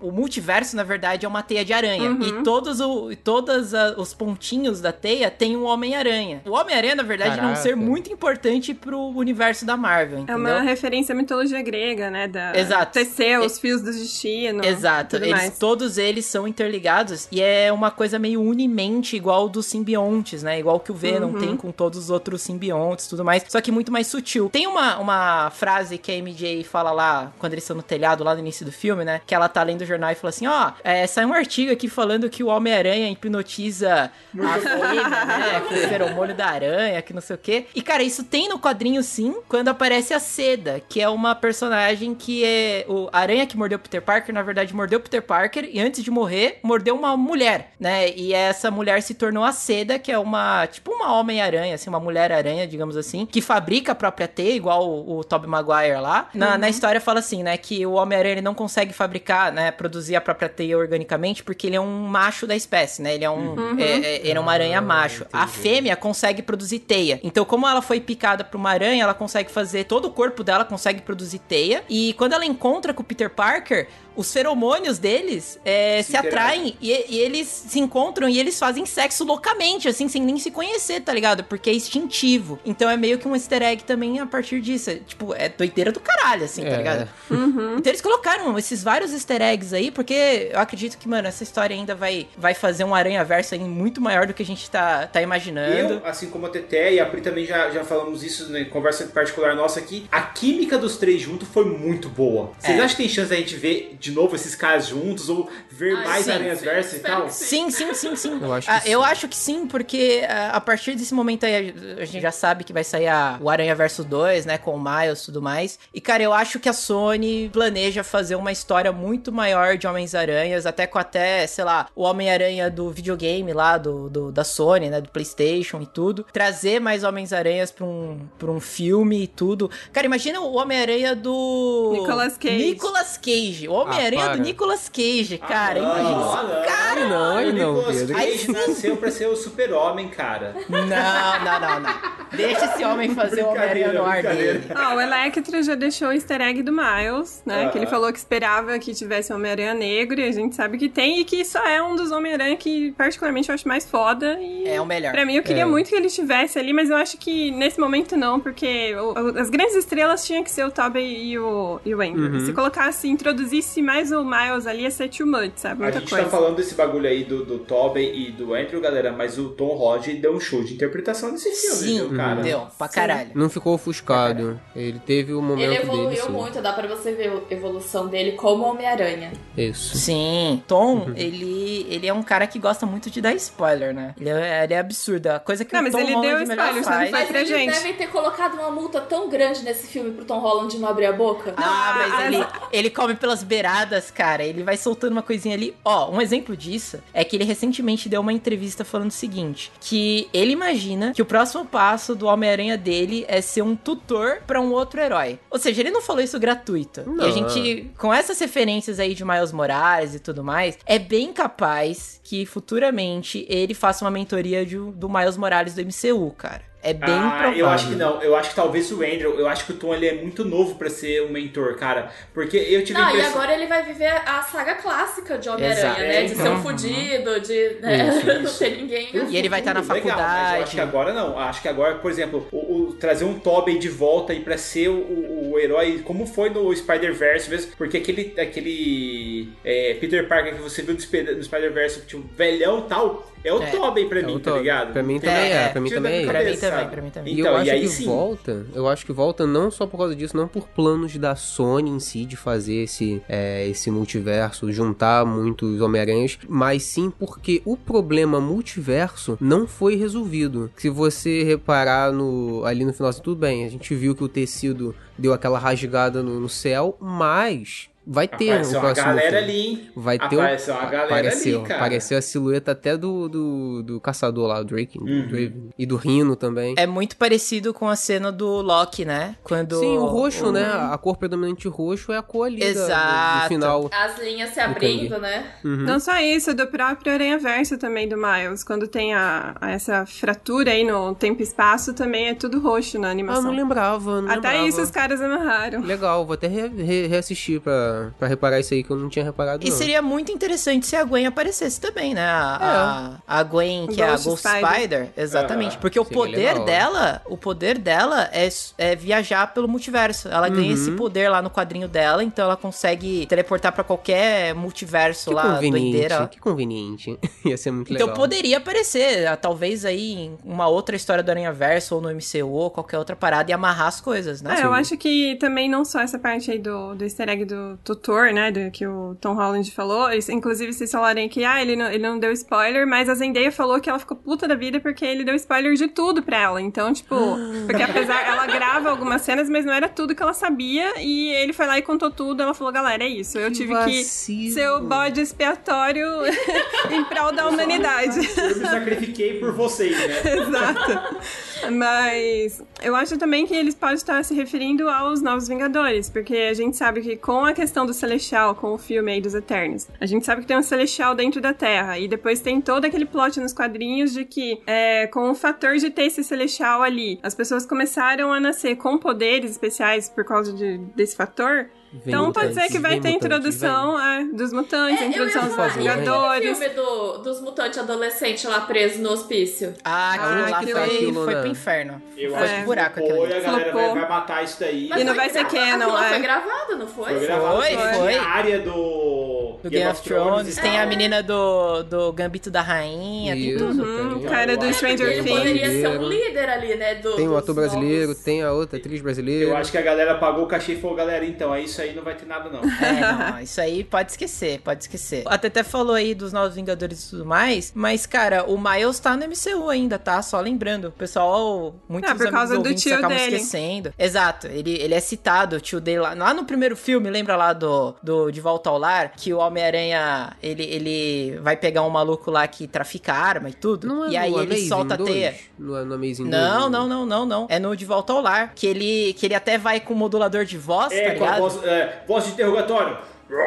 o 0.00 0.10
multiverso, 0.10 0.76
na 0.76 0.82
verdade, 0.82 1.24
é 1.24 1.28
uma 1.28 1.42
teia 1.42 1.64
de 1.64 1.72
aranha. 1.72 2.10
Uhum. 2.10 2.22
E 2.40 2.42
todos, 2.42 2.80
o, 2.80 3.10
todas 3.22 3.74
a- 3.74 3.94
os 3.96 4.12
pontinhos 4.14 4.80
da 4.80 4.92
teia 4.92 5.30
tem 5.30 5.56
um 5.56 5.64
Homem-Aranha. 5.64 6.42
O 6.44 6.50
Homem-Aranha, 6.52 6.94
na 6.94 7.02
verdade, 7.02 7.38
é 7.38 7.42
um 7.42 7.54
ser 7.56 7.70
Caraca. 7.70 7.76
muito 7.88 8.12
importante 8.12 8.74
pro 8.74 8.98
universo 9.00 9.64
da 9.64 9.76
Marvel, 9.76 10.18
É 10.18 10.20
entendeu? 10.22 10.40
uma 10.40 10.60
referência 10.60 11.12
à 11.12 11.16
mitologia 11.16 11.62
grega, 11.62 12.10
né? 12.10 12.26
Da 12.28 12.52
Exato. 12.56 12.92
Tecer, 12.92 13.38
os 13.40 13.58
fios 13.58 13.80
do 13.82 13.90
destino. 13.92 14.64
Exato, 14.64 15.16
tudo 15.16 15.24
eles, 15.24 15.36
mais. 15.36 15.58
todos 15.58 15.98
eles 15.98 16.26
são 16.26 16.46
interligados 16.46 17.28
e 17.30 17.40
é 17.40 17.72
uma 17.72 17.90
coisa 17.90 18.18
meio 18.18 18.40
unimente 18.42 19.16
igual 19.16 19.48
dos 19.48 19.66
simbiontes, 19.66 20.42
né? 20.42 20.58
Igual 20.58 20.80
que 20.80 20.90
o 20.90 20.94
Venom 20.94 21.30
Uhum. 21.32 21.38
tem 21.38 21.56
com 21.56 21.70
todos 21.70 21.98
os 21.98 22.10
outros 22.10 22.42
simbiontes 22.42 23.06
e 23.06 23.10
tudo 23.10 23.24
mais, 23.24 23.44
só 23.48 23.60
que 23.60 23.70
muito 23.70 23.92
mais 23.92 24.06
sutil. 24.06 24.48
Tem 24.50 24.66
uma, 24.66 24.98
uma 24.98 25.50
frase 25.50 25.98
que 25.98 26.10
a 26.10 26.14
MJ 26.16 26.64
fala 26.64 26.90
lá, 26.90 27.32
quando 27.38 27.52
eles 27.52 27.64
estão 27.64 27.76
no 27.76 27.82
telhado, 27.82 28.24
lá 28.24 28.34
no 28.34 28.40
início 28.40 28.64
do 28.64 28.72
filme, 28.72 29.04
né? 29.04 29.20
Que 29.26 29.34
ela 29.34 29.48
tá 29.48 29.59
lendo 29.62 29.82
o 29.82 29.86
jornal 29.86 30.10
e 30.10 30.14
fala 30.14 30.30
assim, 30.30 30.46
ó, 30.46 30.72
é, 30.82 31.06
saiu 31.06 31.28
um 31.28 31.32
artigo 31.32 31.72
aqui 31.72 31.88
falando 31.88 32.28
que 32.28 32.42
o 32.42 32.48
Homem-Aranha 32.48 33.08
hipnotiza 33.10 34.10
a 34.38 34.58
fêmea, 34.58 35.08
né? 35.08 35.60
Com 35.68 35.74
o 35.74 35.88
feromônio 35.88 36.34
da 36.34 36.46
aranha, 36.46 37.02
que 37.02 37.12
não 37.12 37.20
sei 37.20 37.36
o 37.36 37.38
quê. 37.38 37.66
E, 37.74 37.82
cara, 37.82 38.02
isso 38.02 38.24
tem 38.24 38.48
no 38.48 38.58
quadrinho 38.58 39.02
sim, 39.02 39.36
quando 39.48 39.68
aparece 39.68 40.14
a 40.14 40.20
Seda, 40.20 40.80
que 40.88 41.00
é 41.00 41.08
uma 41.08 41.34
personagem 41.34 42.14
que 42.14 42.44
é 42.44 42.84
o 42.88 43.08
a 43.12 43.20
aranha 43.20 43.46
que 43.46 43.56
mordeu 43.56 43.78
Peter 43.78 44.02
Parker, 44.02 44.34
na 44.34 44.42
verdade 44.42 44.74
mordeu 44.74 45.00
Peter 45.00 45.22
Parker 45.22 45.68
e 45.70 45.80
antes 45.80 46.02
de 46.02 46.10
morrer 46.10 46.58
mordeu 46.62 46.94
uma 46.94 47.16
mulher, 47.16 47.72
né? 47.78 48.10
E 48.10 48.32
essa 48.32 48.70
mulher 48.70 49.02
se 49.02 49.14
tornou 49.14 49.44
a 49.44 49.52
Seda, 49.52 49.98
que 49.98 50.10
é 50.10 50.18
uma 50.18 50.66
tipo 50.66 50.92
uma 50.92 51.12
homem-aranha, 51.12 51.74
assim, 51.74 51.88
uma 51.88 52.00
mulher-aranha, 52.00 52.66
digamos 52.66 52.96
assim, 52.96 53.26
que 53.26 53.40
fabrica 53.40 53.92
a 53.92 53.94
própria 53.94 54.28
teia, 54.28 54.54
igual 54.54 54.88
o, 54.88 55.18
o 55.18 55.24
Tobey 55.24 55.48
Maguire 55.48 56.00
lá. 56.00 56.28
Na, 56.34 56.56
na 56.58 56.68
história 56.68 57.00
fala 57.00 57.20
assim, 57.20 57.42
né, 57.42 57.56
que 57.56 57.84
o 57.86 57.92
Homem-Aranha 57.92 58.42
não 58.42 58.54
consegue 58.54 58.92
fabricar, 58.92 59.49
né, 59.50 59.70
produzir 59.70 60.16
a 60.16 60.20
própria 60.20 60.48
teia 60.48 60.76
organicamente 60.78 61.42
porque 61.42 61.66
ele 61.66 61.76
é 61.76 61.80
um 61.80 62.00
macho 62.06 62.46
da 62.46 62.54
espécie, 62.56 63.02
né? 63.02 63.14
Ele 63.14 63.24
é 63.24 63.30
um 63.30 63.54
Uhum. 63.54 63.78
é, 63.78 63.84
é- 64.00 64.20
ele 64.26 64.36
é 64.38 64.40
uma 64.40 64.52
aranha 64.52 64.80
macho. 64.80 65.24
A 65.32 65.46
fêmea 65.46 65.96
consegue 65.96 66.42
produzir 66.42 66.78
teia. 66.80 67.20
Então, 67.22 67.44
como 67.44 67.66
ela 67.66 67.82
foi 67.82 68.00
picada 68.00 68.44
por 68.44 68.56
uma 68.56 68.70
aranha, 68.70 69.02
ela 69.02 69.14
consegue 69.14 69.50
fazer 69.50 69.84
todo 69.84 70.06
o 70.06 70.10
corpo 70.10 70.42
dela 70.44 70.64
consegue 70.64 71.02
produzir 71.02 71.38
teia. 71.40 71.82
E 71.88 72.14
quando 72.14 72.32
ela 72.32 72.44
encontra 72.44 72.92
com 72.94 73.02
o 73.02 73.04
Peter 73.04 73.30
Parker, 73.30 73.88
os 74.20 74.32
feromônios 74.32 74.98
deles 74.98 75.58
é, 75.64 76.02
se, 76.02 76.10
Se 76.12 76.16
atraem 76.16 76.76
e, 76.80 76.90
e 77.08 77.18
eles 77.18 77.46
se 77.48 77.78
encontram 77.80 78.28
e 78.28 78.38
eles 78.38 78.58
fazem 78.58 78.84
sexo 78.84 79.24
loucamente, 79.24 79.88
assim, 79.88 80.08
sem 80.08 80.22
nem 80.22 80.38
se 80.38 80.50
conhecer, 80.50 81.00
tá 81.00 81.12
ligado? 81.14 81.44
Porque 81.44 81.70
é 81.70 81.74
instintivo. 81.74 82.58
Então 82.64 82.88
é 82.90 82.96
meio 82.96 83.18
que 83.18 83.26
um 83.26 83.34
easter 83.34 83.62
egg 83.62 83.84
também 83.84 84.18
a 84.20 84.26
partir 84.26 84.60
disso. 84.60 84.90
É, 84.90 84.94
tipo, 84.96 85.34
é 85.34 85.48
doideira 85.48 85.90
do 85.92 86.00
caralho, 86.00 86.44
assim, 86.44 86.62
tá 86.62 86.68
É. 86.70 86.76
ligado? 86.76 87.08
Uhum. 87.30 87.76
Então 87.78 87.90
eles 87.90 88.00
colocaram 88.00 88.58
esses 88.58 88.82
vários 88.82 89.12
easter 89.12 89.40
eggs 89.40 89.74
aí, 89.74 89.90
porque 89.90 90.50
eu 90.52 90.58
acredito 90.58 90.98
que, 90.98 91.08
mano, 91.08 91.26
essa 91.28 91.42
história 91.42 91.74
ainda 91.74 91.94
vai, 91.94 92.26
vai 92.36 92.54
fazer 92.54 92.84
um 92.84 92.94
aranha-verso 92.94 93.54
aí 93.54 93.60
muito 93.60 94.00
maior 94.00 94.26
do 94.26 94.34
que 94.34 94.42
a 94.42 94.46
gente 94.46 94.68
tá, 94.70 95.06
tá 95.06 95.22
imaginando. 95.22 95.94
Eu, 95.94 96.06
assim 96.06 96.28
como 96.28 96.46
a 96.46 96.50
Teté 96.50 96.94
e 96.94 97.00
a 97.00 97.06
Pri 97.06 97.20
também 97.20 97.46
já, 97.46 97.70
já 97.70 97.84
falamos 97.84 98.22
isso 98.22 98.54
em 98.56 98.64
conversa 98.66 99.04
particular 99.06 99.54
nossa 99.54 99.78
aqui, 99.80 100.06
a 100.12 100.20
química 100.22 100.76
dos 100.76 100.96
três 100.96 101.22
juntos 101.22 101.48
foi 101.48 101.64
muito 101.64 102.08
boa. 102.08 102.52
Vocês 102.58 102.78
É. 102.78 102.82
acham 102.82 102.96
que 102.96 103.02
tem 103.04 103.08
chance 103.08 103.30
da 103.30 103.36
gente 103.36 103.56
ver 103.56 103.96
de 103.98 104.09
novo 104.10 104.34
esses 104.36 104.54
caras 104.54 104.86
juntos 104.88 105.28
ou 105.28 105.48
ver 105.70 105.96
Ai, 105.96 106.04
mais 106.04 106.24
sim, 106.24 106.30
aranhas 106.32 106.60
verso 106.60 106.96
e 106.96 106.98
tal? 107.00 107.28
sim. 107.30 107.70
Sim, 107.70 107.94
sim, 107.94 108.14
sim. 108.16 108.38
Eu 108.42 108.52
acho 108.52 108.66
que 108.66 108.72
Ah, 108.72 108.80
sim. 108.80 108.88
eu 108.90 109.02
acho 109.04 109.28
que 109.28 109.36
sim, 109.36 109.66
porque 109.66 110.24
ah, 110.28 110.50
a 110.54 110.60
partir 110.60 110.94
desse 110.94 111.12
momento 111.14 111.44
aí 111.46 111.74
a 111.98 112.04
gente 112.04 112.20
já 112.22 112.32
sabe 112.32 112.64
que 112.64 112.72
vai 112.72 112.84
sair 112.84 113.06
a, 113.08 113.38
o 113.40 113.48
Aranha 113.50 113.74
Verso 113.74 114.02
2, 114.04 114.46
né? 114.46 114.58
Com 114.58 114.74
o 114.76 114.80
Miles 114.82 115.22
e 115.22 115.24
tudo 115.26 115.42
mais. 115.42 115.78
E, 115.92 116.00
cara, 116.00 116.22
eu 116.22 116.32
acho 116.32 116.58
que 116.58 116.68
a 116.68 116.72
Sony 116.72 117.48
planeja 117.52 118.02
fazer 118.04 118.34
uma 118.36 118.52
história 118.52 118.92
muito 118.92 119.30
maior 119.32 119.76
de 119.76 119.86
Homens-Aranhas, 119.86 120.66
até 120.66 120.86
com 120.86 120.98
até, 120.98 121.46
sei 121.46 121.64
lá, 121.64 121.86
o 121.94 122.02
Homem-Aranha 122.04 122.70
do 122.70 122.90
videogame 122.90 123.52
lá, 123.52 123.76
do, 123.78 124.08
do- 124.08 124.32
da 124.32 124.44
Sony, 124.44 124.88
né? 124.90 125.00
Do 125.00 125.08
PlayStation 125.10 125.80
e 125.80 125.86
tudo. 125.86 126.24
Trazer 126.32 126.80
mais 126.80 127.04
Homens-Aranhas 127.04 127.70
pra 127.70 127.84
um, 127.84 128.20
pra 128.38 128.50
um 128.50 128.60
filme 128.60 129.22
e 129.22 129.26
tudo. 129.26 129.70
Cara, 129.92 130.06
imagina 130.06 130.40
o 130.40 130.54
Homem-Aranha 130.56 131.14
do. 131.14 131.90
Nicolas 131.92 132.36
Cage. 132.36 132.56
Nicolas 132.56 133.16
Cage. 133.16 133.68
O 133.68 133.72
Homem-Aranha 133.90 134.24
Ah, 134.30 134.36
do. 134.36 134.42
Nicolas 134.42 134.88
Cage, 134.88 135.38
cara. 135.38 135.80
Ah, 135.80 136.00
imagina. 136.00 136.10
não, 136.10 136.32
ah, 136.32 136.42
não. 136.42 136.62
Cara, 136.64 137.08
não, 137.08 137.36
aí 137.36 137.48
o 137.50 137.52
não, 137.52 137.74
Nicolas 137.74 137.96
Pedro. 137.98 138.14
Cage 138.14 138.52
nasceu 138.52 138.96
pra 138.96 139.10
ser 139.10 139.26
o 139.26 139.36
super-homem, 139.36 140.08
cara. 140.08 140.54
Não, 140.68 140.86
não, 140.86 141.60
não, 141.60 141.80
não. 141.80 141.94
Deixa 142.32 142.64
esse 142.66 142.84
homem 142.84 143.14
fazer 143.14 143.42
o 143.42 143.48
Homem-Aranha 143.48 143.92
no 143.92 144.04
ar 144.04 144.22
dele. 144.22 144.64
Ó, 144.74 144.94
o 144.96 145.00
Electra 145.00 145.62
já 145.62 145.74
deixou 145.74 146.08
o 146.08 146.12
easter 146.12 146.40
egg 146.40 146.62
do 146.62 146.72
Miles, 146.72 147.42
né? 147.44 147.66
Ah. 147.66 147.70
Que 147.70 147.78
ele 147.78 147.86
falou 147.86 148.12
que 148.12 148.18
esperava 148.18 148.78
que 148.78 148.94
tivesse 148.94 149.32
um 149.32 149.36
Homem-Aranha 149.36 149.74
negro, 149.74 150.20
e 150.20 150.24
a 150.24 150.32
gente 150.32 150.54
sabe 150.54 150.78
que 150.78 150.88
tem, 150.88 151.20
e 151.20 151.24
que 151.24 151.44
só 151.44 151.64
é 151.66 151.82
um 151.82 151.96
dos 151.96 152.10
Homem-Aranha 152.10 152.56
que, 152.56 152.92
particularmente, 152.92 153.48
eu 153.48 153.54
acho 153.54 153.66
mais 153.66 153.88
foda. 153.88 154.38
E 154.40 154.68
É 154.68 154.80
o 154.80 154.86
melhor. 154.86 155.12
Pra 155.12 155.24
mim, 155.24 155.34
eu 155.36 155.42
queria 155.42 155.62
É. 155.62 155.66
muito 155.66 155.88
que 155.90 155.94
ele 155.96 156.06
estivesse 156.06 156.58
ali, 156.58 156.72
mas 156.72 156.90
eu 156.90 156.96
acho 156.96 157.16
que 157.18 157.50
nesse 157.50 157.80
momento 157.80 158.16
não, 158.16 158.38
porque 158.38 158.94
o- 158.96 159.12
o- 159.32 159.38
as 159.38 159.50
grandes 159.50 159.74
estrelas 159.74 160.24
tinham 160.24 160.42
que 160.44 160.50
ser 160.50 160.64
o 160.64 160.70
Tobey 160.70 161.30
e 161.32 161.38
o, 161.38 161.80
e 161.84 161.94
o 161.94 162.00
Andrew. 162.00 162.30
Uhum. 162.32 162.46
Se 162.46 162.52
colocasse, 162.52 163.08
introduzisse 163.08 163.79
mais 163.82 164.12
o 164.12 164.24
Miles 164.24 164.66
ali, 164.66 164.82
ia 164.82 164.90
ser 164.90 165.08
too 165.08 165.26
much, 165.26 165.52
sabe? 165.56 165.80
A 165.82 165.84
Muita 165.84 166.00
gente 166.00 166.10
coisa. 166.10 166.24
tá 166.24 166.30
falando 166.30 166.56
desse 166.56 166.74
bagulho 166.74 167.08
aí 167.08 167.24
do, 167.24 167.44
do 167.44 167.58
Tobey 167.60 168.28
e 168.28 168.30
do 168.32 168.54
Andrew, 168.54 168.80
galera, 168.80 169.12
mas 169.12 169.38
o 169.38 169.50
Tom 169.50 169.74
Holland 169.76 170.12
deu 170.14 170.34
um 170.34 170.40
show 170.40 170.62
de 170.62 170.74
interpretação 170.74 171.32
nesse 171.32 171.50
filme, 171.50 171.76
Sim, 171.76 172.08
viu, 172.08 172.16
cara? 172.16 172.42
deu, 172.42 172.66
pra 172.78 172.88
caralho. 172.88 173.30
Não 173.34 173.48
ficou 173.48 173.74
ofuscado. 173.74 174.60
Ele 174.74 174.98
teve 175.00 175.32
o 175.32 175.42
momento 175.42 175.64
Ele 175.66 175.78
dele. 175.78 175.82
evoluiu 175.92 176.24
sim. 176.24 176.32
muito, 176.32 176.60
dá 176.62 176.72
pra 176.72 176.86
você 176.88 177.12
ver 177.12 177.30
a 177.50 177.54
evolução 177.54 178.06
dele 178.06 178.32
como 178.32 178.64
Homem-Aranha. 178.64 179.32
Isso. 179.56 179.96
Sim, 179.96 180.62
Tom, 180.66 181.12
ele, 181.16 181.86
ele 181.88 182.06
é 182.06 182.12
um 182.12 182.22
cara 182.22 182.46
que 182.46 182.58
gosta 182.58 182.86
muito 182.86 183.10
de 183.10 183.20
dar 183.20 183.34
spoiler, 183.34 183.94
né? 183.94 184.14
Ele 184.18 184.30
é, 184.30 184.64
ele 184.64 184.74
é 184.74 184.78
absurdo. 184.78 185.26
A 185.28 185.38
coisa 185.40 185.64
que 185.64 185.72
Não, 185.72 185.80
o 185.80 185.84
mas 185.84 185.92
Tom 185.92 185.98
ele 186.00 186.12
Holland 186.14 186.28
deu 186.28 186.42
spoiler, 186.42 186.84
só 186.84 186.90
não 186.90 186.96
faz... 186.98 187.10
Mas 187.10 187.28
pra 187.28 187.38
eles 187.40 187.48
gente. 187.50 187.72
devem 187.72 187.94
ter 187.94 188.06
colocado 188.08 188.54
uma 188.54 188.70
multa 188.70 189.00
tão 189.00 189.28
grande 189.28 189.62
nesse 189.62 189.86
filme 189.86 190.10
pro 190.12 190.24
Tom 190.24 190.38
Holland 190.40 190.78
não 190.78 190.88
abrir 190.88 191.06
a 191.06 191.12
boca. 191.12 191.54
Ah, 191.56 191.94
mas 191.96 192.12
Ah, 192.14 192.26
ele, 192.26 192.46
ele 192.72 192.90
come 192.90 193.14
pelas 193.14 193.42
beiradas, 193.42 193.69
cara. 194.12 194.42
Ele 194.44 194.62
vai 194.62 194.76
soltando 194.76 195.12
uma 195.12 195.22
coisinha 195.22 195.54
ali. 195.54 195.74
Ó, 195.84 196.10
um 196.10 196.20
exemplo 196.20 196.56
disso 196.56 196.98
é 197.12 197.24
que 197.24 197.36
ele 197.36 197.44
recentemente 197.44 198.08
deu 198.08 198.20
uma 198.20 198.32
entrevista 198.32 198.84
falando 198.84 199.08
o 199.10 199.12
seguinte: 199.12 199.70
que 199.80 200.28
ele 200.32 200.52
imagina 200.52 201.12
que 201.12 201.22
o 201.22 201.26
próximo 201.26 201.64
passo 201.64 202.14
do 202.14 202.26
Homem-Aranha 202.26 202.76
dele 202.76 203.24
é 203.28 203.40
ser 203.40 203.62
um 203.62 203.76
tutor 203.76 204.42
pra 204.46 204.60
um 204.60 204.72
outro 204.72 205.00
herói. 205.00 205.38
Ou 205.50 205.58
seja, 205.58 205.80
ele 205.80 205.90
não 205.90 206.02
falou 206.02 206.22
isso 206.22 206.38
gratuito. 206.38 207.00
E 207.00 207.04
a 207.04 207.28
Não. 207.28 207.30
gente, 207.30 207.90
com 207.98 208.12
essas 208.12 208.38
referências 208.38 208.98
aí 209.00 209.14
de 209.14 209.24
Miles 209.24 209.52
Morales 209.52 210.14
e 210.14 210.20
tudo 210.20 210.42
mais, 210.44 210.78
é 210.86 210.98
bem 210.98 211.32
capaz 211.32 212.20
que 212.24 212.46
futuramente 212.46 213.44
ele 213.48 213.74
faça 213.74 214.04
uma 214.04 214.10
mentoria 214.10 214.64
de- 214.64 214.76
do 214.92 215.08
Miles 215.08 215.36
Morales 215.36 215.74
do 215.74 215.80
MCU, 215.80 216.30
cara. 216.36 216.62
É 216.82 216.94
bem 216.94 217.14
ah, 217.14 217.30
provável. 217.38 217.58
eu 217.58 217.68
acho 217.68 217.88
que 217.88 217.94
não. 217.94 218.22
Eu 218.22 218.34
acho 218.36 218.50
que 218.50 218.56
talvez 218.56 218.90
o 218.90 219.02
Andrew, 219.02 219.38
eu 219.38 219.46
acho 219.46 219.66
que 219.66 219.72
o 219.72 219.76
Tom 219.76 219.94
ele 219.94 220.06
é 220.06 220.14
muito 220.14 220.44
novo 220.46 220.76
pra 220.76 220.88
ser 220.88 221.22
um 221.24 221.28
mentor, 221.28 221.76
cara. 221.76 222.10
Porque 222.32 222.56
eu 222.56 222.82
tive 222.82 222.98
a 222.98 223.02
Não, 223.02 223.10
e 223.10 223.12
impressão... 223.18 223.34
agora 223.34 223.54
ele 223.54 223.66
vai 223.66 223.82
viver 223.84 224.10
a 224.24 224.42
saga 224.42 224.76
clássica 224.76 225.36
de 225.36 225.48
Homem-Aranha, 225.50 225.98
né? 225.98 226.22
De 226.22 226.30
ser 226.30 226.40
Então. 226.40 226.54
um 226.54 226.62
fudido, 226.62 227.40
de 227.40 227.76
né? 227.82 228.08
Isso, 228.08 228.26
não 228.32 228.42
isso. 228.44 228.58
ter 228.58 228.70
ninguém. 228.76 229.10
E 229.28 229.36
ele 229.36 229.48
vai 229.50 229.58
estar 229.60 229.74
na 229.74 229.80
Legal, 229.80 229.94
mas 229.94 230.04
eu 230.06 230.10
faculdade. 230.16 230.62
acho 230.62 230.74
que 230.74 230.80
agora 230.80 231.12
não. 231.12 231.38
Acho 231.38 231.60
que 231.62 231.68
agora, 231.68 231.94
por 231.96 232.10
exemplo, 232.10 232.48
o, 232.50 232.56
o- 232.88 232.92
trazer 232.94 233.24
um 233.26 233.38
Tobey 233.38 233.78
de 233.78 233.88
volta 233.90 234.32
aí 234.32 234.40
pra 234.40 234.56
ser 234.56 234.88
o, 234.88 235.50
o- 235.52 235.58
herói, 235.58 236.00
como 236.02 236.26
foi 236.26 236.48
no 236.48 236.74
Spider-Verse 236.74 237.50
mesmo, 237.50 237.72
porque 237.76 237.98
aquele, 237.98 238.32
aquele 238.40 239.52
é, 239.64 239.94
Peter 240.00 240.26
Parker 240.26 240.54
que 240.54 240.62
você 240.62 240.80
viu 240.82 240.94
no, 240.94 241.34
no 241.36 241.42
Spider-Verse, 241.44 242.02
tipo, 242.06 242.22
velhão 242.36 242.78
e 242.86 242.88
tal, 242.88 243.30
é 243.44 243.52
o 243.52 243.62
É. 243.62 243.66
Tobey 243.70 244.06
pra 244.06 244.20
É 244.20 244.22
mim, 244.22 244.38
tá 244.38 244.56
ligado? 244.58 244.92
Pra 244.92 245.02
mim 245.02 245.18
tem 245.20 245.30
também 245.30 245.50
nada- 245.50 245.54
é, 245.64 245.68
pra 245.68 245.80
mim 245.80 245.90
também 245.90 246.12
é. 246.12 246.26
Pra 246.26 246.42
mim 246.44 246.56
também, 246.56 246.88
pra 246.88 247.02
mim 247.02 247.10
também. 247.10 247.34
E 247.34 247.40
Então, 247.40 247.52
eu 247.52 247.56
acho 247.58 247.66
e 247.66 247.70
aí 247.70 247.80
que 247.82 247.88
sim. 247.88 248.04
volta, 248.06 248.66
eu 248.74 248.88
acho 248.88 249.06
que 249.06 249.12
volta 249.12 249.46
não 249.46 249.70
só 249.70 249.86
por 249.86 249.98
causa 249.98 250.14
disso, 250.16 250.36
não 250.36 250.48
por 250.48 250.68
planos 250.68 251.16
da 251.16 251.34
Sony 251.36 251.90
em 251.90 252.00
si 252.00 252.24
de 252.24 252.36
fazer 252.36 252.82
esse, 252.84 253.22
é, 253.28 253.66
esse 253.68 253.90
multiverso, 253.90 254.70
juntar 254.72 255.24
muitos 255.24 255.80
Homem-Aranhas, 255.80 256.38
mas 256.48 256.82
sim 256.84 257.10
porque 257.10 257.62
o 257.64 257.76
problema 257.76 258.40
multiverso 258.40 259.36
não 259.40 259.66
foi 259.66 259.96
resolvido. 259.96 260.70
Se 260.76 260.88
você 260.88 261.42
reparar 261.42 262.12
no, 262.12 262.64
ali 262.64 262.84
no 262.84 262.92
final, 262.92 263.10
assim, 263.10 263.22
tudo 263.22 263.38
bem, 263.40 263.64
a 263.64 263.68
gente 263.68 263.94
viu 263.94 264.14
que 264.14 264.24
o 264.24 264.28
tecido 264.28 264.94
deu 265.18 265.32
aquela 265.32 265.58
rasgada 265.58 266.22
no, 266.22 266.40
no 266.40 266.48
céu, 266.48 266.96
mas 267.00 267.89
vai 268.06 268.26
ter 268.26 268.50
Apareceu 268.50 268.78
uma 268.78 268.80
próximo 268.80 269.06
galera 269.06 269.36
filme. 269.38 269.52
ali, 269.52 269.60
hein? 269.66 269.90
Vai 269.94 270.18
ter 270.18 270.24
Apareceu 270.36 270.74
uma 270.74 270.82
galera 270.84 271.04
apareceu, 271.04 271.58
ali, 271.58 271.68
cara. 271.68 271.80
apareceu 271.80 272.18
a 272.18 272.22
silhueta 272.22 272.72
até 272.72 272.96
do, 272.96 273.28
do, 273.28 273.82
do 273.82 274.00
caçador 274.00 274.48
lá, 274.48 274.60
o 274.60 274.64
Drake, 274.64 274.98
do 274.98 275.04
Uhum. 275.04 275.26
Draven, 275.28 275.70
e 275.78 275.86
do 275.86 275.96
Rino 275.96 276.34
também. 276.36 276.74
É 276.78 276.86
muito 276.86 277.16
parecido 277.16 277.72
com 277.74 277.88
a 277.88 277.96
cena 277.96 278.32
do 278.32 278.60
Loki, 278.62 279.04
né? 279.04 279.36
Quando 279.44 279.78
Sim, 279.78 279.96
o 279.98 280.06
roxo, 280.06 280.46
o- 280.46 280.52
né? 280.52 280.64
A 280.64 280.96
cor 280.98 281.16
predominante 281.16 281.68
roxo 281.68 282.12
é 282.12 282.16
a 282.18 282.22
cor 282.22 282.46
ali 282.46 282.60
da- 282.60 282.66
do- 282.66 282.70
Exato. 282.70 283.42
do 283.44 283.48
final. 283.48 283.90
As 283.92 284.18
linhas 284.18 284.50
se 284.50 284.56
Do 284.56 284.60
abrindo, 284.62 285.18
né? 285.18 285.46
Uhum. 285.64 285.76
Não 285.84 286.00
só 286.00 286.18
isso, 286.20 286.54
do 286.54 286.66
próprio 286.66 287.12
Aranha 287.12 287.38
Verso 287.38 287.78
também 287.78 288.08
do 288.08 288.16
Miles. 288.16 288.64
Quando 288.64 288.88
tem 288.88 289.14
a, 289.14 289.54
a- 289.60 289.70
essa 289.70 290.04
fratura 290.06 290.70
aí 290.72 290.84
no 290.84 291.14
tempo 291.14 291.40
e 291.40 291.44
espaço, 291.44 291.92
também 291.94 292.28
é 292.28 292.34
tudo 292.34 292.58
roxo 292.60 292.98
na 292.98 293.08
Ah, 293.08 293.10
animação. 293.10 293.42
não 293.44 293.52
lembrava, 293.54 294.20
não 294.22 294.28
Até 294.30 294.48
lembrava. 294.48 294.68
isso 294.68 294.80
os 294.82 294.90
caras 294.90 295.20
amarraram. 295.20 295.82
Legal, 295.82 296.24
vou 296.24 296.34
até 296.34 296.46
re- 296.46 296.68
re- 296.82 297.06
reassistir 297.06 297.60
pra, 297.60 297.89
pra 298.18 298.28
reparar 298.28 298.60
isso 298.60 298.74
aí 298.74 298.82
que 298.82 298.90
eu 298.90 298.96
não 298.96 299.08
tinha 299.08 299.24
reparado 299.24 299.64
E 299.66 299.70
não. 299.70 299.76
seria 299.76 300.00
muito 300.02 300.30
interessante 300.32 300.86
se 300.86 300.96
a 300.96 301.04
Gwen 301.04 301.26
aparecesse 301.26 301.80
também, 301.80 302.14
né? 302.14 302.24
A, 302.24 303.18
a, 303.28 303.38
a 303.40 303.42
Gwen, 303.42 303.86
que 303.86 304.00
é 304.00 304.06
a 304.06 304.10
Ghost 304.12 304.28
Ghost 304.28 304.48
Spider. 304.48 304.70
Spider. 304.72 305.08
Exatamente. 305.16 305.78
Porque 305.78 305.98
o 305.98 306.04
seria 306.04 306.18
poder 306.18 306.36
legal. 306.52 306.64
dela, 306.64 307.22
o 307.26 307.36
poder 307.36 307.78
dela 307.78 308.28
é, 308.32 308.48
é 308.78 308.96
viajar 308.96 309.52
pelo 309.54 309.68
multiverso. 309.68 310.28
Ela 310.28 310.48
ganha 310.48 310.68
Uhum. 310.68 310.74
esse 310.74 310.92
poder 310.92 311.28
lá 311.28 311.40
no 311.42 311.50
quadrinho 311.50 311.88
dela, 311.88 312.22
então 312.22 312.44
ela 312.44 312.56
consegue 312.56 313.26
teleportar 313.26 313.72
pra 313.72 313.82
qualquer 313.82 314.54
multiverso 314.54 315.30
Que 315.30 315.34
lá, 315.34 315.58
doideira. 315.60 316.28
que 316.28 316.38
conveniente. 316.38 317.18
Ia 317.44 317.56
ser 317.56 317.70
muito 317.70 317.92
Então 317.92 318.06
legal. 318.08 318.16
poderia 318.16 318.58
aparecer, 318.58 319.26
ah, 319.26 319.36
talvez 319.36 319.84
aí 319.84 320.12
em 320.12 320.38
uma 320.44 320.68
outra 320.68 320.94
história 320.94 321.22
do 321.24 321.30
Aranha 321.30 321.52
Verso 321.52 321.94
ou 321.96 322.00
no 322.00 322.08
MCU 322.10 322.46
ou 322.50 322.70
qualquer 322.70 322.98
outra 322.98 323.16
parada 323.16 323.50
e 323.50 323.54
amarrar 323.54 323.86
as 323.88 324.00
coisas, 324.00 324.42
né? 324.42 324.60
É, 324.60 324.64
eu 324.64 324.72
acho 324.72 324.96
que 324.96 325.36
também 325.40 325.68
não 325.68 325.84
só 325.84 326.00
essa 326.00 326.18
parte 326.18 326.50
aí 326.50 326.58
do, 326.58 326.94
do 326.94 327.04
easter 327.04 327.28
egg 327.28 327.44
do 327.44 327.78
tutor, 327.84 328.32
né, 328.32 328.50
do, 328.50 328.70
que 328.70 328.86
o 328.86 329.16
Tom 329.20 329.34
Holland 329.34 329.70
falou. 329.72 330.08
Inclusive, 330.12 330.72
vocês 330.72 330.90
falarem 330.90 331.28
que, 331.28 331.44
ah, 331.44 331.60
ele 331.60 331.76
não, 331.76 331.86
ele 331.86 332.02
não 332.02 332.18
deu 332.18 332.32
spoiler, 332.32 332.86
mas 332.86 333.08
a 333.08 333.14
Zendaya 333.14 333.50
falou 333.50 333.80
que 333.80 333.88
ela 333.88 333.98
ficou 333.98 334.16
puta 334.16 334.46
da 334.46 334.54
vida 334.54 334.80
porque 334.80 335.04
ele 335.04 335.24
deu 335.24 335.34
spoiler 335.34 335.74
de 335.74 335.88
tudo 335.88 336.22
pra 336.22 336.38
ela. 336.38 336.60
Então, 336.60 336.92
tipo, 336.92 337.16
porque 337.66 337.82
apesar, 337.82 338.26
ela 338.26 338.46
grava 338.46 338.90
algumas 338.90 339.22
cenas, 339.22 339.48
mas 339.48 339.64
não 339.64 339.72
era 339.72 339.88
tudo 339.88 340.14
que 340.14 340.22
ela 340.22 340.34
sabia, 340.34 341.00
e 341.00 341.30
ele 341.30 341.52
foi 341.52 341.66
lá 341.66 341.78
e 341.78 341.82
contou 341.82 342.10
tudo. 342.10 342.42
Ela 342.42 342.54
falou, 342.54 342.72
galera, 342.72 343.04
é 343.04 343.08
isso, 343.08 343.38
eu 343.38 343.50
tive 343.50 343.74
que 343.84 344.04
ser 344.04 344.70
o 344.70 344.80
bode 344.80 345.20
expiatório 345.20 346.06
em 346.90 347.04
prol 347.04 347.32
da 347.32 347.48
humanidade. 347.48 348.20
Eu 348.36 348.58
me 348.58 348.66
sacrifiquei 348.66 349.40
por 349.40 349.52
vocês, 349.52 349.96
né? 349.96 350.20
Exato. 350.40 351.70
Mas 351.72 352.62
eu 352.82 352.94
acho 352.96 353.18
também 353.18 353.46
que 353.46 353.54
eles 353.54 353.74
podem 353.74 353.96
estar 353.96 354.24
se 354.24 354.34
referindo 354.34 354.88
aos 354.88 355.20
Novos 355.20 355.48
Vingadores, 355.48 356.08
porque 356.08 356.34
a 356.34 356.54
gente 356.54 356.76
sabe 356.76 357.00
que 357.00 357.16
com 357.16 357.44
a 357.44 357.52
questão 357.52 357.69
do 357.86 357.92
Celestial, 357.94 358.54
com 358.54 358.72
o 358.72 358.78
filme 358.78 359.12
aí 359.12 359.20
dos 359.20 359.34
Eternos, 359.34 359.88
a 360.00 360.06
gente 360.06 360.24
sabe 360.26 360.42
que 360.42 360.46
tem 360.48 360.56
um 360.56 360.62
Celestial 360.62 361.14
dentro 361.14 361.40
da 361.40 361.52
Terra, 361.54 361.98
e 361.98 362.06
depois 362.08 362.40
tem 362.40 362.60
todo 362.60 362.84
aquele 362.84 363.04
plot 363.06 363.38
nos 363.40 363.52
quadrinhos 363.52 364.12
de 364.12 364.24
que, 364.24 364.60
é, 364.66 365.06
com 365.06 365.30
o 365.30 365.34
fator 365.34 365.76
de 365.76 365.90
ter 365.90 366.04
esse 366.04 366.22
Celestial 366.24 366.82
ali, 366.82 367.18
as 367.22 367.34
pessoas 367.34 367.64
começaram 367.64 368.32
a 368.32 368.40
nascer 368.40 368.76
com 368.76 368.98
poderes 368.98 369.52
especiais 369.52 370.08
por 370.08 370.24
causa 370.24 370.52
de- 370.52 370.78
desse 370.96 371.16
fator. 371.16 371.70
Vem 371.92 372.14
então 372.14 372.32
pode 372.32 372.54
ser 372.54 372.68
que 372.68 372.78
vai 372.78 373.00
ter 373.00 373.08
mutantes, 373.10 373.16
introdução 373.26 374.00
é, 374.00 374.24
dos 374.32 374.52
mutantes, 374.52 375.02
É, 375.02 375.06
introdução 375.06 375.44
dos 375.46 375.56
falar, 375.56 375.68
Vingadores. 375.70 376.56
filme 376.58 376.74
do, 376.74 377.18
dos 377.18 377.40
mutantes 377.40 377.78
adolescentes 377.80 378.44
lá 378.44 378.60
presos 378.60 378.98
no 379.00 379.10
hospício? 379.10 379.74
Ah, 379.84 380.12
aquilo 380.14 380.30
Ah, 380.30 380.50
lá 380.50 380.58
aquilo 380.58 380.70
foi, 380.72 380.84
aquilo, 380.84 381.24
foi 381.24 381.34
né? 381.34 381.40
pro 381.40 381.50
inferno. 381.50 382.02
Eu 382.16 382.30
foi 382.30 382.38
acho 382.42 382.54
pro 382.54 382.64
buraco 382.64 383.00
aquilo 383.00 383.26
e 383.26 383.32
a 383.34 383.40
galera 383.40 383.72
vai, 383.72 383.88
vai 383.94 384.08
matar 384.08 384.44
isso 384.44 384.60
daí. 384.60 384.86
E 384.86 384.88
não 385.04 385.06
foi 385.06 385.14
vai 385.16 385.30
ser 385.30 385.44
canon, 385.46 385.92
lá 385.92 386.06
é. 386.06 386.10
foi 386.10 386.18
gravado, 386.20 386.76
não 386.78 386.86
foi? 386.86 387.10
Foi 387.14 387.26
gravado. 387.26 387.56
Foi, 387.56 387.66
Tem 387.66 387.94
foi. 387.94 388.14
a 388.18 388.22
área 388.24 388.58
do... 388.60 389.40
Do 389.62 389.68
Game 389.68 389.90
of 389.90 390.02
Thrones, 390.02 390.56
tem 390.56 390.78
a 390.80 390.86
menina 390.86 391.22
do, 391.22 391.82
do 391.82 392.12
Gambito 392.14 392.50
da 392.50 392.62
Rainha, 392.62 393.34
tem 393.34 393.50
Isso, 393.50 393.58
tudo. 393.66 393.82
Hum, 393.84 394.18
tem. 394.20 394.28
cara 394.28 394.56
do 394.56 394.72
Stranger 394.72 395.22
Things. 395.22 395.38
poderia 395.38 395.66
ser 395.70 395.88
um 395.88 396.08
líder 396.08 396.48
ali, 396.48 396.74
né? 396.76 396.94
Do, 396.94 397.14
Tem 397.16 397.28
o 397.28 397.36
ator 397.36 397.54
brasileiro, 397.54 398.08
novos- 398.08 398.22
tem 398.24 398.42
a 398.42 398.52
outra 398.52 398.78
atriz 398.78 399.02
brasileira. 399.02 399.44
Eu 399.50 399.56
acho 399.56 399.70
que 399.70 399.76
a 399.76 399.82
galera 399.82 400.14
pagou 400.14 400.44
o 400.44 400.46
cachê 400.46 400.72
e 400.72 400.80
falou, 400.80 400.96
galera, 400.96 401.26
então, 401.26 401.54
é 401.54 401.60
isso 401.60 401.79
aí, 401.82 401.94
não 401.94 402.02
vai 402.02 402.14
ter 402.14 402.26
nada 402.26 402.48
não. 402.50 402.60
É, 402.80 403.30
não, 403.32 403.40
isso 403.40 403.60
aí 403.60 403.84
pode 403.84 404.10
esquecer, 404.12 404.60
pode 404.60 404.84
esquecer. 404.84 405.22
A 405.26 405.36
Tete 405.38 405.62
falou 405.62 405.94
aí 405.94 406.14
dos 406.14 406.32
Novos 406.32 406.54
Vingadores 406.54 407.04
e 407.06 407.10
tudo 407.10 407.24
mais, 407.26 407.72
mas, 407.74 408.06
cara, 408.06 408.44
o 408.44 408.58
Miles 408.58 408.98
tá 408.98 409.16
no 409.16 409.24
MCU 409.26 409.68
ainda, 409.68 409.98
tá? 409.98 410.20
Só 410.22 410.40
lembrando. 410.40 410.88
O 410.88 410.92
pessoal, 410.92 411.74
muitos 411.88 412.10
Ah, 412.10 412.14
por 412.14 412.22
amigos 412.26 412.38
causa 412.38 412.58
do 412.58 412.74
tio 412.74 412.94
acabam 412.96 413.16
dele. 413.16 413.36
esquecendo. 413.36 413.92
Exato, 413.98 414.46
ele, 414.46 414.72
ele 414.80 414.94
é 414.94 415.00
citado, 415.00 415.56
o 415.56 415.60
tio 415.60 415.80
dele 415.80 416.00
lá. 416.00 416.14
Lá 416.14 416.34
no 416.34 416.44
primeiro 416.44 416.76
filme, 416.76 417.08
lembra 417.10 417.36
lá 417.36 417.52
do, 417.52 417.94
do 418.02 418.30
De 418.30 418.40
Volta 418.40 418.70
ao 418.70 418.78
Lar, 418.78 419.12
que 419.16 419.32
o 419.32 419.38
Homem-Aranha, 419.38 420.32
ele, 420.42 420.64
ele 420.64 421.38
vai 421.40 421.56
pegar 421.56 421.82
um 421.82 421.90
maluco 421.90 422.30
lá 422.30 422.46
que 422.46 422.66
trafica 422.66 423.12
arma 423.12 423.48
e 423.50 423.54
tudo. 423.54 423.86
Não 423.86 424.04
é 424.06 424.10
e 424.10 424.16
aí 424.16 424.30
no 424.30 424.38
ele 424.42 424.52
Amazing 424.54 424.68
solta 424.68 424.94
a 424.94 424.96
2? 424.96 425.10
teia. 425.10 425.34
No, 425.58 425.84
no 425.84 425.94
Amazing 425.94 426.24
2, 426.24 426.30
Não, 426.30 426.70
né? 426.70 426.78
não, 426.78 426.88
não, 426.88 427.06
não, 427.06 427.26
não. 427.26 427.46
É 427.48 427.58
no 427.58 427.76
De 427.76 427.84
Volta 427.84 428.12
ao 428.12 428.20
Lar. 428.20 428.52
Que 428.54 428.66
ele, 428.66 429.12
que 429.14 429.26
ele 429.26 429.34
até 429.34 429.58
vai 429.58 429.80
com 429.80 429.94
o 429.94 429.96
modulador 429.96 430.44
de 430.44 430.56
voz, 430.58 430.92
É, 430.92 431.10
tá 431.10 431.18
com 431.18 431.24
a 431.24 431.26
ligado? 431.36 431.40
voz, 431.40 431.64
é, 431.70 432.02
voz 432.06 432.24
de 432.24 432.30
interrogatório. 432.32 432.96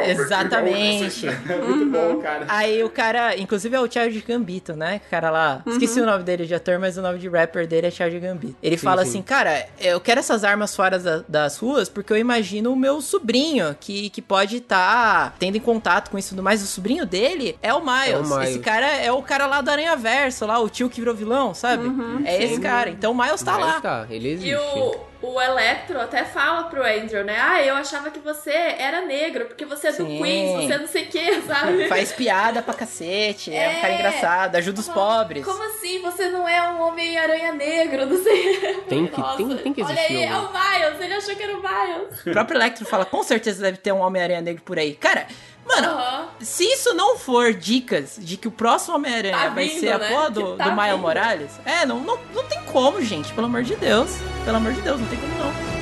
Exatamente. 0.05 1.26
Muito 1.67 1.86
bom, 1.91 2.21
cara. 2.21 2.45
Aí 2.47 2.84
o 2.84 2.89
cara, 2.89 3.38
inclusive 3.38 3.76
é 3.76 3.80
o 3.82 3.91
Charles 3.91 4.24
Gambito, 4.24 4.74
né? 4.76 5.01
O 5.05 5.09
cara 5.09 5.30
lá, 5.30 5.61
esqueci 5.67 5.99
o 5.99 6.05
nome 6.05 6.24
dele 6.24 6.45
de 6.45 6.55
ator, 6.55 6.80
mas 6.80 6.97
o 6.97 7.01
nome 7.01 7.19
de 7.19 7.28
rapper 7.28 7.67
dele 7.67 7.88
é 7.88 7.91
Charles 7.91 8.21
Gambito. 8.21 8.55
Ele 8.63 8.78
Sim, 8.78 8.86
fala 8.86 9.03
sim. 9.03 9.09
assim, 9.09 9.21
cara, 9.21 9.65
eu 9.80 9.99
quero 9.99 10.19
essas 10.19 10.43
armas 10.43 10.74
fora 10.76 10.97
da- 10.99 11.24
das 11.28 11.57
ruas 11.57 11.89
porque 11.89 12.13
eu 12.13 12.17
imagino 12.17 12.71
o 12.71 12.76
meu 12.76 13.01
sobrinho 13.01 13.76
que, 13.80 14.09
que 14.09 14.21
pode 14.21 14.57
estar 14.57 15.36
tendo 15.38 15.57
em 15.57 15.61
contato 15.61 16.09
com 16.09 16.17
isso 16.17 16.30
tudo 16.30 16.43
mais. 16.43 16.63
O 16.63 16.65
sobrinho 16.67 17.05
dele 17.05 17.57
é 17.61 17.74
o 17.74 17.82
Miles. 17.82 18.07
É 18.09 18.17
o 18.17 18.24
Miles. 18.26 18.49
Esse 18.51 18.59
cara 18.59 18.88
é 18.88 19.11
o 19.11 19.21
cara 19.21 19.47
lá 19.47 19.61
do 19.61 19.69
Aranha 19.69 19.95
Verso, 19.95 20.45
lá, 20.45 20.59
o 20.59 20.69
tio 20.69 20.89
que 20.89 20.99
virou 21.01 21.13
vilão, 21.13 21.53
sabe? 21.53 21.84
é 22.26 22.43
esse 22.43 22.59
cara. 22.59 22.89
Então 22.89 23.11
o 23.11 23.15
Miles 23.17 23.43
tá 23.43 23.53
Mas 23.53 23.65
lá. 23.65 23.82
tá, 23.82 24.07
ele 24.09 24.30
existe. 24.30 24.49
E 24.49 24.55
o, 24.55 24.95
o 25.26 25.41
Electro 25.41 25.99
até 26.01 26.24
fala 26.26 26.63
pro 26.65 26.84
Andrew, 26.86 27.24
né? 27.24 27.38
Ah, 27.39 27.61
eu 27.63 27.76
achava 27.76 28.11
que 28.11 28.19
você 28.19 28.51
era 28.51 29.01
negro, 29.01 29.45
porque 29.45 29.65
você 29.65 29.88
é 29.88 29.91
do 29.91 30.05
Sim. 30.05 30.21
Queens, 30.21 30.65
você 30.65 30.74
é 30.74 30.78
não 30.78 30.88
sei 30.88 31.03
o 31.03 31.07
que, 31.07 31.41
sabe? 31.47 31.88
Faz 31.88 32.11
piada 32.11 32.61
pra 32.61 32.74
cacete, 32.74 33.53
é, 33.53 33.69
um 33.69 33.82
cara 33.82 33.93
É. 33.93 33.95
engraçado, 33.95 34.55
ajuda 34.57 34.80
os 34.82 34.89
pobres. 34.89 35.45
Como 35.45 35.63
assim? 35.63 36.01
Você 36.01 36.30
não 36.30 36.47
é 36.47 36.61
um 36.71 36.82
Homem-Aranha 36.82 37.53
negro, 37.53 38.05
não 38.05 38.21
sei. 38.21 38.57
Tem 38.89 39.07
que- 39.07 39.19
Nossa, 39.19 39.38
tem- 39.38 39.57
tem 39.57 39.74
que 39.74 39.82
Olha 39.82 39.93
existir 39.93 40.13
aí, 40.17 40.24
é 40.24 40.30
algum. 40.30 40.47
o 40.47 40.51
Miles, 40.51 40.99
ele 41.01 41.13
achou 41.13 41.36
que 41.36 41.43
era 41.43 41.53
o 41.57 41.61
Miles. 41.61 42.19
O 42.28 42.32
próprio 42.32 42.57
Electro 42.57 42.86
fala, 42.86 43.05
com 43.05 43.24
certeza 43.24 43.61
deve 43.63 43.78
ter 43.78 43.91
um 43.93 43.99
Homem-Aranha 44.01 44.41
negro 44.41 44.61
por 44.63 44.78
aí. 44.78 44.93
Cara, 44.95 45.26
mano, 45.66 45.88
Aham. 45.88 46.28
se 46.41 46.64
isso 46.64 46.93
não 46.93 47.18
for 47.18 47.53
dicas 47.53 48.18
de 48.20 48.38
que 48.38 48.47
o 48.47 48.51
próximo 48.51 48.95
Homem-Aranha 48.95 49.38
Tá 49.38 49.49
vai 49.49 49.68
vindo, 49.68 49.80
ser 49.80 49.91
a 49.93 49.97
né? 49.97 50.09
porra 50.09 50.30
do, 50.30 50.55
tá 50.55 50.70
do 50.70 50.76
Miles. 50.82 50.99
Morales, 50.99 51.51
é, 51.66 51.86
não, 51.86 51.99
não, 51.99 52.18
não 52.34 52.43
tem 52.45 52.61
como, 52.66 53.01
gente, 53.01 53.32
pelo 53.34 53.47
amor 53.47 53.64
de 53.64 53.76
Deus. 53.76 54.11
Pelo 54.45 54.57
amor 54.57 54.74
de 54.74 54.82
Deus, 54.82 54.99
não 54.99 55.07
tem 55.07 55.20
como 55.20 55.34
não. 55.36 55.72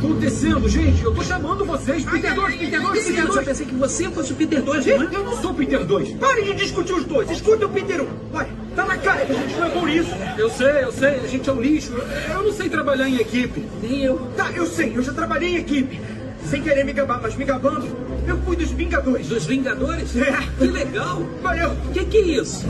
Acontecendo, 0.00 0.68
gente? 0.68 1.04
Eu 1.04 1.14
tô 1.14 1.22
chamando 1.22 1.64
vocês, 1.64 2.04
Peter 2.04 2.34
2, 2.34 2.56
Peter 2.56 2.80
2, 2.80 3.04
Peter 3.04 3.26
2. 3.26 3.36
Eu 3.36 3.44
pensei 3.44 3.66
que 3.66 3.74
você 3.74 4.10
fosse 4.10 4.32
o 4.32 4.36
Peter 4.36 4.62
2, 4.62 4.86
né? 4.86 5.08
Eu 5.12 5.24
não 5.24 5.36
sou 5.36 5.50
o 5.50 5.54
Peter 5.54 5.84
2. 5.84 6.12
Parem 6.14 6.44
de 6.44 6.54
discutir 6.54 6.94
os 6.94 7.04
dois. 7.04 7.30
Escuta 7.30 7.66
o 7.66 7.68
Peter 7.68 8.00
1. 8.00 8.06
Olha, 8.32 8.48
tá 8.74 8.84
na 8.86 8.96
cara 8.96 9.26
que 9.26 9.32
a 9.32 9.34
gente 9.34 9.54
não 9.56 9.66
é 9.66 9.70
por 9.70 9.88
isso. 9.88 10.10
Eu 10.38 10.50
sei, 10.50 10.84
eu 10.84 10.92
sei. 10.92 11.14
A 11.16 11.26
gente 11.26 11.48
é 11.48 11.52
um 11.52 11.60
lixo. 11.60 11.92
Eu 12.32 12.42
não 12.42 12.52
sei 12.52 12.68
trabalhar 12.68 13.08
em 13.08 13.16
equipe. 13.16 13.64
Nem 13.82 14.02
eu. 14.02 14.18
Tá, 14.36 14.50
eu 14.52 14.66
sei. 14.66 14.92
Eu 14.96 15.02
já 15.02 15.12
trabalhei 15.12 15.50
em 15.50 15.56
equipe. 15.56 16.00
Sem 16.46 16.62
querer 16.62 16.84
me 16.84 16.92
gabar, 16.92 17.20
mas 17.22 17.36
me 17.36 17.44
gabando, 17.44 17.86
eu 18.26 18.38
fui 18.38 18.56
dos 18.56 18.70
Vingadores. 18.70 19.28
Dos 19.28 19.44
Vingadores? 19.44 20.16
É. 20.16 20.32
Que 20.58 20.66
legal. 20.66 21.22
Valeu. 21.42 21.70
O 21.70 21.92
que 21.92 22.04
que 22.06 22.16
é 22.16 22.20
isso? 22.40 22.66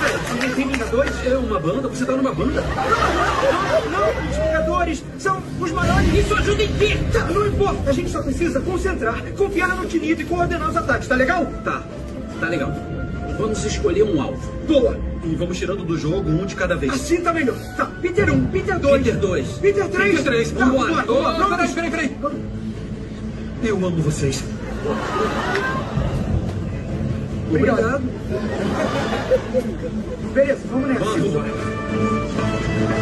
Pera, 0.00 0.18
você 0.18 0.54
tem 0.54 0.68
Vingadores? 0.68 1.12
É 1.26 1.36
uma 1.36 1.60
banda? 1.60 1.88
Você 1.88 2.06
tá 2.06 2.12
numa 2.12 2.32
banda? 2.32 2.62
Não, 2.62 3.90
não, 3.90 4.30
os 4.30 4.51
Vingadores 4.82 5.04
são 5.18 5.42
os 5.60 5.70
maiores. 5.70 6.14
Isso 6.14 6.34
ajuda 6.34 6.62
em 6.62 6.72
quê? 6.74 6.98
Tá, 7.12 7.24
não 7.26 7.46
importa. 7.46 7.90
A 7.90 7.92
gente 7.92 8.10
só 8.10 8.22
precisa 8.22 8.60
concentrar, 8.60 9.22
confiar 9.36 9.76
no 9.76 9.86
Tinito 9.86 10.22
e 10.22 10.24
coordenar 10.24 10.70
os 10.70 10.76
ataques, 10.76 11.08
tá 11.08 11.14
legal? 11.14 11.46
Tá, 11.64 11.82
tá 12.40 12.48
legal. 12.48 12.72
Vamos 13.38 13.64
escolher 13.64 14.02
um 14.02 14.20
alvo. 14.20 14.52
Boa. 14.66 14.98
E 15.24 15.34
vamos 15.36 15.56
tirando 15.56 15.84
do 15.84 15.96
jogo 15.96 16.28
um 16.28 16.44
de 16.44 16.56
cada 16.56 16.74
vez. 16.74 16.92
Assim 16.92 17.20
tá 17.20 17.32
melhor. 17.32 17.56
Tá, 17.76 17.86
Peter 18.00 18.30
1, 18.30 18.46
Peter 18.46 18.78
2. 18.78 19.02
Peter 19.02 19.20
2. 19.20 19.48
Peter 19.58 19.88
3. 19.88 20.10
Peter 20.10 20.24
3. 20.24 20.50
Tá, 20.52 20.64
vamos 20.64 20.90
lá. 20.90 21.04
Vamos 21.04 21.22
lá. 21.22 21.48
Peraí, 21.48 21.90
peraí, 21.90 21.90
peraí. 21.90 22.16
Eu 23.62 23.76
amo 23.76 24.02
vocês. 24.02 24.44
Obrigado. 27.48 28.02
Beleza, 30.34 30.60
vamos 30.70 30.88
nessa. 30.88 31.04
Vamos. 31.04 33.01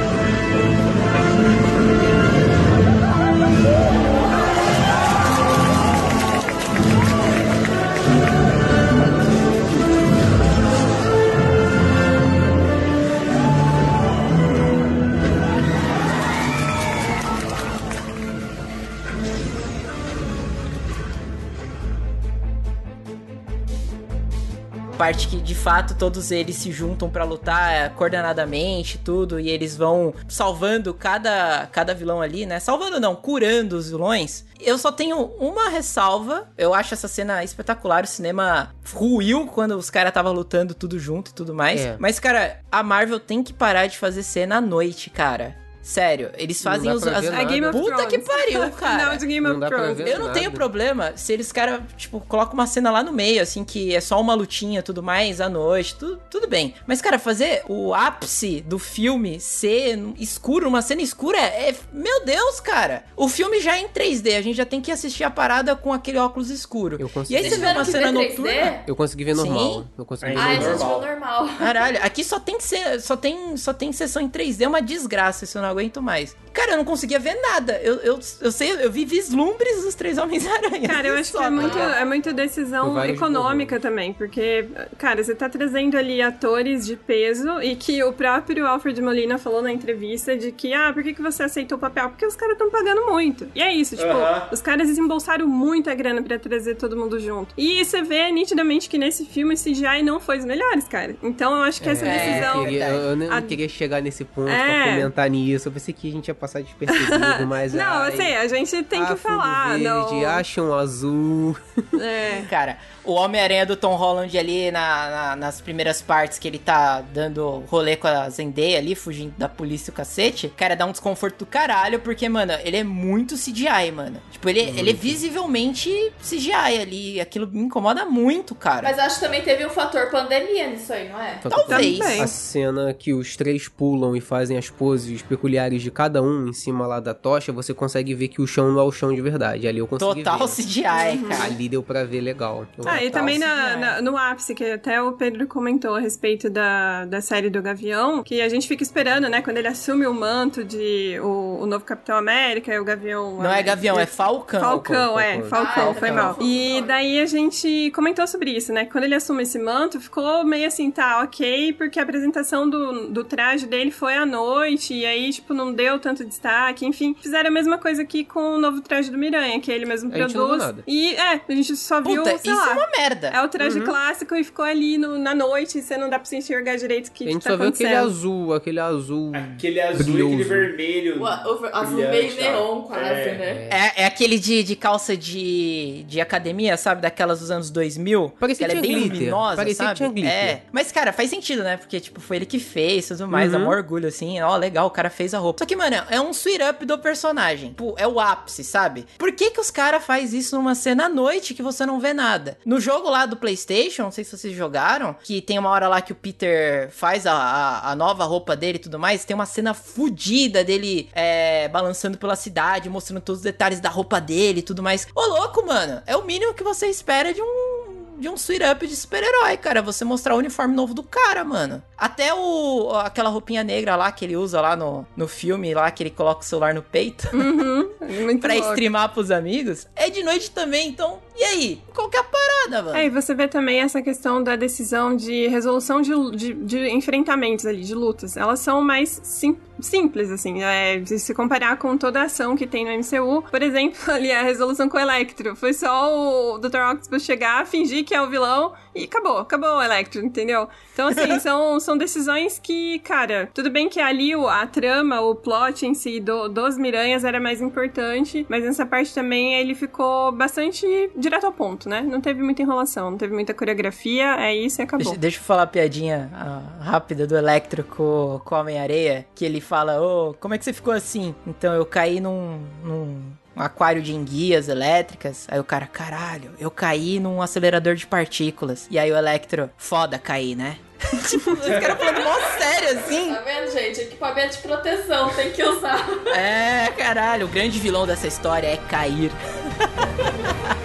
Parte 25.01 25.29
que 25.29 25.37
de 25.37 25.55
fato 25.55 25.95
todos 25.95 26.31
eles 26.31 26.57
se 26.57 26.71
juntam 26.71 27.09
pra 27.09 27.25
lutar 27.25 27.73
é, 27.73 27.89
coordenadamente, 27.89 28.99
tudo, 28.99 29.41
e 29.41 29.49
eles 29.49 29.75
vão 29.75 30.13
salvando 30.29 30.93
cada, 30.93 31.67
cada 31.73 31.95
vilão 31.95 32.21
ali, 32.21 32.45
né? 32.45 32.61
Salvando 32.61 33.01
não, 33.01 33.17
curando 33.17 33.79
os 33.79 33.89
vilões. 33.89 34.45
Eu 34.61 34.77
só 34.77 34.93
tenho 34.93 35.17
uma 35.39 35.71
ressalva. 35.71 36.49
Eu 36.59 36.75
acho 36.75 36.93
essa 36.93 37.09
cena 37.09 37.43
espetacular. 37.43 38.05
O 38.05 38.07
cinema 38.07 38.75
ruiu 38.93 39.47
quando 39.47 39.73
os 39.73 39.89
caras 39.89 40.11
estavam 40.11 40.35
lutando 40.35 40.75
tudo 40.75 40.99
junto 40.99 41.31
e 41.31 41.35
tudo 41.35 41.55
mais. 41.55 41.81
É. 41.81 41.97
Mas, 41.99 42.21
cara, 42.21 42.61
a 42.71 42.83
Marvel 42.83 43.19
tem 43.19 43.43
que 43.43 43.55
parar 43.55 43.87
de 43.87 43.97
fazer 43.97 44.23
cena 44.23 44.59
à 44.59 44.61
noite, 44.61 45.09
cara. 45.09 45.57
Sério, 45.83 46.31
eles 46.37 46.63
Não 46.63 46.73
fazem 46.73 46.91
os. 46.93 47.07
as- 47.07 47.25
É 47.25 47.45
Game 47.45 47.67
of 47.67 47.79
Puta 47.79 47.97
Thrones. 47.97 48.07
que 48.11 48.19
pariu, 48.19 48.71
cara. 48.79 48.99
Final 48.99 49.17
de 49.17 49.27
Game 49.27 49.47
Não 49.49 49.57
of 49.59 49.67
Thrones. 49.67 50.01
Eu 50.01 50.19
não 50.19 50.27
nada. 50.27 50.39
tenho 50.39 50.53
problema 50.53 51.13
se 51.17 51.33
eles, 51.33 51.51
cara, 51.51 51.81
tipo, 51.97 52.21
colocam 52.21 52.55
uma 52.55 52.67
cena 52.67 52.91
lá 52.91 53.03
no 53.03 53.13
meio, 53.13 53.43
assim, 53.43 53.65
que 53.65 53.95
é 53.95 54.01
só 54.01 54.21
uma 54.21 54.35
lutinha 54.35 54.83
tudo 54.83 55.03
mais 55.03 55.41
à 55.41 55.49
noite, 55.49 55.95
tudo, 55.97 56.21
tudo 56.31 56.47
bem. 56.47 56.75
Mas, 56.87 57.01
cara, 57.01 57.19
fazer 57.19 57.63
o 57.69 57.95
ápice 57.95 58.61
do 58.61 58.79
filme 58.79 59.41
ser 59.41 59.99
escuro, 60.19 60.69
uma 60.69 60.83
cena 60.83 61.01
escura, 61.03 61.39
é. 61.39 61.75
Meu 61.93 62.25
Deus, 62.25 62.61
cara! 62.61 63.05
O 63.17 63.29
filme 63.29 63.61
já 63.61 63.77
é 63.77 63.81
em 63.81 63.89
3D, 63.89 64.37
a 64.37 64.43
gente 64.43 64.57
já 64.57 64.67
tem 64.67 64.81
que 64.81 64.93
assistir 64.93 65.25
a 65.25 65.31
parada 65.31 65.75
com 65.75 65.93
aquele 65.93 66.19
óculos 66.19 66.51
escuro. 66.51 66.97
Eu 67.01 67.07
E 67.07 67.11
consegui. 67.11 67.37
aí 67.37 67.49
você 67.51 67.57
vê 67.57 67.67
uma 67.67 67.85
cena 67.85 68.13
que 68.13 68.13
ver 68.13 68.23
3D? 68.29 68.29
noturna. 68.29 68.83
Eu 68.87 68.97
consegui 68.97 69.25
ver 69.25 69.37
Sim. 69.37 69.45
normal. 69.49 69.85
Eu 69.97 70.05
consegui 70.05 70.37
Aí 70.37 70.59
ver 70.59 70.69
normal. 70.77 71.01
gente, 71.01 71.09
normal. 71.11 71.49
Caralho, 71.59 71.99
aqui 72.03 72.23
só 72.23 72.39
tem, 72.39 72.61
se- 72.61 73.01
só 73.01 73.17
tem 73.17 73.57
só 73.57 73.73
tem 73.73 73.93
sessão 73.93 74.21
em 74.23 74.29
3D, 74.29 74.63
é 74.65 74.69
uma 74.69 74.83
desgraça, 74.83 75.45
isso 75.45 75.59
não 75.61 75.70
aguento 75.71 76.03
mais. 76.03 76.37
Cara, 76.53 76.73
eu 76.73 76.77
não 76.79 76.85
conseguia 76.85 77.19
ver 77.19 77.35
nada. 77.41 77.81
Eu, 77.83 77.95
eu, 78.01 78.19
eu 78.41 78.51
sei, 78.53 78.73
eu 78.85 78.91
vi 78.91 79.05
vislumbres 79.05 79.83
dos 79.85 79.95
três 79.95 80.19
Homens-Aranha. 80.19 80.89
Cara, 80.89 81.09
eu 81.09 81.15
acho 81.15 81.31
que 81.31 81.39
Só, 81.39 81.43
é 81.43 81.45
tá 81.45 81.51
muito, 81.51 81.79
é 81.79 82.05
muito 82.05 82.33
decisão 82.33 83.03
econômica 83.05 83.79
também, 83.79 84.13
porque, 84.13 84.67
cara, 84.99 85.23
você 85.23 85.35
tá 85.35 85.49
trazendo 85.49 85.97
ali 85.97 86.21
atores 86.21 86.85
de 86.87 86.97
peso 86.97 87.61
e 87.63 87.77
que 87.77 88.03
o 88.03 88.13
próprio 88.13 88.67
Alfred 88.67 89.01
Molina 89.01 89.39
falou 89.39 89.63
na 89.63 89.73
entrevista 89.73 90.37
de 90.37 90.51
que, 90.53 90.73
ah, 90.75 90.93
por 90.93 91.03
que, 91.03 91.15
que 91.15 91.23
você 91.23 91.45
aceitou 91.45 91.79
o 91.79 91.81
papel? 91.81 92.09
Porque 92.11 92.27
os 92.27 92.35
caras 92.35 92.55
estão 92.55 92.71
pagando 92.71 93.07
muito. 93.07 93.49
E 93.55 93.63
é 93.63 93.73
isso, 93.73 93.97
tipo, 93.97 94.09
Aham. 94.09 94.49
os 94.51 94.61
caras 94.61 94.89
desembolsaram 94.89 95.47
muita 95.47 95.95
grana 95.95 96.23
pra 96.23 96.39
trazer 96.39 96.75
todo 96.75 96.97
mundo 96.97 97.19
junto. 97.21 97.55
E 97.57 97.85
você 97.85 98.03
vê 98.03 98.31
nitidamente 98.33 98.89
que 98.89 98.99
nesse 98.99 99.25
filme 99.25 99.55
o 99.55 99.57
CGI 99.57 100.03
não 100.03 100.19
foi 100.19 100.39
os 100.39 100.45
melhores, 100.45 100.85
cara. 100.89 101.15
Então 101.23 101.55
eu 101.57 101.63
acho 101.63 101.81
que 101.81 101.89
essa 101.89 102.05
É, 102.07 102.19
decisão. 102.41 102.59
Eu, 102.61 102.65
queria, 102.65 102.89
eu, 102.89 103.01
eu 103.11 103.17
nem 103.17 103.31
A- 103.31 103.43
queria 103.43 103.69
chegar 103.69 104.03
nesse 104.03 104.25
ponto 104.25 104.49
É. 104.51 104.83
pra 104.85 104.93
comentar 104.95 105.31
nisso. 105.31 105.60
Eu 105.69 105.73
pensei 105.73 105.93
que 105.95 106.09
a 106.09 106.13
gente 106.13 106.29
ia 106.29 106.35
passar 106.35 106.63
despercebido, 106.63 107.47
mas. 107.47 107.73
Não, 107.75 107.85
ai, 107.85 108.13
assim, 108.13 108.35
a 108.35 108.49
gente 108.49 108.83
tem 108.85 109.05
que 109.05 109.17
falar. 109.17 109.79
Verde, 109.79 109.85
não... 109.85 110.27
acham 110.29 110.75
azul. 110.75 111.57
É. 112.01 112.43
Cara, 112.49 112.79
o 113.05 113.13
Homem-Aranha 113.13 113.67
do 113.67 113.77
Tom 113.77 113.95
Holland 113.95 114.37
ali 114.39 114.71
na, 114.71 115.11
na- 115.11 115.37
nas 115.37 115.61
primeiras 115.61 116.01
partes 116.01 116.39
que 116.39 116.47
ele 116.49 116.59
tá 116.59 117.01
dando 117.01 117.65
rolê 117.69 117.97
com 117.97 118.07
a 118.07 118.29
Zendaya 118.31 118.79
ali, 118.79 118.95
fugindo 118.95 119.35
da 119.37 119.49
polícia 119.49 119.91
e 119.91 119.93
o 119.93 119.95
cacete, 119.95 120.49
cara, 120.57 120.75
dá 120.77 120.87
um 120.87 120.93
desconforto 120.93 121.41
do 121.41 121.47
caralho, 121.47 121.99
porque, 122.01 122.29
mano, 122.29 122.53
ele 122.65 122.77
é 122.77 122.85
muito 122.85 123.35
CGI, 123.35 123.91
mano. 123.95 124.21
Tipo, 124.31 124.49
ele, 124.49 124.61
ele 124.61 124.91
é 124.91 124.93
visivelmente 124.93 125.91
CGI 126.23 126.53
ali, 126.81 127.21
aquilo 127.21 127.47
me 127.47 127.61
incomoda 127.63 128.05
muito, 128.05 128.55
cara. 128.55 128.89
Mas 128.89 128.99
acho 128.99 129.17
que 129.17 129.25
também 129.25 129.43
teve 129.43 129.67
um 129.67 129.71
fator 129.71 130.11
pandemia 130.11 130.69
nisso 130.69 130.93
aí, 130.93 131.09
não 131.09 131.21
é? 131.21 131.35
Talvez. 131.43 131.99
Também. 131.99 132.21
A 132.21 132.27
cena 132.27 132.95
que 132.95 133.13
os 133.13 133.37
três 133.37 133.69
pulam 133.69 134.15
e 134.17 134.21
fazem 134.21 134.57
as 134.57 134.71
poses 134.71 135.23
peculiares 135.23 135.50
de 135.79 135.91
cada 135.91 136.23
um 136.23 136.49
em 136.49 136.53
cima 136.53 136.87
lá 136.87 137.01
da 137.01 137.13
tocha, 137.15 137.53
você 137.53 137.75
consegue 137.75 138.15
ver 138.15 138.29
que 138.29 138.41
o 138.41 138.47
chão 138.47 138.73
não 138.73 138.81
é 138.81 138.83
o 138.83 138.93
chão 138.93 139.13
de 139.15 139.21
verdade. 139.21 139.67
Ali 139.67 139.79
eu 139.79 139.87
consegui 139.87 140.23
Total 140.23 140.39
ver. 140.47 140.55
CGI, 140.55 140.83
cara. 140.83 141.45
Ali 141.45 141.69
deu 141.69 141.83
pra 141.83 142.05
ver 142.05 142.21
legal. 142.21 142.67
Ah, 142.87 143.03
e 143.03 143.11
também 143.11 143.39
na, 143.39 143.77
na- 143.77 144.03
no 144.03 144.17
ápice, 144.17 144.55
que 144.55 144.65
até 144.65 145.01
o 145.03 145.13
Pedro 145.13 145.47
comentou 145.47 145.95
a 145.95 146.01
respeito 146.01 146.49
da, 146.49 147.05
da 147.05 147.21
série 147.21 147.51
do 147.51 147.61
Gavião, 147.63 148.23
que 148.23 148.41
a 148.41 148.49
gente 148.49 148.67
fica 148.69 148.83
esperando, 148.83 149.29
né, 149.29 149.43
quando 149.43 149.57
ele 149.59 149.69
assume 149.69 150.07
o 150.07 150.15
manto 150.15 150.65
de 150.65 151.19
o, 151.21 151.61
o 151.63 151.67
novo 151.67 151.85
Capitão 151.85 152.17
América 152.17 152.73
e 152.73 152.79
o 152.79 152.85
Gavião... 152.85 153.39
Não 153.43 153.53
é 153.53 153.63
Gavião, 153.63 153.99
é 153.99 154.07
Falcão. 154.07 154.61
Falcão, 154.61 155.19
é, 155.19 155.43
Falcão. 155.43 155.91
Ah, 155.91 155.95
foi 155.95 156.11
mal. 156.11 156.37
E 156.41 156.83
daí 156.87 157.21
a 157.21 157.27
gente 157.27 157.91
comentou 157.95 158.27
sobre 158.27 158.51
isso, 158.51 158.73
né? 158.73 158.85
Quando 158.87 159.05
ele 159.05 159.15
assume 159.15 159.43
esse 159.43 159.59
manto, 159.59 160.01
ficou 160.01 160.45
meio 160.45 160.67
assim, 160.67 160.91
tá, 160.91 161.23
ok, 161.23 161.73
porque 161.75 161.99
a 161.99 162.03
apresentação 162.03 162.69
do, 162.69 163.09
do 163.09 163.25
traje 163.25 163.67
dele 163.67 163.91
foi 163.91 164.15
à 164.17 164.27
noite, 164.27 164.95
e 164.95 165.05
aí, 165.07 165.31
tipo, 165.33 165.40
não 165.49 165.73
deu 165.73 165.99
tanto 165.99 166.25
destaque, 166.25 166.87
enfim. 166.87 167.15
Fizeram 167.21 167.49
a 167.49 167.53
mesma 167.53 167.79
coisa 167.79 168.03
aqui 168.03 168.25
com 168.25 168.55
o 168.55 168.59
novo 168.59 168.81
traje 168.81 169.11
do 169.11 169.19
Miranha, 169.19 169.59
que 169.61 169.71
ele 169.71 169.87
mesmo 169.87 170.13
A 170.13 170.17
gente 170.19 170.35
não 170.35 170.47
viu 170.47 170.47
produz. 170.49 170.59
nada. 170.67 170.85
E, 170.87 171.15
é, 171.15 171.41
a 171.49 171.53
gente 171.53 171.77
só 171.77 172.01
viu, 172.01 172.23
Puta, 172.23 172.39
sei 172.39 172.53
isso 172.53 172.61
lá. 172.61 172.71
é 172.71 172.73
uma 172.75 172.89
merda. 172.97 173.29
É 173.29 173.43
o 173.43 173.49
traje 173.49 173.81
clássico 173.81 174.35
e 174.35 174.45
ficou 174.45 174.65
ali 174.65 174.99
no- 174.99 175.19
na 175.19 175.35
noite 175.35 175.79
e 175.79 175.83
você 175.83 175.97
não 175.97 176.09
dá 176.09 176.19
pra 176.19 176.25
você 176.27 176.37
enxergar 176.37 176.77
direito 176.77 177.09
o 177.09 177.13
que, 177.13 177.25
A 177.25 177.27
que 177.29 177.33
gente 177.33 177.43
tá 177.43 177.51
só 177.51 177.57
viu 177.57 177.69
aquele 177.69 177.95
azul, 177.95 178.55
aquele 178.55 178.81
azul. 178.81 179.33
Aquele 179.35 179.81
azul 179.81 180.01
e 180.01 180.05
Brilhoso. 180.13 180.35
aquele 180.35 180.45
vermelho. 180.49 181.21
O, 181.21 181.25
o 181.25 181.67
azul 181.77 181.97
brilhante, 181.97 182.11
meio 182.11 182.37
tá? 182.37 182.43
neon 182.53 182.83
quase, 182.83 183.05
É. 183.05 183.39
né? 183.39 183.69
É, 183.97 184.03
é 184.03 184.07
aquele 184.07 184.39
de, 184.39 184.63
de 184.63 184.77
calça 184.77 185.17
de, 185.17 186.05
de 186.09 186.21
academia, 186.21 186.77
sabe? 186.77 187.01
Daquelas 187.03 187.41
dos 187.41 187.51
anos 187.51 187.71
2000. 187.71 188.31
Parecia 188.39 188.67
que 188.67 188.73
ela 188.73 188.79
é 188.79 188.83
que 188.83 188.89
bem 188.89 188.97
glitter. 188.99 189.19
luminosa, 189.19 189.57
Parecia 189.57 189.75
que 189.79 189.85
sabe? 189.85 189.97
tinha 189.97 190.09
glitter. 190.09 190.31
É. 190.33 190.63
Mas, 190.73 190.93
cara, 190.93 191.13
faz 191.13 191.31
sentido, 191.31 191.63
né? 191.63 191.77
Porque, 191.77 192.01
tipo, 192.01 192.21
foi 192.21 192.37
ele 192.37 192.47
que 192.47 192.59
fez 192.59 193.09
tudo 193.09 193.27
mais. 193.29 193.51
Dá 193.51 193.59
Uhum. 193.59 193.65
maior 193.65 193.79
orgulho, 193.79 194.09
assim. 194.09 194.41
Ó, 194.41 194.57
legal, 194.57 194.87
o 194.87 194.91
cara 194.91 195.11
fez 195.11 195.30
a 195.35 195.39
roupa. 195.39 195.61
Só 195.61 195.67
que, 195.67 195.77
mano, 195.77 195.97
é 196.09 196.21
um 196.21 196.31
sweet 196.31 196.63
up 196.63 196.85
do 196.85 196.99
personagem. 196.99 197.71
Tipo, 197.71 197.95
é 197.97 198.07
o 198.07 198.21
ápice, 198.21 198.65
sabe? 198.65 199.07
Por 199.19 199.33
que 199.33 199.51
que 199.51 199.61
os 199.61 199.71
caras 199.71 200.05
faz 200.05 200.33
isso 200.33 200.57
numa 200.57 200.75
cena 200.75 201.07
à 201.07 201.09
noite 201.09 201.55
que 201.55 201.63
você 201.63 201.85
não 201.87 202.01
vê 202.01 202.13
nada? 202.13 202.59
No 202.65 202.81
jogo 202.81 203.09
lá 203.09 203.27
do 203.27 203.37
PlayStation, 203.37 204.05
não 204.05 204.11
sei 204.11 204.25
se 204.25 204.37
vocês 204.37 204.55
jogaram, 204.57 205.17
que 205.23 205.41
tem 205.41 205.59
uma 205.59 205.71
hora 205.71 205.89
lá 205.89 206.01
que 206.01 206.13
o 206.13 206.15
Peter 206.15 206.91
faz 206.91 207.27
a, 207.27 207.33
a, 207.33 207.91
a 207.93 207.97
nova 207.97 208.25
roupa 208.25 208.57
dele 208.57 208.77
e 208.77 208.81
tudo 208.81 208.99
mais, 208.99 209.25
tem 209.25 209.35
uma 209.35 209.47
cena 209.47 209.75
fodida 209.75 210.65
dele 210.65 211.09
é, 211.13 211.69
balançando 211.69 212.19
pela 212.19 212.37
cidade, 212.37 212.89
mostrando 212.89 213.21
todos 213.21 213.41
os 213.41 213.45
detalhes 213.45 213.81
da 213.81 213.89
roupa 213.89 214.21
dele 214.21 214.61
e 214.61 214.63
tudo 214.63 214.83
mais. 214.83 215.07
Ô, 215.15 215.21
louco, 215.27 215.65
mano, 215.67 216.03
é 216.07 216.17
o 216.17 216.25
mínimo 216.25 216.55
que 216.55 216.65
você 216.65 216.87
espera 216.87 217.33
de 217.33 217.41
um 217.41 217.80
de 218.21 218.29
um 218.29 218.37
suit 218.37 218.63
up 218.63 218.87
de 218.87 218.95
super-herói, 218.95 219.57
cara. 219.57 219.81
Você 219.83 220.05
mostrar 220.05 220.35
o 220.35 220.39
uniforme 220.39 220.75
novo 220.75 220.93
do 220.95 221.03
cara, 221.03 221.43
mano. 221.43 221.83
Até 221.97 222.33
o 222.35 222.91
aquela 222.95 223.29
roupinha 223.31 223.65
negra 223.65 223.97
lá 223.97 224.13
que 224.13 224.25
ele 224.25 224.37
usa 224.37 224.61
lá 224.61 224.77
no, 224.77 225.07
no 225.17 225.27
filme, 225.27 225.75
lá 225.75 225.91
que 225.91 226.03
ele 226.03 226.11
coloca 226.11 226.41
o 226.41 226.45
celular 226.45 226.73
no 226.75 226.83
peito 226.83 227.29
Uhum, 227.35 227.91
pra 228.41 228.55
louco. 228.55 228.69
streamar 228.71 229.13
pros 229.13 229.31
amigos, 229.31 229.87
é 229.97 230.09
de 230.11 230.23
noite 230.23 230.51
também. 230.51 230.89
Então, 230.89 231.19
e 231.39 231.45
aí? 231.45 231.83
Qual 231.95 232.11
é 232.13 232.19
a 232.19 232.25
parada, 232.25 232.83
mano? 232.83 232.97
É, 232.97 233.07
e 233.07 233.11
você 233.11 233.35
vê 233.35 233.49
também 233.49 233.81
essa 233.81 234.03
questão 234.03 234.43
da 234.43 234.57
decisão 234.57 235.15
de 235.17 235.47
resolução 235.49 236.01
de, 236.03 236.13
de, 236.37 236.55
de 236.55 236.89
enfrentamentos 236.91 237.65
ali, 237.67 237.83
de 237.83 237.95
lutas. 237.95 238.37
Elas 238.37 238.61
são 238.61 238.81
mais 238.83 239.21
sim- 239.23 239.57
simples, 239.81 240.31
assim, 240.31 240.63
é, 240.63 241.03
se 241.07 241.33
comparar 241.35 241.77
com 241.79 241.97
toda 241.97 242.21
a 242.21 242.25
ação 242.25 242.57
que 242.57 242.67
tem 242.67 242.85
no 242.85 242.91
MCU. 242.93 243.43
Por 243.51 243.63
exemplo, 243.63 243.99
ali 244.13 244.31
a 244.33 244.43
resolução 244.43 244.89
com 244.89 244.97
o 244.97 245.01
Electro. 245.01 245.57
Foi 245.57 245.73
só 245.73 246.55
o 246.55 246.59
Dr. 246.59 246.79
Octopus 246.93 247.23
chegar, 247.25 247.67
fingir 247.67 248.05
que 248.05 248.15
é 248.15 248.21
o 248.21 248.29
vilão 248.29 248.73
e 248.95 249.05
acabou, 249.05 249.39
acabou 249.39 249.69
o 249.79 249.83
Electro, 249.83 250.25
entendeu? 250.25 250.69
Então, 250.93 251.09
assim, 251.09 251.39
são, 251.41 251.79
são 251.81 251.97
decisões 251.97 252.59
que, 252.59 252.99
cara, 253.01 253.49
tudo 253.55 253.71
bem 253.71 253.89
que 253.89 254.01
ali 254.01 254.33
a 254.35 254.67
trama, 254.67 255.21
o 255.21 255.35
plot 255.35 255.87
em 255.87 255.95
si 255.95 256.21
do- 256.21 256.49
dos 256.49 256.77
Miranhas 256.77 257.25
era 257.25 257.41
mais 257.41 257.61
importante, 257.61 258.47
mas 258.49 258.65
nessa 258.65 258.85
parte 258.87 259.15
também 259.15 259.55
ele 259.55 259.75
ficou 259.75 260.33
bastante 260.33 260.87
direto 261.17 261.45
ao 261.47 261.53
ponto, 261.53 261.89
né? 261.89 262.01
Não 262.01 262.21
teve 262.21 262.43
muita 262.43 262.63
enrolação, 262.63 263.11
não 263.11 263.19
teve 263.19 263.35
muita 263.35 263.55
coreografia, 263.55 264.37
é 264.41 264.55
isso 264.55 264.81
e 264.81 264.83
acabou. 264.83 265.05
Deixa, 265.07 265.19
deixa 265.19 265.39
eu 265.39 265.43
falar 265.43 265.63
a 265.63 265.67
piadinha 265.67 266.31
ah, 266.35 266.63
rápida 266.83 267.27
do 267.27 267.37
Electro 267.37 267.85
com, 267.85 268.41
com 268.45 268.55
Homem-Areia, 268.55 269.27
que 269.35 269.45
ele 269.45 269.61
fala, 269.61 270.01
ô, 270.01 270.35
como 270.41 270.55
é 270.55 270.59
que 270.59 270.65
você 270.65 270.73
ficou 270.73 270.93
assim? 270.93 271.35
Então, 271.47 271.75
eu 271.75 271.85
caí 271.87 272.21
num, 272.21 272.61
num 272.85 273.23
aquário 273.61 274.03
de 274.03 274.15
enguias 274.15 274.69
elétricas. 274.69 275.47
Aí 275.49 275.59
o 275.59 275.65
cara, 275.65 275.87
caralho, 275.87 276.53
eu 276.59 276.71
caí 276.71 277.21
num 277.21 277.43
acelerador 277.43 277.95
de 277.95 278.07
partículas. 278.07 278.87
E 278.91 278.99
aí 278.99 279.11
o 279.11 279.17
Electro, 279.17 279.71
foda 279.77 280.19
cair, 280.19 280.55
né? 280.55 280.77
tipo, 281.29 281.53
os 281.53 281.61
caras 281.61 281.99
falando 281.99 282.25
mó 282.25 282.39
sério, 282.59 282.99
assim. 282.99 283.35
Tá 283.35 283.41
vendo, 283.41 283.73
gente? 283.73 284.01
Equipamento 284.01 284.57
de 284.57 284.63
proteção 284.63 285.31
tem 285.31 285.51
que 285.51 285.63
usar. 285.63 286.07
É, 286.35 286.89
caralho, 286.97 287.47
o 287.47 287.49
grande 287.49 287.79
vilão 287.79 288.07
dessa 288.07 288.27
história 288.27 288.67
é 288.67 288.77
cair. 288.77 289.31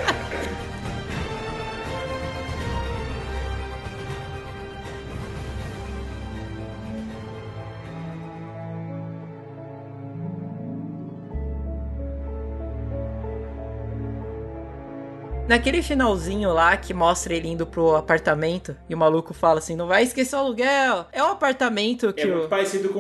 Naquele 15.56 15.82
finalzinho 15.82 16.52
lá 16.52 16.76
que 16.76 16.94
mostra 16.94 17.34
ele 17.34 17.48
indo 17.48 17.66
pro 17.66 17.96
apartamento 17.96 18.76
e 18.90 18.94
o 18.94 18.98
maluco 18.98 19.34
fala 19.34 19.60
assim: 19.60 19.74
não 19.74 19.88
vai 19.88 20.04
esquecer 20.04 20.36
o 20.36 20.40
aluguel. 20.40 21.06
É 21.14 21.24
o 21.24 21.28
apartamento 21.28 22.12
que 22.12 22.24
É 22.24 22.26
o. 22.26 22.32
muito 22.36 22.50
parecido 22.50 22.90
com 22.90 23.00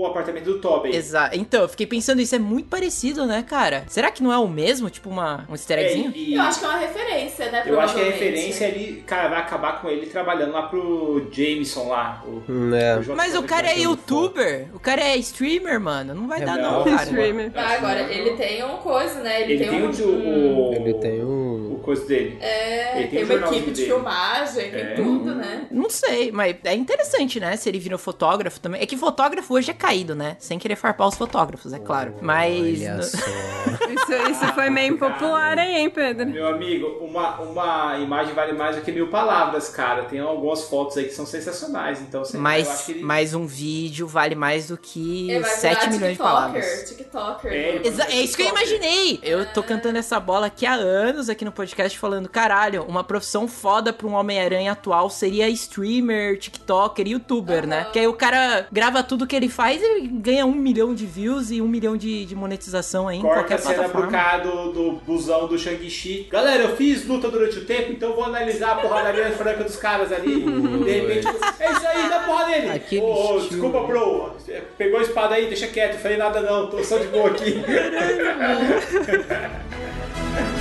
o 0.00 0.06
apartamento 0.06 0.44
do 0.44 0.60
Tobey. 0.60 0.94
Exato. 0.94 1.36
Então, 1.36 1.62
eu 1.62 1.68
fiquei 1.68 1.84
pensando, 1.86 2.20
isso 2.20 2.34
é 2.34 2.38
muito 2.38 2.68
parecido, 2.68 3.26
né, 3.26 3.42
cara? 3.42 3.82
Será 3.88 4.12
que 4.12 4.22
não 4.22 4.32
é 4.32 4.38
o 4.38 4.46
mesmo? 4.46 4.88
Tipo, 4.88 5.08
uma, 5.10 5.44
um 5.48 5.52
easter 5.54 5.80
eggzinho? 5.80 6.12
É, 6.14 6.18
e- 6.18 6.34
Eu 6.36 6.42
acho 6.42 6.60
que 6.60 6.64
é 6.64 6.68
uma 6.68 6.78
referência, 6.78 7.50
né? 7.50 7.62
Eu 7.66 7.80
acho 7.80 7.94
que 7.94 8.00
a 8.00 8.04
referência 8.04 8.68
ali, 8.68 9.02
cara, 9.04 9.28
vai 9.28 9.38
acabar 9.40 9.80
com 9.82 9.88
ele 9.88 10.06
trabalhando 10.06 10.52
lá 10.52 10.62
pro 10.62 11.26
Jameson 11.32 11.88
lá. 11.88 12.22
O, 12.24 12.42
Hum, 12.48 12.72
é. 12.72 12.98
o 12.98 13.02
J. 13.02 13.16
Mas 13.16 13.34
o 13.34 13.42
cara 13.42 13.66
é 13.66 13.80
youtuber, 13.80 14.68
o 14.72 14.78
cara 14.78 15.00
é 15.02 15.16
streamer, 15.16 15.80
mano. 15.80 16.14
Não 16.14 16.28
vai 16.28 16.40
É, 16.40 16.44
dar, 16.44 16.56
não. 16.56 16.78
não, 16.78 16.84
cara. 16.84 17.02
Streamer. 17.02 17.50
Ah, 17.56 17.72
agora, 17.74 18.00
ele 18.12 18.36
tem 18.36 18.62
uma 18.62 18.78
coisa, 18.78 19.20
né? 19.22 19.42
Ele, 19.42 19.54
Ele 19.54 19.64
tem, 19.64 19.70
tem 19.92 20.06
um... 20.06 20.10
o, 20.10 20.70
o, 20.70 20.74
Ele 20.74 20.94
tem 20.94 21.20
o 21.24 21.26
o. 21.26 21.55
coisa 21.86 22.04
dele. 22.04 22.36
É, 22.40 22.98
Ele 22.98 23.08
tem 23.08 23.26
tem 23.26 23.36
um 23.36 23.38
uma 23.40 23.46
equipe 23.48 23.70
de 23.70 23.76
dele. 23.76 23.86
filmagem, 23.86 24.70
tem 24.70 24.80
É. 24.80 24.94
tudo, 24.94 25.34
né? 25.34 25.66
Não 25.70 25.88
sei, 25.88 26.30
mas 26.30 26.56
é 26.64 26.74
interessante, 26.74 27.40
né? 27.40 27.56
Se 27.56 27.68
ele 27.68 27.78
vira 27.78 27.96
fotógrafo 27.96 28.60
também. 28.60 28.82
É 28.82 28.86
que 28.86 28.96
fotógrafo 28.96 29.54
hoje 29.54 29.70
é 29.70 29.74
caído, 29.74 30.14
né? 30.14 30.36
Sem 30.38 30.58
querer 30.58 30.76
farpar 30.76 31.08
os 31.08 31.14
fotógrafos, 31.14 31.72
é 31.72 31.78
claro. 31.78 32.14
Mas. 32.20 32.80
Olha 32.82 33.02
só. 33.02 33.16
Isso, 33.86 34.30
isso 34.30 34.46
foi 34.54 34.68
meio 34.68 34.94
impopular 34.94 35.58
aí, 35.58 35.76
hein, 35.76 35.88
Pedro? 35.90 36.26
Meu 36.26 36.46
amigo, 36.48 36.86
uma, 37.00 37.40
uma 37.40 37.98
imagem 37.98 38.34
vale 38.34 38.52
mais 38.52 38.76
do 38.76 38.82
que 38.82 38.90
mil 38.90 39.08
palavras, 39.08 39.68
cara. 39.68 40.04
Tem 40.04 40.18
algumas 40.18 40.64
fotos 40.64 40.96
aí 40.96 41.04
que 41.04 41.12
são 41.14 41.24
sensacionais, 41.24 42.00
então 42.00 42.22
acho 42.22 42.36
Mas, 42.36 42.82
que 42.82 42.92
ele... 42.92 43.02
mas 43.02 43.32
um 43.34 43.46
vídeo 43.46 44.06
vale 44.06 44.34
mais 44.34 44.68
do 44.68 44.76
que 44.76 45.38
vai 45.40 45.50
7 45.50 45.74
virar 45.74 45.86
milhões 45.92 46.00
de 46.00 46.08
TikToker, 46.16 46.18
palavras. 46.18 46.84
TikToker. 46.88 47.52
É, 47.52 47.80
Exa- 47.86 48.06
é 48.10 48.16
isso 48.22 48.36
que 48.36 48.42
eu 48.42 48.48
imaginei. 48.48 49.20
Eu 49.22 49.46
tô 49.52 49.62
cantando 49.62 49.98
essa 49.98 50.18
bola 50.18 50.46
aqui 50.46 50.66
há 50.66 50.74
anos 50.74 51.28
aqui 51.28 51.44
no 51.44 51.52
podcast 51.52 51.75
falando, 51.98 52.28
caralho, 52.28 52.84
uma 52.84 53.04
profissão 53.04 53.46
foda 53.48 53.92
pra 53.92 54.06
um 54.06 54.14
Homem-Aranha 54.14 54.72
atual 54.72 55.10
seria 55.10 55.48
streamer, 55.48 56.38
TikToker, 56.38 57.06
youtuber, 57.06 57.66
né? 57.66 57.86
Que 57.92 57.98
aí 57.98 58.06
o 58.06 58.12
cara 58.12 58.66
grava 58.70 59.02
tudo 59.02 59.26
que 59.26 59.34
ele 59.36 59.48
faz 59.48 59.80
e 59.82 60.06
ganha 60.06 60.46
um 60.46 60.54
milhão 60.54 60.94
de 60.94 61.06
views 61.06 61.50
e 61.50 61.60
um 61.60 61.68
milhão 61.68 61.96
de, 61.96 62.24
de 62.24 62.34
monetização 62.34 63.08
aí 63.08 63.18
em 63.18 63.22
Corta 63.22 63.40
qualquer 63.40 63.54
a 63.54 63.58
cena 63.58 63.88
pro 63.88 64.08
cara 64.08 64.38
do, 64.38 64.72
do 64.72 64.92
busão 65.04 65.46
do 65.46 65.58
Shang-Chi. 65.58 66.28
Galera, 66.30 66.64
eu 66.64 66.76
fiz 66.76 67.06
luta 67.06 67.30
durante 67.30 67.58
o 67.58 67.64
tempo, 67.64 67.92
então 67.92 68.14
vou 68.14 68.24
analisar 68.24 68.72
a 68.72 68.76
porradaria 68.76 69.30
franca 69.32 69.64
dos 69.64 69.76
caras 69.76 70.12
ali. 70.12 70.40
De 70.40 70.90
repente, 70.90 71.26
é 71.58 71.72
isso 71.72 71.86
aí, 71.86 72.08
dá 72.08 72.20
porra 72.20 72.46
nele. 72.46 72.70
Aquele 72.70 73.06
estilo. 73.06 73.48
desculpa, 73.48 73.80
bro. 73.80 74.36
Pegou 74.78 74.98
a 74.98 75.02
espada 75.02 75.34
aí, 75.34 75.46
deixa 75.46 75.66
quieto. 75.66 75.94
Não 75.94 76.00
falei 76.00 76.16
nada 76.16 76.40
não, 76.40 76.68
tô 76.68 76.82
só 76.82 76.98
de 76.98 77.06
boa 77.08 77.30
aqui. 77.30 77.62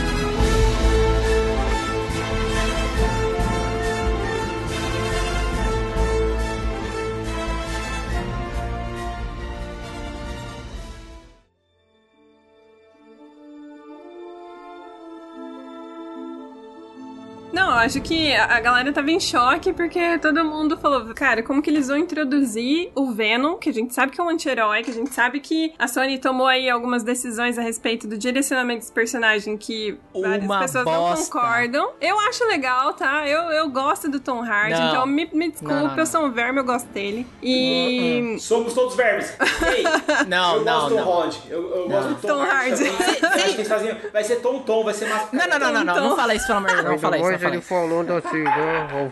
Não, 17.55 17.69
eu 17.71 17.77
acho 17.77 18.01
que 18.01 18.33
a 18.35 18.59
galera 18.59 18.91
tava 18.91 19.09
em 19.09 19.19
choque 19.19 19.71
porque 19.71 20.17
todo 20.19 20.43
mundo 20.43 20.75
falou, 20.77 21.13
cara, 21.13 21.41
como 21.41 21.61
que 21.61 21.69
eles 21.69 21.87
vão 21.87 21.95
introduzir 21.97 22.91
o 22.93 23.11
Venom, 23.13 23.55
que 23.55 23.69
a 23.69 23.73
gente 23.73 23.93
sabe 23.93 24.11
que 24.11 24.19
é 24.19 24.23
um 24.23 24.27
anti-herói, 24.29 24.83
que 24.83 24.91
a 24.91 24.93
gente 24.93 25.13
sabe 25.13 25.39
que 25.39 25.73
a 25.79 25.87
Sony 25.87 26.17
tomou 26.19 26.47
aí 26.47 26.69
algumas 26.69 27.01
decisões 27.01 27.57
a 27.57 27.61
respeito 27.61 28.07
do 28.07 28.17
direcionamento 28.17 28.79
desse 28.81 28.91
personagem 28.91 29.55
que 29.57 29.97
várias 30.13 30.43
Uma 30.43 30.59
pessoas 30.59 30.83
bosta. 30.83 31.15
não 31.15 31.23
concordam. 31.25 31.91
Eu 32.01 32.19
acho 32.19 32.43
legal, 32.45 32.93
tá? 32.93 33.25
Eu, 33.27 33.43
eu 33.51 33.69
gosto 33.69 34.09
do 34.11 34.19
Tom 34.19 34.41
Hardy, 34.43 34.73
Não. 34.77 34.89
então 34.89 35.05
me, 35.05 35.29
me 35.31 35.49
desculpe, 35.51 35.73
Não, 35.73 35.83
não, 35.83 35.91
não. 35.91 35.97
eu 35.97 36.05
sou 36.05 36.25
um 36.25 36.31
verme, 36.31 36.59
eu 36.59 36.65
gosto 36.65 36.87
dele. 36.87 37.25
E... 37.41 38.35
Somos 38.39 38.73
todos 38.73 38.95
vermes. 38.97 39.33
Ei, 39.73 39.83
Não, 40.27 40.57
eu 40.57 40.65
não, 40.65 40.73
gosto 40.81 40.95
não. 40.95 41.03
Holland. 41.05 41.41
Eu, 41.49 41.69
eu 41.75 41.87
gosto 41.89 42.09
do 42.09 42.15
Tom, 42.15 42.27
Tom 42.27 42.41
Hardy. 42.41 42.85
Fazem- 43.65 43.95
Vai 44.11 44.23
ser 44.25 44.35
Tom 44.37 44.59
Tom, 44.59 44.83
vai 44.83 44.93
ser 44.93 45.07
massa. 45.07 45.29
Não, 45.31 45.47
não, 45.47 45.59
não, 45.59 45.71
não, 45.71 45.83
não, 45.85 46.09
não 46.09 46.15
fala 46.15 46.35
isso, 46.35 46.45
pelo 46.47 46.57
amor 46.59 46.69
de 46.69 46.75
Deus, 46.75 46.87
não 46.89 46.99
fala 46.99 47.17
isso, 47.17 47.44
não 47.49 47.59
isso. 47.59 47.67
falando 47.67 48.11
assim, 48.13 48.43
né? 48.43 49.11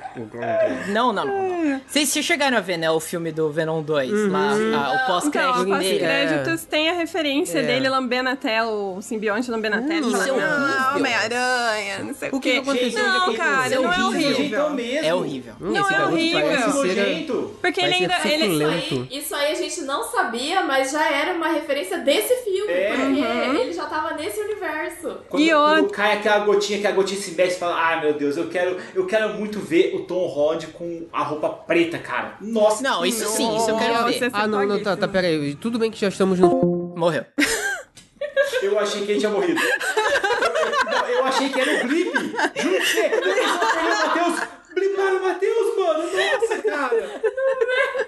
Não, 0.90 1.12
não, 1.14 1.26
não. 1.26 1.64
não. 1.64 1.82
Vocês 1.88 2.10
chegaram 2.10 2.58
a 2.58 2.62
ver, 2.62 2.78
né, 2.78 2.90
o 2.92 3.00
filme 3.00 3.32
do 3.32 3.50
Venom 3.52 3.82
2, 3.82 4.12
Uhum. 4.12 4.32
lá, 4.32 4.50
a- 4.50 4.54
o 4.54 4.58
Então, 4.96 5.08
pós-crédito 5.08 5.60
o 5.60 5.66
dele. 5.66 6.00
pós-créditos 6.00 6.66
tem 6.66 6.90
a 6.90 6.94
referência 6.94 7.60
É. 7.60 7.64
dele 7.64 7.90
lambendo 7.90 8.30
até 8.30 8.64
o 8.64 9.02
simbionte 9.02 9.50
lambendo 9.50 9.78
até. 9.78 9.96
Hum, 9.96 10.00
isso 10.00 10.16
é 10.16 10.20
falando, 10.28 10.32
horrível. 10.44 10.76
"Ah, 10.80 10.94
Homem-Aranha, 10.96 12.00
não 12.04 12.14
sei 12.14 12.30
o, 12.30 12.36
O 12.36 12.40
que 12.40 12.52
que 12.54 12.58
aconteceu? 12.60 13.04
Não, 13.08 13.34
cara, 13.36 13.74
é 13.74 13.76
não 13.76 13.94
é 13.94 14.04
horrível. 14.06 14.46
Então 14.46 14.70
mesmo. 14.74 15.06
É 15.08 15.14
horrível. 15.14 15.54
Hum, 15.62 15.72
Não, 15.72 15.90
é 15.90 16.06
horrível. 16.06 17.56
Porque 17.62 17.82
ele 17.82 17.94
ainda. 17.96 18.14
Ele. 18.26 18.54
Isso 18.54 18.66
aí, 18.66 19.08
isso 19.12 19.36
aí 19.36 19.52
a 19.52 19.56
gente 19.56 19.82
não 19.82 20.04
sabia, 20.04 20.64
mas 20.64 20.92
já 20.92 21.10
era 21.12 21.34
uma 21.34 21.50
referência 21.50 21.98
desse 22.00 22.34
filme, 22.44 22.72
É. 22.72 22.88
porque 22.90 23.22
Uhum. 23.22 23.56
ele 23.56 23.74
já 23.74 23.86
tava 23.86 24.14
nesse 24.16 24.40
universo. 24.40 25.18
Quando, 25.30 25.44
E 25.44 25.50
quando 25.52 25.90
cai 25.90 26.14
aquela 26.14 26.40
gotinha, 26.40 26.80
que 26.80 26.88
a 26.88 26.92
gotinha 26.92 27.20
se 27.20 27.32
mexe 27.32 27.56
e 27.56 27.60
fala, 27.60 27.76
ai 27.80 28.02
meu 28.02 28.14
Deus, 28.14 28.23
eu 28.24 28.50
quero, 28.50 28.78
eu 28.94 29.06
quero 29.06 29.34
muito 29.34 29.60
ver 29.60 29.96
o 29.96 30.02
Tom 30.02 30.26
Holland 30.28 30.68
com 30.68 31.08
a 31.12 31.24
roupa 31.24 31.50
preta, 31.50 31.98
cara. 31.98 32.38
Nossa. 32.42 32.84
Não, 32.84 33.06
isso 33.06 33.26
sim, 33.28 33.56
isso 33.56 33.70
eu 33.70 33.78
quero 33.78 33.94
Nossa, 33.94 34.20
ver. 34.20 34.30
Ah, 34.34 34.48
não, 34.48 34.66
não, 34.66 34.82
tá, 34.82 34.96
tá, 34.96 35.08
pera 35.08 35.28
aí. 35.28 35.56
Tudo 35.56 35.80
bem 35.80 35.92
que 35.92 36.00
já 36.00 36.08
estamos 36.08 36.40
no... 36.40 36.94
Morreu. 36.96 37.26
Eu 38.62 38.80
achei 38.80 39.06
que 39.06 39.12
ele 39.12 39.20
tinha 39.20 39.32
morrido. 39.32 39.60
Eu 41.10 41.26
achei 41.26 41.50
que 41.50 41.60
era 41.60 41.84
o 41.84 41.88
Blip. 41.88 42.12
Juro 42.14 42.80
que 42.80 42.96
você. 42.96 43.10
Pensei 45.04 45.18
o 45.20 45.24
Matheus. 45.24 45.78
Mano. 45.78 46.04
Nossa, 46.04 46.64
cara. 46.64 47.22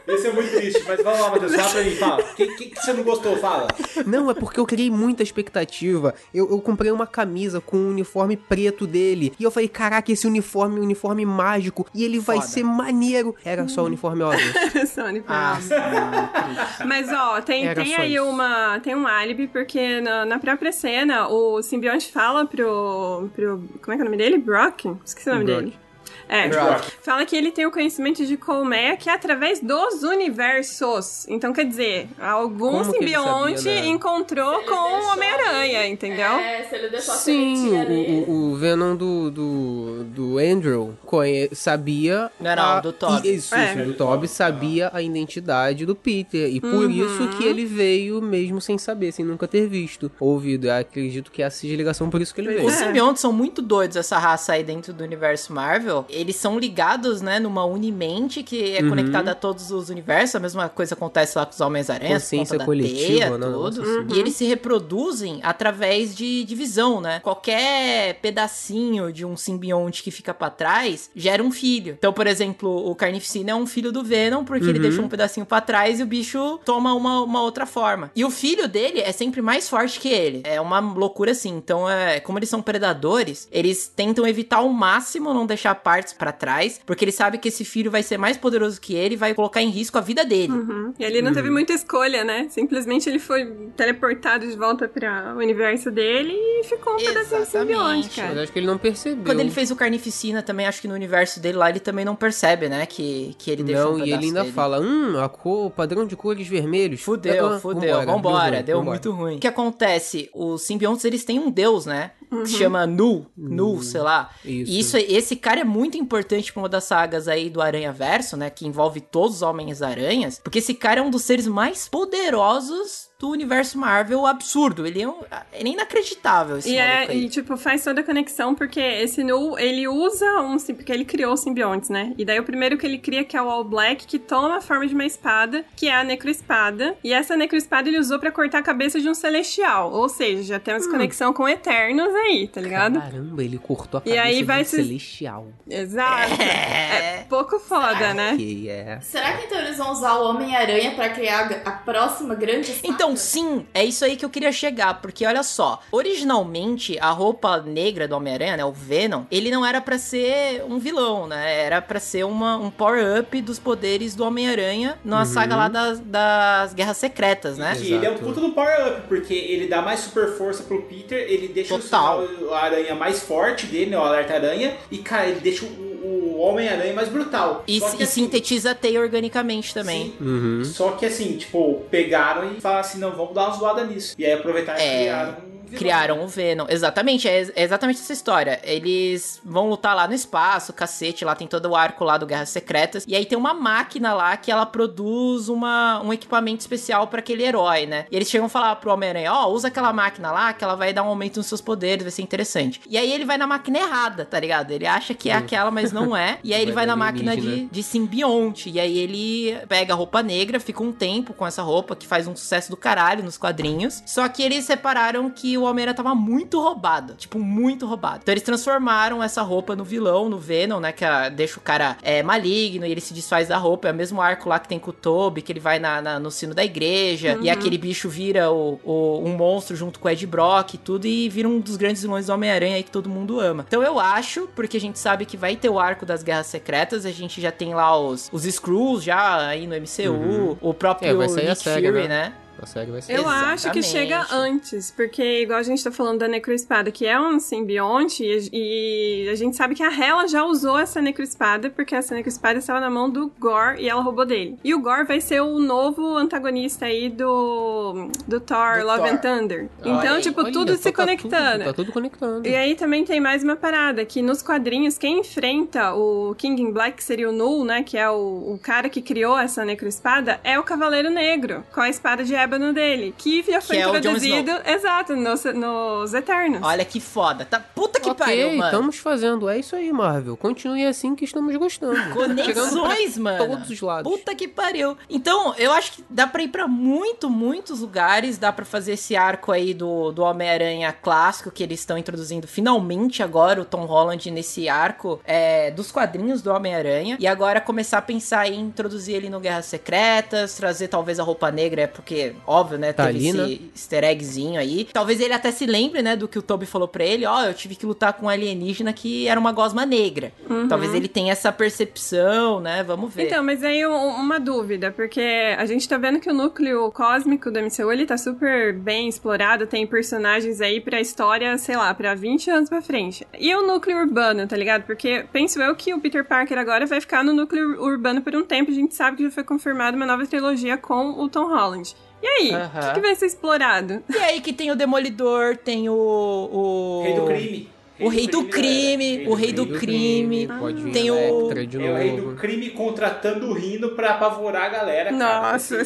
Esse 0.08 0.28
é 0.28 0.32
muito 0.32 0.52
triste, 0.56 0.84
mas 0.88 1.02
vamos 1.04 1.20
lá, 1.20 1.30
Matheus. 1.32 1.56
Fala 1.56 1.70
pra 1.72 1.84
mim, 1.84 1.96
fala. 1.96 2.22
O 2.24 2.36
que, 2.36 2.48
que, 2.56 2.66
que 2.70 2.80
você 2.82 2.94
não 2.94 3.04
gostou? 3.04 3.38
Fala. 3.38 3.68
Não, 4.06 4.30
é 4.30 4.34
porque 4.34 4.60
eu 4.60 4.66
criei 4.66 4.90
muita 4.92 5.24
expectativa. 5.24 6.14
Eu, 6.34 6.50
eu 6.50 6.62
comprei 6.62 6.92
uma 6.92 7.08
camisa 7.08 7.60
com 7.60 7.78
o 7.78 7.90
uniforme 7.90 8.38
preto 8.38 8.86
dele. 8.88 9.34
E 9.40 9.44
eu 9.44 9.52
falei, 9.52 9.68
caraca, 9.68 10.12
esse 10.12 10.26
uniforme 10.28 10.78
é 10.78 10.80
um 10.80 10.84
uniforme 10.84 11.26
mágico. 11.26 11.86
E 11.94 12.04
ele 12.04 12.20
vai 12.20 12.38
Foda. 12.38 12.48
ser 12.48 12.64
maneiro. 12.64 13.36
Era 13.44 13.68
só 13.68 13.82
o 13.82 13.86
uniforme 13.86 14.24
óbvio. 14.24 14.54
Sony 14.88 15.24
Ah, 15.28 15.58
Films. 15.60 16.88
Mas 16.88 17.12
ó, 17.12 17.42
tem, 17.42 17.66
Era 17.68 17.82
tem 17.84 17.94
só 17.96 18.02
aí 18.02 18.16
isso. 18.16 18.24
uma. 18.26 18.80
Tem 18.82 18.96
um 18.96 19.08
álibi, 19.08 19.48
porque 19.48 20.02
na, 20.02 20.26
na 20.26 20.40
própria 20.40 20.72
cena 20.72 21.28
o 21.28 21.62
simbionte 21.62 22.12
fala 22.12 22.46
pro. 22.46 23.30
pro. 23.36 23.64
Como 23.82 23.94
é 23.94 23.96
que 23.96 24.02
é 24.02 24.02
o 24.02 24.06
nome 24.06 24.18
dele? 24.18 24.38
Brock? 24.38 24.86
Esqueci 25.06 25.30
o 25.30 25.34
nome 25.34 25.46
Brock. 25.46 25.60
dele. 25.60 25.85
É, 26.28 26.48
Brock. 26.48 26.84
fala 27.02 27.26
que 27.26 27.36
ele 27.36 27.52
tem 27.52 27.66
o 27.66 27.72
conhecimento 27.72 28.26
de 28.26 28.36
colmeia 28.38 28.98
que 28.98 29.10
é 29.10 29.14
através 29.14 29.60
dos 29.60 30.04
universos. 30.04 31.26
Então, 31.28 31.54
quer 31.54 31.66
dizer, 31.66 32.08
algum 32.20 32.72
Como 32.72 32.86
simbionte 32.92 33.60
sabia, 33.62 33.82
né? 33.82 33.88
encontrou 33.88 34.56
Ele 34.60 34.68
com 34.68 34.76
o 34.76 35.12
Homem-Aranha, 35.12 35.88
entendeu? 35.88 36.26
É, 36.34 36.64
se 36.64 36.76
ele 36.76 36.90
deixou 36.90 37.14
a 37.14 37.18
Sim, 37.18 37.78
ali. 37.80 38.26
o, 38.28 38.32
o, 38.52 38.56
Venom 38.56 38.96
do, 38.96 39.30
do, 39.32 40.04
do 40.06 40.38
Andrew 40.40 40.98
conhe- 41.06 41.50
sabia. 41.54 42.32
Não, 42.40 42.56
não, 42.56 42.64
a- 42.64 42.80
do 42.80 42.92
Toby. 42.94 43.36
Isso, 43.36 43.54
É. 43.56 43.74
isso, 43.76 43.86
do 43.86 43.94
Toby 43.94 44.28
sabia 44.28 44.90
a 44.94 45.02
identidade 45.02 45.86
do 45.86 45.96
Peter. 45.96 46.50
E 46.50 46.60
por 46.60 46.90
isso 46.90 47.28
que 47.38 47.44
ele 47.44 47.66
veio 47.66 48.22
mesmo 48.22 48.60
sem 48.62 48.78
saber, 48.78 49.12
sem 49.12 49.26
nunca 49.26 49.48
ter 49.48 49.68
visto. 49.68 50.12
Ouvido. 50.20 50.68
Eu 50.68 50.74
acredito 50.76 51.32
que 51.32 51.48
seja 51.50 51.74
a 51.74 51.78
ligação, 51.78 52.10
por 52.10 52.22
isso 52.22 52.34
que 52.34 52.42
ele 52.42 52.54
veio. 52.54 52.66
Os 52.66 52.74
simbiontes 52.74 53.22
são 53.22 53.32
muito 53.32 53.62
doidos, 53.62 53.96
essa 53.98 54.18
raça 54.18 54.54
aí 54.54 54.64
dentro 54.64 54.94
do 54.94 55.04
universo 55.04 55.54
Marvel. 55.54 56.06
Eles 56.16 56.36
são 56.36 56.58
ligados, 56.58 57.22
né, 57.22 57.40
numa 57.40 57.66
Unimente 57.66 58.42
que 58.44 58.76
é 58.78 58.82
Uhum. 58.82 58.90
conectada 58.90 59.32
a 59.32 59.36
todos 59.36 59.72
os 59.72 59.90
universos. 59.90 60.36
A 60.36 60.40
mesma 60.40 60.70
coisa 60.70 60.96
acontece 60.96 61.38
lá 61.38 61.46
com 61.46 61.52
os 61.54 61.62
Homens-Aranhas, 61.62 62.24
por 62.24 62.30
Consciência 62.38 62.60
coletiva, 62.60 63.08
teia, 63.08 63.38
né, 63.38 63.48
tudo. 63.48 63.82
assim. 63.82 64.08
E 64.16 64.20
eles 64.20 64.34
se 64.36 64.46
reproduzem 64.46 65.40
através 65.44 66.16
de 66.16 66.44
divisão, 66.44 67.02
né? 67.02 67.20
Qualquer 67.22 68.16
pedacinho 68.22 69.12
de 69.12 69.26
um 69.26 69.36
simbionte 69.38 70.04
que 70.04 70.12
fica 70.12 70.34
pra 70.34 70.50
trás 70.50 71.10
gera 71.16 71.42
um 71.44 71.52
filho. 71.52 71.96
Então, 71.98 72.12
por 72.14 72.28
exemplo, 72.28 72.90
o 72.90 72.96
Carnificina 72.96 73.52
é 73.52 73.56
um 73.56 73.66
filho 73.68 73.92
do 73.92 74.04
Venom 74.04 74.44
porque 74.44 74.66
ele 74.66 74.78
Uhum. 74.78 74.82
deixou 74.82 75.06
um 75.06 75.10
pedacinho 75.10 75.46
pra 75.46 75.62
trás 75.62 76.00
e 76.00 76.04
o 76.04 76.06
bicho 76.06 76.60
toma 76.66 76.94
uma, 76.94 77.22
uma 77.22 77.42
outra 77.42 77.66
forma. 77.66 78.12
E 78.16 78.24
o 78.24 78.30
filho 78.30 78.68
dele 78.68 79.00
é 79.02 79.12
sempre 79.12 79.42
mais 79.42 79.68
forte 79.70 80.00
que 80.00 80.10
ele. 80.10 80.42
É 80.44 80.60
uma 80.62 80.80
loucura 80.80 81.32
assim. 81.32 81.56
Então, 81.56 81.90
é, 81.90 82.20
como 82.20 82.38
eles 82.40 82.50
são 82.50 82.62
predadores, 82.62 83.48
eles 83.52 83.88
tentam 83.88 84.28
evitar 84.28 84.58
ao 84.58 84.70
máximo 84.70 85.34
não 85.34 85.46
deixar 85.46 85.76
partes 86.06 86.14
pra 86.14 86.32
trás, 86.32 86.80
porque 86.86 87.04
ele 87.04 87.12
sabe 87.12 87.38
que 87.38 87.48
esse 87.48 87.66
filho 87.66 87.90
vai 87.90 88.04
ser 88.04 88.18
mais 88.18 88.38
poderoso 88.38 88.80
que 88.80 88.94
ele 88.94 89.16
e 89.16 89.18
vai 89.18 89.34
colocar 89.34 89.62
em 89.62 89.70
risco 89.70 89.98
a 89.98 90.02
vida 90.02 90.24
dele. 90.24 90.52
Uhum. 90.54 90.94
E 91.00 91.04
ele 91.04 91.22
não 91.22 91.34
teve 91.34 91.50
muita 91.50 91.74
escolha, 91.74 92.24
né? 92.24 92.48
Simplesmente 92.50 93.10
ele 93.10 93.20
foi 93.20 93.46
teleportado 93.76 94.48
de 94.48 94.56
volta 94.56 94.88
para 94.88 95.34
o 95.36 95.38
universo 95.40 95.90
dele 95.92 96.34
e 96.34 96.64
ficou 96.64 96.94
um 96.94 96.98
pedacinho 96.98 97.46
simbionte, 97.46 98.22
Mas 98.22 98.38
acho 98.38 98.52
que 98.52 98.60
ele 98.60 98.68
não 98.68 98.78
percebeu. 98.78 99.24
Quando 99.26 99.40
ele 99.40 99.52
fez 99.52 99.72
o 99.72 99.76
Carnificina 99.76 100.42
também, 100.42 100.66
acho 100.68 100.82
que 100.82 100.88
no 100.88 100.94
universo 100.94 101.40
dele 101.40 101.58
lá, 101.58 101.70
ele 101.70 101.80
também 101.80 102.06
não 102.06 102.16
percebe, 102.16 102.70
né? 102.70 102.86
Que, 102.86 103.36
que 103.38 103.50
ele 103.52 103.64
deixou 103.64 103.92
Não, 103.92 103.94
um 103.96 104.00
e 104.00 104.12
ele 104.12 104.26
ainda 104.26 104.42
dele. 104.42 104.54
fala, 104.54 104.80
hum, 104.80 105.18
a 105.20 105.28
cor, 105.30 105.68
o 105.68 105.70
padrão 105.72 106.06
de 106.06 106.16
cores 106.16 106.48
vermelhos. 106.48 107.02
Fudeu, 107.02 107.48
Ah, 107.54 107.60
fudeu. 107.60 107.96
Vambora, 107.98 108.06
vambora, 108.06 108.64
deu 108.64 108.78
vambora. 108.80 108.96
muito 108.98 109.12
ruim. 109.12 109.36
O 109.38 109.40
que 109.40 109.48
acontece? 109.48 110.30
Os 110.34 110.62
simbiontes, 110.62 111.04
eles 111.06 111.24
têm 111.24 111.40
um 111.40 111.50
deus, 111.50 111.86
né? 111.86 112.12
Que 112.30 112.48
se 112.48 112.58
chama 112.58 112.86
Nu, 112.88 113.28
Nu, 113.38 113.82
sei 113.84 114.02
lá. 114.02 114.30
Isso. 114.44 114.72
E 114.72 114.80
isso, 114.80 114.98
esse 114.98 115.36
cara 115.36 115.62
é 115.62 115.64
muito 115.64 115.95
importante 115.98 116.52
pra 116.52 116.62
uma 116.62 116.70
das 116.70 116.84
sagas 116.84 117.28
aí 117.28 117.50
do 117.50 117.62
Aranha 117.62 117.92
Verso, 117.92 118.36
né? 118.38 118.50
Que 118.50 118.68
envolve 118.68 119.02
todos 119.02 119.38
os 119.38 119.42
Homens-Aranhas. 119.42 120.40
Porque 120.44 120.60
esse 120.60 120.74
cara 120.74 121.00
é 121.00 121.04
um 121.04 121.10
dos 121.10 121.24
seres 121.24 121.48
mais 121.48 121.88
poderosos 121.88 123.10
do 123.18 123.30
universo 123.30 123.78
Marvel 123.78 124.26
absurdo. 124.26 124.86
Ele 124.86 125.02
é, 125.02 125.08
um, 125.08 125.16
ele 125.54 125.70
é 125.70 125.74
inacreditável 125.74 126.58
esse 126.58 126.70
E, 126.70 126.78
é, 126.78 127.08
aí. 127.08 127.26
e, 127.26 127.30
tipo, 127.30 127.56
faz 127.56 127.84
toda 127.84 128.02
a 128.02 128.04
conexão, 128.04 128.54
porque 128.54 128.80
esse 128.80 129.24
Nu, 129.24 129.58
ele 129.58 129.88
usa 129.88 130.26
um... 130.42 130.60
sim- 130.60 130.76
Porque 130.76 130.92
ele 130.92 131.06
criou 131.06 131.34
os 131.34 131.40
simbiontes, 131.40 131.90
né? 131.90 132.14
E 132.18 132.26
daí 132.26 132.40
o 132.40 132.44
primeiro 132.44 132.78
que 132.78 132.86
ele 132.86 132.98
cria, 132.98 133.24
que 133.24 133.38
é 133.38 133.42
o 133.42 133.50
All 133.50 133.64
Black, 133.64 134.06
que 134.06 134.20
toma 134.20 134.58
a 134.58 134.62
forma 134.62 134.86
de 134.86 134.94
uma 134.94 135.06
espada, 135.06 135.64
que 135.76 135.88
é 135.88 135.96
a 135.96 136.04
Necroespada. 136.04 136.96
E 137.04 137.14
essa 137.14 137.38
Necroespada 137.38 137.88
ele 137.88 138.00
usou 138.00 138.20
pra 138.20 138.32
cortar 138.32 138.60
a 138.60 138.64
cabeça 138.64 139.00
de 139.00 139.10
um 139.10 139.14
Celestial. 139.14 139.92
Ou 139.94 140.10
seja, 140.10 140.44
já 140.44 140.58
Hum. 140.58 140.60
temos 140.60 140.88
conexão 140.88 141.32
com 141.34 141.48
Eternos 141.48 142.14
aí, 142.14 142.48
tá 142.50 142.60
ligado? 142.60 143.00
Caramba, 143.00 143.44
ele 143.44 143.58
cortou 143.58 144.00
a 144.00 144.04
E 144.06 144.10
cabeça 144.10 144.28
aí 144.28 144.38
de 144.40 144.44
vai 144.44 144.62
um 144.62 144.66
se- 144.66 144.76
celestial. 144.84 145.48
Exato. 145.70 146.34
É 146.42 147.26
pouco 147.30 147.60
foda, 147.60 148.14
né? 148.14 148.36
Que 148.36 148.70
é. 148.70 149.00
Será 149.02 149.38
que 149.38 149.46
então 149.46 149.58
eles 149.60 149.78
vão 149.78 149.92
usar 149.92 150.16
o 150.16 150.30
Homem-Aranha 150.30 150.92
pra 150.96 151.10
criar 151.10 151.50
a 151.66 151.72
próxima 151.72 152.36
grande 152.36 152.72
estátua? 152.72 152.92
Então, 152.94 153.05
sim, 153.14 153.66
é 153.74 153.84
isso 153.84 154.06
aí 154.06 154.16
que 154.16 154.24
eu 154.24 154.30
queria 154.30 154.54
chegar, 154.54 155.02
porque 155.02 155.26
olha 155.26 155.44
só, 155.44 155.82
originalmente 155.92 156.98
a 157.02 157.10
roupa 157.12 157.58
negra 157.62 158.08
do 158.08 158.16
Homem-Aranha, 158.16 158.56
né, 158.56 158.64
o 158.64 158.72
Venom, 158.72 159.24
ele 159.30 159.52
não 159.52 159.66
era 159.66 159.82
pra 159.82 159.98
ser 160.00 160.64
um 160.64 160.80
vilão, 160.80 161.28
né, 161.28 161.62
era 161.66 161.82
pra 161.82 162.00
ser 162.00 162.24
uma, 162.26 162.56
um 162.56 162.72
power-up 162.72 163.42
dos 163.42 163.60
poderes 163.60 164.16
do 164.16 164.24
Homem-Aranha 164.24 164.98
na 165.04 165.20
Uhum. 165.20 165.26
saga 165.26 165.56
lá 165.58 165.68
das, 165.68 166.00
das 166.00 166.74
Guerras 166.74 166.98
Secretas, 166.98 167.58
né? 167.58 167.76
Que 167.76 167.92
ele 167.92 168.06
é 168.06 168.10
um 168.10 168.14
Exato. 168.14 168.26
puta 168.30 168.40
do 168.40 168.52
power-up, 168.54 169.02
porque 169.08 169.34
ele 169.34 169.68
dá 169.68 169.82
mais 169.82 170.00
super 170.00 170.30
força 170.38 170.64
pro 170.64 170.84
Peter, 170.84 171.18
ele 171.30 171.50
deixa 171.50 171.78
Total. 171.78 172.22
o 172.24 172.54
aranha 172.54 172.96
mais 172.96 173.22
forte 173.24 173.66
dele, 173.66 173.92
né, 173.92 173.98
o 173.98 174.02
alerta-aranha, 174.04 174.78
e, 174.90 175.00
cara, 175.00 175.28
ele 175.28 175.40
deixa 175.42 175.66
o, 175.66 175.68
o 176.06 176.38
Homem-Aranha 176.40 176.94
mais 176.94 177.10
brutal. 177.10 177.64
E, 177.68 177.80
Só 177.80 177.90
que, 177.92 178.02
e 178.02 178.04
assim, 178.04 178.24
sintetiza 178.24 178.72
a 178.72 178.76
teia 178.76 179.00
organicamente 179.00 179.74
também. 179.74 180.14
sim, 180.18 180.26
Uhum. 180.26 180.64
Só 180.64 180.92
que 180.92 181.06
assim, 181.06 181.38
tipo, 181.38 181.82
pegaram 181.90 182.54
e 182.56 182.62
falaram 182.62 182.82
assim, 182.82 183.00
não, 183.00 183.12
vamos 183.12 183.34
dar 183.34 183.48
uma 183.48 183.58
zoada 183.58 183.84
nisso. 183.86 184.16
E 184.18 184.26
aí 184.26 184.34
aproveitaram 184.34 184.80
É, 184.80 184.86
e 184.86 185.00
criaram 185.02 185.36
Criaram 185.66 186.24
o 186.24 186.28
Venom. 186.28 186.66
Exatamente, 186.70 187.28
é, 187.28 187.42
é 187.56 187.64
exatamente 187.64 188.00
essa 188.00 188.14
história. 188.14 188.60
Eles 188.64 189.42
vão 189.44 189.70
lutar 189.70 189.96
lá 189.96 190.08
no 190.08 190.14
espaço, 190.14 190.72
cacete, 190.72 191.26
lá 191.26 191.36
tem 191.36 191.48
todo 191.48 191.68
o 191.68 191.76
arco 191.76 192.04
lá 192.04 192.18
do 192.18 192.26
Guerras 192.26 192.50
Secretas. 192.50 193.04
E 193.08 193.16
aí 193.16 193.26
tem 193.26 193.38
uma 193.38 193.54
máquina 193.54 194.14
lá 194.14 194.38
que 194.38 194.52
ela 194.52 194.66
produz 194.66 195.50
uma, 195.50 196.02
um 196.02 196.14
equipamento 196.14 196.62
especial 196.62 197.08
pra 197.08 197.20
aquele 197.20 197.44
herói, 197.44 197.86
né? 197.86 198.06
E 198.10 198.16
eles 198.16 198.30
chegam 198.30 198.46
a 198.46 198.50
falar 198.50 198.76
pro 198.78 198.92
Homem-Aranha, 198.94 199.34
ó, 199.34 199.50
usa 199.50 199.68
aquela 199.68 199.92
máquina 199.92 200.32
lá 200.32 200.54
que 200.54 200.64
ela 200.64 200.76
vai 200.76 200.94
dar 200.94 201.04
um 201.04 201.08
aumento 201.08 201.38
nos 201.38 201.48
seus 201.48 201.62
poderes, 201.62 202.04
vai 202.04 202.12
ser 202.12 202.22
interessante. 202.22 202.80
E 202.88 202.98
aí 202.98 203.12
ele 203.12 203.26
vai 203.26 203.38
na 203.38 203.48
máquina 203.48 203.80
errada, 203.80 204.24
tá 204.26 204.40
ligado? 204.40 204.72
Ele 204.72 204.88
acha 204.88 205.14
que 205.14 205.30
é 205.30 205.34
aquela, 205.34 205.70
mas 205.72 205.92
não 205.92 206.16
é. 206.16 206.40
E 206.44 206.54
aí 206.54 206.62
ele 206.62 206.72
vai 206.72 206.86
Vai 206.86 206.96
na 206.96 206.96
máquina 206.96 207.32
de, 207.36 207.40
alienígena. 207.42 207.70
de 207.72 207.84
simbionte. 207.84 208.70
E 208.70 208.80
aí 208.80 208.98
ele 208.98 209.58
pega 209.68 209.94
a 209.94 209.96
roupa 209.96 210.22
negra, 210.22 210.60
fica 210.60 210.84
um 210.84 210.92
tempo 210.92 211.34
com 211.34 211.46
essa 211.46 211.64
roupa, 211.64 211.96
que 211.96 212.06
faz 212.06 212.28
um 212.28 212.36
sucesso 212.36 212.70
do 212.70 212.78
caralho 212.78 213.24
nos 213.24 213.38
quadrinhos. 213.38 214.04
Só 214.06 214.28
que 214.30 214.44
eles 214.44 214.66
separaram 214.66 215.30
que 215.30 215.55
o 215.58 215.64
Homem-Aranha 215.64 215.96
tava 215.96 216.14
muito 216.16 216.60
roubado. 216.60 217.14
Tipo, 217.16 217.40
muito 217.40 217.86
roubado. 217.86 218.20
Então 218.24 218.34
eles 218.34 218.44
transformaram 218.44 219.22
essa 219.24 219.42
roupa 219.42 219.76
no 219.76 219.84
vilão, 219.84 220.30
no 220.30 220.38
Venom, 220.38 220.80
né? 220.80 220.92
Que 220.92 221.06
ah, 221.06 221.30
deixa 221.30 221.58
o 221.60 221.62
cara 221.62 221.98
é, 222.02 222.22
maligno 222.24 222.86
e 222.86 222.92
ele 222.92 223.02
se 223.02 223.14
desfaz 223.14 223.48
da 223.48 223.58
roupa. 223.58 223.88
É 223.88 223.92
o 223.92 223.96
mesmo 223.96 224.22
arco 224.22 224.50
lá 224.50 224.60
que 224.60 224.68
tem 224.68 224.80
com 224.80 224.90
o 224.90 224.94
Toby, 224.94 225.42
que 225.42 225.52
ele 225.52 225.60
vai 225.60 225.80
na, 225.80 226.02
na- 226.02 226.20
no 226.20 226.32
sino 226.32 226.54
da 226.54 226.64
igreja. 226.64 227.38
E 227.42 227.50
aquele 227.50 227.78
bicho 227.78 228.10
vira 228.10 228.52
o, 228.52 228.80
o- 228.84 229.22
um 229.26 229.36
monstro 229.36 229.76
junto 229.76 230.00
com 230.00 230.08
o 230.08 230.12
Ed 230.12 230.26
Brock 230.28 230.74
e 230.74 230.78
tudo. 230.78 231.06
E 231.08 231.28
vira 231.30 231.48
um 231.48 231.60
dos 231.60 231.76
grandes 231.78 232.02
vilões 232.02 232.26
do 232.28 232.34
Homem-Aranha 232.34 232.76
aí 232.76 232.84
que 232.84 232.92
todo 232.92 233.10
mundo 233.10 233.40
ama. 233.40 233.66
Então 233.68 233.82
eu 233.84 234.00
acho, 234.00 234.48
porque 234.56 234.78
a 234.78 234.82
gente 234.82 235.00
sabe 235.00 235.26
que 235.26 235.38
vai 235.38 235.56
ter 235.56 235.70
o 235.70 235.80
arco 235.80 236.06
das 236.06 236.24
Guerras 236.24 236.48
Secretas. 236.48 237.06
A 237.06 237.12
gente 237.12 237.40
já 237.42 237.52
tem 237.52 237.74
lá 237.74 237.98
os, 237.98 238.30
os 238.32 238.46
Skrulls 238.46 239.04
já 239.04 239.48
aí 239.48 239.68
no 239.68 239.76
MCU. 239.76 240.58
O 240.62 240.74
próprio 240.74 241.10
É, 241.10 241.14
vai 241.14 241.30
sair 241.30 241.48
a 241.48 241.50
Nick 241.52 241.62
série, 241.64 241.88
Fury, 241.88 242.02
né? 242.04 242.08
né? 242.08 242.34
A 242.62 242.66
série 242.66 242.92
vai 242.92 243.02
ser. 243.02 243.14
Eu 243.18 243.28
acho 243.28 243.72
que 243.72 243.80
Exatamente. 243.80 243.88
chega 243.88 244.26
antes, 244.32 244.92
porque 244.92 245.42
igual 245.42 245.60
a 245.60 245.64
gente 245.64 245.84
tá 245.84 245.92
falando 245.92 246.20
da 246.20 246.28
Necroespada, 246.28 246.90
que 246.92 247.06
é 247.06 247.20
um 247.20 247.40
simbionte, 247.40 248.24
e, 248.52 249.28
a 249.30 249.36
gente 249.36 249.56
sabe 249.56 249.76
que 249.76 249.84
a 249.84 249.92
Hela 249.92 250.28
já 250.28 250.44
usou 250.46 250.78
essa 250.80 251.02
Necroespada, 251.02 251.70
porque 251.70 251.94
essa 251.96 252.16
Necroespada 252.16 252.60
estava 252.60 252.80
na 252.80 252.90
mão 252.90 253.10
do 253.10 253.32
Gore 253.40 253.82
e 253.82 253.90
ela 253.90 254.02
roubou 254.02 254.26
dele. 254.26 254.58
E 254.64 254.74
o 254.74 254.80
Gore 254.80 255.06
vai 255.06 255.20
ser 255.20 255.42
o 255.42 255.60
novo 255.60 256.16
antagonista 256.16 256.86
aí 256.86 257.10
do, 257.10 258.10
do 258.28 258.40
Thor, 258.40 258.80
Do 258.80 258.86
Love 258.88 259.00
Thor. 259.02 259.10
and 259.10 259.18
Thunder. 259.18 259.70
Então, 259.80 260.16
aí. 260.16 260.22
tipo, 260.22 260.42
Olha, 260.42 260.52
tudo 260.52 260.72
tá- 260.74 260.78
se 260.78 260.92
tá 260.92 260.92
conectando. 260.94 261.58
Tudo, 261.60 261.66
tá 261.66 261.74
tudo 261.74 261.92
conectando. 261.92 262.48
E 262.48 262.56
aí 262.56 262.76
também 262.76 263.04
tem 263.04 263.20
mais 263.20 263.44
uma 263.44 263.56
parada, 263.56 264.06
que 264.06 264.22
nos 264.22 264.42
quadrinhos, 264.42 264.98
quem 264.98 265.20
enfrenta 265.20 265.94
o 265.94 266.34
King 266.38 266.62
in 266.62 266.72
Black, 266.72 266.98
que 266.98 267.04
seria 267.04 267.30
o 267.30 267.32
Null, 267.32 267.66
né, 267.66 267.84
que 267.84 267.98
é 267.98 268.10
o, 268.10 268.54
o 268.54 268.60
cara 268.62 268.90
que 268.90 269.02
criou 269.02 269.38
essa 269.38 269.66
necroespada, 269.66 270.40
é 270.44 270.58
o 270.60 270.64
Cavaleiro 270.64 271.10
Negro, 271.10 271.64
com 271.74 271.82
a 271.82 271.90
espada 271.90 272.24
de 272.24 272.36
ébano 272.46 272.74
dele, 272.74 273.14
que 273.18 273.44
já 273.44 273.60
foi 273.60 273.78
Que 273.78 273.82
é 273.82 273.88
introduzido, 273.88 274.52
exato, 274.66 275.16
nos, 275.16 275.44
nos 275.44 276.14
Eternos. 276.14 276.62
Olha 276.64 276.86
que 276.86 277.00
foda. 277.00 277.46
Tá, 277.46 277.60
puta 277.60 278.00
que 278.00 278.10
ok, 278.10 278.26
pariu, 278.26 278.50
mano. 278.50 278.64
estamos 278.66 278.98
fazendo. 278.98 279.50
É 279.50 279.60
isso 279.60 279.76
aí, 279.76 279.92
Marvel. 279.92 280.38
Continue 280.38 280.86
assim 280.86 281.16
que 281.16 281.26
estamos 281.26 281.56
gostando. 281.56 281.96
Chegando 281.96 282.14
Conexões, 282.14 283.18
mano. 283.18 283.46
Todos 283.46 283.70
os 283.70 283.82
lados. 283.82 284.12
Puta 284.12 284.34
que 284.34 284.48
pariu. 284.48 284.98
Então, 285.10 285.54
eu 285.58 285.72
acho 285.72 285.94
que 285.94 286.06
dá 286.10 286.28
pra 286.28 286.44
ir 286.44 286.50
pra 286.50 286.68
muito, 286.68 287.30
muitos 287.30 287.82
lugares. 287.82 288.38
Dá 288.38 288.52
pra 288.52 288.66
fazer 288.66 288.94
esse 288.94 289.16
arco 289.16 289.52
aí 289.52 289.74
do, 289.74 290.12
do 290.12 290.22
Homem-Aranha 290.22 290.94
clássico 290.94 291.52
que 291.52 291.64
eles 291.64 291.80
estão 291.80 291.98
introduzindo 291.98 292.48
finalmente 292.48 293.24
agora, 293.24 293.62
o 293.62 293.66
Tom 293.66 293.86
Holland 293.86 294.30
nesse 294.32 294.70
arco 294.70 295.20
é, 295.26 295.72
dos 295.72 295.92
quadrinhos 295.92 296.42
do 296.42 296.52
Homem-Aranha. 296.52 297.18
E 297.20 297.28
agora 297.28 297.60
começar 297.60 297.98
a 297.98 298.02
pensar 298.02 298.48
em 298.48 298.60
introduzir 298.62 299.16
ele 299.16 299.30
no 299.30 299.40
Guerras 299.40 299.66
Secretas, 299.66 300.56
trazer 300.56 300.88
talvez 300.88 301.20
a 301.20 301.24
roupa 301.24 301.52
negra, 301.52 301.84
é 301.84 301.88
porque, 301.88 302.35
óbvio, 302.46 302.78
né? 302.78 302.94
Tá 302.94 303.08
teve 303.08 303.28
esse 303.28 303.38
né? 303.38 303.60
easter 303.74 304.04
eggzinho 304.04 304.60
aí. 304.60 304.88
Talvez 304.92 305.20
ele 305.20 305.34
até 305.34 305.52
se 305.52 305.66
lembre, 305.66 306.02
né, 306.02 306.16
do 306.16 306.28
que 306.28 306.38
o 306.40 306.42
Toby 306.42 306.66
falou 306.66 306.88
pra 306.88 307.04
ele. 307.04 307.26
Ó, 307.26 307.44
eu 307.46 307.54
tive 307.54 307.76
que 307.76 307.86
lutar 307.86 308.14
com 308.14 308.26
um 308.26 308.30
alienígena 308.30 308.94
que 308.94 309.28
era 309.28 309.40
uma 309.40 309.52
gosma 309.52 309.86
negra. 309.86 310.32
Talvez 310.70 310.94
ele 310.94 311.08
tenha 311.08 311.32
essa 311.32 311.52
percepção, 311.52 312.60
né? 312.60 312.84
Vamos 312.84 313.14
ver. 313.14 313.28
Então, 313.28 313.44
mas 313.44 313.64
aí 313.64 313.86
um- 313.86 314.08
uma 314.16 314.40
dúvida, 314.40 314.92
porque 314.92 315.22
a 315.58 315.66
gente 315.66 315.88
tá 315.88 315.98
vendo 315.98 316.20
que 316.20 316.30
o 316.30 316.34
núcleo 316.34 316.92
cósmico 316.92 317.52
do 317.52 317.60
MCU, 317.60 317.92
ele 317.92 318.06
tá 318.06 318.18
super 318.18 318.74
bem 318.74 319.08
explorado, 319.08 319.68
tem 319.68 319.86
personagens 319.86 320.62
aí 320.62 320.80
pra 320.82 321.00
história, 321.00 321.58
sei 321.58 321.76
lá, 321.78 321.94
pra 321.94 322.16
20 322.16 322.50
anos 322.50 322.70
pra 322.70 322.82
frente. 322.82 323.26
E 323.40 323.54
o 323.56 323.66
núcleo 323.66 323.98
urbano, 323.98 324.48
tá 324.48 324.58
ligado? 324.58 324.84
Porque 324.84 325.26
penso 325.32 325.62
eu 325.62 325.76
que 325.76 325.94
o 325.94 326.00
Peter 326.00 326.26
Parker 326.26 326.58
agora 326.58 326.86
vai 326.86 327.00
ficar 327.02 327.24
no 327.24 327.34
núcleo 327.34 327.82
urbano 327.84 328.22
por 328.22 328.36
um 328.36 328.44
tempo, 328.44 328.72
a 328.72 328.74
gente 328.74 328.94
sabe 328.96 329.18
que 329.18 329.24
já 329.24 329.32
foi 329.32 329.44
confirmada 329.44 329.96
uma 329.98 330.06
nova 330.06 330.26
trilogia 330.26 330.78
com 330.78 331.12
o 331.22 331.30
Tom 331.30 331.48
Holland. 331.48 331.96
E 332.22 332.28
aí, 332.28 332.52
o 332.52 332.56
Aham. 332.56 332.88
que, 332.88 332.94
que 332.96 333.00
vai 333.02 333.16
ser 333.16 333.26
explorado? 333.28 334.04
E 334.10 334.18
aí 334.18 334.42
que 334.42 334.54
tem 334.54 334.72
o 334.72 334.76
Demolidor, 334.76 335.58
tem 335.58 335.90
o. 335.90 335.94
o... 335.94 337.02
Rei 337.04 337.14
do 337.16 337.26
crime. 337.26 337.75
O 338.00 338.10
rei 338.10 338.28
do 338.28 338.44
crime, 338.46 339.12
galera. 339.18 339.30
o 339.32 339.34
rei 339.36 339.54
do 339.54 339.66
crime. 339.68 340.48
Pode 340.48 340.82
vir 340.82 340.92
Tem 340.92 341.10
o- 341.12 341.16
É 341.16 341.32
o 341.32 341.96
rei 341.96 342.12
do 342.18 342.36
crime 342.36 342.70
contratando 342.72 343.48
o 343.48 343.54
Rino 343.54 343.92
pra 343.92 344.12
apavorar 344.12 344.64
a 344.66 344.70
galera. 344.70 345.12
cara. 345.18 345.52
Nossa. 345.54 345.78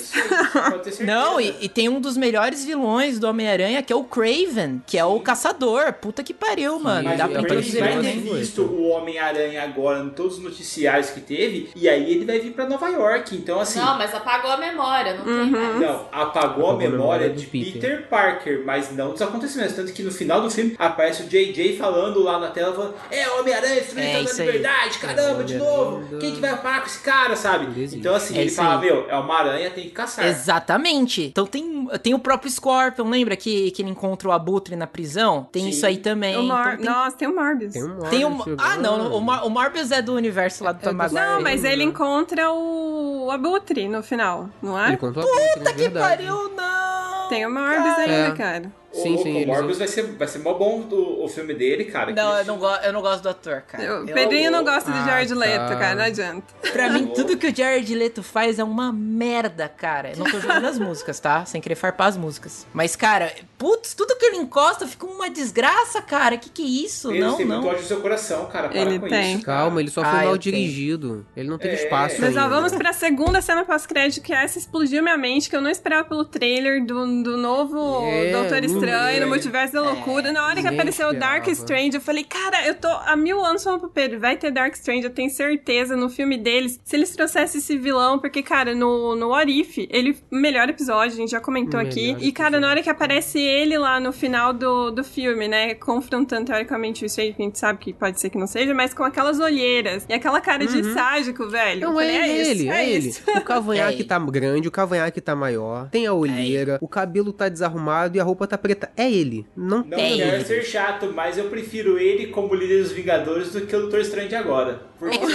Não, 1.03 1.40
e, 1.40 1.53
e 1.61 1.69
tem 1.69 1.88
um 1.90 1.99
dos 2.02 2.18
melhores 2.18 2.65
vilões 2.65 3.19
do 3.19 3.27
Homem-Aranha, 3.27 3.81
que 3.84 3.94
é 3.94 3.95
o 3.95 4.03
Craven, 4.03 4.81
que 4.88 4.98
é 4.98 5.06
o 5.06 5.19
caçador. 5.19 5.94
Puta 5.94 6.23
que 6.23 6.34
pariu, 6.34 6.80
mano. 6.80 7.03
Mas 7.10 7.18
Dá 7.18 7.27
pra 7.27 7.41
introduzir 7.41 7.80
vai 7.80 7.94
ele 7.98 8.02
ter 8.03 8.18
visto 8.38 8.61
o 8.64 8.88
Homem-Aranha 8.90 9.64
agora 9.64 9.99
em 10.03 10.10
todos 10.10 10.38
os 10.38 10.44
noticiários 10.44 11.10
que 11.11 11.19
teve, 11.22 11.69
e 11.76 11.88
aí 11.88 12.11
ele 12.11 12.26
vai 12.26 12.40
vir 12.40 12.52
pra 12.53 12.65
Nova 12.65 12.88
York. 12.90 13.36
Então, 13.36 13.60
assim. 13.60 13.80
Não, 13.80 13.98
mas 13.98 14.14
apagou 14.14 14.52
a 14.52 14.57
memória, 14.57 15.14
não 15.15 15.26
Uhum. 15.26 15.41
tem 15.44 15.52
mais. 15.52 15.80
Não, 15.81 16.06
apagou 16.11 16.72
a 16.72 16.76
memória 16.77 17.30
de 17.30 17.45
Peter. 17.45 18.07
Parker, 18.10 18.64
mas 18.65 18.91
não 18.95 19.11
dos 19.11 19.22
acontecimentos. 19.22 19.76
Tanto 19.76 19.91
que 19.94 20.02
no 20.02 20.11
final 20.11 20.41
do 20.41 20.49
filme 20.49 20.76
aparece 20.80 21.23
o 21.23 21.27
JJ 21.27 21.77
falando 21.77 21.98
lá 22.23 22.39
na 22.39 22.47
tela, 22.47 22.73
falando, 22.73 22.95
é, 23.11 23.30
Homem-Aranha 23.30 23.76
É, 23.76 23.80
destruindo 23.81 24.19
isso 24.21 24.39
a 24.41 24.43
aí. 24.43 24.51
liberdade, 24.51 24.97
caramba, 24.99 25.43
de 25.43 25.55
novo. 25.57 26.17
Quem 26.19 26.34
que 26.35 26.41
vai 26.41 26.55
parar 26.57 26.80
com 26.81 26.88
esse 26.88 26.99
cara, 26.99 27.35
sabe? 27.35 27.67
Então 27.95 28.15
assim, 28.15 28.38
É 28.38 28.41
ele 28.41 28.49
fala, 28.51 28.76
aí. 28.80 28.85
meu, 28.85 29.09
é 29.09 29.15
uma 29.15 29.35
aranha, 29.38 29.69
tem 29.71 29.84
que 29.85 29.91
caçar. 29.91 30.26
Exatamente. 30.26 31.23
Então 31.23 31.45
tem, 31.45 31.88
tem 32.01 32.13
o 32.13 32.19
próprio 32.19 32.49
Scorpion, 32.51 33.09
lembra 33.09 33.35
que, 33.35 33.71
que 33.71 33.81
ele 33.81 33.89
encontra 33.91 34.27
o 34.27 34.31
Abutre 34.31 34.76
na 34.76 34.88
prisão? 34.88 35.47
Tem 35.51 35.63
Sim. 35.63 35.69
isso 35.69 35.85
aí 35.85 35.97
também. 35.97 36.35
O 36.38 36.43
Mor- 36.43 36.59
Então 36.59 36.77
tem- 36.77 36.85
Nossa, 36.85 37.17
tem 37.17 37.27
o 37.27 37.35
Morbius. 37.35 37.73
Tem 37.73 37.84
Tem 38.09 38.26
o... 38.26 38.30
Morbius 38.30 38.57
Ah, 38.59 38.76
não. 38.77 38.97
chegando. 38.97 39.15
O, 39.15 39.21
Mar- 39.21 39.45
o 39.45 39.49
Morbius 39.49 39.91
é 39.91 40.01
do 40.01 40.13
universo 40.13 40.63
lá 40.63 40.71
do 40.71 40.81
Tom 40.81 40.89
do- 40.91 40.95
Maguire. 40.95 41.21
Não, 41.21 41.41
mas 41.41 41.63
ele 41.63 41.84
né? 41.85 41.91
encontra 41.91 42.51
o, 42.51 43.26
o 43.27 43.31
Abutre 43.31 43.88
no 43.88 44.01
final, 44.03 44.49
não 44.61 44.80
é? 44.80 44.88
Ele 44.89 44.97
contou 44.97 45.23
a 45.23 45.26
Puta 45.26 45.59
Puta 45.59 45.73
que 45.73 45.89
pariu, 45.89 46.49
não! 46.55 47.30
Tem 47.30 47.45
o 47.45 47.51
Morbius 47.51 47.97
ainda, 47.99 48.13
É. 48.13 48.31
cara. 48.31 48.71
Sim, 48.91 49.16
o, 49.16 49.18
sim, 49.24 49.34
O 49.34 49.38
eles- 49.38 49.48
Morbius 49.48 49.78
vai 49.78 49.88
ser, 49.88 50.03
vai 50.03 50.28
ser 50.28 50.40
mó 50.40 50.53
bom 50.56 50.82
do, 50.82 51.24
o 51.24 51.28
filme 51.28 51.53
dele, 51.53 51.86
cara. 51.86 52.11
Não, 52.11 52.38
eu 52.38 52.45
não, 52.45 52.57
go 52.57 52.68
eu 52.84 52.91
não 52.91 53.02
gosto 53.02 53.22
do 53.24 53.30
ator, 53.30 53.61
cara. 53.61 53.84
O 54.02 54.07
Eu- 54.10 54.14
Pedrinho 54.16 54.49
não 54.52 54.64
gosta 54.64 54.91
de 54.91 54.98
Ah, 54.98 55.06
Jared 55.06 55.34
Leto, 55.34 55.68
tá. 55.70 55.76
cara, 55.76 55.95
não 55.95 56.03
adianta. 56.03 56.44
Pra 56.72 56.90
mim, 56.90 57.07
tudo 57.07 57.38
que 57.38 57.48
o 57.48 57.56
Jared 57.56 57.94
Leto 57.95 58.24
faz 58.24 58.57
é 58.60 58.64
uma 58.64 58.91
merda, 58.91 59.70
cara. 59.70 60.11
Eu 60.11 60.18
não 60.18 60.26
tô 60.30 60.40
jogando 60.40 60.66
as 60.66 60.80
músicas, 60.80 61.20
tá? 61.20 61.45
Sem 61.45 61.61
querer 61.61 61.76
farpar 61.76 62.07
as 62.07 62.18
músicas. 62.18 62.66
Mas, 62.74 62.95
cara, 62.95 63.32
putz, 63.57 63.94
tudo 63.94 64.16
que 64.16 64.26
ele 64.26 64.38
encosta 64.38 64.88
fica 64.88 65.06
uma 65.06 65.30
desgraça, 65.30 66.02
cara. 66.02 66.38
Que 66.38 66.49
que 66.49 66.64
é 66.64 66.86
isso? 66.86 67.11
Ele 67.11 67.20
não, 67.20 67.38
tem 67.38 67.45
muito 67.45 67.61
não. 67.61 67.68
ódio 67.70 67.82
no 67.82 67.88
seu 67.88 68.02
coração, 68.02 68.45
cara. 68.48 68.70
Para 68.70 68.80
Ele 68.80 68.99
com 68.99 69.07
tem. 69.07 69.36
isso. 69.36 69.45
cara. 69.45 69.60
Calma, 69.60 69.80
ele 69.82 69.90
só 69.91 70.02
foi 70.02 70.10
Ah, 70.10 70.14
mal 70.24 70.34
eu 70.34 70.40
tenho. 70.40 70.56
dirigido. 70.56 71.26
Ele 71.38 71.48
não 71.48 71.57
teve 71.57 71.76
É. 71.76 71.84
espaço 71.84 72.16
Mas 72.20 72.36
ó, 72.36 72.40
ainda. 72.40 72.56
vamos 72.56 72.72
pra 72.74 72.91
segunda 72.94 73.41
cena 73.41 73.64
pós-crédito, 73.66 74.24
que 74.24 74.34
essa 74.34 74.57
explodiu 74.57 75.03
minha 75.03 75.18
mente, 75.18 75.49
que 75.49 75.56
eu 75.56 75.61
não 75.61 75.70
esperava 75.70 76.07
pelo 76.07 76.26
trailer 76.26 76.84
do, 76.86 77.24
do 77.24 77.38
novo 77.38 78.03
É, 78.06 78.32
Doutor 78.32 78.64
Estranho, 78.64 78.78
ninguém. 78.85 79.19
no 79.19 79.27
Multiverso 79.27 79.73
da 79.73 79.81
Loucura. 79.81 80.31
Na 80.31 80.45
hora 80.45 80.61
que 80.61 80.68
apareceu 80.68 81.10
o 81.10 81.14
Dark. 81.14 81.47
Strange, 81.47 81.95
eu 81.95 82.01
falei, 82.01 82.23
cara, 82.23 82.65
eu 82.68 82.76
tô 82.76 82.88
há 82.88 83.15
mil 83.15 83.43
anos 83.43 83.64
falando 83.64 83.80
pro 83.81 83.89
Pedro, 83.89 84.19
vai 84.19 84.38
ter 84.38 84.51
Dark 84.51 84.73
Strange, 84.76 85.03
eu 85.03 85.10
tenho 85.10 85.30
certeza 85.30 85.95
no 85.95 86.10
filme 86.10 86.38
deles. 86.38 86.80
Se 86.84 86.95
eles 86.95 87.15
trouxessem 87.15 87.60
esse 87.60 87.77
vilão, 87.77 88.19
porque, 88.19 88.43
cara, 88.43 88.76
no, 88.76 89.15
no 89.15 89.30
What 89.30 89.51
If, 89.51 89.77
ele, 89.89 90.18
melhor 90.31 90.69
episódio, 90.69 91.14
a 91.14 91.18
gente 91.18 91.31
já 91.31 91.41
comentou 91.41 91.80
aqui. 91.80 92.14
Melhor 92.14 92.23
E, 92.23 92.31
cara, 92.31 92.60
na 92.60 92.69
hora 92.69 92.84
que 92.84 92.89
aparece 92.89 93.39
ele 93.39 93.77
lá 93.77 93.99
no 93.99 94.11
final 94.11 94.53
do, 94.53 94.91
do 94.91 95.03
filme, 95.03 95.47
né, 95.47 95.73
confrontando 95.76 96.45
teoricamente 96.45 97.03
o 97.03 97.07
Strange, 97.07 97.34
que 97.34 97.41
a 97.41 97.45
gente 97.45 97.60
sabe 97.60 97.80
que 97.80 97.93
pode 97.93 98.19
ser 98.19 98.30
que 98.30 98.38
não 98.38 98.47
seja, 98.47 98.73
mas 98.73 98.93
com 98.93 99.03
aquelas 99.03 99.39
olheiras 99.39 100.06
e 100.07 100.14
aquela 100.14 100.41
cara 100.41 100.65
de 100.65 100.93
sádico, 100.93 101.47
velho. 101.47 101.81
Não, 101.81 101.93
falei, 101.93 102.15
é, 102.15 102.41
isso, 102.41 102.51
ele, 102.51 102.69
é, 102.69 102.89
ele. 102.89 103.10
isso. 103.10 103.22
O 103.35 103.41
cavanhaque 103.41 103.99
É 104.01 104.06
tá 104.06 104.19
grande, 104.19 104.68
o 104.68 104.72
cavanhaque 104.72 105.22
tá 105.22 105.35
maior, 105.35 105.89
tem 105.89 106.07
a 106.07 106.14
olheira, 106.14 106.77
o 106.81 106.88
cabelo 106.88 107.31
tá 107.31 107.49
desarrumado 107.49 108.18
e 108.18 108.19
a 108.19 108.23
roupa 108.23 108.47
tá 108.47 108.57
preta. 108.76 108.91
É 108.96 109.10
ele. 109.10 109.46
Não, 109.56 109.78
Não 109.78 109.84
tem 109.84 110.18
quero 110.18 110.32
dúvida. 110.32 110.46
ser 110.48 110.64
chato, 110.64 111.12
mas 111.14 111.38
eu 111.38 111.46
prefiro 111.46 111.98
ele 111.98 112.28
como 112.28 112.54
líder 112.54 112.84
dos 112.84 112.91
Vingadores 112.91 113.52
do 113.52 113.62
que 113.62 113.76
o 113.76 113.82
Doutor 113.82 114.00
Estranho 114.02 114.30
de 114.30 114.36
agora. 114.36 114.82
Porque 114.98 115.18
Ele 115.24 115.34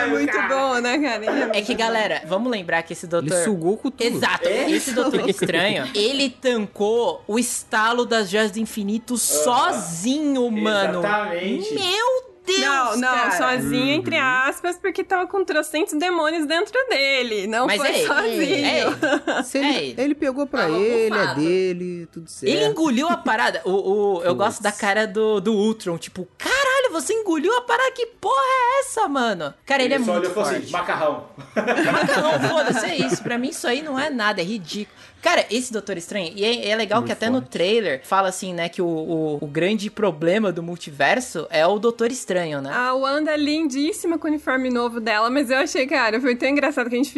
é 0.00 0.06
muito 0.06 0.42
bom, 0.48 0.78
né, 0.80 0.98
cara? 0.98 1.24
Ele 1.24 1.58
É 1.58 1.62
que, 1.62 1.74
galera, 1.74 2.22
vamos 2.26 2.50
lembrar 2.50 2.82
que 2.82 2.92
esse 2.92 3.06
doutor... 3.06 3.32
Ele 3.34 3.44
sugou 3.44 3.76
com 3.76 3.90
tudo. 3.90 4.02
Exato, 4.16 4.48
É? 4.48 4.70
esse 4.70 4.92
Doutor 4.92 5.28
Estranho, 5.28 5.88
ele 5.94 6.30
tancou 6.30 7.22
o 7.26 7.38
estalo 7.38 8.04
das 8.04 8.28
Joias 8.30 8.50
do 8.50 8.58
Infinito 8.58 9.16
sozinho, 9.16 10.50
mano. 10.50 10.98
Exatamente. 11.00 11.74
Meu 11.74 11.82
Deus, 11.82 12.31
Não, 12.58 12.96
não, 12.96 13.08
cara. 13.14 13.30
sozinho, 13.60 13.88
entre 13.94 14.16
aspas, 14.16 14.76
porque 14.76 15.04
tava 15.04 15.26
com 15.28 15.44
trocentos 15.44 15.94
demônios 15.98 16.44
dentro 16.46 16.72
dele. 16.88 17.46
Não 17.46 17.66
Mas 17.66 17.78
foi 17.80 17.88
é 17.88 17.98
ele, 17.98 18.06
sozinho. 18.06 18.42
é 18.66 18.80
ele. 18.80 18.92
Se 19.44 19.58
ele, 19.58 19.66
É 19.66 19.84
ele. 19.84 19.94
ele 20.02 20.14
pegou 20.14 20.46
pra 20.46 20.62
Tava 20.62 20.76
ele, 20.76 21.16
é 21.16 21.34
dele, 21.34 22.08
tudo 22.12 22.28
certo. 22.28 22.50
Ele 22.52 22.64
engoliu 22.66 23.08
a 23.08 23.16
parada. 23.16 23.62
O, 23.64 23.70
o- 24.18 24.22
eu 24.24 24.34
gosto 24.34 24.62
da 24.62 24.72
cara 24.72 25.06
do, 25.06 25.40
do 25.40 25.52
Ultron. 25.52 25.96
Tipo, 25.98 26.26
caralho, 26.36 26.81
você 26.90 27.12
engoliu 27.12 27.54
a 27.56 27.60
parada. 27.62 27.92
Que 27.92 28.06
porra 28.06 28.34
é 28.36 28.80
essa, 28.80 29.08
mano? 29.08 29.52
Cara, 29.66 29.82
ele, 29.82 29.94
é 29.94 29.98
só 29.98 30.04
muito 30.04 30.18
olhou 30.18 30.30
e 30.30 30.34
falou 30.34 30.48
forte. 30.48 30.62
assim, 30.64 30.72
macarrão. 30.72 31.26
Não, 32.22 32.48
foda-se, 32.48 32.86
é 32.86 32.96
isso. 32.96 33.22
Pra 33.22 33.38
mim, 33.38 33.48
isso 33.48 33.66
aí 33.66 33.82
não 33.82 33.98
é 33.98 34.10
nada, 34.10 34.40
é 34.40 34.44
ridículo. 34.44 34.96
Cara, 35.22 35.46
esse 35.52 35.72
Doutor 35.72 35.96
Estranho, 35.96 36.32
e 36.34 36.44
é, 36.44 36.70
é 36.70 36.74
legal 36.74 37.00
que 37.04 37.12
até 37.12 37.30
no 37.30 37.40
trailer 37.40 38.00
fala 38.04 38.28
assim, 38.28 38.52
né, 38.52 38.68
que 38.68 38.82
o, 38.82 38.86
o, 38.86 39.38
o 39.40 39.46
grande 39.46 39.88
problema 39.88 40.50
do 40.50 40.64
multiverso 40.64 41.46
é 41.48 41.64
o 41.64 41.78
Doutor 41.78 42.10
Estranho, 42.10 42.60
né? 42.60 42.72
A 42.72 42.92
Wanda 42.92 43.30
é 43.30 43.36
lindíssima 43.36 44.18
com 44.18 44.26
o 44.26 44.30
uniforme 44.30 44.68
novo 44.68 44.98
dela, 44.98 45.30
mas 45.30 45.48
eu 45.48 45.58
achei, 45.58 45.86
cara, 45.86 46.20
foi 46.20 46.34
tão 46.34 46.48
engraçado 46.48 46.90
que 46.90 46.96
a 46.96 46.98
gente 46.98 47.14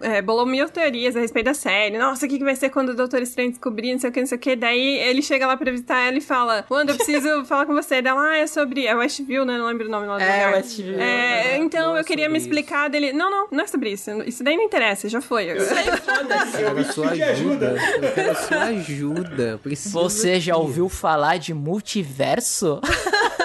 é, 0.00 0.20
bolou 0.20 0.44
mil 0.44 0.68
teorias 0.68 1.14
a 1.14 1.20
respeito 1.20 1.46
da 1.46 1.54
série. 1.54 1.96
Nossa, 1.96 2.26
o 2.26 2.28
que, 2.28 2.38
que 2.38 2.44
vai 2.44 2.56
ser 2.56 2.70
quando 2.70 2.88
o 2.88 2.94
Doutor 2.96 3.22
Estranho 3.22 3.50
descobrir, 3.50 3.92
não 3.92 4.00
sei 4.00 4.10
o 4.10 4.12
que, 4.12 4.20
não 4.20 4.26
sei 4.26 4.36
o 4.36 4.40
que. 4.40 4.56
Daí 4.56 4.98
ele 4.98 5.22
chega 5.22 5.46
lá 5.46 5.56
pra 5.56 5.70
visitar 5.70 6.00
ela 6.00 6.18
e 6.18 6.20
fala: 6.20 6.64
Wanda, 6.68 6.90
eu 6.90 6.96
preciso 6.96 7.44
falar 7.46 7.66
com 7.66 7.74
você. 7.74 8.02
Dela, 8.02 8.20
ah, 8.20 8.36
é 8.36 8.48
sobre. 8.48 8.87
É 8.88 8.94
Westview, 8.94 9.44
né? 9.44 9.58
Não 9.58 9.66
lembro 9.66 9.86
o 9.86 9.90
nome 9.90 10.06
lá 10.06 10.16
do 10.16 10.22
É, 10.22 10.46
lugar. 10.46 10.54
Westview. 10.54 10.98
É, 10.98 11.56
então 11.58 11.88
Não 11.90 11.96
é 11.96 12.00
eu 12.00 12.04
queria 12.04 12.28
me 12.28 12.38
isso. 12.38 12.46
explicar 12.46 12.88
dele. 12.88 13.12
Não, 13.12 13.30
não, 13.30 13.48
não 13.50 13.64
é 13.64 13.66
sobre 13.66 13.90
isso. 13.90 14.10
Isso 14.22 14.42
daí 14.42 14.56
não 14.56 14.64
interessa, 14.64 15.08
já 15.08 15.20
foi. 15.20 15.44
Eu 15.50 15.56
quero 16.56 16.84
sua 16.92 17.10
ajuda. 17.10 17.76
Eu 18.02 18.12
quero 18.12 18.34
sua 18.46 18.62
ajuda. 18.64 19.60
Preciso 19.62 19.92
Você 19.92 20.40
já 20.40 20.56
ouviu 20.56 20.88
falar 20.88 21.38
de 21.38 21.52
multiverso? 21.54 22.80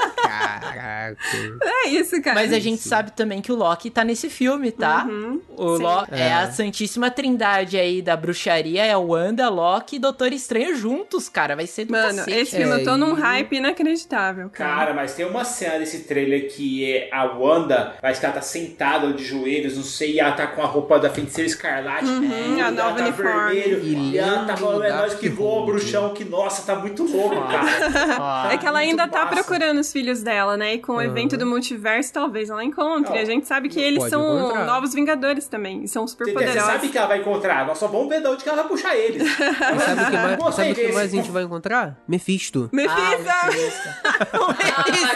Caraca. 0.59 1.17
É 1.63 1.87
isso, 1.89 2.21
cara. 2.21 2.35
Mas 2.35 2.53
a 2.53 2.59
gente 2.59 2.81
sabe 2.81 3.11
também 3.11 3.41
que 3.41 3.51
o 3.51 3.55
Loki 3.55 3.89
tá 3.89 4.03
nesse 4.03 4.29
filme, 4.29 4.71
tá? 4.71 5.05
Uhum, 5.05 5.41
o 5.55 5.77
sim. 5.77 5.83
Loki 5.83 6.13
é. 6.13 6.33
a 6.33 6.51
santíssima 6.51 7.09
trindade 7.11 7.77
aí 7.77 8.01
da 8.01 8.15
bruxaria, 8.15 8.85
é 8.85 8.95
o 8.95 9.07
Wanda, 9.09 9.49
Loki 9.49 9.95
e 9.97 9.99
Doutor 9.99 10.31
Estranho 10.33 10.75
juntos, 10.75 11.29
cara. 11.29 11.55
Vai 11.55 11.67
ser 11.67 11.85
do 11.85 11.91
Mano, 11.91 12.17
cacete. 12.17 12.37
esse 12.37 12.55
filme 12.57 12.73
eu 12.79 12.83
tô 12.83 12.93
É, 12.93 12.97
num 12.97 13.13
hype 13.13 13.55
inacreditável, 13.57 14.49
cara. 14.49 14.73
Cara, 14.75 14.93
mas 14.93 15.13
tem 15.13 15.25
uma 15.25 15.43
cena 15.43 15.79
desse 15.79 15.99
trailer 16.05 16.49
que 16.53 16.91
é 16.91 17.09
a 17.11 17.23
Wanda, 17.25 17.95
parece 18.01 18.19
que 18.19 18.25
ela 18.25 18.35
tá 18.35 18.41
sentada 18.41 19.11
de 19.13 19.23
joelhos, 19.23 19.75
não 19.75 19.83
sei, 19.83 20.13
e 20.13 20.19
ela 20.19 20.31
tá 20.33 20.47
com 20.47 20.61
a 20.61 20.65
roupa 20.65 20.99
da 20.99 21.09
feiticeira 21.09 21.47
escarlate. 21.49 22.05
Uhum, 22.05 22.57
e 22.57 22.61
a 22.61 22.67
ela 22.67 22.71
nova 22.71 22.95
tá 22.97 23.03
uniforme. 23.03 23.31
vermelho. 23.55 23.79
E 23.83 24.13
E, 24.13 24.17
ela 24.17 24.45
tá 24.45 24.57
falando, 24.57 24.83
é 24.83 24.91
nós 24.93 25.13
que 25.15 25.29
voa 25.29 25.65
bruxão, 25.65 26.13
que 26.13 26.23
nossa, 26.25 26.61
tá 26.63 26.75
muito 26.79 27.03
louco, 27.03 27.35
cara. 27.47 28.17
Ó, 28.19 28.49
É 28.53 28.57
que 28.57 28.65
ela 28.65 28.79
ainda 28.79 29.07
tá 29.07 29.25
massa. 29.25 29.35
procurando 29.35 29.79
os 29.79 29.91
filhos 29.91 30.21
dela, 30.21 30.42
né? 30.57 30.75
E 30.75 30.79
com 30.79 30.93
o 30.93 31.01
evento 31.01 31.37
do 31.37 31.45
multiverso, 31.45 32.11
talvez 32.13 32.49
ela 32.49 32.63
encontre. 32.63 33.13
Não, 33.13 33.19
a 33.21 33.25
gente 33.25 33.47
sabe 33.47 33.69
que 33.69 33.79
eles 33.79 34.03
são 34.09 34.37
encontrar. 34.39 34.65
novos 34.65 34.93
Vingadores 34.93 35.47
também. 35.47 35.83
E 35.83 35.87
são 35.87 36.07
super 36.07 36.25
Você 36.25 36.33
poderosos. 36.33 36.63
sabe 36.63 36.89
que 36.89 36.97
ela 36.97 37.07
vai 37.07 37.19
encontrar, 37.19 37.65
nós 37.65 37.77
só 37.77 37.87
vamos 37.87 38.09
ver 38.09 38.21
de 38.21 38.27
onde 38.27 38.43
que 38.43 38.49
ela 38.49 38.61
vai 38.61 38.67
puxar 38.67 38.95
eles. 38.95 39.23
Sabe 39.33 40.01
o 40.01 40.05
que 40.05 40.17
mais, 40.17 40.37
Gostei 40.37 40.65
sabe 40.65 40.71
o 40.71 40.75
que 40.87 40.93
mais 40.93 41.13
a 41.13 41.15
gente 41.15 41.31
vai 41.31 41.43
encontrar? 41.43 41.97
Mephisto. 42.07 42.69
Mephisto! 42.71 43.29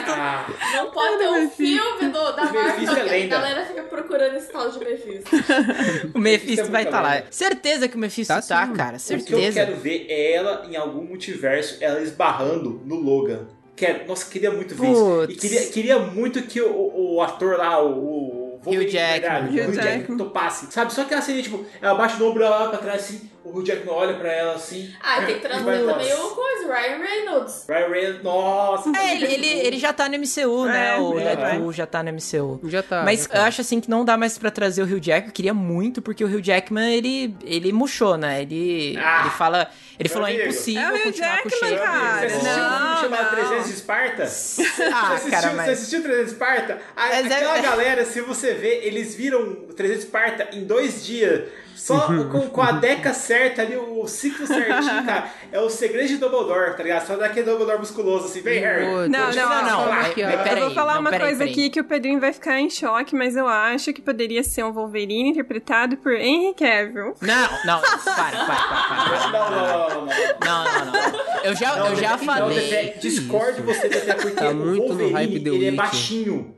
Ah, 0.10 0.46
não 0.76 0.92
pode 0.92 1.18
ter 1.18 1.30
um 1.30 1.50
filme 1.50 2.10
do, 2.10 2.32
da 2.32 2.46
Marvel 2.46 2.64
Mephisto 2.64 2.96
é 2.98 3.24
a 3.24 3.28
galera 3.28 3.66
fica 3.66 3.84
procurando 3.84 4.36
esse 4.36 4.52
tal 4.52 4.70
de 4.70 4.80
Mephisto. 4.80 5.30
o 6.14 6.20
Mephisto 6.20 6.66
é 6.68 6.70
vai 6.70 6.84
estar 6.84 7.02
lá. 7.02 7.12
legal. 7.16 7.28
Certeza 7.32 7.88
que 7.88 7.96
o 7.96 8.00
Mephisto 8.00 8.34
tá, 8.34 8.42
Tá 8.42 8.68
cara. 8.68 8.98
O 8.98 9.00
que 9.00 9.14
eu 9.14 9.20
Certeza. 9.20 9.66
quero 9.66 9.76
ver 9.78 10.06
é 10.10 10.34
ela 10.34 10.66
em 10.70 10.76
algum 10.76 11.04
multiverso, 11.04 11.78
ela 11.82 12.02
esbarrando 12.02 12.82
no 12.86 12.96
Logan. 12.96 13.48
Quero, 13.78 14.08
nossa, 14.08 14.28
queria 14.28 14.50
muito 14.50 14.74
ver 14.74 14.90
isso. 14.90 15.26
E 15.30 15.36
queria, 15.36 15.68
queria 15.68 16.00
muito 16.00 16.42
que 16.42 16.60
o, 16.60 17.16
o 17.16 17.22
ator 17.22 17.58
lá, 17.58 17.80
o. 17.80 18.56
o 18.56 18.60
Wolverine, 18.64 18.92
Jackman. 18.92 19.50
Hugh 19.50 19.68
o 19.68 19.70
Hugh 19.70 19.76
Jackman 19.76 20.18
topasse. 20.18 20.72
Sabe? 20.72 20.92
Só 20.92 21.04
que 21.04 21.14
ela 21.14 21.22
assim, 21.22 21.40
tipo, 21.44 21.64
ela 21.80 21.94
baixa 21.94 22.22
o 22.22 22.28
ombro 22.28 22.44
ela 22.44 22.62
olha 22.62 22.70
pra 22.70 22.80
trás 22.80 23.04
assim, 23.04 23.30
o 23.44 23.50
Hugh 23.50 23.64
Jackman 23.64 23.94
olha 23.94 24.16
pra 24.16 24.34
ela 24.34 24.56
assim. 24.56 24.92
Ah, 25.00 25.18
tem 25.22 25.36
que 25.36 25.46
e 25.46 25.48
trazer 25.48 25.86
também 25.86 26.14
o 26.14 26.30
coisa, 26.30 26.74
Ryan 26.74 26.98
Reynolds. 26.98 27.66
Ryan 27.70 27.88
Reynolds, 27.88 28.24
nossa. 28.24 28.98
É, 28.98 29.16
ele, 29.16 29.26
ele, 29.26 29.48
ele 29.48 29.78
já 29.78 29.94
tá 29.94 30.10
no 30.10 30.18
MCU, 30.18 30.66
né? 30.66 30.98
É, 30.98 31.00
o 31.00 31.20
é. 31.20 31.36
Deadpool 31.36 31.72
já 31.72 31.86
tá 31.86 32.02
no 32.02 32.12
MCU. 32.12 32.60
Já 32.64 32.82
tá. 32.82 33.04
Mas 33.04 33.24
já 33.24 33.30
tá. 33.30 33.38
eu 33.38 33.42
acho 33.44 33.62
assim 33.62 33.80
que 33.80 33.90
não 33.90 34.04
dá 34.04 34.18
mais 34.18 34.40
pra 34.40 34.50
trazer 34.50 34.82
o 34.82 34.86
Hugh 34.86 35.00
Jackman. 35.00 35.30
Eu 35.30 35.34
queria 35.34 35.54
muito, 35.54 36.02
porque 36.02 36.24
o 36.24 36.28
Hugh 36.28 36.42
Jackman, 36.42 36.94
ele, 36.96 37.36
ele 37.44 37.72
murchou, 37.72 38.18
né? 38.18 38.42
Ele, 38.42 38.98
Ah, 38.98 39.22
ele 39.22 39.30
fala. 39.30 39.70
Ele 40.00 40.10
meu 40.10 40.14
falou: 40.14 40.28
é 40.28 40.32
amigo. 40.32 40.50
impossível 40.50 40.82
É 40.82 40.92
o 40.92 40.96
Hugh 40.96 41.04
continuar 41.04 41.42
com 41.42 41.48
o 41.48 41.52
Jackman, 41.52 41.78
cara. 41.78 42.20
Você 42.20 42.26
assistiu 42.26 42.52
um 42.52 42.70
Não, 42.70 42.98
filme 42.98 43.02
chamado 43.18 43.36
não. 43.38 43.46
300 43.48 43.68
de 43.68 43.74
Esparta? 43.74 44.24
Ah, 44.24 44.26
você, 44.28 44.44
assistiu, 44.84 45.32
cara, 45.32 45.50
você 45.50 45.56
mas. 45.56 45.70
assistiu 45.70 46.02
300 46.04 46.26
de 46.28 46.32
Esparta? 46.34 46.82
A- 46.96 47.10
é- 47.10 47.20
aquela 47.20 47.58
galera, 47.62 48.06
se 48.06 48.22
você 48.22 48.54
ver, 48.54 48.86
eles 48.86 49.16
viram 49.16 49.56
300 49.76 50.02
de 50.02 50.06
Esparta 50.06 50.48
em 50.54 50.64
dois 50.66 51.06
dias. 51.06 51.50
Só 51.78 52.00
com, 52.32 52.50
com 52.50 52.62
a 52.62 52.72
deca 52.72 53.14
certa 53.14 53.62
ali, 53.62 53.78
o 53.78 54.08
ciclo 54.08 54.48
certinho, 54.48 55.04
cara. 55.06 55.30
É 55.52 55.60
o 55.60 55.70
segredo 55.70 56.08
de 56.08 56.18
Dumbledore, 56.18 56.76
tá 56.76 56.82
ligado? 56.84 57.06
Só 57.06 57.16
daquele 57.16 57.46
Dumbledore 57.46 57.78
musculoso 57.80 58.26
assim, 58.26 58.42
vem, 58.42 58.60
Harry. 58.60 58.86
Não, 58.86 59.08
não, 59.08 59.32
Não, 59.32 59.64
não, 59.64 59.90
mas- 59.90 60.08
aqui, 60.08 60.24
ó. 60.24 60.44
peraí, 60.44 60.60
eu 60.60 60.66
vou 60.66 60.74
falar 60.74 60.96
não, 60.96 61.02
uma 61.02 61.10
peraí, 61.12 61.28
coisa 61.28 61.40
peraí. 61.40 61.54
aqui 61.54 61.70
que 61.70 61.80
o 61.80 61.84
Pedrinho 61.84 62.20
vai 62.20 62.34
ficar 62.34 62.60
em 62.60 62.70
choque, 62.70 63.16
mas 63.16 63.36
eu 63.36 63.48
acho 63.48 63.94
que 63.94 64.02
poderia 64.02 64.44
ser 64.44 64.64
um 64.64 64.74
Wolverine 64.74 65.30
interpretado 65.30 65.98
por 65.98 66.14
Henry 66.14 66.54
Cavill. 66.56 67.14
Não, 67.22 67.50
não, 67.66 67.80
para, 67.80 67.98
para, 67.98 68.46
para, 68.46 68.56
para. 68.56 69.32
Não, 69.32 69.52
não, 69.52 69.68
não, 69.68 69.90
não, 69.90 70.06
não. 70.06 70.08
Não, 70.08 70.86
não, 70.86 70.86
não. 70.92 71.44
Eu 71.44 71.56
já, 71.56 71.78
eu 71.78 71.96
já 71.96 72.12
Não, 72.12 72.18
falei. 72.20 72.94
Discordo 73.00 73.64
você, 73.64 73.88
Tete, 73.88 74.16
porque 74.16 74.32
Tá 74.32 74.50
o 74.50 74.56
muito 74.56 74.82
no 74.82 74.88
Wolverine, 74.90 75.14
hype 75.14 75.40
The 75.44 75.50
ele 75.50 75.68
é 75.68 75.72
baixinho. 75.72 76.57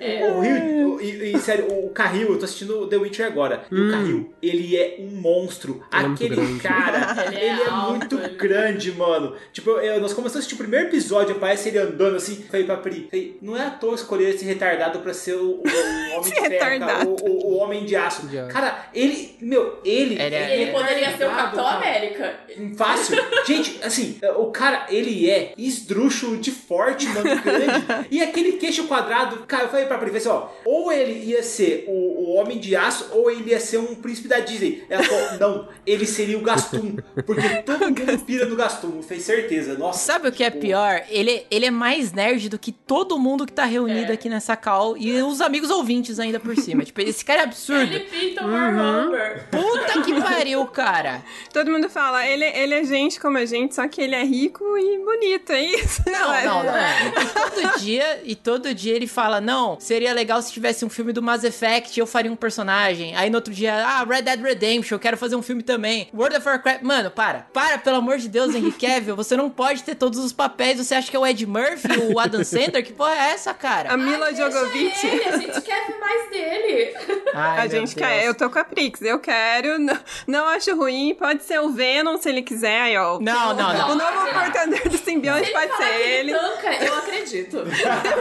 E 0.00 0.22
o 0.24 0.40
Rio, 0.40 0.94
o- 0.96 1.00
e, 1.00 1.32
e, 1.34 1.38
sério, 1.38 1.66
o 1.84 1.90
Carril, 1.90 2.28
eu 2.32 2.38
tô 2.38 2.44
assistindo 2.44 2.86
The 2.86 2.96
Witcher 2.96 3.26
agora. 3.26 3.64
E 3.70 3.80
o 3.80 3.90
Carril, 3.90 4.34
ele 4.42 4.76
é 4.76 4.96
um 5.00 5.20
monstro. 5.20 5.82
Ele 5.92 6.02
é 6.02 6.06
Aquele 6.08 6.36
grande. 6.36 6.60
cara, 6.60 7.24
Ele 7.26 7.36
ele 7.36 7.44
é 7.46 7.64
é, 7.64 7.68
alto, 7.68 7.90
muito 7.96 8.18
ele- 8.18 8.28
grande, 8.36 8.92
mano. 8.92 9.34
Tipo, 9.52 9.70
eu, 9.70 10.00
nós 10.00 10.12
começamos 10.12 10.36
a 10.36 10.38
assistir 10.40 10.54
o 10.54 10.58
primeiro 10.58 10.86
episódio, 10.88 11.36
aparece 11.36 11.68
ele 11.68 11.78
andando 11.78 12.16
assim. 12.16 12.44
Falei 12.50 12.66
pra 12.66 12.76
Pri, 12.76 13.06
falei, 13.10 13.38
não 13.42 13.56
é 13.56 13.66
à 13.66 13.70
toa 13.70 13.94
escolher 13.94 14.34
esse 14.34 14.44
retardado 14.44 14.98
pra 15.00 15.12
ser 15.14 15.34
o, 15.34 15.60
o- 15.60 15.62
o 15.64 16.16
homem 16.18 16.22
de 16.22 16.34
ferro, 16.34 16.50
Retardado. 16.50 17.10
o, 17.10 17.14
o- 17.28 17.46
o 17.52 17.56
homem 17.58 17.84
de 17.84 17.96
aço. 17.96 18.26
De 18.26 18.38
aço. 18.38 18.50
Cara, 18.52 18.86
ele, 18.94 19.36
meu, 19.40 19.78
ele. 19.84 20.20
Ele 20.20 20.34
é- 20.34 20.60
Ele 20.62 20.72
poderia 20.72 21.16
ser 21.16 21.26
o 21.26 21.30
Capitão. 21.30 21.66
América. 21.66 22.34
Fácil. 22.76 23.16
Gente, 23.46 23.78
assim, 23.82 24.18
o 24.36 24.46
cara, 24.46 24.86
ele 24.90 25.28
é 25.30 25.52
esdrúxulo 25.56 26.36
de 26.36 26.50
forte, 26.50 27.06
mano, 27.08 27.40
grande. 27.42 27.80
E 28.10 28.20
aquele 28.22 28.52
queixo 28.52 28.84
quadrado, 28.88 29.44
cara, 29.46 29.59
Cara, 29.60 29.64
eu 29.64 29.70
falei 29.70 29.86
pra 29.86 29.98
Pri, 29.98 30.16
assim, 30.16 30.28
ó, 30.28 30.48
ou 30.64 30.90
ele 30.90 31.12
ia 31.12 31.42
ser 31.42 31.84
o, 31.86 31.92
o 31.92 32.34
Homem 32.34 32.58
de 32.58 32.74
Aço, 32.74 33.08
ou 33.12 33.30
ele 33.30 33.50
ia 33.50 33.60
ser 33.60 33.78
um 33.78 33.94
príncipe 33.94 34.26
da 34.26 34.40
Disney. 34.40 34.84
Ela 34.88 35.02
falou, 35.02 35.20
não, 35.38 35.68
ele 35.84 36.06
seria 36.06 36.38
o 36.38 36.40
Gastum, 36.40 36.96
porque 37.26 37.48
todo 37.62 37.84
mundo 37.90 38.18
pira 38.24 38.46
no 38.46 38.56
Gastum, 38.56 39.02
fez 39.02 39.22
certeza. 39.22 39.76
Nossa. 39.76 39.98
Sabe 39.98 40.28
o 40.28 40.32
que 40.32 40.42
é 40.42 40.50
pior? 40.50 41.02
Ele, 41.10 41.44
ele 41.50 41.66
é 41.66 41.70
mais 41.70 42.12
nerd 42.12 42.48
do 42.48 42.58
que 42.58 42.72
todo 42.72 43.18
mundo 43.18 43.44
que 43.44 43.52
tá 43.52 43.64
reunido 43.64 44.12
aqui 44.12 44.28
nessa 44.28 44.56
call 44.56 44.96
e 44.96 45.20
os 45.22 45.40
amigos 45.40 45.70
ouvintes 45.70 46.18
ainda 46.18 46.40
por 46.40 46.56
cima. 46.56 46.82
tipo, 46.82 47.00
esse 47.02 47.24
cara 47.24 47.40
é 47.40 47.44
absurdo. 47.44 47.82
Ele 47.82 48.00
pinta 48.00 48.44
o 48.44 48.50
Warhammer. 48.50 49.46
Puta 49.50 50.02
que 50.02 50.20
pariu, 50.20 50.64
cara. 50.66 51.22
Todo 51.52 51.70
mundo 51.70 51.88
fala, 51.90 52.26
ele, 52.26 52.44
ele 52.44 52.74
é 52.74 52.84
gente 52.84 53.20
como 53.20 53.36
a 53.36 53.44
gente, 53.44 53.74
só 53.74 53.86
que 53.86 54.00
ele 54.00 54.14
é 54.14 54.24
rico 54.24 54.64
e 54.78 54.98
bonito, 55.04 55.52
é 55.52 55.62
isso? 55.62 56.02
Não, 56.06 56.34
é? 56.34 56.44
não, 56.44 56.62
não. 56.62 56.72
E 56.72 57.26
todo 57.34 57.78
dia, 57.78 58.20
e 58.24 58.34
todo 58.34 58.74
dia 58.74 58.94
ele 58.94 59.06
fala: 59.06 59.40
Não, 59.40 59.49
seria 59.78 60.12
legal 60.12 60.40
se 60.42 60.52
tivesse 60.52 60.84
um 60.84 60.88
filme 60.90 61.12
do 61.12 61.22
Mass 61.22 61.44
Effect, 61.44 61.98
eu 61.98 62.06
faria 62.06 62.30
um 62.32 62.36
personagem. 62.36 63.14
Aí 63.16 63.30
no 63.30 63.36
outro 63.36 63.52
dia, 63.52 63.74
ah, 63.86 64.04
Red 64.04 64.22
Dead 64.22 64.40
Redemption, 64.40 64.96
eu 64.96 65.00
quero 65.00 65.16
fazer 65.16 65.36
um 65.36 65.42
filme 65.42 65.62
também. 65.62 66.08
World 66.14 66.36
of 66.36 66.46
Warcraft. 66.46 66.82
Mano, 66.82 67.10
para. 67.10 67.46
Para, 67.52 67.78
pelo 67.78 67.96
amor 67.96 68.18
de 68.18 68.28
Deus, 68.28 68.54
Henry 68.54 68.72
Cavill. 68.80 69.16
Você 69.16 69.36
não 69.36 69.50
pode 69.50 69.82
ter 69.82 69.94
todos 69.94 70.18
os 70.18 70.32
papéis. 70.32 70.78
Você 70.78 70.94
acha 70.94 71.10
que 71.10 71.16
é 71.16 71.18
o 71.18 71.26
Ed 71.26 71.46
Murphy, 71.46 71.88
o 72.12 72.18
Adam 72.18 72.44
Sandler? 72.44 72.84
Que 72.84 72.92
porra 72.92 73.14
é 73.14 73.30
essa, 73.32 73.52
cara? 73.54 73.92
A 73.92 73.96
Mila 73.96 74.26
Ai, 74.26 74.34
Djokovic. 74.34 75.06
ele, 75.06 75.24
a 75.24 75.36
gente 75.36 75.60
quer 75.62 75.86
ver 75.86 75.98
mais 75.98 76.30
dele. 76.30 76.94
Ai, 77.34 77.58
a 77.58 77.62
gente 77.62 77.94
Deus. 77.94 77.94
quer, 77.94 78.24
eu 78.24 78.34
tô 78.34 78.48
com 78.50 78.58
a 78.58 78.64
Prix, 78.64 79.02
eu 79.02 79.18
quero, 79.18 79.78
não, 79.78 79.98
não 80.26 80.48
acho 80.48 80.74
ruim, 80.76 81.14
pode 81.14 81.42
ser 81.44 81.60
o 81.60 81.70
Venom 81.70 82.16
se 82.18 82.28
ele 82.28 82.42
quiser, 82.42 82.80
aí 82.82 82.96
ó. 82.96 83.18
Não, 83.20 83.54
não, 83.54 83.72
não. 83.72 83.90
O 83.90 83.94
novo 83.94 84.26
portador 84.32 84.88
do 84.88 84.98
simbionte 84.98 85.50
pode 85.50 85.76
ser 85.76 86.00
ele 86.00 86.32
tanca, 86.32 86.84
eu 86.84 86.94
acredito. 86.94 87.58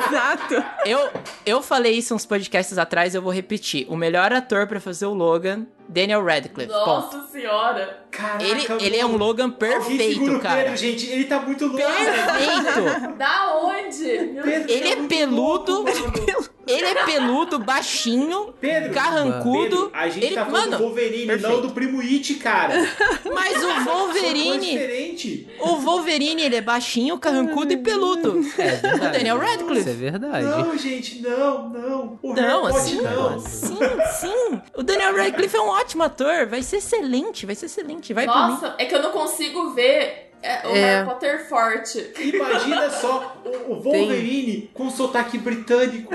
Exato. 0.09 0.63
Eu, 0.85 1.09
eu 1.45 1.61
falei 1.61 1.93
isso 1.93 2.13
uns 2.15 2.25
podcasts 2.25 2.77
atrás, 2.77 3.15
eu 3.15 3.21
vou 3.21 3.31
repetir. 3.31 3.85
O 3.89 3.95
melhor 3.95 4.31
ator 4.33 4.67
pra 4.67 4.79
fazer 4.79 5.05
o 5.05 5.13
Logan, 5.13 5.65
Daniel 5.87 6.23
Radcliffe. 6.23 6.71
Ponto. 6.71 6.85
Nossa 6.85 7.27
senhora. 7.31 8.03
Caraca, 8.11 8.43
Ele, 8.43 8.67
ele 8.85 8.97
é 8.97 9.05
um 9.05 9.15
Logan 9.17 9.49
perfeito, 9.49 10.39
cara. 10.39 10.63
Pedro, 10.63 10.77
gente, 10.77 11.05
ele 11.09 11.25
tá 11.25 11.39
muito 11.39 11.65
louco. 11.65 11.77
Perfeito. 11.77 13.17
Da 13.17 13.55
onde? 13.57 14.03
Meu 14.33 14.43
Pedro, 14.43 14.71
Ele 14.71 14.95
tá 14.95 15.01
é 15.03 15.07
peludo. 15.07 15.73
louco, 15.83 15.91
mano. 15.99 16.49
Ele 16.71 16.85
é 16.85 17.05
peludo, 17.05 17.59
baixinho, 17.59 18.53
Pedro, 18.59 18.93
carrancudo. 18.93 19.59
Pedro, 19.69 19.91
a 19.93 20.09
gente 20.09 20.25
ele, 20.25 20.35
tá 20.35 20.45
falando 20.45 20.63
mano, 20.71 20.77
do 20.77 20.83
Wolverine, 20.83 21.25
perfeito. 21.27 21.53
não 21.53 21.61
do 21.61 21.69
Primo 21.71 22.01
It, 22.01 22.33
cara. 22.35 22.73
Mas 23.33 23.63
o 23.63 23.83
Wolverine. 23.85 25.47
O 25.59 25.75
Wolverine, 25.77 26.41
ele 26.43 26.55
é 26.55 26.61
baixinho, 26.61 27.17
carrancudo 27.17 27.73
e 27.73 27.77
peludo. 27.77 28.39
É 28.57 28.75
verdade. 28.75 28.95
O 28.95 29.11
Daniel 29.11 29.37
Radcliffe. 29.39 29.79
Isso 29.79 29.89
é 29.89 29.93
verdade. 29.93 30.45
Não, 30.45 30.77
gente, 30.77 31.21
não, 31.21 31.69
não. 31.69 32.19
O 32.21 32.33
Não, 32.33 32.63
Harry 32.65 32.77
assim, 32.77 33.01
não. 33.01 33.39
sim, 33.39 33.77
sim. 34.19 34.61
O 34.75 34.83
Daniel 34.83 35.15
Radcliffe 35.15 35.55
é 35.55 35.61
um 35.61 35.69
ótimo 35.69 36.03
ator. 36.03 36.45
Vai 36.47 36.61
ser 36.61 36.77
excelente, 36.77 37.45
vai 37.45 37.55
ser 37.55 37.65
excelente. 37.65 38.13
Vai 38.13 38.25
por 38.25 38.35
mim. 38.35 38.51
Nossa, 38.53 38.75
é 38.77 38.85
que 38.85 38.93
eu 38.95 39.01
não 39.01 39.11
consigo 39.11 39.71
ver 39.71 40.28
é, 40.41 40.67
o 40.67 40.75
É. 40.75 40.81
Harry 40.95 41.05
Potter 41.09 41.49
forte. 41.49 42.11
Imagina 42.19 42.89
só 42.91 43.35
o, 43.45 43.73
o 43.73 43.79
Wolverine 43.81 44.69
com 44.73 44.89
sotaque 44.89 45.37
britânico. 45.37 46.13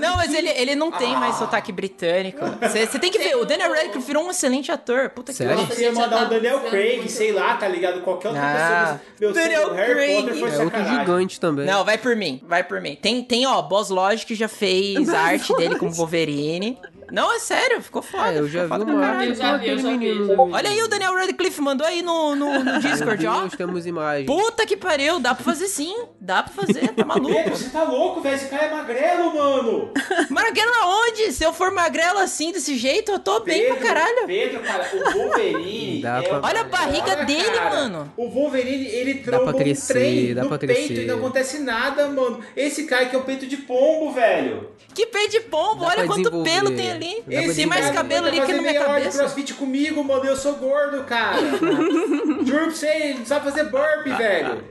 Não, 0.00 0.16
mas 0.16 0.32
ele, 0.34 0.48
ele 0.50 0.74
não 0.74 0.90
tem 0.90 1.16
mais 1.16 1.36
sotaque 1.36 1.70
britânico. 1.72 2.40
Você 2.60 2.98
tem 2.98 3.10
que 3.10 3.18
ver, 3.18 3.36
o 3.36 3.44
Daniel 3.44 3.70
Radcliffe 3.72 4.06
virou 4.06 4.24
um 4.24 4.30
excelente 4.30 4.70
ator. 4.72 5.10
Puta 5.10 5.32
que 5.32 5.38
Sério? 5.38 5.54
pariu. 5.56 5.74
Você 5.74 5.82
ia 5.82 5.92
mandar 5.92 6.26
o 6.26 6.28
Daniel 6.28 6.60
Craig, 6.60 7.08
sei 7.08 7.32
lá, 7.32 7.54
tá 7.56 7.68
ligado? 7.68 8.00
Qualquer 8.02 8.28
outra 8.28 8.42
Ah, 8.42 8.82
pessoa. 8.84 9.00
Meu, 9.20 9.32
Daniel 9.32 9.68
o 9.68 9.74
Harry 9.74 9.92
Craig. 9.94 10.16
Potter 10.22 10.34
foi 10.36 10.50
É 10.50 10.64
outro 10.64 10.84
gigante 10.84 11.40
também. 11.40 11.66
Não, 11.66 11.84
vai 11.84 11.98
por 11.98 12.16
mim, 12.16 12.40
vai 12.46 12.64
por 12.64 12.80
mim. 12.80 12.96
Tem, 13.00 13.22
tem 13.22 13.46
ó, 13.46 13.60
Boss 13.62 13.90
Logic 13.90 14.34
já 14.34 14.48
fez 14.48 15.08
a 15.08 15.20
arte 15.20 15.54
dele 15.56 15.76
como 15.78 15.92
Wolverine. 15.92 16.78
Não, 17.12 17.30
é 17.30 17.38
sério, 17.38 17.82
ficou 17.82 18.00
foda. 18.00 18.32
É, 18.32 18.38
eu 18.38 18.48
já 18.48 18.64
vi 18.64 18.72
uma 18.82 19.06
arte 19.06 19.36
com 19.36 19.46
aquele 19.46 19.82
menino. 19.82 20.34
Olha 20.50 20.70
aí 20.70 20.82
o 20.82 20.88
Daniel 20.88 21.14
Radcliffe, 21.14 21.60
mandou 21.60 21.86
aí 21.86 22.00
no, 22.00 22.34
no, 22.34 22.64
no 22.64 22.80
Discord, 22.80 23.26
ó. 23.26 23.42
Nós 23.42 23.52
temos 23.54 23.84
imagem. 23.86 24.24
Puta 24.24 24.64
que 24.64 24.78
pariu, 24.78 25.20
dá 25.20 25.34
pra 25.34 25.44
fazer 25.44 25.66
sim. 25.66 25.94
Dá 26.18 26.42
pra 26.42 26.64
fazer, 26.64 26.88
tá 26.94 27.04
maluco. 27.04 27.34
Pedro, 27.34 27.54
você 27.54 27.68
tá 27.68 27.82
louco, 27.82 28.22
velho? 28.22 28.34
Esse 28.34 28.46
cara 28.48 28.64
é 28.64 28.70
magrelo, 28.70 29.34
mano. 29.34 29.92
Magrelo 30.30 30.72
aonde? 30.82 31.32
Se 31.32 31.44
eu 31.44 31.52
for 31.52 31.70
magrelo 31.70 32.18
assim, 32.18 32.50
desse 32.50 32.76
jeito, 32.78 33.12
eu 33.12 33.18
tô 33.18 33.40
bem 33.40 33.66
pra 33.66 33.76
caralho. 33.76 34.26
Pedro, 34.26 34.60
cara, 34.60 34.88
o 34.94 35.18
Wolverine. 35.18 36.00
Dá 36.00 36.22
é 36.22 36.28
pra- 36.28 36.40
Olha 36.42 36.60
a 36.62 36.64
barriga 36.64 37.12
Olha, 37.12 37.24
dele, 37.26 37.50
cara, 37.50 37.70
mano. 37.70 38.12
O 38.16 38.28
Wolverine, 38.28 38.86
ele 38.86 39.14
Dá 39.14 39.32
tromba 39.32 39.52
pra 39.52 39.62
crescer, 39.62 39.92
um 39.92 39.96
trem 39.96 40.34
dá 40.34 40.42
no 40.44 40.48
pra 40.48 40.58
peito 40.58 40.74
crescer. 40.74 41.02
e 41.02 41.06
não 41.06 41.16
acontece 41.18 41.58
nada, 41.58 42.08
mano. 42.08 42.40
Esse 42.56 42.84
cara 42.84 43.02
aqui 43.02 43.14
é 43.14 43.18
o 43.18 43.22
peito 43.24 43.46
de 43.46 43.58
pombo, 43.58 44.12
velho. 44.12 44.70
Que 44.94 45.06
pé 45.06 45.26
de 45.26 45.40
pombo, 45.40 45.80
Dá 45.84 45.88
olha 45.88 46.06
quanto 46.06 46.30
pelo 46.42 46.70
tem 46.76 46.90
ali. 46.92 47.01
Pra 47.02 47.22
Tem 47.24 47.36
mais 47.36 47.56
desenvolver. 47.56 47.92
cabelo 47.92 48.26
ali 48.26 48.40
que 48.40 48.52
na 48.52 48.62
minha 48.62 48.84
cabeça. 48.84 49.18
crossfit 49.18 49.54
comigo, 49.54 50.02
mano. 50.04 50.24
Eu 50.24 50.36
sou 50.36 50.54
gordo, 50.54 51.04
cara. 51.04 51.38
Juro 52.44 52.64
pra 52.66 52.70
você, 52.70 52.86
ele 52.88 53.18
não 53.20 53.26
sabe 53.26 53.44
fazer 53.44 53.64
burpee, 53.64 54.12
velho. 54.14 54.64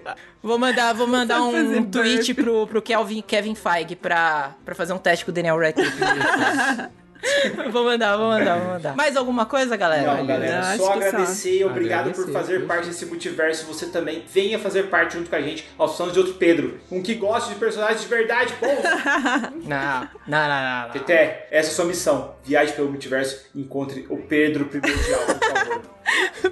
Vou 0.43 0.57
mandar, 0.57 0.93
vou 0.93 1.07
mandar 1.07 1.41
um 1.41 1.83
tweet 1.83 2.33
pro, 2.33 2.65
pro 2.67 2.81
Kelvin, 2.81 3.21
Kevin 3.21 3.55
Feige 3.55 3.95
pra, 3.95 4.55
pra 4.65 4.73
fazer 4.73 4.93
um 4.93 4.97
teste 4.97 5.23
com 5.25 5.31
o 5.31 5.33
Daniel 5.33 5.57
Radcliffe. 5.59 5.91
vou 7.71 7.83
mandar, 7.85 8.17
vou 8.17 8.27
mandar, 8.29 8.57
vou 8.59 8.67
mandar. 8.73 8.95
Mais 8.95 9.15
alguma 9.15 9.45
coisa, 9.45 9.75
galera? 9.77 10.15
Não, 10.15 10.25
galera, 10.25 10.61
Não, 10.61 10.77
só 10.77 10.93
que 10.97 11.03
agradecer 11.03 11.57
e 11.59 11.63
obrigado 11.63 12.05
por 12.11 12.21
Agradecer, 12.21 12.31
fazer 12.33 12.57
viu? 12.59 12.67
parte 12.67 12.87
desse 12.87 13.05
multiverso. 13.05 13.65
Você 13.67 13.85
também 13.87 14.23
venha 14.27 14.57
fazer 14.57 14.83
parte 14.83 15.13
junto 15.17 15.29
com 15.29 15.35
a 15.35 15.41
gente 15.41 15.69
aos 15.77 15.95
sons 15.95 16.13
de 16.13 16.19
outro 16.19 16.33
Pedro. 16.35 16.79
Um 16.91 17.01
que 17.01 17.13
gosta 17.15 17.53
de 17.53 17.59
personagens 17.59 18.01
de 18.01 18.07
verdade, 18.07 18.53
pô. 18.53 18.65
Não, 19.63 20.01
não, 20.27 20.47
não, 20.47 20.47
não. 20.47 20.81
não. 20.83 20.89
Teté, 20.91 21.47
essa 21.51 21.69
é 21.69 21.71
a 21.71 21.75
sua 21.75 21.85
missão. 21.85 22.35
Viaje 22.43 22.73
pelo 22.73 22.89
multiverso 22.89 23.45
e 23.53 23.61
encontre 23.61 24.05
o 24.09 24.17
Pedro 24.17 24.65
Primordial, 24.65 25.19
por 25.25 25.49
favor. 25.57 25.81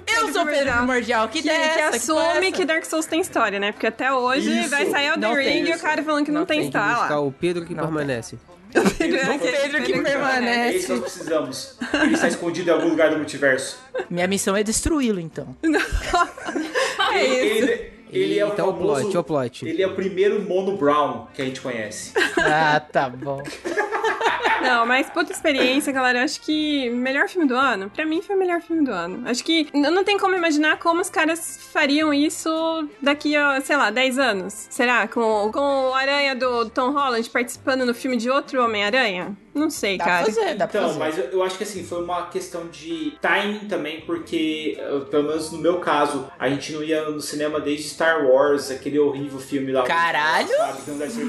Eu 0.16 0.32
sou 0.32 0.42
o 0.42 0.46
Pedro 0.46 0.72
Primordial. 0.72 1.28
Que 1.28 1.42
Que, 1.42 1.48
ideia 1.48 1.74
que 1.74 1.80
assume 1.96 2.52
que 2.52 2.58
essa? 2.62 2.66
Dark 2.66 2.84
Souls 2.84 3.06
tem 3.06 3.20
história, 3.20 3.58
né? 3.58 3.72
Porque 3.72 3.86
até 3.86 4.12
hoje 4.12 4.60
Isso. 4.60 4.70
vai 4.70 4.86
sair 4.86 5.10
o 5.12 5.20
The 5.20 5.34
tem 5.34 5.62
Ring 5.64 5.70
e 5.70 5.74
o 5.74 5.78
cara 5.78 6.02
falando 6.02 6.24
que 6.24 6.30
não, 6.30 6.40
Não 6.40 6.46
tem 6.46 6.60
tem. 6.62 6.70
Tem 6.70 6.80
que 6.80 6.86
buscar 6.86 6.92
história 7.02 7.14
lá. 7.16 7.20
o 7.20 7.32
Pedro 7.32 7.64
que 7.66 7.74
Não 7.74 7.84
permanece. 7.84 8.38
O 8.74 9.38
Pedro 9.38 9.82
que 9.82 9.92
É 9.94 10.02
permanece. 10.02 10.76
isso 10.76 10.86
que 10.86 10.92
nós 10.92 11.00
precisamos. 11.02 11.76
Ele 12.02 12.14
está 12.14 12.28
escondido 12.28 12.70
em 12.70 12.72
algum 12.72 12.88
lugar 12.88 13.10
do 13.10 13.16
multiverso. 13.16 13.78
Minha 14.08 14.26
missão 14.28 14.56
é 14.56 14.62
destruí-lo, 14.62 15.18
então. 15.20 15.54
É 17.12 17.24
isso. 17.24 17.64
Ele, 17.68 17.92
ele 18.12 18.38
é 18.38 18.44
o 18.44 18.48
Então 18.48 18.68
o 18.68 18.72
famoso... 18.72 19.02
plot, 19.02 19.16
o 19.18 19.24
plot. 19.24 19.66
Ele 19.68 19.82
é 19.82 19.86
o 19.86 19.94
primeiro 19.94 20.40
Mono 20.42 20.76
Brown 20.76 21.26
que 21.34 21.42
a 21.42 21.44
gente 21.44 21.60
conhece. 21.60 22.12
Ah, 22.38 22.78
tá 22.80 23.08
bom. 23.08 23.42
Não, 24.60 24.86
mas 24.86 25.08
puta 25.08 25.32
experiência, 25.32 25.92
galera. 25.92 26.22
Acho 26.24 26.40
que 26.40 26.90
melhor 26.90 27.28
filme 27.28 27.46
do 27.46 27.54
ano, 27.54 27.90
pra 27.90 28.04
mim 28.04 28.22
foi 28.22 28.36
o 28.36 28.38
melhor 28.38 28.60
filme 28.60 28.84
do 28.84 28.92
ano. 28.92 29.28
Acho 29.28 29.42
que 29.44 29.68
não 29.74 30.04
tem 30.04 30.18
como 30.18 30.34
imaginar 30.34 30.78
como 30.78 31.00
os 31.00 31.10
caras 31.10 31.70
fariam 31.72 32.12
isso 32.12 32.50
daqui 33.00 33.36
a, 33.36 33.60
sei 33.60 33.76
lá, 33.76 33.90
10 33.90 34.18
anos. 34.18 34.66
Será? 34.70 35.08
Com, 35.08 35.50
com 35.52 35.90
o 35.90 35.94
Aranha 35.94 36.34
do 36.34 36.68
Tom 36.70 36.90
Holland 36.90 37.28
participando 37.30 37.84
no 37.84 37.94
filme 37.94 38.16
de 38.16 38.30
outro 38.30 38.62
Homem-Aranha? 38.62 39.36
Não 39.54 39.68
sei, 39.68 39.98
Dá 39.98 40.04
cara. 40.04 40.24
pra 40.24 40.32
fazer, 40.32 40.54
dá 40.54 40.68
pra 40.68 40.80
Então, 40.80 40.88
fazer. 40.94 40.98
mas 40.98 41.18
eu, 41.18 41.24
eu 41.38 41.42
acho 41.42 41.56
que 41.58 41.64
assim, 41.64 41.82
foi 41.84 42.02
uma 42.04 42.26
questão 42.28 42.68
de 42.68 43.14
timing 43.20 43.66
também, 43.68 44.00
porque, 44.02 44.76
eh, 44.78 45.00
pelo 45.10 45.24
menos 45.24 45.50
no 45.50 45.58
meu 45.58 45.78
caso, 45.80 46.26
a 46.38 46.48
gente 46.48 46.72
não 46.72 46.82
ia 46.82 47.02
no 47.10 47.20
cinema 47.20 47.60
desde 47.60 47.88
Star 47.88 48.24
Wars, 48.26 48.70
aquele 48.70 48.98
horrível 48.98 49.40
filme 49.40 49.72
lá. 49.72 49.82
Caralho! 49.82 50.48
Sabe, 50.48 50.82
que 50.82 50.90
não 50.90 50.98
deve 50.98 51.12
ser. 51.12 51.24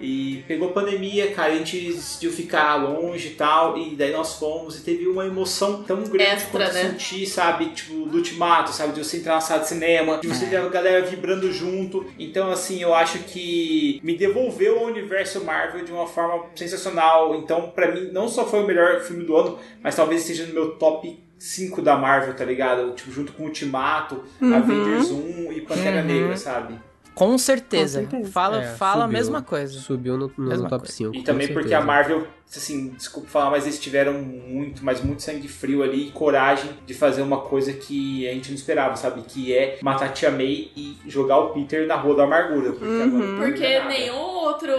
E 0.00 0.44
pegou 0.46 0.70
pandemia, 0.70 1.32
cara, 1.32 1.52
a 1.52 1.56
gente 1.56 1.78
decidiu 1.80 2.30
ficar 2.32 2.76
longe 2.76 3.28
e 3.28 3.30
tal, 3.32 3.76
e 3.78 3.94
daí 3.96 4.12
nós 4.12 4.34
fomos, 4.38 4.78
e 4.78 4.82
teve 4.82 5.06
uma 5.08 5.26
emoção 5.26 5.82
tão 5.82 6.02
grande 6.04 6.22
Extra, 6.30 6.50
quanto 6.66 6.72
né? 6.74 6.82
sentir, 6.90 7.26
sabe, 7.26 7.66
tipo, 7.70 8.06
do 8.06 8.16
ultimato, 8.18 8.70
sabe, 8.72 8.92
de 8.92 9.04
você 9.04 9.16
entrar 9.18 9.34
na 9.34 9.40
sala 9.40 9.60
de 9.62 9.68
cinema, 9.68 10.18
de 10.18 10.30
É. 10.30 10.34
você 10.34 10.46
ter 10.46 10.56
a 10.56 10.68
galera 10.68 11.04
vibrando 11.04 11.52
junto. 11.52 12.06
Então, 12.18 12.50
assim, 12.50 12.80
eu 12.80 12.94
acho 12.94 13.18
que 13.20 14.00
me 14.02 14.16
devolveu 14.16 14.78
ao 14.78 14.84
universo 14.86 15.42
Marvel 15.44 15.84
de 15.84 15.92
uma 15.92 16.06
forma 16.06 16.44
sensacional. 16.54 17.23
Então, 17.36 17.70
pra 17.70 17.92
mim, 17.92 18.10
não 18.12 18.28
só 18.28 18.44
foi 18.44 18.64
o 18.64 18.66
melhor 18.66 19.00
filme 19.02 19.24
do 19.24 19.36
ano, 19.36 19.58
mas 19.82 19.94
talvez 19.94 20.22
esteja 20.22 20.46
no 20.46 20.54
meu 20.54 20.72
top 20.76 21.22
5 21.38 21.80
da 21.82 21.96
Marvel, 21.96 22.34
tá 22.34 22.44
ligado? 22.44 22.92
Tipo, 22.94 23.10
junto 23.12 23.32
com 23.32 23.44
Ultimato, 23.44 24.22
Uhum. 24.40 24.54
Avengers 24.54 25.10
1 25.10 25.52
e 25.52 25.60
Pantera 25.60 26.00
Uhum. 26.00 26.06
Negra, 26.06 26.36
sabe? 26.36 26.74
Com 27.14 27.38
certeza. 27.38 28.02
Com 28.02 28.10
certeza. 28.10 28.32
Fala, 28.32 28.62
É, 28.62 28.66
fala 28.74 29.04
a 29.04 29.06
subiu. 29.06 29.18
mesma 29.18 29.42
coisa. 29.42 29.78
Subiu 29.78 30.16
no, 30.18 30.32
no 30.36 30.48
Mesma 30.48 30.68
top 30.68 30.82
coisa. 30.82 30.92
5. 30.96 31.14
E 31.14 31.22
também 31.22 31.48
porque 31.52 31.72
a 31.72 31.80
Marvel, 31.80 32.26
assim, 32.54 32.88
desculpa 32.90 33.28
falar, 33.28 33.50
mas 33.50 33.64
eles 33.64 33.78
tiveram 33.78 34.14
muito, 34.14 34.84
mas 34.84 35.00
muito 35.02 35.22
sangue 35.22 35.46
frio 35.46 35.82
ali 35.82 36.08
e 36.08 36.10
coragem 36.10 36.70
de 36.84 36.92
fazer 36.94 37.22
uma 37.22 37.40
coisa 37.42 37.72
que 37.72 38.28
a 38.28 38.32
gente 38.32 38.48
não 38.48 38.56
esperava, 38.56 38.96
sabe? 38.96 39.22
Que 39.22 39.54
é 39.56 39.78
matar 39.82 40.06
a 40.06 40.08
Tia 40.08 40.30
May 40.30 40.70
e 40.76 40.96
jogar 41.06 41.38
o 41.38 41.50
Peter 41.50 41.86
na 41.86 41.94
Rua 41.94 42.16
da 42.16 42.24
Amargura. 42.24 42.72
Porque, 42.72 42.84
não 42.86 43.36
Porque 43.38 43.80
nenhum 43.84 44.16
outro 44.16 44.72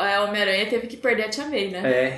é, 0.00 0.20
Homem-Aranha 0.20 0.66
teve 0.66 0.86
que 0.86 0.96
perder 0.96 1.24
a 1.24 1.28
Tia 1.30 1.46
May, 1.46 1.68
né? 1.68 1.80
É. 1.84 2.16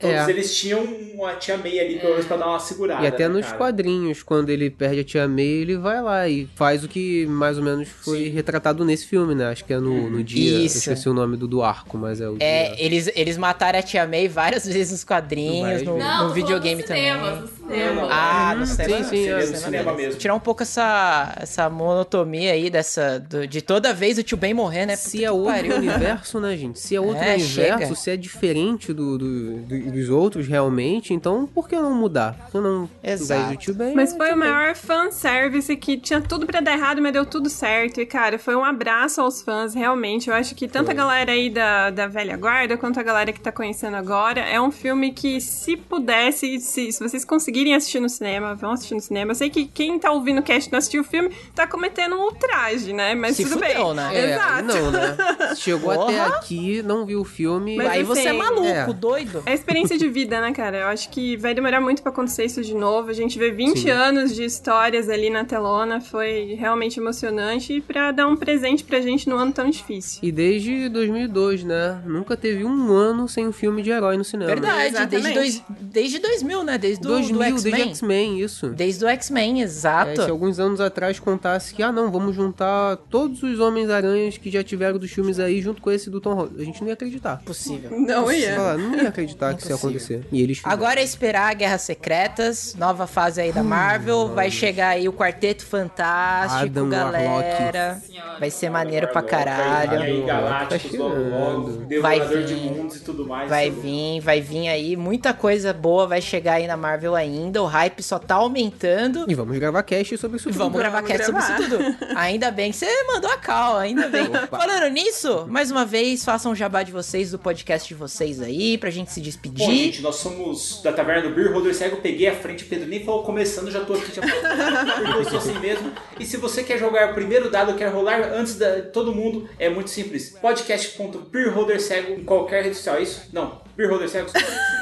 Todos 0.00 0.16
É. 0.16 0.30
eles 0.30 0.54
tinham 0.56 0.82
uma 1.14 1.34
tia 1.34 1.58
May 1.58 1.78
ali, 1.78 1.98
pelo 1.98 2.12
menos, 2.12 2.24
pra 2.26 2.36
dar 2.38 2.48
uma 2.48 2.58
segurada. 2.58 3.04
E 3.04 3.06
até 3.06 3.28
né, 3.28 3.34
nos 3.34 3.44
cara? 3.46 3.58
quadrinhos, 3.58 4.22
quando 4.22 4.48
ele 4.48 4.70
perde 4.70 5.00
a 5.00 5.04
Tia 5.04 5.28
May, 5.28 5.44
ele 5.44 5.76
vai 5.76 6.00
lá 6.00 6.26
e 6.26 6.48
faz 6.54 6.82
o 6.82 6.88
que 6.88 7.26
mais 7.26 7.58
ou 7.58 7.64
menos 7.64 7.86
foi 7.88 8.28
retratado 8.30 8.82
nesse 8.84 9.06
filme, 9.06 9.34
né? 9.34 9.48
Acho 9.50 9.62
que 9.64 9.74
é 9.74 9.78
no, 9.78 10.08
no 10.08 10.24
dia. 10.24 10.58
eu 10.58 10.64
Isso. 10.64 10.78
esqueci 10.78 11.06
o 11.08 11.12
nome 11.12 11.36
do, 11.36 11.46
do 11.46 11.62
arco, 11.62 11.98
mas 11.98 12.18
é 12.20 12.28
o 12.30 12.36
É, 12.40 12.70
dia. 12.70 12.84
eles, 12.84 13.10
eles 13.14 13.36
mataram 13.36 13.78
a 13.78 13.82
Tia 13.82 14.06
May 14.06 14.26
várias 14.26 14.64
vezes 14.64 14.92
nos 14.92 15.04
quadrinhos, 15.04 15.82
no, 15.82 15.98
Não, 15.98 16.32
videogame 16.32 16.82
falando 16.82 17.02
no 17.02 17.04
cinema, 17.04 17.26
também. 17.26 17.42
no 17.42 17.48
cinema. 17.48 18.08
Ah, 18.10 18.54
no 18.54 18.60
Uhum. 18.60 18.66
cinema. 18.66 19.04
Sim, 19.04 19.10
sim, 19.10 19.28
é. 19.28 19.46
no 19.46 19.56
cinema 19.56 19.92
mesmo. 19.92 20.18
Tirar 20.18 20.34
um 20.34 20.40
pouco 20.40 20.62
essa, 20.62 21.34
essa 21.40 21.68
monotonia 21.68 22.52
aí 22.52 22.70
dessa. 22.70 23.18
do- 23.20 23.46
de 23.46 23.60
toda 23.60 23.92
vez 23.92 24.16
o 24.18 24.22
tio 24.22 24.36
Ben 24.38 24.54
morrer, 24.54 24.86
né? 24.86 24.96
Se 24.96 25.22
é 25.24 25.30
outro 25.30 25.52
pariu. 25.52 25.76
universo, 25.76 26.40
né, 26.40 26.56
gente? 26.56 26.78
Se 26.80 26.96
é 26.96 27.00
outro 27.00 27.16
É, 27.22 27.34
universo, 27.34 27.80
chega. 27.80 27.94
se 27.94 28.10
é 28.10 28.16
diferente 28.16 28.92
do, 28.92 29.18
do- 29.18 29.56
do- 29.58 29.89
dos 29.90 30.08
outros 30.08 30.46
realmente, 30.46 31.12
então 31.14 31.46
por 31.46 31.68
que 31.68 31.76
não 31.76 31.92
mudar? 31.92 32.36
Que 32.50 32.58
não 32.58 32.88
Exato. 33.02 33.56
tio 33.56 33.74
Ben? 33.74 33.94
Mas 33.94 34.14
foi 34.16 34.32
o 34.32 34.36
maior 34.36 34.74
fanservice 34.74 35.76
que 35.76 35.96
tinha 35.98 36.20
tudo 36.20 36.46
pra 36.46 36.60
dar 36.60 36.72
errado, 36.72 37.00
mas 37.02 37.12
deu 37.12 37.24
tudo 37.26 37.48
certo. 37.48 38.00
E, 38.00 38.06
cara, 38.06 38.38
foi 38.38 38.54
um 38.54 38.64
abraço 38.64 39.20
aos 39.20 39.42
fãs, 39.42 39.74
realmente. 39.74 40.28
Eu 40.28 40.34
acho 40.34 40.54
que 40.54 40.68
tanto 40.68 40.90
a 40.90 40.94
galera 40.94 41.32
aí 41.32 41.50
da, 41.50 41.90
da 41.90 42.06
velha 42.06 42.36
guarda 42.36 42.76
quanto 42.76 43.00
a 43.00 43.02
galera 43.02 43.32
que 43.32 43.40
tá 43.40 43.50
conhecendo 43.52 43.96
agora, 43.96 44.40
é 44.40 44.60
um 44.60 44.70
filme 44.70 45.12
que, 45.12 45.40
se 45.40 45.76
pudesse, 45.76 46.58
se, 46.60 46.92
se 46.92 47.00
vocês 47.02 47.24
conseguirem 47.24 47.74
assistir 47.74 48.00
no 48.00 48.08
cinema, 48.08 48.54
vão 48.54 48.72
assistir 48.72 48.94
no 48.94 49.00
cinema. 49.00 49.32
Eu 49.32 49.34
sei 49.34 49.50
que 49.50 49.64
quem 49.66 49.98
tá 49.98 50.10
ouvindo 50.10 50.40
o 50.40 50.42
cast 50.42 50.68
e 50.68 50.72
não 50.72 50.78
assistiu 50.78 51.02
o 51.02 51.04
filme 51.04 51.30
tá 51.54 51.66
cometendo 51.66 52.14
um 52.16 52.22
ultraje, 52.24 52.92
né? 52.92 53.14
Mas 53.14 53.36
Se 53.36 53.44
tudo 53.44 53.54
fudeu, 53.54 53.86
bem. 53.86 53.94
né? 53.94 54.10
É, 54.16 54.34
Exato. 54.34 54.64
não, 54.64 54.90
né? 54.90 55.16
Chegou 55.56 55.94
Porra. 55.94 56.10
até 56.10 56.36
aqui, 56.36 56.82
não 56.82 57.04
viu 57.06 57.20
o 57.20 57.24
filme. 57.24 57.76
Mas 57.76 57.88
Aí 57.88 58.02
você 58.02 58.20
é 58.22 58.28
assim, 58.28 58.38
maluco, 58.38 58.66
é. 58.66 58.92
doido. 58.92 59.42
É 59.46 59.54
experiência 59.54 59.79
de 59.88 60.08
vida, 60.08 60.40
né, 60.40 60.52
cara? 60.52 60.78
Eu 60.78 60.86
acho 60.88 61.08
que 61.10 61.36
vai 61.36 61.54
demorar 61.54 61.80
muito 61.80 62.02
pra 62.02 62.10
acontecer 62.12 62.44
isso 62.44 62.62
de 62.62 62.74
novo. 62.74 63.10
A 63.10 63.12
gente 63.14 63.38
vê 63.38 63.50
20 63.50 63.80
Sim. 63.80 63.90
anos 63.90 64.34
de 64.34 64.44
histórias 64.44 65.08
ali 65.08 65.30
na 65.30 65.44
telona, 65.44 66.00
foi 66.00 66.54
realmente 66.58 66.98
emocionante 67.00 67.72
e 67.74 67.80
pra 67.80 68.12
dar 68.12 68.26
um 68.26 68.36
presente 68.36 68.84
pra 68.84 69.00
gente 69.00 69.28
num 69.28 69.36
ano 69.36 69.52
tão 69.52 69.68
difícil. 69.70 70.20
E 70.22 70.30
desde 70.30 70.88
2002, 70.88 71.64
né? 71.64 72.00
Nunca 72.06 72.36
teve 72.36 72.64
um 72.64 72.92
ano 72.92 73.28
sem 73.28 73.46
um 73.46 73.52
filme 73.52 73.82
de 73.82 73.90
herói 73.90 74.16
no 74.16 74.24
cinema. 74.24 74.50
Verdade, 74.50 74.78
desde, 74.92 74.96
Exatamente. 75.28 75.34
dois, 75.34 75.62
desde 75.80 76.18
2000, 76.18 76.64
né? 76.64 76.78
Desde 76.78 77.02
do, 77.02 77.08
2000, 77.08 77.32
do 77.34 77.38
desde 77.40 77.68
X-Men. 77.68 77.88
X-Men, 77.90 78.40
isso. 78.40 78.68
Desde 78.70 79.04
o 79.04 79.08
X-Men, 79.08 79.60
É, 79.60 79.64
exato. 79.64 80.22
se 80.24 80.30
alguns 80.30 80.58
anos 80.58 80.80
atrás 80.80 81.18
contasse 81.18 81.74
que, 81.74 81.82
ah 81.82 81.92
não, 81.92 82.10
vamos 82.10 82.34
juntar 82.34 82.96
todos 83.10 83.42
os 83.42 83.58
Homens-Aranhas 83.58 84.36
que 84.36 84.50
já 84.50 84.62
tiveram 84.62 84.98
dos 84.98 85.10
filmes 85.10 85.38
aí 85.38 85.60
junto 85.60 85.80
com 85.82 85.90
esse 85.90 86.10
do 86.10 86.20
Tom 86.20 86.34
Holland. 86.34 86.60
A 86.60 86.64
gente 86.64 86.80
não 86.80 86.88
ia 86.88 86.94
acreditar. 86.94 87.42
Possível. 87.44 87.90
Não 87.98 88.30
ia. 88.32 88.54
Falar, 88.54 88.78
não 88.78 88.94
ia 88.96 89.08
acreditar 89.08 89.54
que 89.54 89.62
acontecer. 89.76 90.26
E 90.32 90.42
eles 90.42 90.58
fizeram. 90.58 90.72
Agora 90.74 91.00
é 91.00 91.04
esperar 91.04 91.54
Guerras 91.54 91.82
Secretas, 91.82 92.74
nova 92.76 93.06
fase 93.06 93.40
aí 93.40 93.52
da 93.52 93.62
Marvel. 93.62 94.28
vai 94.34 94.50
chegar 94.50 94.90
aí 94.90 95.08
o 95.08 95.12
Quarteto 95.12 95.64
Fantástico, 95.64 96.62
Adam 96.64 96.88
galera. 96.88 98.00
Vai 98.38 98.50
ser 98.50 98.70
maneiro 98.70 99.08
pra 99.08 99.22
caralho. 99.22 99.92
E 100.00 100.02
aí, 100.02 100.20
Tá 100.20 100.26
Galácticos, 100.26 100.98
logo. 100.98 101.82
Vai 102.00 102.20
de 102.20 102.54
vir. 102.54 102.70
mundos 102.72 102.96
e 102.96 103.00
tudo 103.00 103.26
mais. 103.26 103.48
Vai 103.48 103.70
Tudo. 103.70 103.82
vir, 103.82 104.20
vai 104.20 104.40
vir 104.40 104.68
aí. 104.68 104.96
Muita 104.96 105.32
coisa 105.34 105.72
boa 105.72 106.06
vai 106.06 106.20
chegar 106.20 106.54
aí 106.54 106.66
na 106.66 106.76
Marvel 106.76 107.14
ainda. 107.14 107.62
O 107.62 107.66
hype 107.66 108.02
só 108.02 108.18
tá 108.18 108.36
aumentando. 108.36 109.26
E 109.28 109.34
vamos 109.34 109.58
gravar 109.58 109.82
cast 109.82 110.16
sobre 110.18 110.36
isso 110.38 110.48
tudo. 110.48 110.58
vamos 110.58 110.78
gravar 110.78 111.02
Vamos 111.02 111.10
cast 111.16 111.26
sobre 111.26 111.40
isso 111.42 111.56
tudo. 111.56 112.16
Ainda 112.16 112.50
bem 112.50 112.70
que 112.70 112.76
você 112.78 113.04
mandou 113.04 113.30
a 113.30 113.36
cal, 113.36 113.76
ainda 113.76 114.08
bem. 114.08 114.26
Falando 114.50 114.88
nisso, 114.92 115.46
mais 115.48 115.70
uma 115.70 115.84
vez, 115.84 116.24
façam 116.24 116.52
um 116.52 116.54
jabá 116.54 116.82
de 116.82 116.92
vocês, 116.92 117.30
do 117.30 117.38
podcast 117.38 117.86
de 117.88 117.94
vocês 117.94 118.40
aí, 118.40 118.78
pra 118.78 118.90
gente 118.90 119.12
se 119.12 119.20
despedir. 119.20 119.49
Bom, 119.52 119.64
gente, 119.66 120.00
nós 120.02 120.16
somos 120.16 120.80
da 120.82 120.92
Taverna 120.92 121.28
do 121.28 121.34
Beer 121.34 121.52
Holder 121.52 121.74
Cego. 121.74 121.96
Peguei 121.98 122.28
a 122.28 122.34
frente, 122.34 122.64
o 122.64 122.66
Pedro 122.68 122.88
nem 122.88 123.04
falou 123.04 123.22
começando, 123.22 123.70
já 123.70 123.80
tô 123.80 123.94
aqui. 123.94 124.12
Já 124.14 124.22
porque 124.94 125.18
eu 125.18 125.24
sou 125.24 125.38
assim 125.38 125.58
mesmo. 125.58 125.92
E 126.18 126.24
se 126.24 126.36
você 126.36 126.62
quer 126.62 126.78
jogar 126.78 127.10
o 127.10 127.14
primeiro 127.14 127.50
dado, 127.50 127.74
quer 127.74 127.88
rolar 127.88 128.20
antes 128.34 128.54
de 128.54 128.82
todo 128.92 129.14
mundo, 129.14 129.48
é 129.58 129.68
muito 129.68 129.90
simples. 129.90 130.30
Podcast.beerholdercego 130.40 132.12
em 132.14 132.24
qualquer 132.24 132.64
rede 132.64 132.76
social, 132.76 132.96
é 132.96 133.02
isso? 133.02 133.28
Não, 133.32 133.60
Beerholder 133.76 134.08
Cego. 134.08 134.30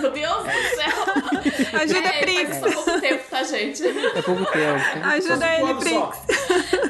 Meu 0.00 0.10
Deus 0.10 0.36
do 0.36 0.44
céu. 0.76 1.68
Ajuda, 1.80 2.08
é, 2.08 2.20
Prix. 2.20 2.58
Faz 2.58 2.74
só 2.74 2.82
pouco 2.82 3.00
tempo, 3.00 3.22
tá, 3.30 3.42
gente? 3.44 3.86
É 3.86 4.22
pouco 4.22 4.44
tempo. 4.46 4.80
Ajuda 5.04 5.46
ele, 5.54 5.60
Quando 5.60 5.78
Prix. 5.78 5.94
só? 5.96 6.12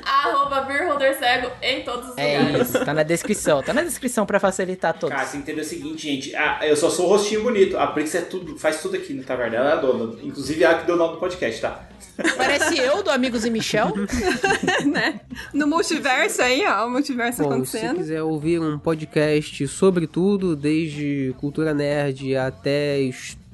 Arroba 0.08 0.62
Beerholder 0.62 1.18
Cego 1.18 1.50
em 1.62 1.82
todos 1.82 2.10
os 2.10 2.18
É 2.18 2.38
lugares. 2.38 2.68
isso, 2.68 2.84
tá 2.84 2.94
na 2.94 3.02
descrição. 3.02 3.62
Tá 3.62 3.72
na 3.74 3.82
descrição 3.82 4.24
pra 4.26 4.40
facilitar 4.40 4.98
todos. 4.98 5.14
Cara, 5.14 5.26
você 5.26 5.36
entendeu 5.36 5.62
o 5.62 5.66
seguinte, 5.66 6.02
gente. 6.02 6.34
Ah, 6.34 6.60
eu 6.62 6.76
só 6.76 6.88
sou 6.90 7.06
o 7.06 7.08
rostinho 7.10 7.42
bonito. 7.42 7.67
A 7.76 7.86
Prix 7.88 8.14
é 8.14 8.20
tudo, 8.22 8.58
faz 8.58 8.80
tudo 8.80 8.96
aqui 8.96 9.12
no 9.12 9.22
Taverna. 9.22 9.56
Ela 9.56 9.70
é 9.70 9.72
a 9.72 9.76
dona. 9.76 10.16
Inclusive 10.22 10.62
ela 10.62 10.78
que 10.78 10.86
deu 10.86 10.94
o 10.94 10.98
nome 10.98 11.14
do 11.14 11.20
podcast, 11.20 11.60
tá? 11.60 11.88
Parece 12.36 12.78
eu 12.78 13.02
do 13.02 13.10
Amigos 13.10 13.44
e 13.44 13.50
Michel. 13.50 13.92
né? 14.90 15.20
No 15.52 15.66
multiverso 15.66 16.42
aí, 16.42 16.64
ó, 16.66 16.86
o 16.86 16.90
multiverso 16.90 17.42
Bom, 17.42 17.48
se 17.48 17.54
acontecendo. 17.54 17.96
quiser 17.96 18.22
ouvir 18.22 18.60
um 18.60 18.78
podcast 18.78 19.68
sobre 19.68 20.06
tudo, 20.06 20.56
desde 20.56 21.34
cultura 21.38 21.72
nerd 21.72 22.36
até 22.36 23.00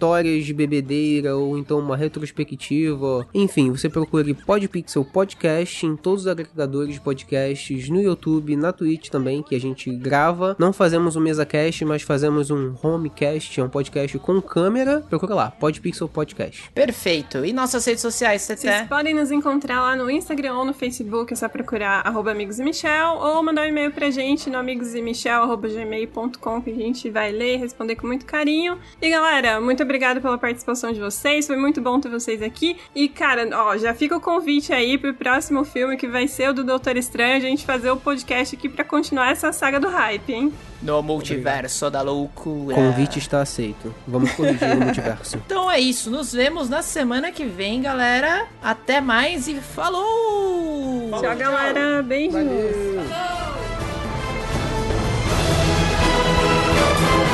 histórias 0.05 0.45
de 0.45 0.53
bebedeira 0.53 1.35
ou 1.35 1.57
então 1.57 1.79
uma 1.79 1.97
retrospectiva, 1.97 3.27
enfim, 3.33 3.71
você 3.71 3.89
procure 3.89 4.35
Podpixel 4.35 5.03
Podcast 5.03 5.87
em 5.87 5.97
todos 5.97 6.23
os 6.23 6.27
agregadores 6.27 6.95
de 6.95 7.01
podcasts, 7.01 7.89
no 7.89 8.03
YouTube, 8.03 8.55
na 8.55 8.71
Twitch 8.71 9.09
também, 9.09 9.43
que 9.43 9.55
a 9.55 9.61
gente 9.61 9.91
grava. 9.97 10.55
Não 10.59 10.75
fazemos 10.75 11.17
um 11.17 11.21
mesa 11.21 11.47
cast, 11.47 11.83
mas 11.87 12.03
fazemos 12.03 12.51
um 12.51 12.75
homecast, 12.83 13.59
é 13.59 13.65
um 13.65 13.69
podcast 13.71 14.19
com 14.19 14.43
câmera. 14.43 15.01
Procura 15.09 15.35
lá, 15.35 15.51
Podpixel 15.51 16.07
Podcast. 16.07 16.71
Perfeito. 16.75 17.43
E 17.43 17.55
nossas 17.55 17.83
redes 17.87 18.03
sociais, 18.03 18.43
você 18.43 18.57
Vocês 18.57 18.87
podem 18.87 19.15
nos 19.15 19.31
encontrar 19.31 19.81
lá 19.81 19.97
no 19.97 20.11
Instagram 20.11 20.55
ou 20.55 20.67
no 20.67 20.75
Facebook, 20.75 21.33
é 21.33 21.37
só 21.37 21.49
procurar 21.49 22.07
arroba 22.07 22.31
amigos 22.31 22.59
e 22.59 22.63
Michel, 22.63 23.15
ou 23.15 23.43
mandar 23.43 23.63
um 23.63 23.69
e-mail 23.69 23.91
pra 23.91 24.11
gente 24.11 24.51
no 24.51 24.59
amigosemichel.gmail.com 24.59 26.63
que 26.63 26.71
a 26.71 26.75
gente 26.75 27.09
vai 27.09 27.33
ler 27.33 27.55
e 27.55 27.57
responder 27.57 27.97
com 27.97 28.07
muito 28.07 28.27
carinho. 28.27 28.79
E 29.01 29.09
galera, 29.09 29.63
muito 29.63 29.83
obrigada 29.83 29.94
pela 30.21 30.39
participação 30.39 30.93
de 30.93 31.01
vocês, 31.01 31.47
foi 31.47 31.57
muito 31.57 31.81
bom 31.81 32.01
ter 32.01 32.09
vocês 32.09 32.43
aqui. 32.43 32.77
E 32.95 33.09
cara, 33.09 33.49
ó, 33.53 33.77
já 33.77 33.95
fica 33.95 34.17
o 34.17 34.21
convite 34.21 34.73
aí 34.73 34.99
pro 34.99 35.15
próximo 35.15 35.65
filme 35.65 35.97
que 35.97 36.09
vai 36.09 36.27
ser 36.29 36.51
o 36.51 36.55
do 36.55 36.65
Doutor 36.65 36.97
Estranho, 36.97 37.37
a 37.37 37.41
gente 37.41 37.65
fazer 37.65 37.91
o 37.91 37.97
podcast 37.97 38.55
aqui 38.57 38.69
pra 38.69 38.85
continuar 38.85 39.31
essa 39.31 39.53
saga 39.53 39.79
do 39.79 39.89
hype, 39.89 40.33
hein? 40.33 40.53
No 40.83 41.03
multiverso 41.03 41.91
da 41.91 42.03
loucura. 42.03 42.75
Convite 42.75 43.19
está 43.19 43.41
aceito. 43.41 43.95
Vamos 44.07 44.33
corrigir 44.33 44.77
o 44.77 44.81
multiverso. 44.81 45.39
Então 45.47 45.71
é 45.71 45.79
isso. 45.79 46.11
Nos 46.11 46.33
vemos 46.33 46.69
na 46.69 46.83
semana 46.83 47.31
que 47.31 47.45
vem, 47.45 47.81
galera. 47.81 48.47
Até 48.63 49.01
mais 49.01 49.47
e 49.49 49.55
falou! 49.55 51.11
Tchau, 51.21 51.37
galera. 51.37 52.03
Beijinhos. 52.03 52.35
Valeu. 52.35 53.05
Falou! 56.95 57.34